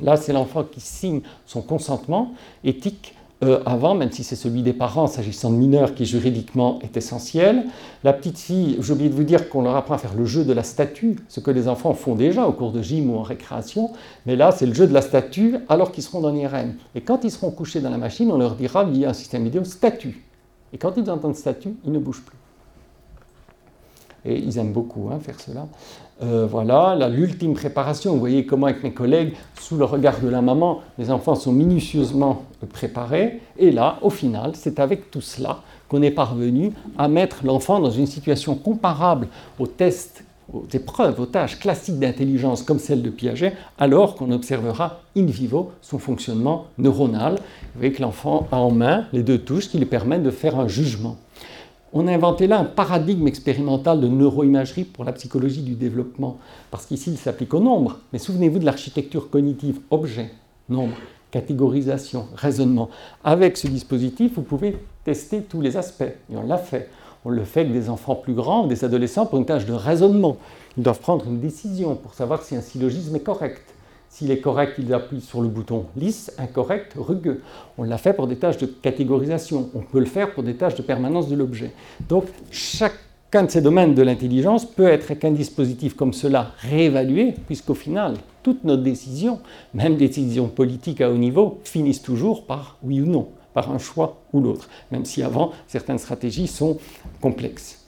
Là, 0.00 0.16
c'est 0.16 0.32
l'enfant 0.32 0.64
qui 0.64 0.80
signe 0.80 1.20
son 1.46 1.62
consentement 1.62 2.32
éthique 2.64 3.14
euh, 3.44 3.60
avant, 3.66 3.94
même 3.94 4.10
si 4.10 4.24
c'est 4.24 4.34
celui 4.34 4.62
des 4.62 4.72
parents 4.72 5.06
s'agissant 5.06 5.50
de 5.50 5.56
mineurs 5.56 5.94
qui 5.94 6.06
juridiquement 6.06 6.78
est 6.80 6.96
essentiel. 6.96 7.64
La 8.02 8.14
petite 8.14 8.38
fille, 8.38 8.78
j'ai 8.80 8.92
oublié 8.94 9.10
de 9.10 9.14
vous 9.14 9.24
dire 9.24 9.50
qu'on 9.50 9.60
leur 9.60 9.76
apprend 9.76 9.94
à 9.94 9.98
faire 9.98 10.14
le 10.14 10.24
jeu 10.24 10.42
de 10.42 10.54
la 10.54 10.62
statue, 10.62 11.16
ce 11.28 11.40
que 11.40 11.50
les 11.50 11.68
enfants 11.68 11.92
font 11.92 12.14
déjà 12.14 12.46
au 12.46 12.52
cours 12.52 12.72
de 12.72 12.80
gym 12.80 13.10
ou 13.10 13.18
en 13.18 13.22
récréation, 13.22 13.90
mais 14.24 14.36
là 14.36 14.52
c'est 14.52 14.64
le 14.64 14.72
jeu 14.72 14.86
de 14.86 14.94
la 14.94 15.02
statue 15.02 15.56
alors 15.68 15.92
qu'ils 15.92 16.02
seront 16.02 16.22
dans 16.22 16.30
l'IRM. 16.30 16.76
Et 16.94 17.02
quand 17.02 17.24
ils 17.24 17.30
seront 17.30 17.50
couchés 17.50 17.80
dans 17.80 17.90
la 17.90 17.98
machine, 17.98 18.32
on 18.32 18.38
leur 18.38 18.54
dira 18.54 18.84
via 18.84 19.10
un 19.10 19.12
système 19.12 19.44
vidéo 19.44 19.64
statue. 19.64 20.24
Et 20.72 20.78
quand 20.78 20.96
ils 20.96 21.10
entendent 21.10 21.36
statue, 21.36 21.74
ils 21.84 21.92
ne 21.92 21.98
bougent 21.98 22.22
plus. 22.24 22.38
Et 24.24 24.38
ils 24.38 24.56
aiment 24.56 24.72
beaucoup 24.72 25.10
hein, 25.12 25.20
faire 25.20 25.38
cela. 25.38 25.66
Euh, 26.22 26.46
voilà, 26.50 26.96
l'ultime 27.10 27.52
préparation. 27.52 28.14
Vous 28.14 28.20
voyez 28.20 28.46
comment 28.46 28.66
avec 28.66 28.82
mes 28.82 28.92
collègues, 28.92 29.34
sous 29.60 29.76
le 29.76 29.84
regard 29.84 30.20
de 30.20 30.28
la 30.28 30.40
maman, 30.40 30.80
les 30.98 31.10
enfants 31.10 31.34
sont 31.34 31.52
minutieusement 31.52 32.44
préparés. 32.72 33.40
Et 33.58 33.70
là, 33.70 33.98
au 34.00 34.08
final, 34.08 34.52
c'est 34.54 34.80
avec 34.80 35.10
tout 35.10 35.20
cela 35.20 35.60
qu'on 35.88 36.00
est 36.00 36.10
parvenu 36.10 36.72
à 36.96 37.08
mettre 37.08 37.44
l'enfant 37.44 37.80
dans 37.80 37.90
une 37.90 38.06
situation 38.06 38.54
comparable 38.54 39.28
aux 39.58 39.66
tests, 39.66 40.24
aux 40.52 40.64
épreuves, 40.72 41.20
aux 41.20 41.26
tâches 41.26 41.58
classiques 41.58 41.98
d'intelligence 41.98 42.62
comme 42.62 42.78
celle 42.78 43.02
de 43.02 43.10
Piaget, 43.10 43.52
alors 43.78 44.14
qu'on 44.14 44.30
observera 44.30 45.00
in 45.16 45.26
vivo 45.26 45.72
son 45.82 45.98
fonctionnement 45.98 46.66
neuronal. 46.78 47.34
Vous 47.34 47.80
voyez 47.80 47.92
que 47.92 48.00
l'enfant 48.00 48.48
a 48.50 48.56
en 48.56 48.70
main 48.70 49.04
les 49.12 49.22
deux 49.22 49.38
touches 49.38 49.68
qui 49.68 49.78
lui 49.78 49.86
permettent 49.86 50.22
de 50.22 50.30
faire 50.30 50.58
un 50.58 50.66
jugement 50.66 51.18
on 51.98 52.06
a 52.08 52.12
inventé 52.12 52.46
là 52.46 52.58
un 52.58 52.64
paradigme 52.64 53.26
expérimental 53.26 54.00
de 54.00 54.06
neuroimagerie 54.06 54.84
pour 54.84 55.04
la 55.04 55.12
psychologie 55.12 55.62
du 55.62 55.74
développement, 55.74 56.36
parce 56.70 56.84
qu'ici 56.84 57.10
il 57.10 57.16
s'applique 57.16 57.54
au 57.54 57.60
nombre. 57.60 58.00
Mais 58.12 58.18
souvenez-vous 58.18 58.58
de 58.58 58.66
l'architecture 58.66 59.30
cognitive, 59.30 59.80
objet, 59.90 60.30
nombre, 60.68 60.96
catégorisation, 61.30 62.26
raisonnement. 62.34 62.90
Avec 63.24 63.56
ce 63.56 63.66
dispositif, 63.66 64.32
vous 64.34 64.42
pouvez 64.42 64.76
tester 65.04 65.40
tous 65.40 65.62
les 65.62 65.78
aspects, 65.78 66.02
et 66.02 66.36
on 66.36 66.46
l'a 66.46 66.58
fait. 66.58 66.90
On 67.24 67.30
le 67.30 67.44
fait 67.44 67.60
avec 67.60 67.72
des 67.72 67.88
enfants 67.88 68.14
plus 68.14 68.34
grands, 68.34 68.66
des 68.66 68.84
adolescents, 68.84 69.24
pour 69.24 69.38
une 69.38 69.46
tâche 69.46 69.64
de 69.64 69.72
raisonnement. 69.72 70.36
Ils 70.76 70.82
doivent 70.82 71.00
prendre 71.00 71.24
une 71.26 71.40
décision 71.40 71.94
pour 71.96 72.12
savoir 72.12 72.42
si 72.42 72.54
un 72.56 72.60
syllogisme 72.60 73.16
est 73.16 73.20
correct. 73.20 73.62
S'il 74.16 74.30
est 74.30 74.40
correct, 74.40 74.76
il 74.78 74.94
appuie 74.94 75.20
sur 75.20 75.42
le 75.42 75.48
bouton 75.48 75.84
lisse, 75.94 76.32
incorrect, 76.38 76.94
rugueux. 76.96 77.42
On 77.76 77.82
l'a 77.82 77.98
fait 77.98 78.14
pour 78.14 78.26
des 78.26 78.36
tâches 78.36 78.56
de 78.56 78.64
catégorisation. 78.64 79.68
On 79.74 79.80
peut 79.80 79.98
le 79.98 80.06
faire 80.06 80.32
pour 80.32 80.42
des 80.42 80.54
tâches 80.54 80.74
de 80.74 80.80
permanence 80.80 81.28
de 81.28 81.36
l'objet. 81.36 81.72
Donc, 82.08 82.24
chacun 82.50 83.42
de 83.42 83.50
ces 83.50 83.60
domaines 83.60 83.94
de 83.94 84.00
l'intelligence 84.00 84.64
peut 84.64 84.88
être 84.88 85.10
avec 85.10 85.22
un 85.26 85.32
dispositif 85.32 85.94
comme 85.96 86.14
cela 86.14 86.52
réévalué, 86.60 87.34
puisqu'au 87.46 87.74
final, 87.74 88.14
toutes 88.42 88.64
nos 88.64 88.78
décisions, 88.78 89.38
même 89.74 89.98
décisions 89.98 90.48
politiques 90.48 91.02
à 91.02 91.10
haut 91.10 91.18
niveau, 91.18 91.60
finissent 91.64 92.00
toujours 92.00 92.46
par 92.46 92.78
oui 92.82 93.02
ou 93.02 93.06
non, 93.06 93.28
par 93.52 93.70
un 93.70 93.78
choix 93.78 94.22
ou 94.32 94.40
l'autre, 94.40 94.70
même 94.90 95.04
si 95.04 95.22
avant, 95.22 95.52
certaines 95.66 95.98
stratégies 95.98 96.46
sont 96.46 96.78
complexes 97.20 97.85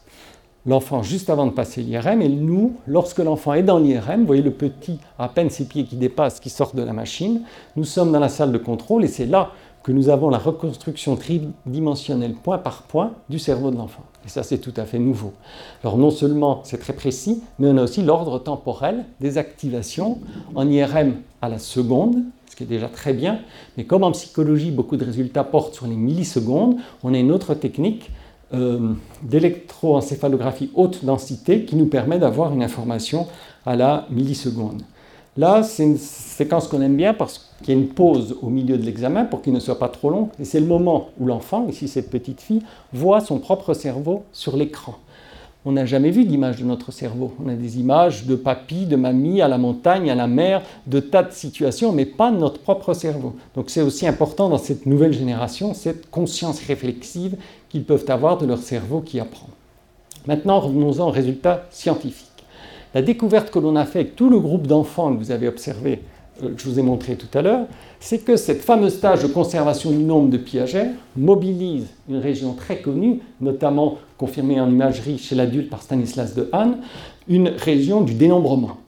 l'enfant 0.66 1.02
juste 1.02 1.30
avant 1.30 1.46
de 1.46 1.52
passer 1.52 1.82
l'IRM 1.82 2.22
et 2.22 2.28
nous, 2.28 2.74
lorsque 2.86 3.18
l'enfant 3.18 3.54
est 3.54 3.62
dans 3.62 3.78
l'IRM, 3.78 4.20
vous 4.20 4.26
voyez 4.26 4.42
le 4.42 4.50
petit, 4.50 4.98
à 5.18 5.28
peine 5.28 5.50
ses 5.50 5.66
pieds 5.66 5.84
qui 5.84 5.96
dépassent, 5.96 6.40
qui 6.40 6.50
sortent 6.50 6.76
de 6.76 6.82
la 6.82 6.92
machine, 6.92 7.42
nous 7.76 7.84
sommes 7.84 8.12
dans 8.12 8.20
la 8.20 8.28
salle 8.28 8.52
de 8.52 8.58
contrôle 8.58 9.04
et 9.04 9.08
c'est 9.08 9.26
là 9.26 9.52
que 9.82 9.92
nous 9.92 10.10
avons 10.10 10.28
la 10.28 10.38
reconstruction 10.38 11.16
tridimensionnelle 11.16 12.34
point 12.34 12.58
par 12.58 12.82
point 12.82 13.12
du 13.30 13.38
cerveau 13.38 13.70
de 13.70 13.76
l'enfant. 13.76 14.02
Et 14.26 14.28
ça, 14.28 14.42
c'est 14.42 14.58
tout 14.58 14.74
à 14.76 14.84
fait 14.84 14.98
nouveau. 14.98 15.32
Alors 15.82 15.96
non 15.96 16.10
seulement 16.10 16.60
c'est 16.64 16.78
très 16.78 16.92
précis, 16.92 17.42
mais 17.58 17.68
on 17.68 17.78
a 17.78 17.84
aussi 17.84 18.02
l'ordre 18.02 18.38
temporel 18.38 19.06
des 19.20 19.38
activations 19.38 20.18
en 20.54 20.68
IRM 20.68 21.14
à 21.40 21.48
la 21.48 21.58
seconde, 21.58 22.16
ce 22.50 22.56
qui 22.56 22.64
est 22.64 22.66
déjà 22.66 22.88
très 22.88 23.14
bien, 23.14 23.40
mais 23.76 23.84
comme 23.84 24.04
en 24.04 24.12
psychologie, 24.12 24.70
beaucoup 24.70 24.98
de 24.98 25.04
résultats 25.04 25.44
portent 25.44 25.74
sur 25.74 25.86
les 25.86 25.96
millisecondes, 25.96 26.76
on 27.02 27.14
a 27.14 27.18
une 27.18 27.32
autre 27.32 27.54
technique 27.54 28.10
euh, 28.54 28.92
d'électroencéphalographie 29.22 30.70
haute 30.74 31.04
densité 31.04 31.64
qui 31.64 31.76
nous 31.76 31.86
permet 31.86 32.18
d'avoir 32.18 32.52
une 32.52 32.62
information 32.62 33.26
à 33.66 33.76
la 33.76 34.06
milliseconde. 34.10 34.82
Là, 35.36 35.62
c'est 35.62 35.84
une 35.84 35.98
séquence 35.98 36.66
qu'on 36.66 36.80
aime 36.80 36.96
bien 36.96 37.14
parce 37.14 37.54
qu'il 37.62 37.74
y 37.74 37.76
a 37.76 37.80
une 37.80 37.88
pause 37.88 38.36
au 38.42 38.48
milieu 38.48 38.76
de 38.76 38.82
l'examen 38.82 39.24
pour 39.24 39.42
qu'il 39.42 39.52
ne 39.52 39.60
soit 39.60 39.78
pas 39.78 39.88
trop 39.88 40.10
long. 40.10 40.30
Et 40.40 40.44
c'est 40.44 40.60
le 40.60 40.66
moment 40.66 41.10
où 41.20 41.26
l'enfant, 41.26 41.66
ici 41.68 41.86
cette 41.88 42.10
petite 42.10 42.40
fille, 42.40 42.62
voit 42.92 43.20
son 43.20 43.38
propre 43.38 43.74
cerveau 43.74 44.24
sur 44.32 44.56
l'écran 44.56 44.98
on 45.68 45.72
n'a 45.72 45.84
jamais 45.84 46.10
vu 46.10 46.24
d'image 46.24 46.60
de 46.60 46.64
notre 46.64 46.92
cerveau. 46.92 47.34
On 47.44 47.48
a 47.48 47.54
des 47.54 47.78
images 47.78 48.24
de 48.24 48.36
papy, 48.36 48.86
de 48.86 48.96
mamie, 48.96 49.42
à 49.42 49.48
la 49.48 49.58
montagne, 49.58 50.10
à 50.10 50.14
la 50.14 50.26
mer, 50.26 50.62
de 50.86 50.98
tas 50.98 51.22
de 51.22 51.32
situations, 51.32 51.92
mais 51.92 52.06
pas 52.06 52.30
de 52.30 52.38
notre 52.38 52.60
propre 52.60 52.94
cerveau. 52.94 53.34
Donc 53.54 53.68
c'est 53.68 53.82
aussi 53.82 54.06
important 54.06 54.48
dans 54.48 54.56
cette 54.56 54.86
nouvelle 54.86 55.12
génération, 55.12 55.74
cette 55.74 56.10
conscience 56.10 56.60
réflexive 56.60 57.36
qu'ils 57.68 57.84
peuvent 57.84 58.04
avoir 58.08 58.38
de 58.38 58.46
leur 58.46 58.58
cerveau 58.58 59.00
qui 59.00 59.20
apprend. 59.20 59.48
Maintenant, 60.26 60.60
revenons-en 60.60 61.08
aux 61.08 61.12
résultats 61.12 61.66
scientifiques. 61.70 62.26
La 62.94 63.02
découverte 63.02 63.50
que 63.50 63.58
l'on 63.58 63.76
a 63.76 63.84
faite 63.84 63.96
avec 63.96 64.16
tout 64.16 64.30
le 64.30 64.40
groupe 64.40 64.66
d'enfants 64.66 65.12
que 65.12 65.18
vous 65.18 65.30
avez 65.30 65.48
observé, 65.48 66.00
euh, 66.42 66.54
que 66.54 66.60
je 66.60 66.68
vous 66.68 66.78
ai 66.78 66.82
montré 66.82 67.16
tout 67.16 67.38
à 67.38 67.42
l'heure, 67.42 67.66
c'est 68.00 68.18
que 68.18 68.36
cette 68.36 68.62
fameuse 68.62 69.00
tâche 69.00 69.22
de 69.22 69.28
conservation 69.28 69.90
du 69.90 69.98
nombre 69.98 70.30
de 70.30 70.38
Piaget 70.38 70.90
mobilise 71.16 71.86
une 72.08 72.18
région 72.18 72.54
très 72.54 72.80
connue, 72.80 73.20
notamment 73.40 73.98
confirmée 74.16 74.60
en 74.60 74.68
imagerie 74.68 75.18
chez 75.18 75.34
l'adulte 75.34 75.68
par 75.68 75.82
Stanislas 75.82 76.34
de 76.34 76.48
Hahn, 76.52 76.78
une 77.28 77.48
région 77.48 78.00
du 78.00 78.14
dénombrement. 78.14 78.78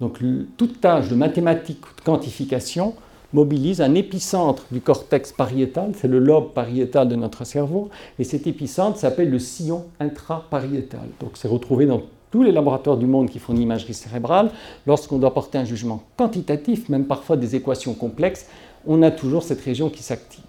Donc 0.00 0.18
toute 0.56 0.80
tâche 0.80 1.08
de 1.08 1.14
mathématiques 1.14 1.84
ou 1.84 1.96
de 1.96 2.04
quantification 2.04 2.94
mobilise 3.32 3.80
un 3.80 3.94
épicentre 3.94 4.64
du 4.70 4.80
cortex 4.80 5.32
pariétal, 5.32 5.92
c'est 5.94 6.08
le 6.08 6.18
lobe 6.18 6.52
pariétal 6.52 7.08
de 7.08 7.16
notre 7.16 7.44
cerveau, 7.44 7.90
et 8.18 8.24
cet 8.24 8.46
épicentre 8.46 8.98
s'appelle 8.98 9.30
le 9.30 9.38
sillon 9.38 9.84
intrapariétal. 10.00 11.08
Donc 11.20 11.32
c'est 11.34 11.48
retrouvé 11.48 11.86
dans 11.86 12.02
tous 12.30 12.42
les 12.42 12.52
laboratoires 12.52 12.96
du 12.96 13.06
monde 13.06 13.30
qui 13.30 13.38
font 13.38 13.54
une 13.54 13.62
imagerie 13.62 13.94
cérébrale, 13.94 14.50
lorsqu'on 14.86 15.18
doit 15.18 15.34
porter 15.34 15.58
un 15.58 15.64
jugement 15.64 16.02
quantitatif, 16.16 16.88
même 16.88 17.06
parfois 17.06 17.36
des 17.36 17.56
équations 17.56 17.94
complexes, 17.94 18.46
on 18.86 19.02
a 19.02 19.10
toujours 19.10 19.42
cette 19.42 19.60
région 19.60 19.90
qui 19.90 20.02
s'active. 20.02 20.44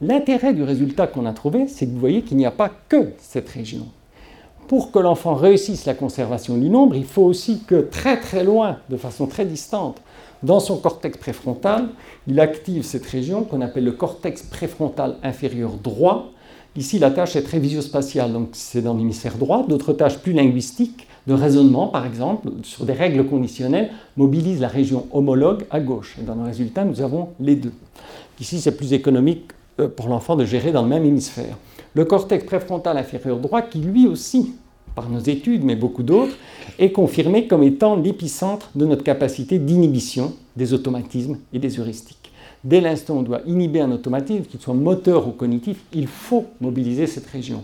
L'intérêt 0.00 0.54
du 0.54 0.62
résultat 0.62 1.06
qu'on 1.06 1.26
a 1.26 1.32
trouvé, 1.32 1.66
c'est 1.68 1.86
que 1.86 1.92
vous 1.92 2.00
voyez 2.00 2.22
qu'il 2.22 2.36
n'y 2.36 2.46
a 2.46 2.50
pas 2.50 2.70
que 2.88 3.12
cette 3.18 3.48
région. 3.48 3.86
Pour 4.68 4.90
que 4.90 4.98
l'enfant 4.98 5.34
réussisse 5.34 5.84
la 5.84 5.94
conservation 5.94 6.56
du 6.56 6.70
nombre, 6.70 6.96
il 6.96 7.04
faut 7.04 7.22
aussi 7.22 7.60
que 7.66 7.82
très 7.82 8.18
très 8.18 8.44
loin, 8.44 8.78
de 8.88 8.96
façon 8.96 9.26
très 9.26 9.44
distante, 9.44 10.00
dans 10.44 10.60
son 10.60 10.76
cortex 10.76 11.16
préfrontal, 11.16 11.88
il 12.26 12.38
active 12.38 12.82
cette 12.82 13.06
région 13.06 13.44
qu'on 13.44 13.62
appelle 13.62 13.84
le 13.84 13.92
cortex 13.92 14.42
préfrontal 14.42 15.16
inférieur 15.22 15.72
droit. 15.72 16.30
Ici, 16.76 16.98
la 16.98 17.10
tâche 17.10 17.34
est 17.36 17.42
très 17.42 17.58
visiospatiale, 17.58 18.32
donc 18.32 18.50
c'est 18.52 18.82
dans 18.82 18.94
l'hémisphère 18.94 19.36
droit. 19.38 19.64
D'autres 19.66 19.94
tâches 19.94 20.18
plus 20.18 20.34
linguistiques 20.34 21.06
de 21.26 21.32
raisonnement, 21.32 21.86
par 21.86 22.04
exemple, 22.04 22.48
sur 22.62 22.84
des 22.84 22.92
règles 22.92 23.24
conditionnelles, 23.24 23.90
mobilisent 24.18 24.60
la 24.60 24.68
région 24.68 25.06
homologue 25.12 25.64
à 25.70 25.80
gauche. 25.80 26.16
Et 26.20 26.24
dans 26.24 26.34
le 26.34 26.44
résultat, 26.44 26.84
nous 26.84 27.00
avons 27.00 27.30
les 27.40 27.56
deux. 27.56 27.72
Ici, 28.38 28.60
c'est 28.60 28.76
plus 28.76 28.92
économique 28.92 29.52
euh, 29.80 29.88
pour 29.88 30.08
l'enfant 30.08 30.36
de 30.36 30.44
gérer 30.44 30.72
dans 30.72 30.82
le 30.82 30.88
même 30.88 31.06
hémisphère. 31.06 31.56
Le 31.94 32.04
cortex 32.04 32.44
préfrontal 32.44 32.98
inférieur 32.98 33.38
droit, 33.38 33.62
qui 33.62 33.78
lui 33.78 34.06
aussi, 34.06 34.54
par 34.94 35.10
nos 35.10 35.20
études, 35.20 35.64
mais 35.64 35.76
beaucoup 35.76 36.02
d'autres, 36.02 36.36
est 36.78 36.92
confirmé 36.92 37.46
comme 37.46 37.62
étant 37.62 37.96
l'épicentre 37.96 38.70
de 38.74 38.86
notre 38.86 39.02
capacité 39.02 39.58
d'inhibition 39.58 40.34
des 40.56 40.72
automatismes 40.72 41.38
et 41.52 41.58
des 41.58 41.80
heuristiques. 41.80 42.32
Dès 42.62 42.80
l'instant 42.80 43.16
où 43.16 43.18
on 43.18 43.22
doit 43.22 43.42
inhiber 43.46 43.80
un 43.80 43.92
automatisme, 43.92 44.44
qu'il 44.44 44.60
soit 44.60 44.74
moteur 44.74 45.28
ou 45.28 45.32
cognitif, 45.32 45.84
il 45.92 46.06
faut 46.06 46.46
mobiliser 46.60 47.06
cette 47.06 47.26
région 47.26 47.62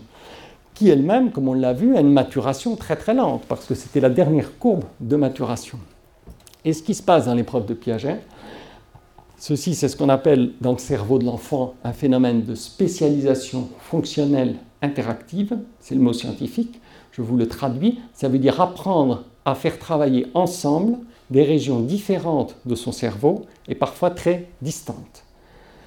qui 0.81 0.89
elle-même, 0.89 1.31
comme 1.31 1.47
on 1.47 1.53
l'a 1.53 1.73
vu, 1.73 1.95
a 1.95 1.99
une 1.99 2.11
maturation 2.11 2.75
très 2.75 2.95
très 2.95 3.13
lente, 3.13 3.43
parce 3.47 3.65
que 3.65 3.75
c'était 3.75 3.99
la 3.99 4.09
dernière 4.09 4.57
courbe 4.57 4.85
de 4.99 5.15
maturation. 5.15 5.77
Et 6.65 6.73
ce 6.73 6.81
qui 6.81 6.95
se 6.95 7.03
passe 7.03 7.25
dans 7.25 7.35
l'épreuve 7.35 7.67
de 7.67 7.75
Piaget, 7.75 8.19
ceci 9.37 9.75
c'est 9.75 9.87
ce 9.87 9.95
qu'on 9.95 10.09
appelle 10.09 10.53
dans 10.59 10.71
le 10.71 10.79
cerveau 10.79 11.19
de 11.19 11.25
l'enfant 11.25 11.75
un 11.83 11.93
phénomène 11.93 12.43
de 12.43 12.55
spécialisation 12.55 13.69
fonctionnelle 13.79 14.55
interactive, 14.81 15.55
c'est 15.79 15.93
le 15.93 16.01
mot 16.01 16.13
scientifique, 16.13 16.79
je 17.11 17.21
vous 17.21 17.37
le 17.37 17.47
traduis, 17.47 17.99
ça 18.13 18.29
veut 18.29 18.39
dire 18.39 18.59
apprendre 18.61 19.23
à 19.45 19.55
faire 19.55 19.79
travailler 19.79 20.27
ensemble 20.33 20.97
des 21.29 21.43
régions 21.43 21.79
différentes 21.79 22.55
de 22.65 22.75
son 22.75 22.91
cerveau 22.91 23.45
et 23.67 23.75
parfois 23.75 24.11
très 24.11 24.47
distantes. 24.61 25.23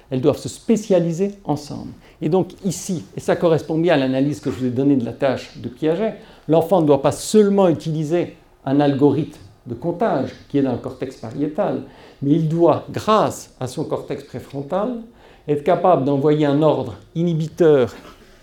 Elles 0.09 0.21
doivent 0.21 0.37
se 0.37 0.49
spécialiser 0.49 1.35
ensemble. 1.45 1.91
Et 2.21 2.29
donc 2.29 2.53
ici, 2.63 3.03
et 3.15 3.19
ça 3.19 3.35
correspond 3.35 3.77
bien 3.77 3.95
à 3.95 3.97
l'analyse 3.97 4.39
que 4.39 4.51
je 4.51 4.57
vous 4.57 4.65
ai 4.65 4.71
donnée 4.71 4.95
de 4.95 5.05
la 5.05 5.13
tâche 5.13 5.57
de 5.57 5.67
Piaget, 5.67 6.15
l'enfant 6.47 6.81
ne 6.81 6.87
doit 6.87 7.01
pas 7.01 7.11
seulement 7.11 7.67
utiliser 7.67 8.35
un 8.65 8.79
algorithme 8.79 9.39
de 9.67 9.73
comptage 9.73 10.31
qui 10.49 10.59
est 10.59 10.61
dans 10.61 10.73
le 10.73 10.77
cortex 10.77 11.15
pariétal, 11.15 11.83
mais 12.21 12.31
il 12.31 12.47
doit, 12.47 12.85
grâce 12.91 13.55
à 13.59 13.67
son 13.67 13.83
cortex 13.83 14.23
préfrontal, 14.23 15.01
être 15.47 15.63
capable 15.63 16.05
d'envoyer 16.05 16.45
un 16.45 16.61
ordre 16.61 16.95
inhibiteur 17.15 17.93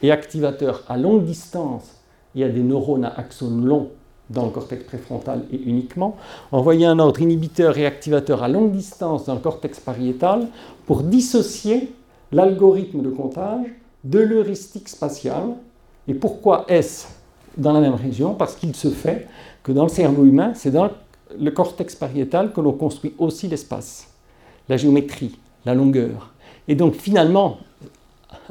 et 0.03 0.11
activateur 0.11 0.83
à 0.89 0.97
longue 0.97 1.25
distance 1.25 2.02
et 2.35 2.45
à 2.45 2.49
des 2.49 2.63
neurones 2.63 3.05
à 3.05 3.15
axones 3.19 3.65
longs 3.65 3.89
dans 4.31 4.47
le 4.47 4.51
cortex 4.51 4.85
préfrontal 4.85 5.45
et 5.53 5.61
uniquement, 5.65 6.17
envoyer 6.53 6.87
un 6.87 6.99
ordre 6.99 7.21
inhibiteur 7.21 7.77
et 7.77 7.87
activateur 7.87 8.43
à 8.43 8.49
longue 8.49 8.73
distance 8.73 9.27
dans 9.27 9.35
le 9.35 9.41
cortex 9.41 9.79
pariétal 9.79 10.49
pour 10.87 11.03
dissocier 11.03 11.93
l'algorithme 12.31 13.03
de 13.03 13.11
comptage, 13.11 13.67
de 14.05 14.19
l'heuristique 14.19 14.89
spatiale. 14.89 15.55
Et 16.09 16.15
pourquoi 16.15 16.65
est-ce 16.69 17.07
dans 17.57 17.73
la 17.73 17.81
même 17.81 17.95
région? 17.95 18.35
Parce 18.35 18.55
qu'il 18.55 18.75
se 18.75 18.89
fait 18.89 19.29
que 19.63 19.73
dans 19.73 19.85
le 19.85 19.91
cerveau 19.91 20.25
humain, 20.25 20.53
c'est 20.55 20.71
dans 20.71 20.89
le 21.39 21.51
cortex 21.51 21.95
pariétal 21.95 22.53
que 22.53 22.61
l'on 22.61 22.73
construit 22.73 23.15
aussi 23.19 23.49
l'espace, 23.49 24.09
la 24.69 24.77
géométrie, 24.77 25.39
la 25.67 25.75
longueur. 25.75 26.33
Et 26.69 26.75
donc 26.75 26.95
finalement, 26.95 27.59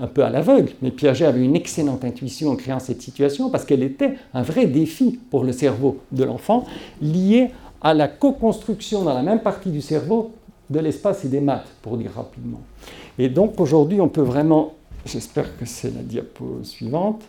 un 0.02 0.08
peu 0.08 0.26
à 0.26 0.30
l'aveugle, 0.30 0.72
mais 0.82 0.90
Piaget 0.90 1.26
avait 1.26 1.44
une 1.44 1.56
excellente 1.56 2.04
intuition 2.04 2.50
en 2.50 2.56
créant 2.56 2.80
cette 2.80 3.04
situation 3.04 3.52
parce 3.52 3.66
qu'elle 3.66 3.84
était 3.84 4.16
un 4.34 4.42
vrai 4.42 4.66
défi 4.66 5.20
pour 5.30 5.44
le 5.44 5.52
cerveau 5.52 6.00
de 6.12 6.24
l'enfant, 6.24 6.66
lié 7.02 7.52
à 7.82 7.94
la 7.94 8.08
co-construction 8.08 9.04
dans 9.04 9.14
la 9.14 9.22
même 9.22 9.42
partie 9.42 9.70
du 9.70 9.80
cerveau 9.80 10.32
de 10.72 10.80
l'espace 10.80 11.24
et 11.24 11.28
des 11.28 11.40
maths, 11.40 11.68
pour 11.84 11.98
dire 11.98 12.12
rapidement. 12.16 12.62
Et 13.20 13.30
donc 13.30 13.60
aujourd'hui, 13.60 14.02
on 14.02 14.10
peut 14.10 14.22
vraiment, 14.22 14.74
j'espère 15.06 15.56
que 15.58 15.66
c'est 15.66 15.94
la 15.94 16.02
diapo 16.02 16.60
suivante, 16.64 17.22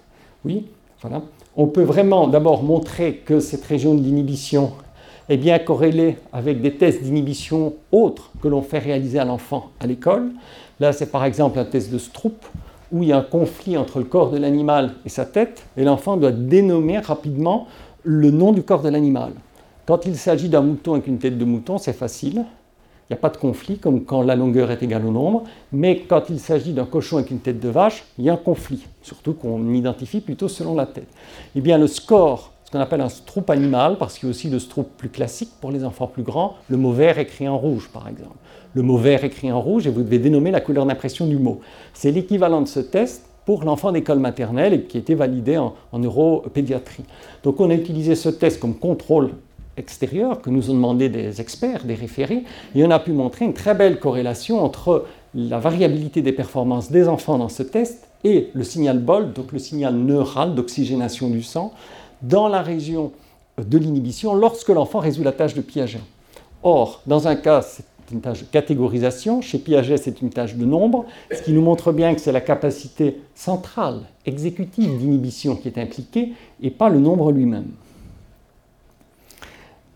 oui, 0.44 0.66
voilà, 1.02 1.22
on 1.56 1.66
peut 1.66 1.82
vraiment 1.82 2.26
d'abord 2.26 2.62
montrer 2.62 3.22
que 3.24 3.38
cette 3.38 3.64
région 3.64 3.94
de 3.94 4.02
l'inhibition 4.02 4.72
est 5.28 5.36
bien 5.36 5.58
corrélée 5.58 6.16
avec 6.32 6.62
des 6.62 6.74
tests 6.76 7.02
d'inhibition 7.02 7.74
autres 7.90 8.30
que 8.40 8.48
l'on 8.48 8.62
fait 8.62 8.78
réaliser 8.78 9.18
à 9.18 9.24
l'enfant 9.24 9.70
à 9.78 9.86
l'école. 9.86 10.30
Là, 10.80 10.92
c'est 10.92 11.10
par 11.10 11.24
exemple 11.24 11.58
un 11.58 11.64
test 11.64 11.92
de 11.92 11.98
Stroop, 11.98 12.44
où 12.92 13.02
il 13.02 13.08
y 13.08 13.12
a 13.12 13.18
un 13.18 13.22
conflit 13.22 13.76
entre 13.76 13.98
le 13.98 14.04
corps 14.04 14.30
de 14.30 14.38
l'animal 14.38 14.92
et 15.04 15.08
sa 15.08 15.24
tête, 15.24 15.64
et 15.76 15.84
l'enfant 15.84 16.16
doit 16.16 16.30
dénommer 16.30 16.98
rapidement 16.98 17.66
le 18.04 18.30
nom 18.30 18.52
du 18.52 18.62
corps 18.62 18.82
de 18.82 18.90
l'animal. 18.90 19.32
Quand 19.86 20.06
il 20.06 20.16
s'agit 20.16 20.48
d'un 20.48 20.60
mouton 20.60 20.92
avec 20.92 21.06
une 21.06 21.18
tête 21.18 21.38
de 21.38 21.44
mouton, 21.44 21.78
c'est 21.78 21.92
facile. 21.92 22.44
Il 23.10 23.14
n'y 23.14 23.14
a 23.14 23.20
pas 23.20 23.30
de 23.30 23.36
conflit, 23.36 23.78
comme 23.78 24.04
quand 24.04 24.22
la 24.22 24.36
longueur 24.36 24.70
est 24.70 24.82
égale 24.82 25.04
au 25.06 25.10
nombre. 25.10 25.44
Mais 25.72 26.00
quand 26.00 26.30
il 26.30 26.38
s'agit 26.38 26.72
d'un 26.72 26.84
cochon 26.84 27.16
avec 27.16 27.30
une 27.30 27.40
tête 27.40 27.60
de 27.60 27.68
vache, 27.68 28.04
il 28.18 28.24
y 28.24 28.30
a 28.30 28.34
un 28.34 28.36
conflit, 28.36 28.86
surtout 29.02 29.32
qu'on 29.32 29.72
identifie 29.74 30.20
plutôt 30.20 30.48
selon 30.48 30.74
la 30.74 30.86
tête. 30.86 31.08
Eh 31.56 31.60
bien, 31.60 31.78
le 31.78 31.88
score, 31.88 32.52
ce 32.64 32.70
qu'on 32.70 32.78
appelle 32.78 33.00
un 33.00 33.08
stroop 33.08 33.50
animal, 33.50 33.96
parce 33.98 34.18
qu'il 34.18 34.28
y 34.28 34.30
a 34.30 34.34
aussi 34.34 34.48
le 34.48 34.58
stroop 34.58 34.88
plus 34.96 35.08
classique 35.08 35.50
pour 35.60 35.72
les 35.72 35.84
enfants 35.84 36.06
plus 36.06 36.22
grands, 36.22 36.54
le 36.68 36.76
mot 36.76 36.92
vert 36.92 37.18
écrit 37.18 37.48
en 37.48 37.58
rouge, 37.58 37.90
par 37.92 38.08
exemple. 38.08 38.36
Le 38.74 38.82
mot 38.82 38.96
vert 38.96 39.24
écrit 39.24 39.52
en 39.52 39.60
rouge, 39.60 39.86
et 39.86 39.90
vous 39.90 40.02
devez 40.02 40.18
dénommer 40.18 40.50
la 40.50 40.60
couleur 40.60 40.86
d'impression 40.86 41.26
du 41.26 41.36
mot. 41.36 41.60
C'est 41.92 42.10
l'équivalent 42.10 42.62
de 42.62 42.68
ce 42.68 42.80
test 42.80 43.24
pour 43.44 43.64
l'enfant 43.64 43.92
d'école 43.92 44.18
maternelle 44.18 44.72
et 44.72 44.82
qui 44.82 44.96
a 44.96 45.00
été 45.00 45.14
validé 45.14 45.58
en, 45.58 45.74
en 45.90 45.98
neuropédiatrie. 45.98 47.04
Donc 47.42 47.60
on 47.60 47.70
a 47.70 47.74
utilisé 47.74 48.14
ce 48.14 48.28
test 48.28 48.60
comme 48.60 48.74
contrôle 48.74 49.30
extérieur 49.76 50.40
que 50.40 50.50
nous 50.50 50.70
ont 50.70 50.74
demandé 50.74 51.08
des 51.08 51.40
experts, 51.40 51.84
des 51.84 51.94
référés, 51.94 52.44
et 52.74 52.84
on 52.84 52.90
a 52.90 52.98
pu 52.98 53.12
montrer 53.12 53.44
une 53.44 53.54
très 53.54 53.74
belle 53.74 53.98
corrélation 53.98 54.62
entre 54.62 55.06
la 55.34 55.58
variabilité 55.58 56.22
des 56.22 56.32
performances 56.32 56.90
des 56.90 57.08
enfants 57.08 57.38
dans 57.38 57.48
ce 57.48 57.62
test 57.62 58.06
et 58.24 58.50
le 58.52 58.64
signal 58.64 58.98
BOL, 58.98 59.32
donc 59.32 59.52
le 59.52 59.58
signal 59.58 59.94
neural 59.94 60.54
d'oxygénation 60.54 61.28
du 61.28 61.42
sang, 61.42 61.72
dans 62.20 62.48
la 62.48 62.62
région 62.62 63.12
de 63.58 63.78
l'inhibition 63.78 64.34
lorsque 64.34 64.68
l'enfant 64.68 65.00
résout 65.00 65.22
la 65.22 65.32
tâche 65.32 65.54
de 65.54 65.62
Piaget. 65.62 66.00
Or, 66.62 67.02
dans 67.06 67.26
un 67.26 67.34
cas, 67.34 67.62
c'est 67.62 67.84
une 68.10 68.20
tâche 68.20 68.40
de 68.40 68.46
catégorisation, 68.46 69.40
chez 69.40 69.58
Piaget, 69.58 69.98
c'est 69.98 70.20
une 70.20 70.30
tâche 70.30 70.56
de 70.56 70.64
nombre, 70.64 71.06
ce 71.30 71.42
qui 71.42 71.52
nous 71.52 71.62
montre 71.62 71.92
bien 71.92 72.14
que 72.14 72.20
c'est 72.20 72.32
la 72.32 72.40
capacité 72.40 73.20
centrale, 73.34 74.00
exécutive 74.26 74.98
d'inhibition 74.98 75.56
qui 75.56 75.68
est 75.68 75.78
impliquée 75.78 76.32
et 76.60 76.70
pas 76.70 76.88
le 76.88 76.98
nombre 76.98 77.32
lui-même. 77.32 77.68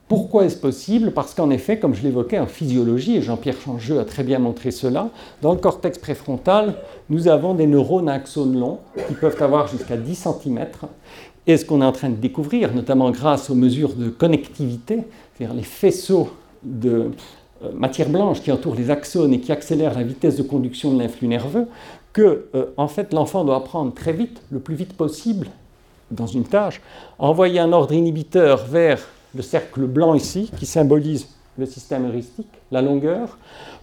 Pourquoi 0.09 0.45
est-ce 0.45 0.57
possible? 0.57 1.11
Parce 1.11 1.35
qu'en 1.35 1.51
effet, 1.51 1.81
comme 1.81 1.95
je 1.95 2.03
l'évoquais 2.05 2.39
en 2.39 2.47
physiologie, 2.47 3.17
et 3.17 3.23
Jean-Pierre 3.23 3.61
Changeux 3.61 3.99
a 3.99 4.05
très 4.05 4.23
bien 4.23 4.39
montré 4.39 4.71
cela, 4.71 5.11
dans 5.43 5.53
le 5.53 5.59
cortex 5.59 5.99
préfrontal, 5.99 6.77
nous 7.11 7.27
avons 7.27 7.55
des 7.55 7.67
neurones 7.67 8.09
à 8.09 8.13
axones 8.13 8.57
longs 8.57 8.79
qui 9.09 9.15
peuvent 9.15 9.43
avoir 9.43 9.67
jusqu'à 9.67 9.97
10 9.97 10.15
cm. 10.15 10.65
Et 11.49 11.57
ce 11.57 11.65
qu'on 11.65 11.83
est 11.83 11.85
en 11.85 11.93
train 11.93 12.11
de 12.11 12.17
découvrir, 12.17 12.73
notamment 12.73 13.11
grâce 13.11 13.51
aux 13.51 13.57
mesures 13.57 13.95
de 13.95 14.09
connectivité, 14.09 15.01
c'est-à-dire 15.35 15.57
les 15.57 15.65
faisceaux 15.65 16.29
de 16.63 17.11
matière 17.75 18.09
blanche 18.09 18.43
qui 18.43 18.53
entourent 18.53 18.75
les 18.75 18.91
axones 18.91 19.33
et 19.33 19.41
qui 19.41 19.53
accélèrent 19.53 19.95
la 19.95 20.03
vitesse 20.03 20.37
de 20.37 20.43
conduction 20.43 20.93
de 20.93 20.99
l'influx 20.99 21.29
nerveux, 21.29 21.67
que 22.13 22.47
euh, 22.55 22.67
en 22.77 22.89
fait 22.89 23.13
l'enfant 23.13 23.45
doit 23.45 23.57
apprendre 23.57 23.93
très 23.93 24.13
vite, 24.13 24.41
le 24.51 24.59
plus 24.59 24.75
vite 24.75 24.95
possible, 24.95 25.49
dans 26.11 26.27
une 26.27 26.45
tâche, 26.45 26.81
envoyer 27.19 27.61
un 27.61 27.73
ordre 27.73 27.93
inhibiteur 27.93 28.65
vers 28.65 29.01
le 29.35 29.43
cercle 29.43 29.87
blanc 29.87 30.15
ici, 30.15 30.51
qui 30.57 30.67
symbolise 30.67 31.29
le 31.59 31.67
système 31.67 32.07
heuristique, 32.07 32.49
la 32.71 32.83
longueur, 32.83 33.39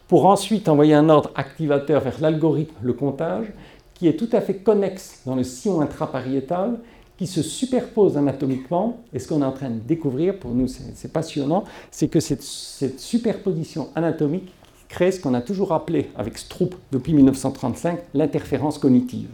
pour 0.07 0.25
ensuite 0.25 0.69
envoyer 0.69 0.93
un 0.93 1.09
ordre 1.09 1.31
activateur 1.35 2.01
vers 2.01 2.19
l'algorithme, 2.21 2.75
le 2.81 2.93
comptage, 2.93 3.47
qui 3.93 4.07
est 4.07 4.17
tout 4.17 4.29
à 4.31 4.41
fait 4.41 4.55
connexe 4.55 5.21
dans 5.25 5.35
le 5.35 5.43
sillon 5.43 5.81
intrapariétal, 5.81 6.79
qui 7.17 7.27
se 7.27 7.41
superpose 7.41 8.17
anatomiquement. 8.17 8.97
Et 9.13 9.19
ce 9.19 9.27
qu'on 9.27 9.41
est 9.41 9.45
en 9.45 9.51
train 9.51 9.69
de 9.69 9.79
découvrir, 9.79 10.37
pour 10.39 10.51
nous 10.51 10.67
c'est 10.67 11.11
passionnant, 11.11 11.63
c'est 11.91 12.07
que 12.07 12.19
cette, 12.19 12.43
cette, 12.43 12.99
superposition 12.99 13.89
anatomique 13.95 14.51
crée 14.89 15.11
ce 15.11 15.19
qu'on 15.19 15.33
a 15.33 15.41
toujours 15.41 15.73
appelé, 15.73 16.11
avec 16.15 16.37
Stroop 16.37 16.75
depuis 16.91 17.13
1935, 17.13 17.99
l'interférence 18.13 18.77
cognitive. 18.77 19.29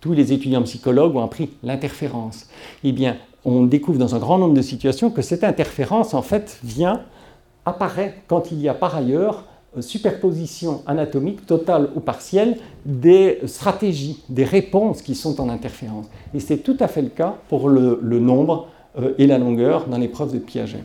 Tous 0.00 0.12
les 0.12 0.32
étudiants 0.32 0.62
psychologues 0.62 1.16
ont 1.16 1.24
appris 1.24 1.50
l'interférence. 1.62 2.46
Eh 2.84 2.92
bien, 2.92 3.16
on 3.44 3.64
découvre 3.64 3.98
dans 3.98 4.14
un 4.14 4.18
grand 4.18 4.38
nombre 4.38 4.54
de 4.54 4.62
situations 4.62 5.10
que 5.10 5.22
cette 5.22 5.44
interférence, 5.44 6.14
en 6.14 6.22
fait, 6.22 6.58
vient, 6.62 7.02
apparaît 7.64 8.22
quand 8.28 8.52
il 8.52 8.60
y 8.60 8.68
a 8.68 8.74
par 8.74 8.94
ailleurs 8.94 9.44
superposition 9.82 10.82
anatomique 10.86 11.46
totale 11.46 11.90
ou 11.94 12.00
partielle 12.00 12.58
des 12.84 13.40
stratégies, 13.46 14.22
des 14.28 14.44
réponses 14.44 15.02
qui 15.02 15.14
sont 15.14 15.40
en 15.40 15.48
interférence. 15.48 16.06
Et 16.34 16.40
c'est 16.40 16.58
tout 16.58 16.76
à 16.80 16.88
fait 16.88 17.02
le 17.02 17.08
cas 17.08 17.36
pour 17.48 17.68
le, 17.68 17.98
nombre 18.02 18.68
euh, 18.98 19.14
et 19.18 19.26
la 19.26 19.38
longueur 19.38 19.86
dans 19.86 19.98
l'épreuve 19.98 20.32
de 20.32 20.38
Piaget. 20.38 20.84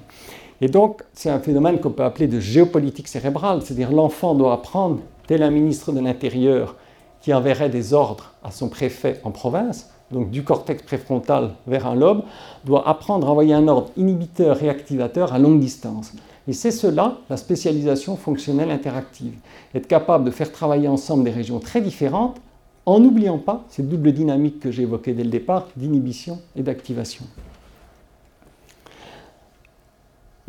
Et 0.62 0.68
donc, 0.68 1.04
c'est 1.14 1.30
un 1.30 1.40
phénomène 1.40 1.80
qu'on 1.80 1.92
peut 1.92 2.04
appeler 2.04 2.28
de 2.28 2.40
géopolitique 2.40 3.08
cérébrale, 3.08 3.62
c'est-à-dire 3.62 3.92
l'enfant 3.92 4.36
doit 4.36 4.54
apprendre, 4.54 5.00
tel 5.28 5.44
un 5.44 5.52
ministre 5.52 5.92
de 5.92 6.00
l'Intérieur 6.00 6.76
qui 7.22 7.34
enverrait 7.34 7.70
des 7.70 7.94
ordres 7.94 8.34
à 8.44 8.52
son 8.52 8.70
préfet 8.70 9.20
en 9.24 9.32
province, 9.32 9.90
donc 10.12 10.32
du 10.32 10.44
cortex 10.44 10.82
préfrontal 10.84 11.52
vers 11.68 11.86
un 11.86 11.96
lobe, 11.96 12.24
doit 12.66 12.88
apprendre 12.88 13.28
à 13.28 13.32
envoyer 13.32 13.54
un 13.54 13.68
ordre 13.68 13.92
inhibiteur 13.96 14.62
et 14.64 14.70
activateur 14.70 15.34
à 15.34 15.40
longue 15.40 15.60
distance. 15.60 16.14
Et 16.48 16.54
c'est 16.54 16.72
cela, 16.72 17.18
la 17.30 17.38
spécialisation 17.38 18.16
fonctionnelle 18.16 18.72
interactive. 18.72 19.34
Être 19.76 19.88
capable 19.88 20.26
de 20.26 20.32
faire 20.32 20.52
travailler 20.52 20.88
ensemble 20.88 21.24
des 21.24 21.32
régions 21.32 21.60
très 21.60 21.82
différentes 21.82 22.40
en 22.86 23.00
n'oubliant 23.00 23.38
pas 23.38 23.66
cette 23.70 23.88
double 23.88 24.12
dynamique 24.14 24.60
que 24.60 24.72
j'ai 24.72 24.84
évoquée 24.84 25.14
dès 25.14 25.24
le 25.24 25.30
départ 25.30 25.68
d'inhibition 25.76 26.40
et 26.56 26.64
d'activation. 26.64 27.26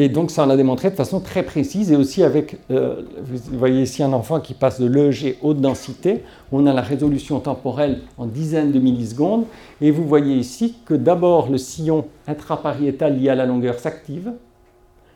Et 0.00 0.08
donc 0.08 0.30
ça, 0.30 0.44
on 0.44 0.46
l'a 0.46 0.56
démontré 0.56 0.88
de 0.88 0.94
façon 0.94 1.20
très 1.20 1.42
précise 1.42 1.92
et 1.92 1.96
aussi 1.96 2.22
avec, 2.22 2.56
euh, 2.70 3.02
vous 3.22 3.58
voyez 3.58 3.82
ici 3.82 4.02
un 4.02 4.14
enfant 4.14 4.40
qui 4.40 4.54
passe 4.54 4.80
de 4.80 4.86
l'EEG 4.86 5.36
haute 5.42 5.60
densité, 5.60 6.24
on 6.52 6.66
a 6.66 6.72
la 6.72 6.80
résolution 6.80 7.38
temporelle 7.38 8.00
en 8.16 8.24
dizaines 8.24 8.72
de 8.72 8.78
millisecondes, 8.78 9.44
et 9.82 9.90
vous 9.90 10.08
voyez 10.08 10.36
ici 10.36 10.76
que 10.86 10.94
d'abord 10.94 11.50
le 11.50 11.58
sillon 11.58 12.06
intrapariétal 12.26 13.18
lié 13.18 13.28
à 13.28 13.34
la 13.34 13.44
longueur 13.44 13.78
s'active. 13.78 14.32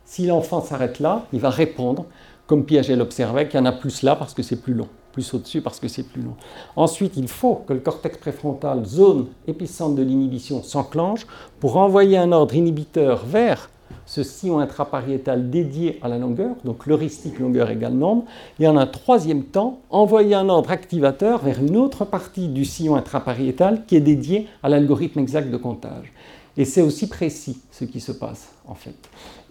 Si 0.04 0.26
l'enfant 0.26 0.60
s'arrête 0.60 1.00
là, 1.00 1.26
il 1.32 1.40
va 1.40 1.50
répondre, 1.50 2.06
comme 2.46 2.64
Piaget 2.64 2.96
l'observait, 2.96 3.48
qu'il 3.48 3.58
y 3.58 3.62
en 3.62 3.66
a 3.66 3.72
plus 3.72 4.02
là 4.02 4.16
parce 4.16 4.34
que 4.34 4.42
c'est 4.42 4.60
plus 4.60 4.74
long, 4.74 4.88
plus 5.12 5.32
au-dessus 5.32 5.62
parce 5.62 5.80
que 5.80 5.88
c'est 5.88 6.02
plus 6.02 6.22
long. 6.22 6.34
Ensuite, 6.76 7.16
il 7.16 7.28
faut 7.28 7.56
que 7.66 7.72
le 7.72 7.80
cortex 7.80 8.18
préfrontal, 8.18 8.84
zone 8.84 9.28
épicentre 9.46 9.94
de 9.94 10.02
l'inhibition, 10.02 10.62
s'enclenche 10.62 11.26
pour 11.58 11.78
envoyer 11.78 12.18
un 12.18 12.32
ordre 12.32 12.54
inhibiteur 12.54 13.24
vers 13.24 13.70
ce 14.06 14.22
sillon 14.22 14.58
intrapariétal 14.58 15.50
dédié 15.50 15.98
à 16.02 16.08
la 16.08 16.18
longueur, 16.18 16.56
donc 16.64 16.86
l'heuristique 16.86 17.38
longueur 17.38 17.70
égale 17.70 17.94
nombre, 17.94 18.24
et 18.58 18.68
en 18.68 18.76
un 18.76 18.86
troisième 18.86 19.44
temps, 19.44 19.80
envoyer 19.88 20.34
un 20.34 20.48
ordre 20.48 20.70
activateur 20.70 21.42
vers 21.42 21.60
une 21.60 21.76
autre 21.76 22.04
partie 22.04 22.48
du 22.48 22.64
sillon 22.64 22.96
intrapariétal 22.96 23.84
qui 23.86 23.96
est 23.96 24.00
dédiée 24.00 24.48
à 24.62 24.68
l'algorithme 24.68 25.20
exact 25.20 25.50
de 25.50 25.56
comptage. 25.56 26.12
Et 26.56 26.64
c'est 26.64 26.82
aussi 26.82 27.08
précis 27.08 27.60
ce 27.70 27.84
qui 27.84 28.00
se 28.00 28.12
passe 28.12 28.52
en 28.66 28.74
fait. 28.74 28.94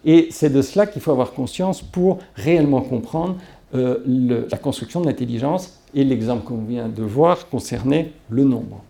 Et 0.06 0.28
c'est 0.32 0.50
de 0.50 0.62
cela 0.62 0.88
qu'il 0.88 1.02
faut 1.02 1.12
avoir 1.12 1.32
conscience 1.32 1.82
pour 1.82 2.20
réellement 2.36 2.82
comprendre 2.82 3.36
euh, 3.74 4.46
la 4.52 4.58
construction 4.58 5.02
de 5.02 5.08
l'intelligence 5.08 5.80
et 5.94 6.04
l'exemple 6.04 6.44
qu'on 6.44 6.64
vient 6.64 6.90
de 6.90 7.04
voir 7.04 7.50
concernait 7.50 8.12
le 8.30 8.44
nombre. 8.44 8.84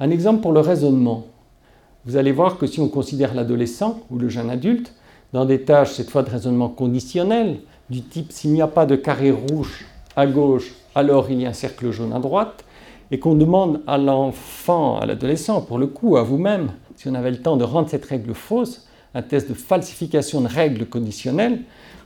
Un 0.00 0.10
exemple 0.10 0.40
pour 0.40 0.52
le 0.52 0.60
raisonnement 0.60 1.26
vous 2.06 2.16
allez 2.16 2.32
voir 2.32 2.56
que 2.56 2.66
si 2.66 2.80
on 2.80 2.88
considère 2.88 3.34
l'adolescent 3.34 4.00
ou 4.10 4.18
le 4.18 4.28
jeune 4.28 4.48
adulte, 4.48 4.94
dans 5.32 5.44
des 5.44 5.62
tâches 5.62 5.92
cette 5.92 6.10
fois 6.10 6.22
de 6.22 6.30
raisonnement 6.30 6.70
conditionnel, 6.70 7.60
du 7.90 8.02
type 8.02 8.32
s'il 8.32 8.52
n'y 8.52 8.62
a 8.62 8.66
pas 8.66 8.86
de 8.86 8.96
carré 8.96 9.30
rouge 9.30 9.86
à 10.16 10.26
gauche, 10.26 10.72
alors 10.94 11.30
il 11.30 11.42
y 11.42 11.46
a 11.46 11.50
un 11.50 11.54
cercle 11.54 11.90
jaune 11.90 12.12
à 12.12 12.18
droite, 12.18 12.64
et 13.10 13.18
qu'on 13.18 13.34
demande 13.34 13.82
à 13.86 13.98
l'enfant, 13.98 14.98
à 14.98 15.04
l'adolescent, 15.04 15.60
pour 15.60 15.78
le 15.78 15.88
coup, 15.88 16.16
à 16.16 16.22
vous-même, 16.22 16.70
si 16.96 17.08
on 17.08 17.14
avait 17.14 17.30
le 17.30 17.42
temps 17.42 17.56
de 17.56 17.64
rendre 17.64 17.88
cette 17.90 18.04
règle 18.06 18.34
fausse, 18.34 18.86
un 19.14 19.22
test 19.22 19.48
de 19.48 19.54
falsification 19.54 20.40
de 20.40 20.48
règles 20.48 20.86
conditionnelles, 20.86 21.60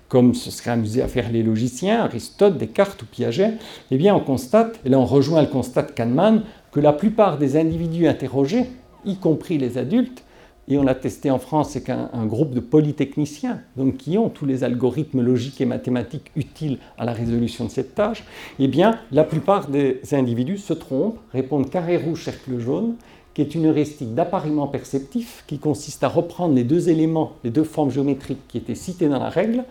comme 0.09 0.35
se 0.35 0.51
seraient 0.51 0.73
amusés 0.73 1.03
à 1.03 1.09
faire 1.09 1.31
les 1.31 1.43
logiciens, 1.43 2.03
Aristote, 2.03 2.59
Descartes 2.59 3.03
ou 3.03 3.07
Piaget, 3.07 3.55
eh 3.91 3.97
bien 3.97 4.15
on 4.15 4.21
constate, 4.21 4.79
et 4.85 4.89
là 4.89 4.99
on 4.99 5.05
rejoint 5.05 5.43
le 5.43 5.49
constat 5.49 5.83
de 5.83 5.93
Kahneman, 5.93 6.43
que 6.73 6.81
la 6.81 6.93
plupart 6.93 7.39
des 7.39 7.57
individus 7.57 8.07
interrogés, 8.07 8.67
y 9.05 9.17
compris 9.17 9.59
les 9.59 9.79
adultes, 9.79 10.23
et 10.67 10.79
on 10.79 10.87
a 10.87 10.95
testé 10.95 11.31
en 11.31 11.39
France, 11.39 11.71
c'est 11.71 11.83
qu'un 11.83 12.27
groupe 12.27 12.55
de 12.55 12.61
polytechniciens, 12.61 13.61
donc 13.77 13.99
qui 13.99 14.17
ont 14.17 14.31
tous 14.31 14.47
les 14.47 14.65
algorithmes 14.65 15.21
logiques 15.21 15.61
et 15.61 15.67
mathématiques 15.67 16.31
utiles 16.37 16.79
à 16.97 17.05
la 17.05 17.13
résolution 17.13 17.67
de 17.67 17.71
cette 17.71 17.95
tâche, 17.95 18.25
eh 18.59 18.69
bien, 18.69 18.99
la 19.13 19.25
plupart 19.25 19.69
des 19.69 20.01
individus 20.13 20.59
se 20.59 20.73
trompent, 20.73 21.19
répondent 21.33 21.69
carré 21.69 21.99
rouge, 21.99 22.25
cercle 22.25 22.59
jaune, 22.59 22.95
qui 23.35 23.43
est 23.43 23.55
une 23.55 23.67
heuristique 23.67 24.15
d'appariement 24.15 24.69
perceptif, 24.69 25.45
qui 25.47 25.59
consiste 25.59 26.05
à 26.05 26.09
reprendre 26.09 26.55
les 26.55 26.65
deux 26.65 26.89
éléments, 26.89 27.33
les 27.43 27.51
deux 27.51 27.65
formes 27.65 27.91
géométriques 27.91 28.47
qui 28.49 28.59
étaient 28.59 28.75
citées 28.75 29.09
dans 29.09 29.19
la 29.19 29.29
règle, 29.29 29.65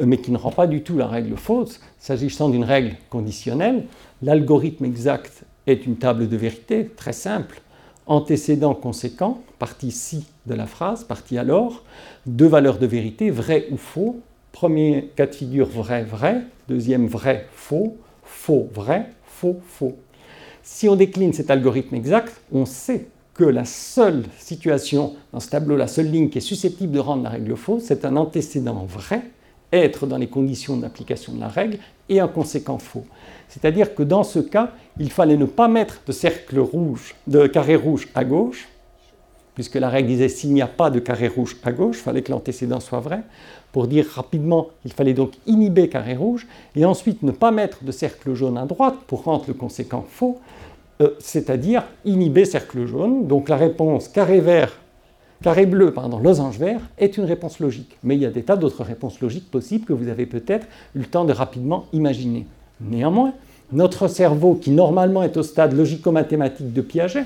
euh, 0.00 0.06
mais 0.06 0.18
qui 0.18 0.30
ne 0.30 0.36
rend 0.36 0.52
pas 0.52 0.66
du 0.66 0.82
tout 0.82 0.98
la 0.98 1.06
règle 1.06 1.36
fausse. 1.36 1.80
S'agissant 1.98 2.50
d'une 2.50 2.64
règle 2.64 2.94
conditionnelle, 3.10 3.84
l'algorithme 4.22 4.84
exact 4.84 5.44
est 5.66 5.86
une 5.86 5.96
table 5.96 6.28
de 6.28 6.36
vérité 6.36 6.90
très 6.94 7.12
simple 7.12 7.60
antécédent 8.06 8.74
conséquent, 8.74 9.42
partie 9.58 9.90
ci 9.90 10.26
de 10.46 10.54
la 10.54 10.66
phrase, 10.66 11.04
partie 11.04 11.38
alors, 11.38 11.82
deux 12.24 12.46
valeurs 12.46 12.78
de 12.78 12.86
vérité, 12.86 13.30
vrai 13.30 13.66
ou 13.70 13.76
faux. 13.76 14.20
Premier 14.52 15.10
cas 15.16 15.26
de 15.26 15.34
figure 15.34 15.66
vrai, 15.66 16.04
vrai. 16.04 16.42
Deuxième 16.68 17.06
vrai, 17.06 17.46
faux. 17.52 17.96
Faux, 18.24 18.68
vrai. 18.72 19.10
Faux, 19.24 19.60
faux. 19.66 19.96
Si 20.68 20.88
on 20.88 20.96
décline 20.96 21.32
cet 21.32 21.48
algorithme 21.48 21.94
exact, 21.94 22.40
on 22.52 22.66
sait 22.66 23.06
que 23.34 23.44
la 23.44 23.64
seule 23.64 24.24
situation 24.36 25.14
dans 25.32 25.38
ce 25.38 25.48
tableau, 25.48 25.76
la 25.76 25.86
seule 25.86 26.10
ligne 26.10 26.28
qui 26.28 26.38
est 26.38 26.40
susceptible 26.40 26.92
de 26.92 26.98
rendre 26.98 27.22
la 27.22 27.30
règle 27.30 27.56
fausse, 27.56 27.84
c'est 27.84 28.04
un 28.04 28.16
antécédent 28.16 28.84
vrai, 28.84 29.22
être 29.72 30.08
dans 30.08 30.18
les 30.18 30.26
conditions 30.26 30.76
d'application 30.76 31.34
de 31.34 31.40
la 31.40 31.46
règle, 31.48 31.78
et 32.08 32.18
un 32.18 32.26
conséquent 32.26 32.78
faux. 32.78 33.04
C'est-à-dire 33.48 33.94
que 33.94 34.02
dans 34.02 34.24
ce 34.24 34.40
cas, 34.40 34.72
il 34.98 35.12
fallait 35.12 35.36
ne 35.36 35.44
pas 35.44 35.68
mettre 35.68 36.00
de 36.04 36.10
cercle 36.10 36.58
rouge, 36.58 37.14
de 37.28 37.46
carré 37.46 37.76
rouge 37.76 38.08
à 38.16 38.24
gauche, 38.24 38.68
puisque 39.54 39.76
la 39.76 39.88
règle 39.88 40.08
disait 40.08 40.28
s'il 40.28 40.52
n'y 40.52 40.62
a 40.62 40.66
pas 40.66 40.90
de 40.90 40.98
carré 40.98 41.28
rouge 41.28 41.56
à 41.62 41.70
gauche, 41.70 41.98
il 41.98 42.02
fallait 42.02 42.22
que 42.22 42.32
l'antécédent 42.32 42.80
soit 42.80 43.00
vrai. 43.00 43.20
Pour 43.70 43.86
dire 43.86 44.06
rapidement, 44.08 44.68
il 44.84 44.92
fallait 44.92 45.14
donc 45.14 45.34
inhiber 45.46 45.88
carré 45.88 46.16
rouge, 46.16 46.48
et 46.74 46.84
ensuite 46.84 47.22
ne 47.22 47.30
pas 47.30 47.52
mettre 47.52 47.84
de 47.84 47.92
cercle 47.92 48.34
jaune 48.34 48.58
à 48.58 48.66
droite 48.66 48.96
pour 49.06 49.22
rendre 49.22 49.44
le 49.46 49.54
conséquent 49.54 50.04
faux, 50.08 50.40
euh, 51.00 51.10
c'est-à-dire 51.18 51.84
inhiber 52.04 52.44
cercle 52.44 52.86
jaune. 52.86 53.26
Donc 53.26 53.48
la 53.48 53.56
réponse 53.56 54.08
carré 54.08 54.40
vert, 54.40 54.72
carré 55.42 55.66
bleu, 55.66 55.92
pardon, 55.92 56.18
losange 56.18 56.58
vert, 56.58 56.80
est 56.98 57.16
une 57.18 57.24
réponse 57.24 57.60
logique. 57.60 57.98
Mais 58.02 58.16
il 58.16 58.22
y 58.22 58.26
a 58.26 58.30
des 58.30 58.42
tas 58.42 58.56
d'autres 58.56 58.82
réponses 58.82 59.20
logiques 59.20 59.50
possibles 59.50 59.84
que 59.84 59.92
vous 59.92 60.08
avez 60.08 60.26
peut-être 60.26 60.66
eu 60.94 61.00
le 61.00 61.06
temps 61.06 61.24
de 61.24 61.32
rapidement 61.32 61.86
imaginer. 61.92 62.46
Néanmoins, 62.80 63.32
notre 63.72 64.08
cerveau, 64.08 64.54
qui 64.54 64.70
normalement 64.70 65.22
est 65.22 65.36
au 65.36 65.42
stade 65.42 65.72
logico-mathématique 65.72 66.72
de 66.72 66.80
Piaget, 66.80 67.24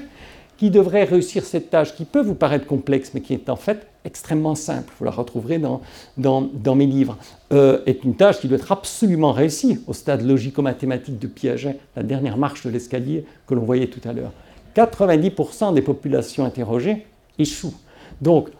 qui 0.61 0.69
devrait 0.69 1.05
réussir 1.05 1.43
cette 1.47 1.71
tâche 1.71 1.95
qui 1.95 2.05
peut 2.05 2.21
vous 2.21 2.35
paraître 2.35 2.67
complexe, 2.67 3.13
mais 3.15 3.23
qui 3.23 3.33
est 3.33 3.49
en 3.49 3.57
fait 3.57 3.87
extrêmement 4.05 4.55
simple, 4.55 4.93
vous 4.99 5.07
la 5.07 5.11
retrouverez 5.11 5.59
dans, 5.59 5.81
dans, 6.19 6.75
mes 6.75 6.85
livres, 6.85 7.17
euh, 7.55 7.81
est 7.87 8.05
une 8.05 8.15
tâche 8.15 8.41
qui 8.41 8.47
doit 8.47 8.59
être 8.59 8.71
absolument 8.71 9.33
réussie 9.33 9.81
au 9.87 9.95
stade 9.95 10.21
logico-mathématique 10.21 11.19
de 11.19 11.29
Piaget, 11.29 11.79
la 11.97 12.03
dernière 12.03 12.37
marche 12.37 12.67
de 12.67 12.71
l'escalier 12.71 13.25
que 13.47 13.55
l'on 13.55 13.63
voyait 13.63 13.87
tout 13.87 14.07
à 14.07 14.13
l'heure. 14.13 14.33
90% 14.77 15.73
des 15.73 15.81
populations 15.81 16.45
interrogées 16.45 17.07
échouent. 17.39 17.73
Donc, 18.21 18.51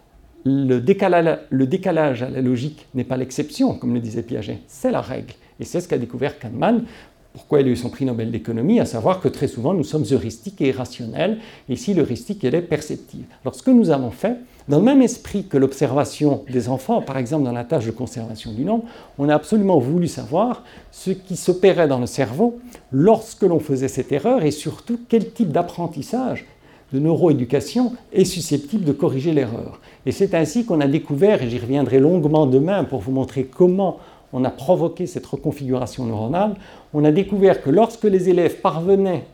le 0.47 0.79
décalage, 0.79 1.39
le 1.51 1.67
décalage 1.67 2.23
à 2.23 2.31
la 2.31 2.41
logique 2.41 2.87
n'est 2.95 3.05
pas 3.05 3.19
l'exception, 3.19 3.75
comme 3.75 3.93
le 3.93 4.01
disait 4.01 4.23
Piaget, 4.23 4.61
c'est 4.69 4.91
la 4.91 5.03
règle. 5.03 5.35
Et 5.61 5.65
c'est 5.65 5.83
ce 5.83 5.89
qu'a 5.89 5.99
découvert 5.99 6.39
Kahneman. 6.39 6.85
Pourquoi 7.33 7.61
il 7.61 7.69
a 7.69 7.71
eu 7.71 7.77
son 7.77 7.91
prix 7.91 8.05
Nobel 8.05 8.33
d'économie? 8.33 8.81
À 8.81 8.87
savoir 8.87 9.21
que 9.21 9.29
très 9.29 9.47
souvent 9.47 9.73
nous 9.73 9.85
sommes 9.85 10.05
heuristiques 10.11 10.61
et 10.61 10.69
irrationnels. 10.69 11.39
Et 11.69 11.75
ici, 11.75 11.95
l'heuristique, 11.95 12.43
elle 12.43 12.57
est 12.57 12.63
perceptive. 12.63 13.25
Alors, 13.45 13.55
ce 13.55 13.63
que 13.63 13.71
nous 13.71 13.91
avons 13.91 14.11
fait, 14.11 14.37
dans 14.69 14.79
le 14.79 14.85
même 14.85 15.01
esprit 15.01 15.45
que 15.47 15.57
l'observation 15.57 16.45
des 16.51 16.69
enfants, 16.69 17.03
par 17.03 17.19
exemple 17.19 17.45
dans 17.45 17.53
la 17.53 17.65
tâche 17.65 17.87
de 17.87 17.93
conservation 17.93 18.53
du 18.53 18.65
nom, 18.65 18.83
on 19.19 19.29
a 19.29 19.35
absolument 19.35 19.79
voulu 19.79 20.09
savoir 20.09 20.65
ce 20.91 21.11
qui 21.11 21.37
s'opérait 21.37 21.89
dans 21.89 21.99
le 21.99 22.07
cerveau 22.07 22.59
lorsque 22.93 23.43
l'on 23.43 23.61
faisait 23.61 23.89
cette 23.89 24.11
erreur 24.13 24.45
et 24.45 24.51
surtout 24.51 24.99
quel 25.09 25.31
type 25.31 25.53
d'apprentissage 25.53 26.47
de 26.93 26.99
neuroéducation 26.99 27.93
est 28.13 28.25
susceptible 28.25 28.85
de 28.85 28.93
corriger 28.93 29.33
l'erreur. 29.33 29.81
Et 30.07 30.13
c'est 30.13 30.35
ainsi 30.35 30.65
qu'on 30.65 30.81
a 30.81 30.89
découvert, 30.89 31.43
et 31.43 31.49
j'y 31.49 31.59
reviendrai 31.59 32.01
longuement 32.01 32.47
demain 32.47 32.83
pour 32.83 33.01
vous 33.01 33.13
montrer 33.13 33.45
comment 33.45 33.99
on 34.33 34.45
a 34.45 34.51
provoqué 34.51 35.07
cette 35.07 35.27
reconfiguration 35.27 36.07
neuronale, 36.07 36.55
on 36.93 37.05
a 37.05 37.13
découvert 37.13 37.63
que 37.63 37.71
lorsque 37.71 38.05
les 38.05 38.29
élèves 38.29 38.61
parvenaient 38.61 39.25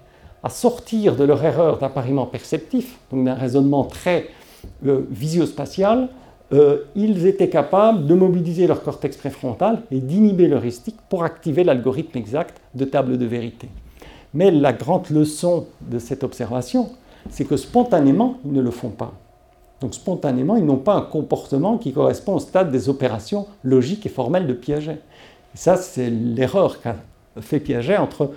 à 0.43 0.51
sortir 0.51 1.17
de 1.17 1.25
leur 1.25 1.43
erreur 1.45 1.79
d'appariement 1.79 2.27
perceptif, 2.27 2.99
donc 3.11 3.25
d'un 3.25 3.35
raisonnement 3.35 3.85
très 3.85 4.29
euh, 4.87 5.03
visio-spatial, 5.11 6.09
euh, 6.53 6.85
ils 6.95 7.27
étaient 7.27 7.49
capables 7.49 8.07
de 8.07 8.15
mobiliser 8.15 8.67
leur 8.67 8.83
cortex 8.83 9.17
préfrontal 9.17 9.83
et 9.91 9.99
d'inhiber 9.99 10.47
l'heuristique 10.47 10.97
pour 11.09 11.25
activer 11.25 11.65
l'algorithme 11.65 12.19
exact 12.19 12.61
de 12.75 12.85
table 12.85 13.19
de 13.19 13.27
vérité. 13.27 13.69
Mais 14.35 14.51
la 14.51 14.73
grande 14.73 15.11
leçon 15.11 15.67
de 15.81 15.99
cette 15.99 16.23
observation, 16.23 16.91
c'est 17.31 17.45
que 17.45 17.57
spontanément, 17.57 18.39
ils 18.45 18.53
ne 18.53 18.61
le 18.61 18.71
font 18.71 18.91
pas. 18.91 19.13
Donc 19.81 19.95
spontanément, 19.95 20.57
ils 20.57 20.65
n'ont 20.65 20.77
pas 20.77 20.95
un 20.95 21.03
comportement 21.03 21.79
qui 21.79 21.93
correspond 21.93 22.35
au 22.35 22.39
stade 22.39 22.71
des 22.71 22.89
opérations 22.89 23.47
logiques 23.65 24.07
et 24.07 24.11
formelles 24.11 24.47
de 24.47 24.53
Piaget. 24.53 25.01
Et 25.55 25.59
ça, 25.59 25.77
c'est 25.77 26.11
l'erreur 26.11 26.81
qu'a 26.81 26.97
fait 27.41 27.61
Piaget 27.61 27.97
entre 27.97 28.33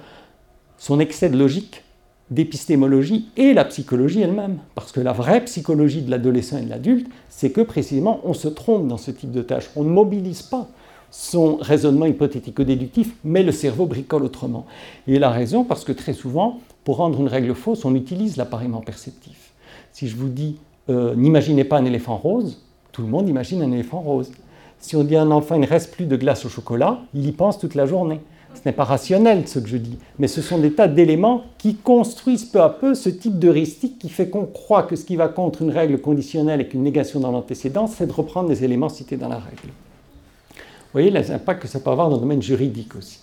son 0.78 1.00
excès 1.00 1.30
de 1.30 1.38
logique, 1.38 1.84
d'épistémologie 2.32 3.28
et 3.38 3.54
la 3.54 3.66
psychologie 3.66 4.22
elle-même. 4.22 4.58
Parce 4.76 4.92
que 4.92 5.00
la 5.00 5.14
vraie 5.14 5.44
psychologie 5.46 6.02
de 6.02 6.12
l'adolescent 6.12 6.58
et 6.58 6.62
de 6.62 6.70
l'adulte, 6.70 7.08
c'est 7.28 7.52
que 7.52 7.62
précisément 7.62 8.22
on 8.24 8.34
se 8.34 8.48
trompe 8.48 8.88
dans 8.88 8.98
ce 8.98 9.12
type 9.12 9.32
de 9.32 9.42
tâche. 9.42 9.70
On 9.76 9.84
ne 9.84 9.90
mobilise 9.90 10.42
pas 10.42 10.68
son 11.12 11.56
raisonnement 11.56 12.06
hypothético-déductif, 12.06 13.16
mais 13.24 13.42
le 13.44 13.52
cerveau 13.52 13.88
bricole 13.88 14.24
autrement. 14.24 14.68
Et 15.08 15.16
il 15.16 15.24
a 15.24 15.32
raison 15.32 15.64
parce 15.64 15.84
que 15.84 15.92
très 15.92 16.14
souvent, 16.14 16.60
pour 16.84 16.98
rendre 16.98 17.20
une 17.20 17.28
règle 17.28 17.56
fausse, 17.56 17.84
on 17.84 17.96
utilise 17.96 18.38
l'appariement 18.38 18.82
perceptif. 18.82 19.52
Si 19.92 20.08
je 20.08 20.16
vous 20.16 20.30
dis 20.30 20.58
euh, 20.90 21.16
n'imaginez 21.16 21.64
pas 21.64 21.78
un 21.78 21.86
éléphant 21.86 22.18
rose, 22.18 22.62
tout 22.92 23.02
le 23.02 23.08
monde 23.08 23.28
imagine 23.28 23.62
un 23.62 23.72
éléphant 23.72 24.02
rose. 24.02 24.32
Si 24.80 24.96
on 24.96 25.04
dit 25.04 25.16
à 25.16 25.22
un 25.22 25.32
enfant 25.32 25.56
il 25.56 25.62
ne 25.62 25.68
reste 25.68 25.94
plus 25.94 26.06
de 26.06 26.16
glace 26.16 26.46
au 26.46 26.50
chocolat, 26.50 27.00
il 27.14 27.28
y 27.28 27.32
pense 27.32 27.60
toute 27.60 27.76
la 27.76 27.86
journée. 27.86 28.22
Ce 28.56 28.62
n'est 28.66 28.74
pas 28.74 28.84
rationnel 28.84 29.48
ce 29.48 29.60
que 29.60 29.70
je 29.70 29.78
dis, 29.78 29.98
mais 30.18 30.28
ce 30.28 30.42
sont 30.42 30.58
des 30.58 30.74
tas 30.74 30.88
d'éléments 30.88 31.44
qui 31.58 31.76
construisent 31.76 32.46
peu 32.46 32.62
à 32.62 32.70
peu 32.70 32.94
ce 32.94 33.10
type 33.10 33.40
d'heuristique 33.40 34.00
qui 34.00 34.10
fait 34.10 34.30
qu'on 34.30 34.46
croit 34.46 34.84
que 34.84 34.96
ce 34.96 35.06
qui 35.06 35.16
va 35.16 35.30
contre 35.30 35.62
une 35.62 35.72
règle 35.72 36.00
conditionnelle 36.00 36.60
et 36.62 36.68
qu'une 36.68 36.84
négation 36.84 37.20
dans 37.20 37.32
l'antécédent, 37.32 37.88
c'est 37.88 38.08
de 38.08 38.12
reprendre 38.12 38.50
les 38.50 38.64
éléments 38.64 38.90
cités 38.90 39.16
dans 39.16 39.30
la 39.30 39.38
règle. 39.38 39.70
Vous 39.70 40.94
voyez 40.94 41.10
les 41.12 41.32
impacts 41.32 41.62
que 41.62 41.68
ça 41.68 41.80
peut 41.80 41.92
avoir 41.92 42.10
dans 42.10 42.16
le 42.16 42.22
domaine 42.22 42.42
juridique 42.42 42.96
aussi. 42.96 43.20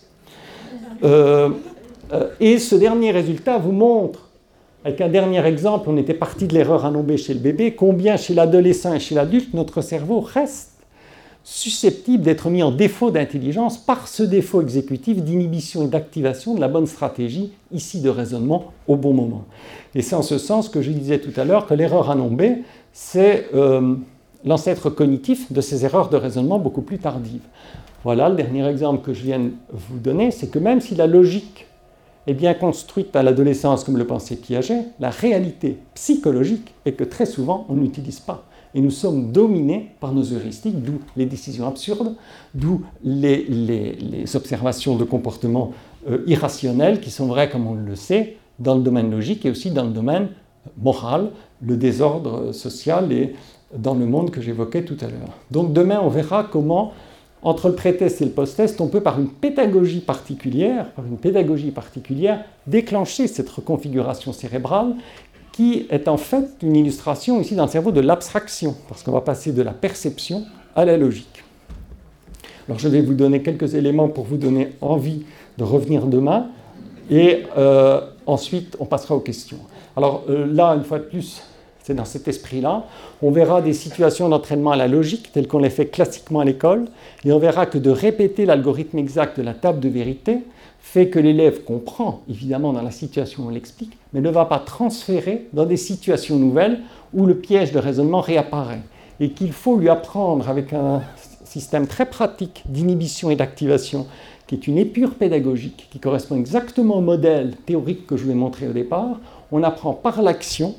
Euh, 1.04 1.50
euh, 2.12 2.28
et 2.40 2.58
ce 2.58 2.76
dernier 2.76 3.10
résultat 3.10 3.58
vous 3.58 3.72
montre 3.72 4.30
avec 4.86 5.00
un 5.00 5.08
dernier 5.08 5.44
exemple, 5.44 5.90
on 5.90 5.96
était 5.96 6.14
parti 6.14 6.46
de 6.46 6.54
l'erreur 6.54 6.86
à 6.86 6.92
nommer 6.92 7.16
chez 7.16 7.34
le 7.34 7.40
bébé, 7.40 7.74
combien 7.74 8.16
chez 8.16 8.34
l'adolescent 8.34 8.94
et 8.94 9.00
chez 9.00 9.16
l'adulte, 9.16 9.52
notre 9.52 9.80
cerveau 9.80 10.20
reste 10.20 10.75
susceptible 11.48 12.24
d'être 12.24 12.50
mis 12.50 12.64
en 12.64 12.72
défaut 12.72 13.12
d'intelligence 13.12 13.78
par 13.78 14.08
ce 14.08 14.24
défaut 14.24 14.62
exécutif 14.62 15.22
d'inhibition 15.22 15.84
et 15.84 15.86
d'activation 15.86 16.56
de 16.56 16.60
la 16.60 16.66
bonne 16.66 16.88
stratégie, 16.88 17.52
ici 17.70 18.00
de 18.00 18.08
raisonnement, 18.08 18.72
au 18.88 18.96
bon 18.96 19.12
moment. 19.12 19.44
Et 19.94 20.02
c'est 20.02 20.16
en 20.16 20.22
ce 20.22 20.38
sens 20.38 20.68
que 20.68 20.82
je 20.82 20.90
disais 20.90 21.20
tout 21.20 21.30
à 21.40 21.44
l'heure 21.44 21.66
que 21.66 21.74
l'erreur 21.74 22.10
à 22.10 22.16
nommer, 22.16 22.64
c'est 22.92 23.48
euh, 23.54 23.94
l'ancêtre 24.44 24.90
cognitif 24.90 25.52
de 25.52 25.60
ces 25.60 25.84
erreurs 25.84 26.08
de 26.08 26.16
raisonnement 26.16 26.58
beaucoup 26.58 26.82
plus 26.82 26.98
tardives. 26.98 27.46
Voilà, 28.02 28.28
le 28.28 28.34
dernier 28.34 28.66
exemple 28.66 29.04
que 29.04 29.14
je 29.14 29.22
viens 29.22 29.38
de 29.38 29.52
vous 29.70 30.00
donner, 30.00 30.32
c'est 30.32 30.48
que 30.48 30.58
même 30.58 30.80
si 30.80 30.96
la 30.96 31.06
logique 31.06 31.68
est 32.26 32.34
bien 32.34 32.54
construite 32.54 33.14
à 33.14 33.22
l'adolescence, 33.22 33.84
comme 33.84 33.98
le 33.98 34.06
pensait 34.06 34.34
Piaget, 34.34 34.82
la 34.98 35.10
réalité 35.10 35.78
psychologique 35.94 36.74
est 36.86 36.94
que 36.94 37.04
très 37.04 37.24
souvent, 37.24 37.66
on 37.68 37.74
n'utilise 37.74 38.18
pas. 38.18 38.44
Et 38.74 38.80
nous 38.80 38.90
sommes 38.90 39.32
dominés 39.32 39.92
par 40.00 40.12
nos 40.12 40.32
heuristiques, 40.32 40.82
d'où 40.82 41.00
les 41.16 41.26
décisions 41.26 41.66
absurdes, 41.66 42.14
d'où 42.54 42.82
les, 43.02 44.24
observations 44.34 44.96
de 44.96 45.04
comportements 45.04 45.72
euh, 46.08 46.22
irrationnels 46.26 47.00
qui 47.00 47.10
sont 47.10 47.26
vrais, 47.26 47.48
comme 47.48 47.66
on 47.66 47.74
le 47.74 47.96
sait, 47.96 48.36
dans 48.58 48.74
le 48.74 48.82
domaine 48.82 49.10
logique 49.10 49.46
et 49.46 49.50
aussi 49.50 49.70
dans 49.70 49.84
le 49.84 49.90
domaine 49.92 50.28
moral, 50.78 51.30
le 51.62 51.76
désordre 51.76 52.52
social 52.52 53.12
et 53.12 53.34
dans 53.76 53.94
le 53.94 54.06
monde 54.06 54.30
que 54.30 54.40
j'évoquais 54.40 54.84
tout 54.84 54.96
à 55.00 55.04
l'heure. 55.04 55.36
Donc 55.50 55.72
demain, 55.72 56.00
on 56.02 56.08
verra 56.08 56.44
comment 56.44 56.92
entre 57.42 57.68
le 57.68 57.74
pré-test 57.74 58.22
et 58.22 58.24
le 58.24 58.30
post-test, 58.32 58.80
on 58.80 58.88
peut 58.88 59.02
par 59.02 59.20
une 59.20 59.28
pédagogie 59.28 60.00
particulière, 60.00 60.90
par 60.92 61.04
une 61.04 61.18
pédagogie 61.18 61.70
particulière, 61.70 62.44
déclencher 62.66 63.28
cette 63.28 63.48
reconfiguration 63.48 64.32
cérébrale 64.32 64.94
qui 65.56 65.86
est 65.88 66.06
en 66.06 66.18
fait 66.18 66.44
une 66.62 66.76
illustration 66.76 67.40
ici 67.40 67.54
dans 67.54 67.64
le 67.64 67.70
cerveau 67.70 67.90
de 67.90 68.00
l'abstraction, 68.00 68.76
parce 68.88 69.02
qu'on 69.02 69.12
va 69.12 69.22
passer 69.22 69.52
de 69.52 69.62
la 69.62 69.72
perception 69.72 70.44
à 70.74 70.84
la 70.84 70.98
logique. 70.98 71.44
Alors 72.68 72.78
je 72.78 72.88
vais 72.88 73.00
vous 73.00 73.14
donner 73.14 73.42
quelques 73.42 73.74
éléments 73.74 74.08
pour 74.08 74.24
vous 74.24 74.36
donner 74.36 74.72
envie 74.82 75.22
de 75.56 75.64
revenir 75.64 76.06
demain. 76.06 76.48
Et 77.10 77.44
euh, 77.56 78.02
ensuite, 78.26 78.76
on 78.80 78.84
passera 78.84 79.14
aux 79.14 79.20
questions. 79.20 79.60
Alors 79.96 80.24
euh, 80.28 80.46
là, 80.46 80.74
une 80.74 80.84
fois 80.84 80.98
de 80.98 81.04
plus, 81.04 81.42
c'est 81.82 81.94
dans 81.94 82.04
cet 82.04 82.28
esprit-là. 82.28 82.84
On 83.22 83.30
verra 83.30 83.62
des 83.62 83.72
situations 83.72 84.28
d'entraînement 84.28 84.72
à 84.72 84.76
la 84.76 84.88
logique, 84.88 85.32
telles 85.32 85.46
qu'on 85.46 85.60
les 85.60 85.70
fait 85.70 85.86
classiquement 85.86 86.40
à 86.40 86.44
l'école, 86.44 86.84
et 87.24 87.32
on 87.32 87.38
verra 87.38 87.64
que 87.64 87.78
de 87.78 87.90
répéter 87.90 88.44
l'algorithme 88.44 88.98
exact 88.98 89.38
de 89.38 89.42
la 89.42 89.54
table 89.54 89.80
de 89.80 89.88
vérité 89.88 90.40
fait 90.86 91.08
que 91.08 91.18
l'élève 91.18 91.64
comprend, 91.64 92.22
évidemment, 92.30 92.72
dans 92.72 92.80
la 92.80 92.92
situation 92.92 93.42
où 93.42 93.46
on 93.48 93.50
l'explique, 93.50 93.98
mais 94.12 94.20
ne 94.20 94.30
va 94.30 94.44
pas 94.44 94.60
transférer 94.60 95.48
dans 95.52 95.66
des 95.66 95.76
situations 95.76 96.36
nouvelles 96.36 96.78
où 97.12 97.26
le 97.26 97.34
piège 97.34 97.72
de 97.72 97.80
raisonnement 97.80 98.20
réapparaît. 98.20 98.82
Et 99.18 99.30
qu'il 99.30 99.52
faut 99.52 99.76
lui 99.76 99.88
apprendre 99.88 100.48
avec 100.48 100.72
un 100.72 101.02
système 101.44 101.88
très 101.88 102.06
pratique 102.06 102.62
d'inhibition 102.66 103.30
et 103.30 103.36
d'activation 103.36 104.06
qui 104.46 104.54
est 104.54 104.68
une 104.68 104.78
épure 104.78 105.16
pédagogique, 105.16 105.88
qui 105.90 105.98
correspond 105.98 106.36
exactement 106.36 106.98
au 106.98 107.00
modèle 107.00 107.56
théorique 107.66 108.06
que 108.06 108.16
je 108.16 108.22
vous 108.22 108.30
ai 108.30 108.34
montré 108.34 108.68
au 108.68 108.72
départ, 108.72 109.18
on 109.50 109.64
apprend 109.64 109.92
par 109.92 110.22
l'action 110.22 110.76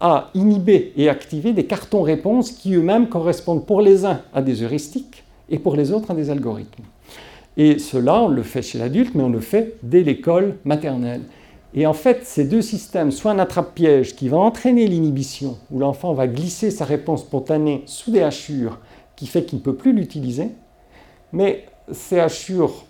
à 0.00 0.30
inhiber 0.34 0.92
et 0.96 1.08
activer 1.08 1.52
des 1.52 1.66
cartons 1.66 2.02
réponses 2.02 2.52
qui 2.52 2.72
eux-mêmes 2.74 3.08
correspondent 3.08 3.66
pour 3.66 3.80
les 3.80 4.04
uns 4.04 4.20
à 4.32 4.42
des 4.42 4.62
heuristiques 4.62 5.24
et 5.50 5.58
pour 5.58 5.74
les 5.74 5.90
autres 5.90 6.12
à 6.12 6.14
des 6.14 6.30
algorithmes. 6.30 6.84
Et 7.58 7.80
cela, 7.80 8.22
on 8.22 8.28
le 8.28 8.44
fait 8.44 8.62
chez 8.62 8.78
l'adulte, 8.78 9.16
mais 9.16 9.24
on 9.24 9.28
le 9.28 9.40
fait 9.40 9.74
dès 9.82 10.02
l'école 10.02 10.56
maternelle. 10.64 11.22
Et 11.74 11.86
en 11.86 11.92
fait, 11.92 12.24
ces 12.24 12.44
deux 12.44 12.62
systèmes, 12.62 13.10
soit 13.10 13.32
un 13.32 13.38
attrape-piège 13.40 14.14
qui 14.14 14.28
va 14.28 14.38
entraîner 14.38 14.86
l'inhibition, 14.86 15.58
où 15.70 15.80
l'enfant 15.80 16.14
va 16.14 16.28
glisser 16.28 16.70
sa 16.70 16.84
réponse 16.84 17.22
spontanée 17.22 17.82
sous 17.84 18.12
des 18.12 18.22
hachures, 18.22 18.78
qui 19.16 19.26
fait 19.26 19.44
qu'il 19.44 19.58
ne 19.58 19.64
peut 19.64 19.74
plus 19.74 19.92
l'utiliser, 19.92 20.50
mais 21.32 21.66
ces 21.92 22.20
hachures, 22.20 22.84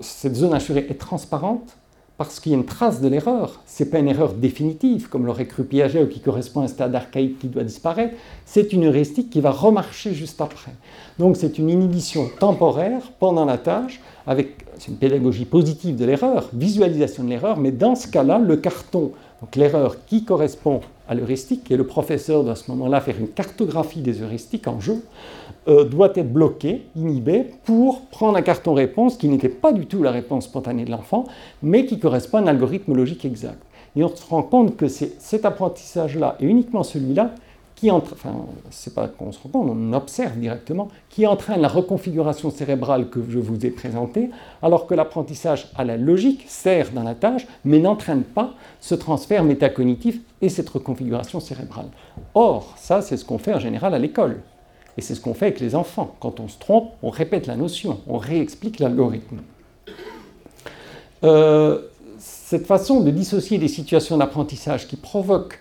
cette 0.00 0.34
zone 0.34 0.52
hachurée 0.52 0.86
est 0.90 0.98
transparente 0.98 1.76
parce 2.18 2.40
qu'il 2.40 2.52
y 2.52 2.54
a 2.54 2.58
une 2.58 2.64
trace 2.64 3.00
de 3.00 3.08
l'erreur. 3.08 3.60
Ce 3.66 3.82
n'est 3.82 3.90
pas 3.90 3.98
une 3.98 4.08
erreur 4.08 4.34
définitive, 4.34 5.08
comme 5.08 5.26
l'aurait 5.26 5.46
cru 5.46 5.64
Piaget, 5.64 6.02
ou 6.02 6.06
qui 6.06 6.20
correspond 6.20 6.60
à 6.60 6.64
un 6.64 6.68
stade 6.68 6.94
archaïque 6.94 7.38
qui 7.38 7.48
doit 7.48 7.64
disparaître. 7.64 8.14
C'est 8.44 8.72
une 8.72 8.84
heuristique 8.84 9.30
qui 9.30 9.40
va 9.40 9.50
remarcher 9.50 10.14
juste 10.14 10.40
après. 10.40 10.72
Donc 11.18 11.36
c'est 11.36 11.58
une 11.58 11.70
inhibition 11.70 12.28
temporaire 12.38 13.02
pendant 13.18 13.44
la 13.44 13.58
tâche, 13.58 14.00
avec 14.26 14.64
une 14.88 14.96
pédagogie 14.96 15.44
positive 15.44 15.96
de 15.96 16.04
l'erreur, 16.04 16.48
visualisation 16.52 17.24
de 17.24 17.30
l'erreur, 17.30 17.56
mais 17.56 17.72
dans 17.72 17.94
ce 17.94 18.08
cas-là, 18.08 18.38
le 18.38 18.56
carton, 18.56 19.12
donc 19.40 19.56
l'erreur 19.56 19.96
qui 20.06 20.24
correspond 20.24 20.80
l'heuristique, 21.14 21.70
et 21.70 21.76
le 21.76 21.86
professeur 21.86 22.44
doit 22.44 22.52
à 22.52 22.56
ce 22.56 22.70
moment-là 22.70 23.00
faire 23.00 23.18
une 23.18 23.28
cartographie 23.28 24.00
des 24.00 24.22
heuristiques 24.22 24.68
en 24.68 24.80
jeu, 24.80 25.02
euh, 25.68 25.84
doit 25.84 26.12
être 26.14 26.32
bloqué, 26.32 26.86
inhibé, 26.96 27.46
pour 27.64 28.02
prendre 28.06 28.36
un 28.36 28.42
carton 28.42 28.74
réponse 28.74 29.16
qui 29.16 29.28
n'était 29.28 29.48
pas 29.48 29.72
du 29.72 29.86
tout 29.86 30.02
la 30.02 30.10
réponse 30.10 30.44
spontanée 30.44 30.84
de 30.84 30.90
l'enfant, 30.90 31.24
mais 31.62 31.86
qui 31.86 31.98
correspond 31.98 32.38
à 32.38 32.40
un 32.42 32.46
algorithme 32.46 32.94
logique 32.94 33.24
exact. 33.24 33.62
Et 33.94 34.02
on 34.02 34.14
se 34.14 34.26
rend 34.26 34.42
compte 34.42 34.76
que 34.76 34.88
c'est 34.88 35.20
cet 35.20 35.44
apprentissage-là, 35.44 36.36
et 36.40 36.46
uniquement 36.46 36.82
celui-là, 36.82 37.34
qui 37.82 37.90
pas 38.90 39.08
qu'on 39.08 39.32
se 39.32 39.38
on 39.54 39.92
observe 39.92 40.38
directement, 40.38 40.88
qui 41.08 41.26
entraîne 41.26 41.60
la 41.60 41.66
reconfiguration 41.66 42.52
cérébrale 42.52 43.08
que 43.08 43.18
je 43.28 43.40
vous 43.40 43.66
ai 43.66 43.70
présentée, 43.70 44.30
alors 44.62 44.86
que 44.86 44.94
l'apprentissage 44.94 45.68
à 45.74 45.82
la 45.82 45.96
logique 45.96 46.44
sert 46.46 46.92
dans 46.92 47.02
la 47.02 47.16
tâche, 47.16 47.44
mais 47.64 47.80
n'entraîne 47.80 48.22
pas 48.22 48.54
ce 48.80 48.94
transfert 48.94 49.42
métacognitif 49.42 50.20
et 50.40 50.48
cette 50.48 50.68
reconfiguration 50.68 51.40
cérébrale. 51.40 51.88
Or, 52.34 52.72
ça, 52.76 53.02
c'est 53.02 53.16
ce 53.16 53.24
qu'on 53.24 53.38
fait 53.38 53.54
en 53.54 53.58
général 53.58 53.94
à 53.94 53.98
l'école. 53.98 54.42
Et 54.96 55.00
c'est 55.00 55.16
ce 55.16 55.20
qu'on 55.20 55.34
fait 55.34 55.46
avec 55.46 55.58
les 55.58 55.74
enfants. 55.74 56.14
Quand 56.20 56.38
on 56.38 56.46
se 56.46 56.60
trompe, 56.60 56.92
on 57.02 57.10
répète 57.10 57.48
la 57.48 57.56
notion, 57.56 57.98
on 58.06 58.18
réexplique 58.18 58.78
l'algorithme. 58.78 59.38
Euh, 61.24 61.80
cette 62.18 62.66
façon 62.66 63.00
de 63.00 63.10
dissocier 63.10 63.58
des 63.58 63.66
situations 63.66 64.18
d'apprentissage 64.18 64.86
qui 64.86 64.94
provoquent 64.94 65.58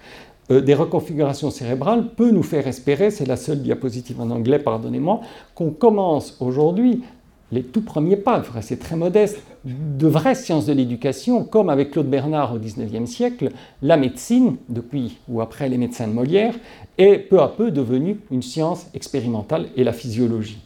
des 0.60 0.74
reconfigurations 0.74 1.52
cérébrales 1.52 2.10
peut 2.16 2.32
nous 2.32 2.44
faire 2.44 2.68
espérer, 2.68 3.12
c'est 3.12 3.28
la 3.28 3.38
seule 3.38 3.62
diapositive 3.62 4.20
en 4.20 4.30
anglais, 4.32 4.60
pardonnez-moi, 4.60 5.22
qu'on 5.56 5.70
commence 5.70 6.36
aujourd'hui 6.42 7.04
les 7.52 7.64
tout 7.64 7.82
premiers 7.82 8.16
pas, 8.16 8.42
c'est 8.62 8.80
très 8.80 8.96
modeste, 8.96 9.42
de 9.66 10.08
vraies 10.08 10.36
sciences 10.36 10.66
de 10.66 10.74
l'éducation, 10.74 11.44
comme 11.44 11.70
avec 11.70 11.92
Claude 11.92 12.10
Bernard 12.10 12.54
au 12.56 12.58
XIXe 12.58 13.10
siècle, 13.10 13.50
la 13.82 13.98
médecine, 13.98 14.56
depuis 14.70 15.18
ou 15.28 15.42
après 15.42 15.68
les 15.68 15.78
médecins 15.78 16.08
de 16.08 16.14
Molière, 16.14 16.56
est 16.98 17.18
peu 17.18 17.42
à 17.42 17.50
peu 17.50 17.70
devenue 17.70 18.20
une 18.32 18.42
science 18.42 18.88
expérimentale 18.94 19.68
et 19.76 19.84
la 19.84 19.94
physiologie. 19.94 20.62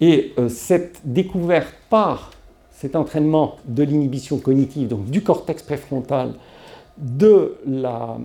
Et 0.00 0.32
euh, 0.38 0.48
cette 0.48 1.00
découverte 1.04 1.74
par 1.90 2.30
cet 2.70 2.96
entraînement 2.96 3.56
de 3.66 3.82
l'inhibition 3.82 4.38
cognitive, 4.38 4.88
donc 4.88 5.06
du 5.06 5.22
cortex 5.22 5.62
préfrontal, 5.62 6.34
de 6.98 7.56
la 7.66 8.16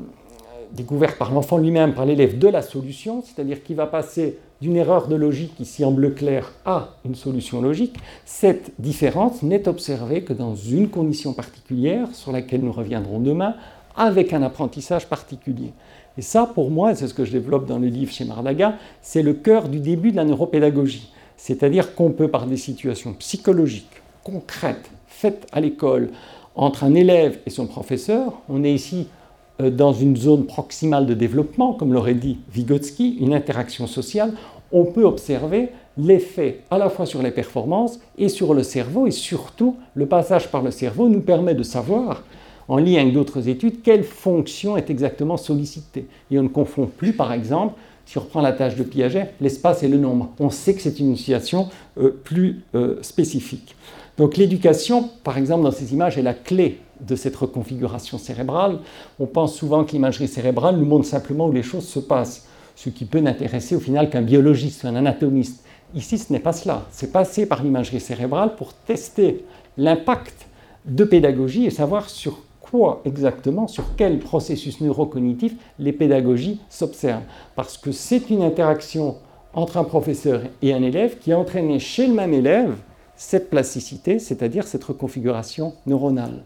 découverte 0.73 1.17
par 1.17 1.31
l'enfant 1.33 1.57
lui-même, 1.57 1.93
par 1.93 2.05
l'élève, 2.05 2.37
de 2.37 2.47
la 2.47 2.61
solution, 2.61 3.23
c'est-à-dire 3.23 3.63
qu'il 3.63 3.75
va 3.75 3.87
passer 3.87 4.37
d'une 4.61 4.75
erreur 4.75 5.07
de 5.07 5.15
logique 5.15 5.59
ici 5.59 5.83
en 5.83 5.91
bleu 5.91 6.11
clair 6.11 6.51
à 6.65 6.89
une 7.03 7.15
solution 7.15 7.61
logique, 7.61 7.95
cette 8.25 8.71
différence 8.79 9.41
n'est 9.41 9.67
observée 9.67 10.23
que 10.23 10.33
dans 10.33 10.55
une 10.55 10.89
condition 10.89 11.33
particulière 11.33 12.07
sur 12.13 12.31
laquelle 12.31 12.61
nous 12.61 12.71
reviendrons 12.71 13.19
demain, 13.19 13.55
avec 13.95 14.33
un 14.33 14.41
apprentissage 14.41 15.07
particulier. 15.07 15.73
Et 16.17 16.21
ça, 16.21 16.45
pour 16.45 16.69
moi, 16.69 16.95
c'est 16.95 17.07
ce 17.07 17.13
que 17.13 17.25
je 17.25 17.31
développe 17.31 17.65
dans 17.65 17.79
le 17.79 17.87
livre 17.87 18.11
chez 18.11 18.25
Mardaga, 18.25 18.75
c'est 19.01 19.23
le 19.23 19.33
cœur 19.33 19.69
du 19.69 19.79
début 19.79 20.11
de 20.11 20.17
la 20.17 20.25
neuropédagogie. 20.25 21.11
C'est-à-dire 21.37 21.95
qu'on 21.95 22.11
peut, 22.11 22.27
par 22.27 22.45
des 22.45 22.57
situations 22.57 23.13
psychologiques, 23.13 24.01
concrètes, 24.23 24.89
faites 25.07 25.47
à 25.51 25.59
l'école, 25.59 26.09
entre 26.55 26.83
un 26.83 26.93
élève 26.93 27.39
et 27.45 27.49
son 27.49 27.65
professeur, 27.65 28.33
on 28.49 28.63
est 28.63 28.73
ici 28.73 29.07
dans 29.69 29.93
une 29.93 30.15
zone 30.17 30.45
proximale 30.45 31.05
de 31.05 31.13
développement, 31.13 31.73
comme 31.73 31.93
l'aurait 31.93 32.13
dit 32.15 32.37
Vygotsky, 32.51 33.17
une 33.19 33.33
interaction 33.33 33.87
sociale, 33.87 34.33
on 34.71 34.85
peut 34.85 35.03
observer 35.03 35.69
l'effet 35.97 36.61
à 36.71 36.77
la 36.77 36.89
fois 36.89 37.05
sur 37.05 37.21
les 37.21 37.31
performances 37.31 37.99
et 38.17 38.29
sur 38.29 38.53
le 38.53 38.63
cerveau, 38.63 39.07
et 39.07 39.11
surtout 39.11 39.75
le 39.93 40.05
passage 40.05 40.49
par 40.49 40.61
le 40.61 40.71
cerveau 40.71 41.09
nous 41.09 41.21
permet 41.21 41.55
de 41.55 41.63
savoir, 41.63 42.23
en 42.67 42.77
lien 42.77 43.01
avec 43.01 43.13
d'autres 43.13 43.49
études, 43.49 43.81
quelle 43.81 44.03
fonction 44.03 44.77
est 44.77 44.89
exactement 44.89 45.37
sollicitée. 45.37 46.07
Et 46.29 46.39
on 46.39 46.43
ne 46.43 46.47
confond 46.47 46.85
plus, 46.85 47.13
par 47.13 47.33
exemple, 47.33 47.73
si 48.05 48.17
on 48.17 48.21
reprend 48.21 48.41
la 48.41 48.53
tâche 48.53 48.75
de 48.75 48.83
Piaget, 48.83 49.33
l'espace 49.41 49.83
et 49.83 49.87
le 49.87 49.97
nombre. 49.97 50.29
On 50.39 50.49
sait 50.49 50.73
que 50.73 50.81
c'est 50.81 50.99
une 50.99 51.15
situation 51.15 51.69
euh, 51.97 52.11
plus 52.23 52.61
euh, 52.75 52.97
spécifique. 53.01 53.75
Donc 54.17 54.37
l'éducation, 54.37 55.09
par 55.23 55.37
exemple, 55.37 55.63
dans 55.63 55.71
ces 55.71 55.93
images, 55.93 56.17
est 56.17 56.21
la 56.21 56.33
clé 56.33 56.79
de 57.05 57.15
cette 57.15 57.35
reconfiguration 57.35 58.17
cérébrale. 58.17 58.79
On 59.19 59.25
pense 59.25 59.55
souvent 59.55 59.83
que 59.83 59.91
l'imagerie 59.91 60.27
cérébrale 60.27 60.77
nous 60.77 60.85
montre 60.85 61.05
simplement 61.05 61.47
où 61.47 61.51
les 61.51 61.63
choses 61.63 61.87
se 61.87 61.99
passent, 61.99 62.47
ce 62.75 62.89
qui 62.89 63.05
peut 63.05 63.19
n'intéresser 63.19 63.75
au 63.75 63.79
final 63.79 64.09
qu'un 64.09 64.21
biologiste 64.21 64.83
ou 64.83 64.87
un 64.87 64.95
anatomiste. 64.95 65.63
Ici, 65.93 66.17
ce 66.17 66.31
n'est 66.31 66.39
pas 66.39 66.53
cela. 66.53 66.85
C'est 66.91 67.11
passer 67.11 67.45
par 67.45 67.63
l'imagerie 67.63 67.99
cérébrale 67.99 68.55
pour 68.55 68.73
tester 68.73 69.43
l'impact 69.77 70.47
de 70.85 71.03
pédagogie 71.03 71.65
et 71.65 71.69
savoir 71.69 72.09
sur 72.09 72.39
quoi 72.59 73.01
exactement, 73.03 73.67
sur 73.67 73.83
quel 73.97 74.19
processus 74.19 74.79
neurocognitif 74.79 75.53
les 75.79 75.91
pédagogies 75.91 76.59
s'observent. 76.69 77.23
Parce 77.55 77.77
que 77.77 77.91
c'est 77.91 78.29
une 78.29 78.43
interaction 78.43 79.17
entre 79.53 79.77
un 79.77 79.83
professeur 79.83 80.43
et 80.61 80.73
un 80.73 80.81
élève 80.81 81.17
qui 81.19 81.33
a 81.33 81.39
entraîné 81.39 81.79
chez 81.79 82.07
le 82.07 82.13
même 82.13 82.33
élève 82.33 82.75
cette 83.15 83.49
plasticité, 83.49 84.17
c'est-à-dire 84.17 84.65
cette 84.65 84.83
reconfiguration 84.83 85.73
neuronale. 85.85 86.43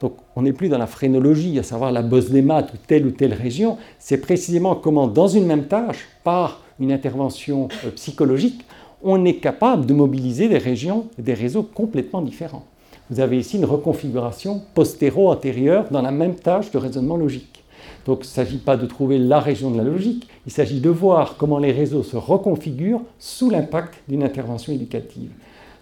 Donc 0.00 0.14
on 0.36 0.42
n'est 0.42 0.52
plus 0.52 0.68
dans 0.68 0.78
la 0.78 0.86
phrénologie, 0.86 1.58
à 1.58 1.62
savoir 1.62 1.92
la 1.92 2.02
maths 2.02 2.72
ou 2.72 2.76
telle 2.86 3.06
ou 3.06 3.10
telle 3.10 3.34
région, 3.34 3.78
c'est 3.98 4.18
précisément 4.18 4.74
comment 4.74 5.08
dans 5.08 5.28
une 5.28 5.46
même 5.46 5.66
tâche, 5.66 6.06
par 6.24 6.62
une 6.78 6.92
intervention 6.92 7.68
euh, 7.84 7.90
psychologique, 7.90 8.64
on 9.02 9.24
est 9.24 9.34
capable 9.34 9.86
de 9.86 9.94
mobiliser 9.94 10.48
des 10.48 10.58
régions 10.58 11.06
et 11.18 11.22
des 11.22 11.34
réseaux 11.34 11.62
complètement 11.62 12.22
différents. 12.22 12.64
Vous 13.10 13.20
avez 13.20 13.38
ici 13.38 13.56
une 13.56 13.64
reconfiguration 13.64 14.62
postéro-antérieure 14.74 15.86
dans 15.90 16.02
la 16.02 16.10
même 16.10 16.34
tâche 16.34 16.70
de 16.70 16.78
raisonnement 16.78 17.16
logique. 17.16 17.64
Donc 18.04 18.18
il 18.20 18.28
ne 18.28 18.32
s'agit 18.32 18.58
pas 18.58 18.76
de 18.76 18.86
trouver 18.86 19.18
la 19.18 19.40
région 19.40 19.70
de 19.70 19.78
la 19.78 19.84
logique, 19.84 20.28
il 20.46 20.52
s'agit 20.52 20.80
de 20.80 20.90
voir 20.90 21.36
comment 21.36 21.58
les 21.58 21.72
réseaux 21.72 22.02
se 22.02 22.16
reconfigurent 22.16 23.02
sous 23.18 23.50
l'impact 23.50 24.02
d'une 24.08 24.22
intervention 24.22 24.72
éducative. 24.72 25.30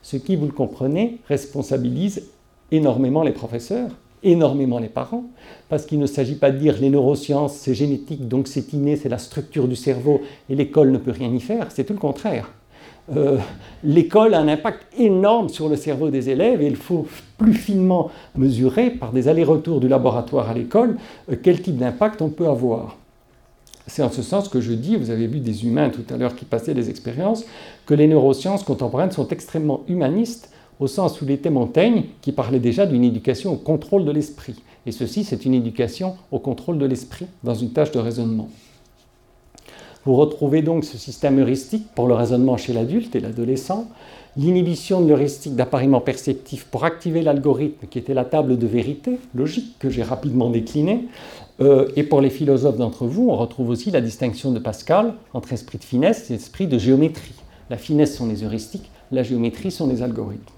Ce 0.03 0.17
qui, 0.17 0.37
vous 0.37 0.47
le 0.47 0.53
comprenez, 0.53 1.19
responsabilise 1.29 2.29
énormément 2.71 3.23
les 3.23 3.33
professeurs, 3.33 3.91
énormément 4.27 4.79
les 4.79 4.89
parents, 4.89 5.25
parce 5.69 5.87
qu'il 5.87 5.99
ne 5.99 6.07
s'agit 6.07 6.35
pas 6.35 6.51
de 6.51 6.59
dire 6.59 6.77
les 6.81 6.91
neurosciences, 6.91 7.55
c'est 7.55 7.75
génétique, 7.75 8.29
donc 8.29 8.49
c'est 8.49 8.73
inné, 8.73 8.97
c'est 8.97 9.09
la 9.09 9.19
structure 9.19 9.69
du 9.69 9.77
cerveau, 9.77 10.21
et 10.51 10.55
l'école 10.55 10.91
ne 10.91 10.99
peut 10.99 11.13
rien 11.13 11.33
y 11.33 11.41
faire, 11.41 11.69
c'est 11.71 11.85
tout 11.85 11.95
le 11.95 11.99
contraire. 11.99 12.51
Euh, 13.15 13.39
l'école 13.85 14.35
a 14.35 14.41
un 14.41 14.49
impact 14.49 14.85
énorme 14.99 15.49
sur 15.49 15.69
le 15.69 15.77
cerveau 15.77 16.11
des 16.11 16.29
élèves 16.29 16.61
et 16.61 16.67
il 16.67 16.75
faut 16.75 17.07
plus 17.39 17.55
finement 17.55 18.11
mesurer 18.35 18.91
par 18.91 19.13
des 19.13 19.29
allers-retours 19.29 19.79
du 19.79 19.87
laboratoire 19.87 20.51
à 20.51 20.55
l'école 20.55 20.97
euh, 21.31 21.37
quel 21.41 21.63
type 21.63 21.77
d'impact 21.77 22.21
on 22.21 22.31
peut 22.31 22.49
avoir. 22.49 22.97
C'est 23.87 24.03
en 24.03 24.11
ce 24.11 24.23
sens 24.23 24.49
que 24.49 24.61
je 24.61 24.73
dis, 24.73 24.97
vous 24.97 25.11
avez 25.11 25.29
vu 25.29 25.39
des 25.39 25.65
humains 25.65 25.91
tout 25.91 26.03
à 26.13 26.17
l'heure 26.17 26.35
qui 26.35 26.45
passaient 26.45 26.75
des 26.75 26.91
expériences, 26.91 27.45
que 27.87 27.95
les 27.95 28.09
neurosciences 28.09 28.65
contemporaines 28.65 29.13
sont 29.13 29.29
extrêmement 29.29 29.85
humanistes, 29.87 30.51
au 30.81 30.87
sens 30.87 31.21
où 31.21 31.25
il 31.25 31.31
était 31.31 31.51
Montaigne 31.51 32.05
qui 32.21 32.33
parlait 32.33 32.61
déjà 32.61 32.87
d'une 32.87 33.05
éducation 33.05 33.53
au 33.53 33.57
contrôle 33.57 34.05
de 34.05 34.11
l'esprit. 34.11 34.57
Et 34.87 34.93
ceci, 34.93 35.25
c'est 35.25 35.45
une 35.45 35.55
éducation 35.55 36.17
au 36.31 36.39
contrôle 36.39 36.79
de 36.79 36.87
l'esprit 36.87 37.27
dans 37.43 37.55
une 37.55 37.73
tâche 37.73 37.91
de 37.91 37.99
raisonnement. 37.99 38.49
Vous 40.05 40.15
retrouvez 40.15 40.63
donc 40.63 40.85
ce 40.85 40.99
système 40.99 41.41
heuristique 41.41 41.89
pour 41.97 42.07
le 42.07 42.15
raisonnement 42.15 42.57
chez 42.57 42.73
l'adulte 42.73 43.17
et 43.17 43.21
l'adolescent, 43.21 43.89
l'inhibition 44.37 45.01
de 45.01 45.09
l'heuristique 45.09 45.57
d'appariement 45.57 46.01
perceptif 46.01 46.67
pour 46.67 46.85
activer 46.85 47.23
l'algorithme 47.23 47.89
qui 47.89 47.99
était 47.99 48.15
la 48.15 48.25
table 48.25 48.57
de 48.57 48.67
vérité 48.69 49.19
logique 49.35 49.77
que 49.81 49.91
j'ai 49.91 50.05
rapidement 50.05 50.51
décliné. 50.51 51.09
Euh, 51.61 51.89
et 51.97 52.05
pour 52.05 52.21
les 52.21 52.31
philosophes 52.31 52.77
d'entre 52.77 53.07
vous, 53.07 53.31
on 53.31 53.37
retrouve 53.37 53.71
aussi 53.71 53.91
la 53.91 54.01
distinction 54.01 54.53
de 54.53 54.61
Pascal 54.61 55.15
entre 55.33 55.53
esprit 55.53 55.79
de 55.79 55.85
finesse 55.85 56.31
et 56.31 56.35
esprit 56.35 56.69
de 56.69 56.79
géométrie. 56.79 57.35
La 57.69 57.77
finesse 57.77 58.17
sont 58.17 58.29
les 58.29 58.45
heuristiques, 58.45 58.91
la 59.11 59.25
géométrie 59.25 59.73
sont 59.73 59.89
les 59.89 60.03
algorithmes. 60.03 60.56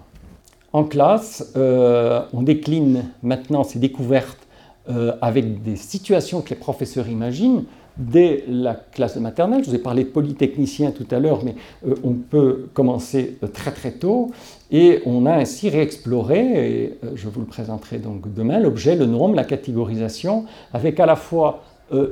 En 0.72 0.84
classe, 0.84 1.52
euh, 1.56 2.20
on 2.34 2.42
décline 2.42 3.04
maintenant 3.22 3.64
ces 3.64 3.78
découvertes 3.78 4.46
euh, 4.90 5.12
avec 5.22 5.62
des 5.62 5.76
situations 5.76 6.42
que 6.42 6.50
les 6.50 6.56
professeurs 6.56 7.08
imaginent 7.08 7.64
dès 7.96 8.44
la 8.46 8.74
classe 8.74 9.14
de 9.14 9.20
maternelle. 9.20 9.64
Je 9.64 9.70
vous 9.70 9.74
ai 9.74 9.80
parlé 9.80 10.04
de 10.04 10.10
polytechnicien 10.10 10.90
tout 10.90 11.06
à 11.10 11.18
l'heure, 11.20 11.42
mais 11.42 11.54
euh, 11.86 11.94
on 12.04 12.12
peut 12.12 12.68
commencer 12.74 13.38
très 13.54 13.70
très 13.70 13.92
tôt. 13.92 14.30
Et 14.70 15.00
on 15.06 15.24
a 15.24 15.32
ainsi 15.32 15.70
réexploré, 15.70 16.72
et 16.82 16.98
je 17.14 17.28
vous 17.28 17.40
le 17.40 17.46
présenterai 17.46 17.98
donc 17.98 18.32
demain, 18.34 18.60
l'objet, 18.60 18.94
le 18.94 19.06
nombre, 19.06 19.34
la 19.34 19.44
catégorisation, 19.44 20.44
avec 20.74 21.00
à 21.00 21.06
la 21.06 21.16
fois 21.16 21.62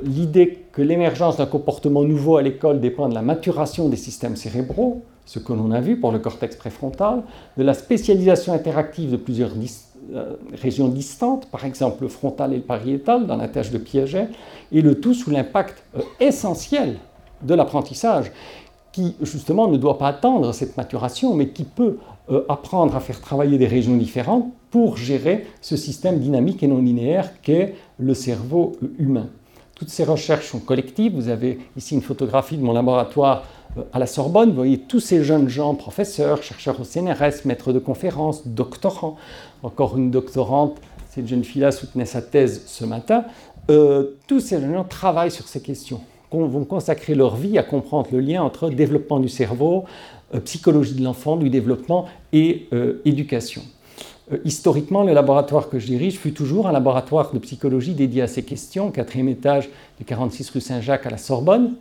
l'idée 0.03 0.63
que 0.71 0.81
l'émergence 0.81 1.37
d'un 1.37 1.45
comportement 1.45 2.03
nouveau 2.03 2.37
à 2.37 2.41
l'école 2.41 2.79
dépend 2.79 3.07
de 3.07 3.13
la 3.13 3.21
maturation 3.21 3.89
des 3.89 3.95
systèmes 3.95 4.35
cérébraux, 4.35 5.03
ce 5.27 5.39
que 5.39 5.53
l'on 5.53 5.71
a 5.71 5.81
vu 5.81 5.99
pour 5.99 6.11
le 6.11 6.19
cortex 6.19 6.55
préfrontal, 6.55 7.21
de 7.57 7.63
la 7.63 7.73
spécialisation 7.73 8.53
interactive 8.53 9.11
de 9.11 9.17
plusieurs 9.17 9.51
euh, 10.13 10.35
régions 10.59 10.87
distantes, 10.87 11.45
par 11.51 11.65
exemple 11.65 12.03
le 12.03 12.07
frontal 12.07 12.53
et 12.53 12.57
le 12.57 12.61
pariétal 12.63 13.27
dans 13.27 13.35
la 13.35 13.49
tâche 13.49 13.69
de 13.69 13.77
Piaget, 13.77 14.29
et 14.71 14.81
le 14.81 14.99
tout 14.99 15.13
sous 15.13 15.29
l'impact 15.29 15.83
euh, 15.95 16.01
essentiel 16.19 16.97
de 17.43 17.53
l'apprentissage, 17.53 18.31
qui 18.93 19.15
justement 19.21 19.67
ne 19.67 19.77
doit 19.77 19.97
pas 19.97 20.07
attendre 20.07 20.53
cette 20.53 20.77
maturation, 20.77 21.33
mais 21.35 21.49
qui 21.49 21.65
peut 21.65 21.97
euh, 22.31 22.45
apprendre 22.47 22.95
à 22.95 23.01
faire 23.01 23.19
travailler 23.19 23.57
des 23.57 23.67
régions 23.67 23.97
différentes 23.97 24.49
pour 24.71 24.95
gérer 24.95 25.45
ce 25.61 25.75
système 25.75 26.19
dynamique 26.19 26.63
et 26.63 26.67
non 26.67 26.81
linéaire 26.81 27.41
qu'est 27.41 27.75
le 27.99 28.13
cerveau 28.13 28.77
humain. 28.97 29.27
Toutes 29.77 29.89
ces 29.89 30.03
recherches 30.03 30.47
sont 30.47 30.59
collectives. 30.59 31.13
Vous 31.13 31.29
avez 31.29 31.59
ici 31.75 31.93
une 31.93 32.01
photographie 32.01 32.57
de 32.57 32.63
mon 32.63 32.73
laboratoire 32.73 33.43
euh, 33.77 33.83
à 33.93 33.99
la 33.99 34.07
Sorbonne. 34.07 34.49
Vous 34.49 34.55
voyez 34.55 34.79
tous 34.79 34.99
ces 34.99 35.23
jeunes 35.23 35.47
gens, 35.47 35.75
professeurs, 35.75 36.41
chercheurs 36.41 36.81
au 36.81 36.83
CNRS, 36.83 37.45
maîtres 37.45 37.73
de 37.73 37.77
conférences, 37.77 38.47
doctorants. 38.47 39.17
Encore 39.61 39.95
une 39.95 40.09
doctorante, 40.09 40.77
cette 41.11 41.27
jeune 41.27 41.43
fille-là 41.43 41.71
soutenait 41.71 42.05
sa 42.05 42.23
thèse 42.23 42.63
ce 42.65 42.85
matin. 42.85 43.25
Euh, 43.69 44.17
tous 44.25 44.39
ces 44.39 44.59
jeunes 44.59 44.73
gens 44.73 44.83
travaillent 44.83 45.29
sur 45.29 45.47
ces 45.47 45.61
questions, 45.61 46.01
vont 46.31 46.65
consacrer 46.65 47.13
leur 47.13 47.35
vie 47.35 47.59
à 47.59 47.63
comprendre 47.63 48.09
le 48.11 48.19
lien 48.19 48.41
entre 48.41 48.71
développement 48.71 49.19
du 49.19 49.29
cerveau, 49.29 49.85
euh, 50.33 50.39
psychologie 50.39 50.95
de 50.95 51.03
l'enfant, 51.03 51.37
du 51.37 51.51
développement 51.51 52.07
et 52.33 52.67
éducation. 53.05 53.61
Euh, 54.31 54.37
historiquement, 54.45 55.03
le 55.03 55.13
laboratoire 55.13 55.69
que 55.69 55.79
je 55.79 55.87
dirige 55.87 56.17
fut 56.17 56.33
toujours 56.33 56.67
un 56.67 56.71
laboratoire 56.71 57.31
de 57.33 57.39
psychologie 57.39 57.93
dédié 57.93 58.21
à 58.21 58.27
ces 58.27 58.43
questions, 58.43 58.91
quatrième 58.91 59.29
étage 59.29 59.69
du 59.97 60.05
46 60.05 60.49
rue 60.49 60.61
Saint-Jacques 60.61 61.05
à 61.05 61.09
la 61.09 61.17
Sorbonne. 61.17 61.75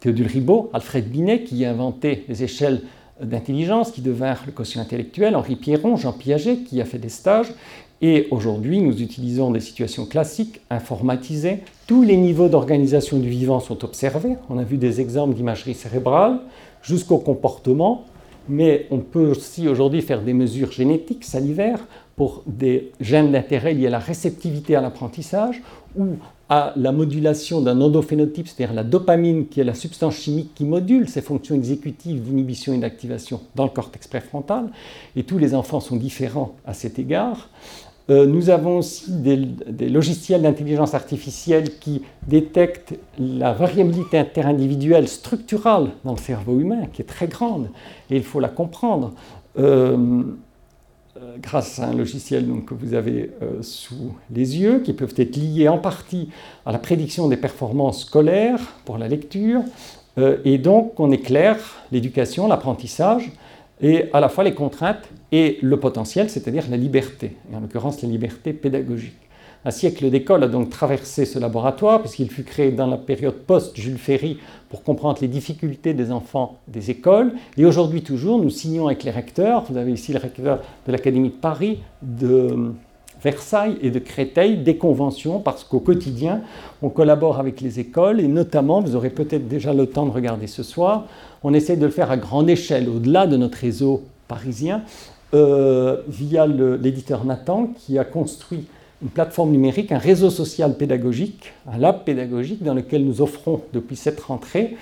Théodule 0.00 0.28
Ribot, 0.28 0.70
Alfred 0.72 1.08
Binet, 1.10 1.42
qui 1.42 1.64
a 1.64 1.70
inventé 1.70 2.24
les 2.28 2.44
échelles 2.44 2.82
d'intelligence 3.20 3.90
qui 3.90 4.00
devinrent 4.00 4.44
le 4.46 4.52
quotient 4.52 4.80
intellectuel, 4.80 5.34
Henri 5.34 5.56
Pierron, 5.56 5.96
Jean 5.96 6.12
Piaget, 6.12 6.58
qui 6.58 6.80
a 6.80 6.84
fait 6.84 6.98
des 6.98 7.08
stages. 7.08 7.52
Et 8.00 8.28
aujourd'hui, 8.30 8.80
nous 8.80 9.02
utilisons 9.02 9.50
des 9.50 9.58
situations 9.58 10.06
classiques, 10.06 10.60
informatisées. 10.70 11.64
Tous 11.88 12.02
les 12.02 12.16
niveaux 12.16 12.48
d'organisation 12.48 13.18
du 13.18 13.28
vivant 13.28 13.58
sont 13.58 13.84
observés. 13.84 14.36
On 14.48 14.58
a 14.58 14.62
vu 14.62 14.76
des 14.76 15.00
exemples 15.00 15.34
d'imagerie 15.34 15.74
cérébrale 15.74 16.38
jusqu'au 16.80 17.18
comportement, 17.18 18.04
mais 18.48 18.86
on 18.90 18.98
peut 18.98 19.30
aussi 19.30 19.68
aujourd'hui 19.68 20.02
faire 20.02 20.22
des 20.22 20.32
mesures 20.32 20.72
génétiques 20.72 21.24
salivaires 21.24 21.86
pour 22.16 22.42
des 22.46 22.92
gènes 23.00 23.32
d'intérêt 23.32 23.74
liés 23.74 23.86
à 23.86 23.90
la 23.90 23.98
réceptivité 23.98 24.74
à 24.74 24.80
l'apprentissage 24.80 25.62
ou 25.96 26.16
à 26.48 26.72
la 26.76 26.92
modulation 26.92 27.60
d'un 27.60 27.80
endophénotype, 27.80 28.48
c'est-à-dire 28.48 28.74
la 28.74 28.82
dopamine, 28.82 29.48
qui 29.48 29.60
est 29.60 29.64
la 29.64 29.74
substance 29.74 30.16
chimique 30.16 30.54
qui 30.54 30.64
module 30.64 31.08
ces 31.08 31.20
fonctions 31.20 31.54
exécutives 31.54 32.22
d'inhibition 32.22 32.72
et 32.72 32.78
d'activation 32.78 33.40
dans 33.54 33.64
le 33.64 33.70
cortex 33.70 34.08
préfrontal. 34.08 34.70
Et 35.14 35.24
tous 35.24 35.38
les 35.38 35.54
enfants 35.54 35.80
sont 35.80 35.96
différents 35.96 36.54
à 36.66 36.72
cet 36.72 36.98
égard. 36.98 37.50
Euh, 38.10 38.24
nous 38.24 38.48
avons 38.48 38.78
aussi 38.78 39.12
des, 39.12 39.88
logiciels 39.88 40.42
d'intelligence 40.42 40.94
artificielle 40.94 41.78
qui 41.78 42.02
détectent 42.26 42.94
la 43.18 43.52
variabilité 43.52 44.18
interindividuelle 44.18 45.08
structurale 45.08 45.90
dans 46.04 46.12
le 46.12 46.18
cerveau 46.18 46.58
humain, 46.58 46.86
qui 46.92 47.02
est 47.02 47.06
très 47.06 47.26
grande, 47.26 47.68
et 48.10 48.16
il 48.16 48.22
faut 48.22 48.40
la 48.40 48.48
comprendre. 48.48 49.12
Euh, 49.58 50.22
euh, 51.20 51.36
grâce 51.42 51.80
à 51.80 51.88
un 51.88 51.94
logiciel 51.94 52.46
que 52.64 52.74
vous 52.74 52.94
avez 52.94 53.32
sous 53.60 54.14
les 54.32 54.56
yeux, 54.58 54.80
qui 54.80 54.92
peuvent 54.92 55.14
être 55.16 55.36
liés 55.36 55.68
en 55.68 55.78
partie 55.78 56.28
à 56.64 56.70
la 56.70 56.78
prédiction 56.78 57.28
des 57.28 57.36
performances 57.36 58.04
scolaires 58.04 58.60
pour 58.84 58.98
la 58.98 59.08
lecture, 59.08 59.62
et 60.44 60.58
donc 60.58 60.98
on 61.00 61.10
éclaire 61.10 61.58
l'éducation, 61.90 62.46
l'apprentissage, 62.46 63.32
et 63.80 64.04
à 64.12 64.20
la 64.20 64.28
fois 64.28 64.44
les 64.44 64.54
contraintes 64.54 65.08
et 65.32 65.58
le 65.62 65.78
potentiel, 65.78 66.30
c'est-à-dire 66.30 66.64
la 66.70 66.76
liberté, 66.76 67.36
et 67.52 67.56
en 67.56 67.60
l'occurrence 67.60 68.02
la 68.02 68.08
liberté 68.08 68.52
pédagogique. 68.52 69.16
Un 69.64 69.72
siècle 69.72 70.08
d'école 70.08 70.44
a 70.44 70.48
donc 70.48 70.70
traversé 70.70 71.24
ce 71.24 71.38
laboratoire, 71.38 72.00
puisqu'il 72.00 72.30
fut 72.30 72.44
créé 72.44 72.70
dans 72.70 72.86
la 72.86 72.96
période 72.96 73.34
post-Jules 73.34 73.98
Ferry 73.98 74.38
pour 74.70 74.84
comprendre 74.84 75.18
les 75.20 75.28
difficultés 75.28 75.94
des 75.94 76.12
enfants 76.12 76.58
des 76.68 76.90
écoles. 76.90 77.32
Et 77.56 77.66
aujourd'hui 77.66 78.02
toujours, 78.02 78.40
nous 78.40 78.50
signons 78.50 78.86
avec 78.86 79.02
les 79.02 79.10
recteurs, 79.10 79.64
vous 79.68 79.76
avez 79.76 79.92
ici 79.92 80.12
le 80.12 80.20
recteur 80.20 80.60
de 80.86 80.92
l'Académie 80.92 81.30
de 81.30 81.34
Paris, 81.34 81.80
de 82.02 82.72
Versailles 83.20 83.76
et 83.82 83.90
de 83.90 83.98
Créteil, 83.98 84.58
des 84.58 84.76
conventions, 84.76 85.40
parce 85.40 85.64
qu'au 85.64 85.80
quotidien, 85.80 86.42
on 86.80 86.88
collabore 86.88 87.40
avec 87.40 87.60
les 87.60 87.80
écoles, 87.80 88.20
et 88.20 88.28
notamment, 88.28 88.80
vous 88.80 88.94
aurez 88.94 89.10
peut-être 89.10 89.48
déjà 89.48 89.74
le 89.74 89.86
temps 89.86 90.06
de 90.06 90.12
regarder 90.12 90.46
ce 90.46 90.62
soir, 90.62 91.06
on 91.42 91.52
essaie 91.52 91.76
de 91.76 91.84
le 91.84 91.90
faire 91.90 92.12
à 92.12 92.16
grande 92.16 92.48
échelle, 92.48 92.88
au-delà 92.88 93.26
de 93.26 93.36
notre 93.36 93.58
réseau 93.58 94.02
parisien, 94.28 94.82
euh, 95.34 96.02
via 96.08 96.46
l'éditeur 96.46 97.24
Nathan, 97.24 97.70
qui 97.76 97.98
a 97.98 98.04
construit 98.04 98.66
une 99.02 99.08
plateforme 99.08 99.50
numérique, 99.50 99.92
un 99.92 99.98
réseau 99.98 100.30
social 100.30 100.76
pédagogique, 100.76 101.52
un 101.70 101.78
lab 101.78 102.04
pédagogique 102.04 102.62
dans 102.62 102.74
lequel 102.74 103.04
nous 103.04 103.20
offrons 103.20 103.60
depuis 103.72 103.96
cette 103.96 104.20
rentrée, 104.20 104.76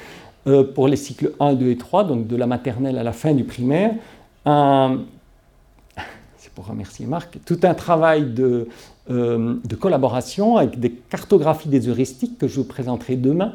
euh, 0.47 0.62
pour 0.62 0.89
les 0.89 0.97
cycles 0.97 1.32
1, 1.40 1.55
2 1.55 1.70
et 1.70 1.77
3, 1.77 2.05
donc 2.05 2.28
de 2.28 2.36
la 2.36 2.47
maternelle 2.47 2.98
à 2.98 3.02
la 3.02 3.12
fin 3.12 3.35
du 3.35 3.44
primaire, 3.44 3.94
c'est 4.47 4.93
pour 6.55 6.66
remercier 6.66 7.06
Marc, 7.06 7.39
tout 7.44 7.59
un 7.64 7.74
travail 7.74 8.32
euh, 8.39 9.56
de 9.64 9.74
collaboration 9.74 10.56
avec 10.56 10.78
des 10.78 10.90
cartographies 10.90 11.68
des 11.68 11.89
heuristiques 11.89 12.39
que 12.39 12.47
je 12.47 12.56
vous 12.56 12.64
présenterai 12.64 13.16
demain, 13.16 13.55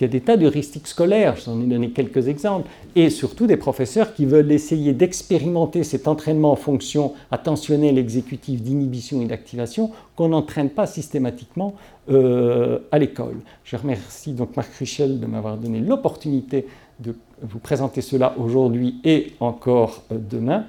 il 0.00 0.04
y 0.04 0.04
a 0.04 0.08
des 0.08 0.20
tas 0.20 0.36
d'heuristiques 0.36 0.86
scolaires, 0.86 1.36
je 1.36 1.44
vous 1.44 1.56
en 1.56 1.60
ai 1.60 1.66
donné 1.66 1.90
quelques 1.90 2.28
exemples, 2.28 2.68
et 2.94 3.10
surtout 3.10 3.46
des 3.46 3.56
professeurs 3.56 4.14
qui 4.14 4.26
veulent 4.26 4.52
essayer 4.52 4.92
d'expérimenter 4.92 5.82
cet 5.82 6.06
entraînement 6.06 6.52
en 6.52 6.56
fonction 6.56 7.14
attentionnelle, 7.30 7.98
exécutive, 7.98 8.62
d'inhibition 8.62 9.20
et 9.20 9.26
d'activation 9.26 9.90
qu'on 10.14 10.28
n'entraîne 10.28 10.70
pas 10.70 10.86
systématiquement 10.86 11.74
euh, 12.10 12.78
à 12.92 12.98
l'école. 12.98 13.38
Je 13.64 13.76
remercie 13.76 14.32
donc 14.32 14.56
Marc 14.56 14.72
Richel 14.74 15.18
de 15.18 15.26
m'avoir 15.26 15.56
donné 15.56 15.80
l'opportunité 15.80 16.66
de 17.00 17.14
vous 17.42 17.58
présenter 17.58 18.00
cela 18.00 18.34
aujourd'hui 18.38 19.00
et 19.04 19.32
encore 19.40 20.04
euh, 20.12 20.18
demain. 20.18 20.64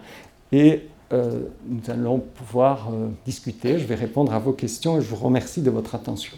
Et 0.52 0.82
euh, 1.14 1.42
nous 1.68 1.90
allons 1.90 2.20
pouvoir 2.20 2.90
discuter. 3.26 3.80
Je 3.80 3.86
vais 3.86 3.96
répondre 3.96 4.34
à 4.34 4.40
vos 4.40 4.54
questions 4.54 4.98
et 4.98 5.02
je 5.02 5.08
vous 5.08 5.16
remercie 5.16 5.62
de 5.62 5.70
votre 5.70 5.96
attention. 5.96 6.38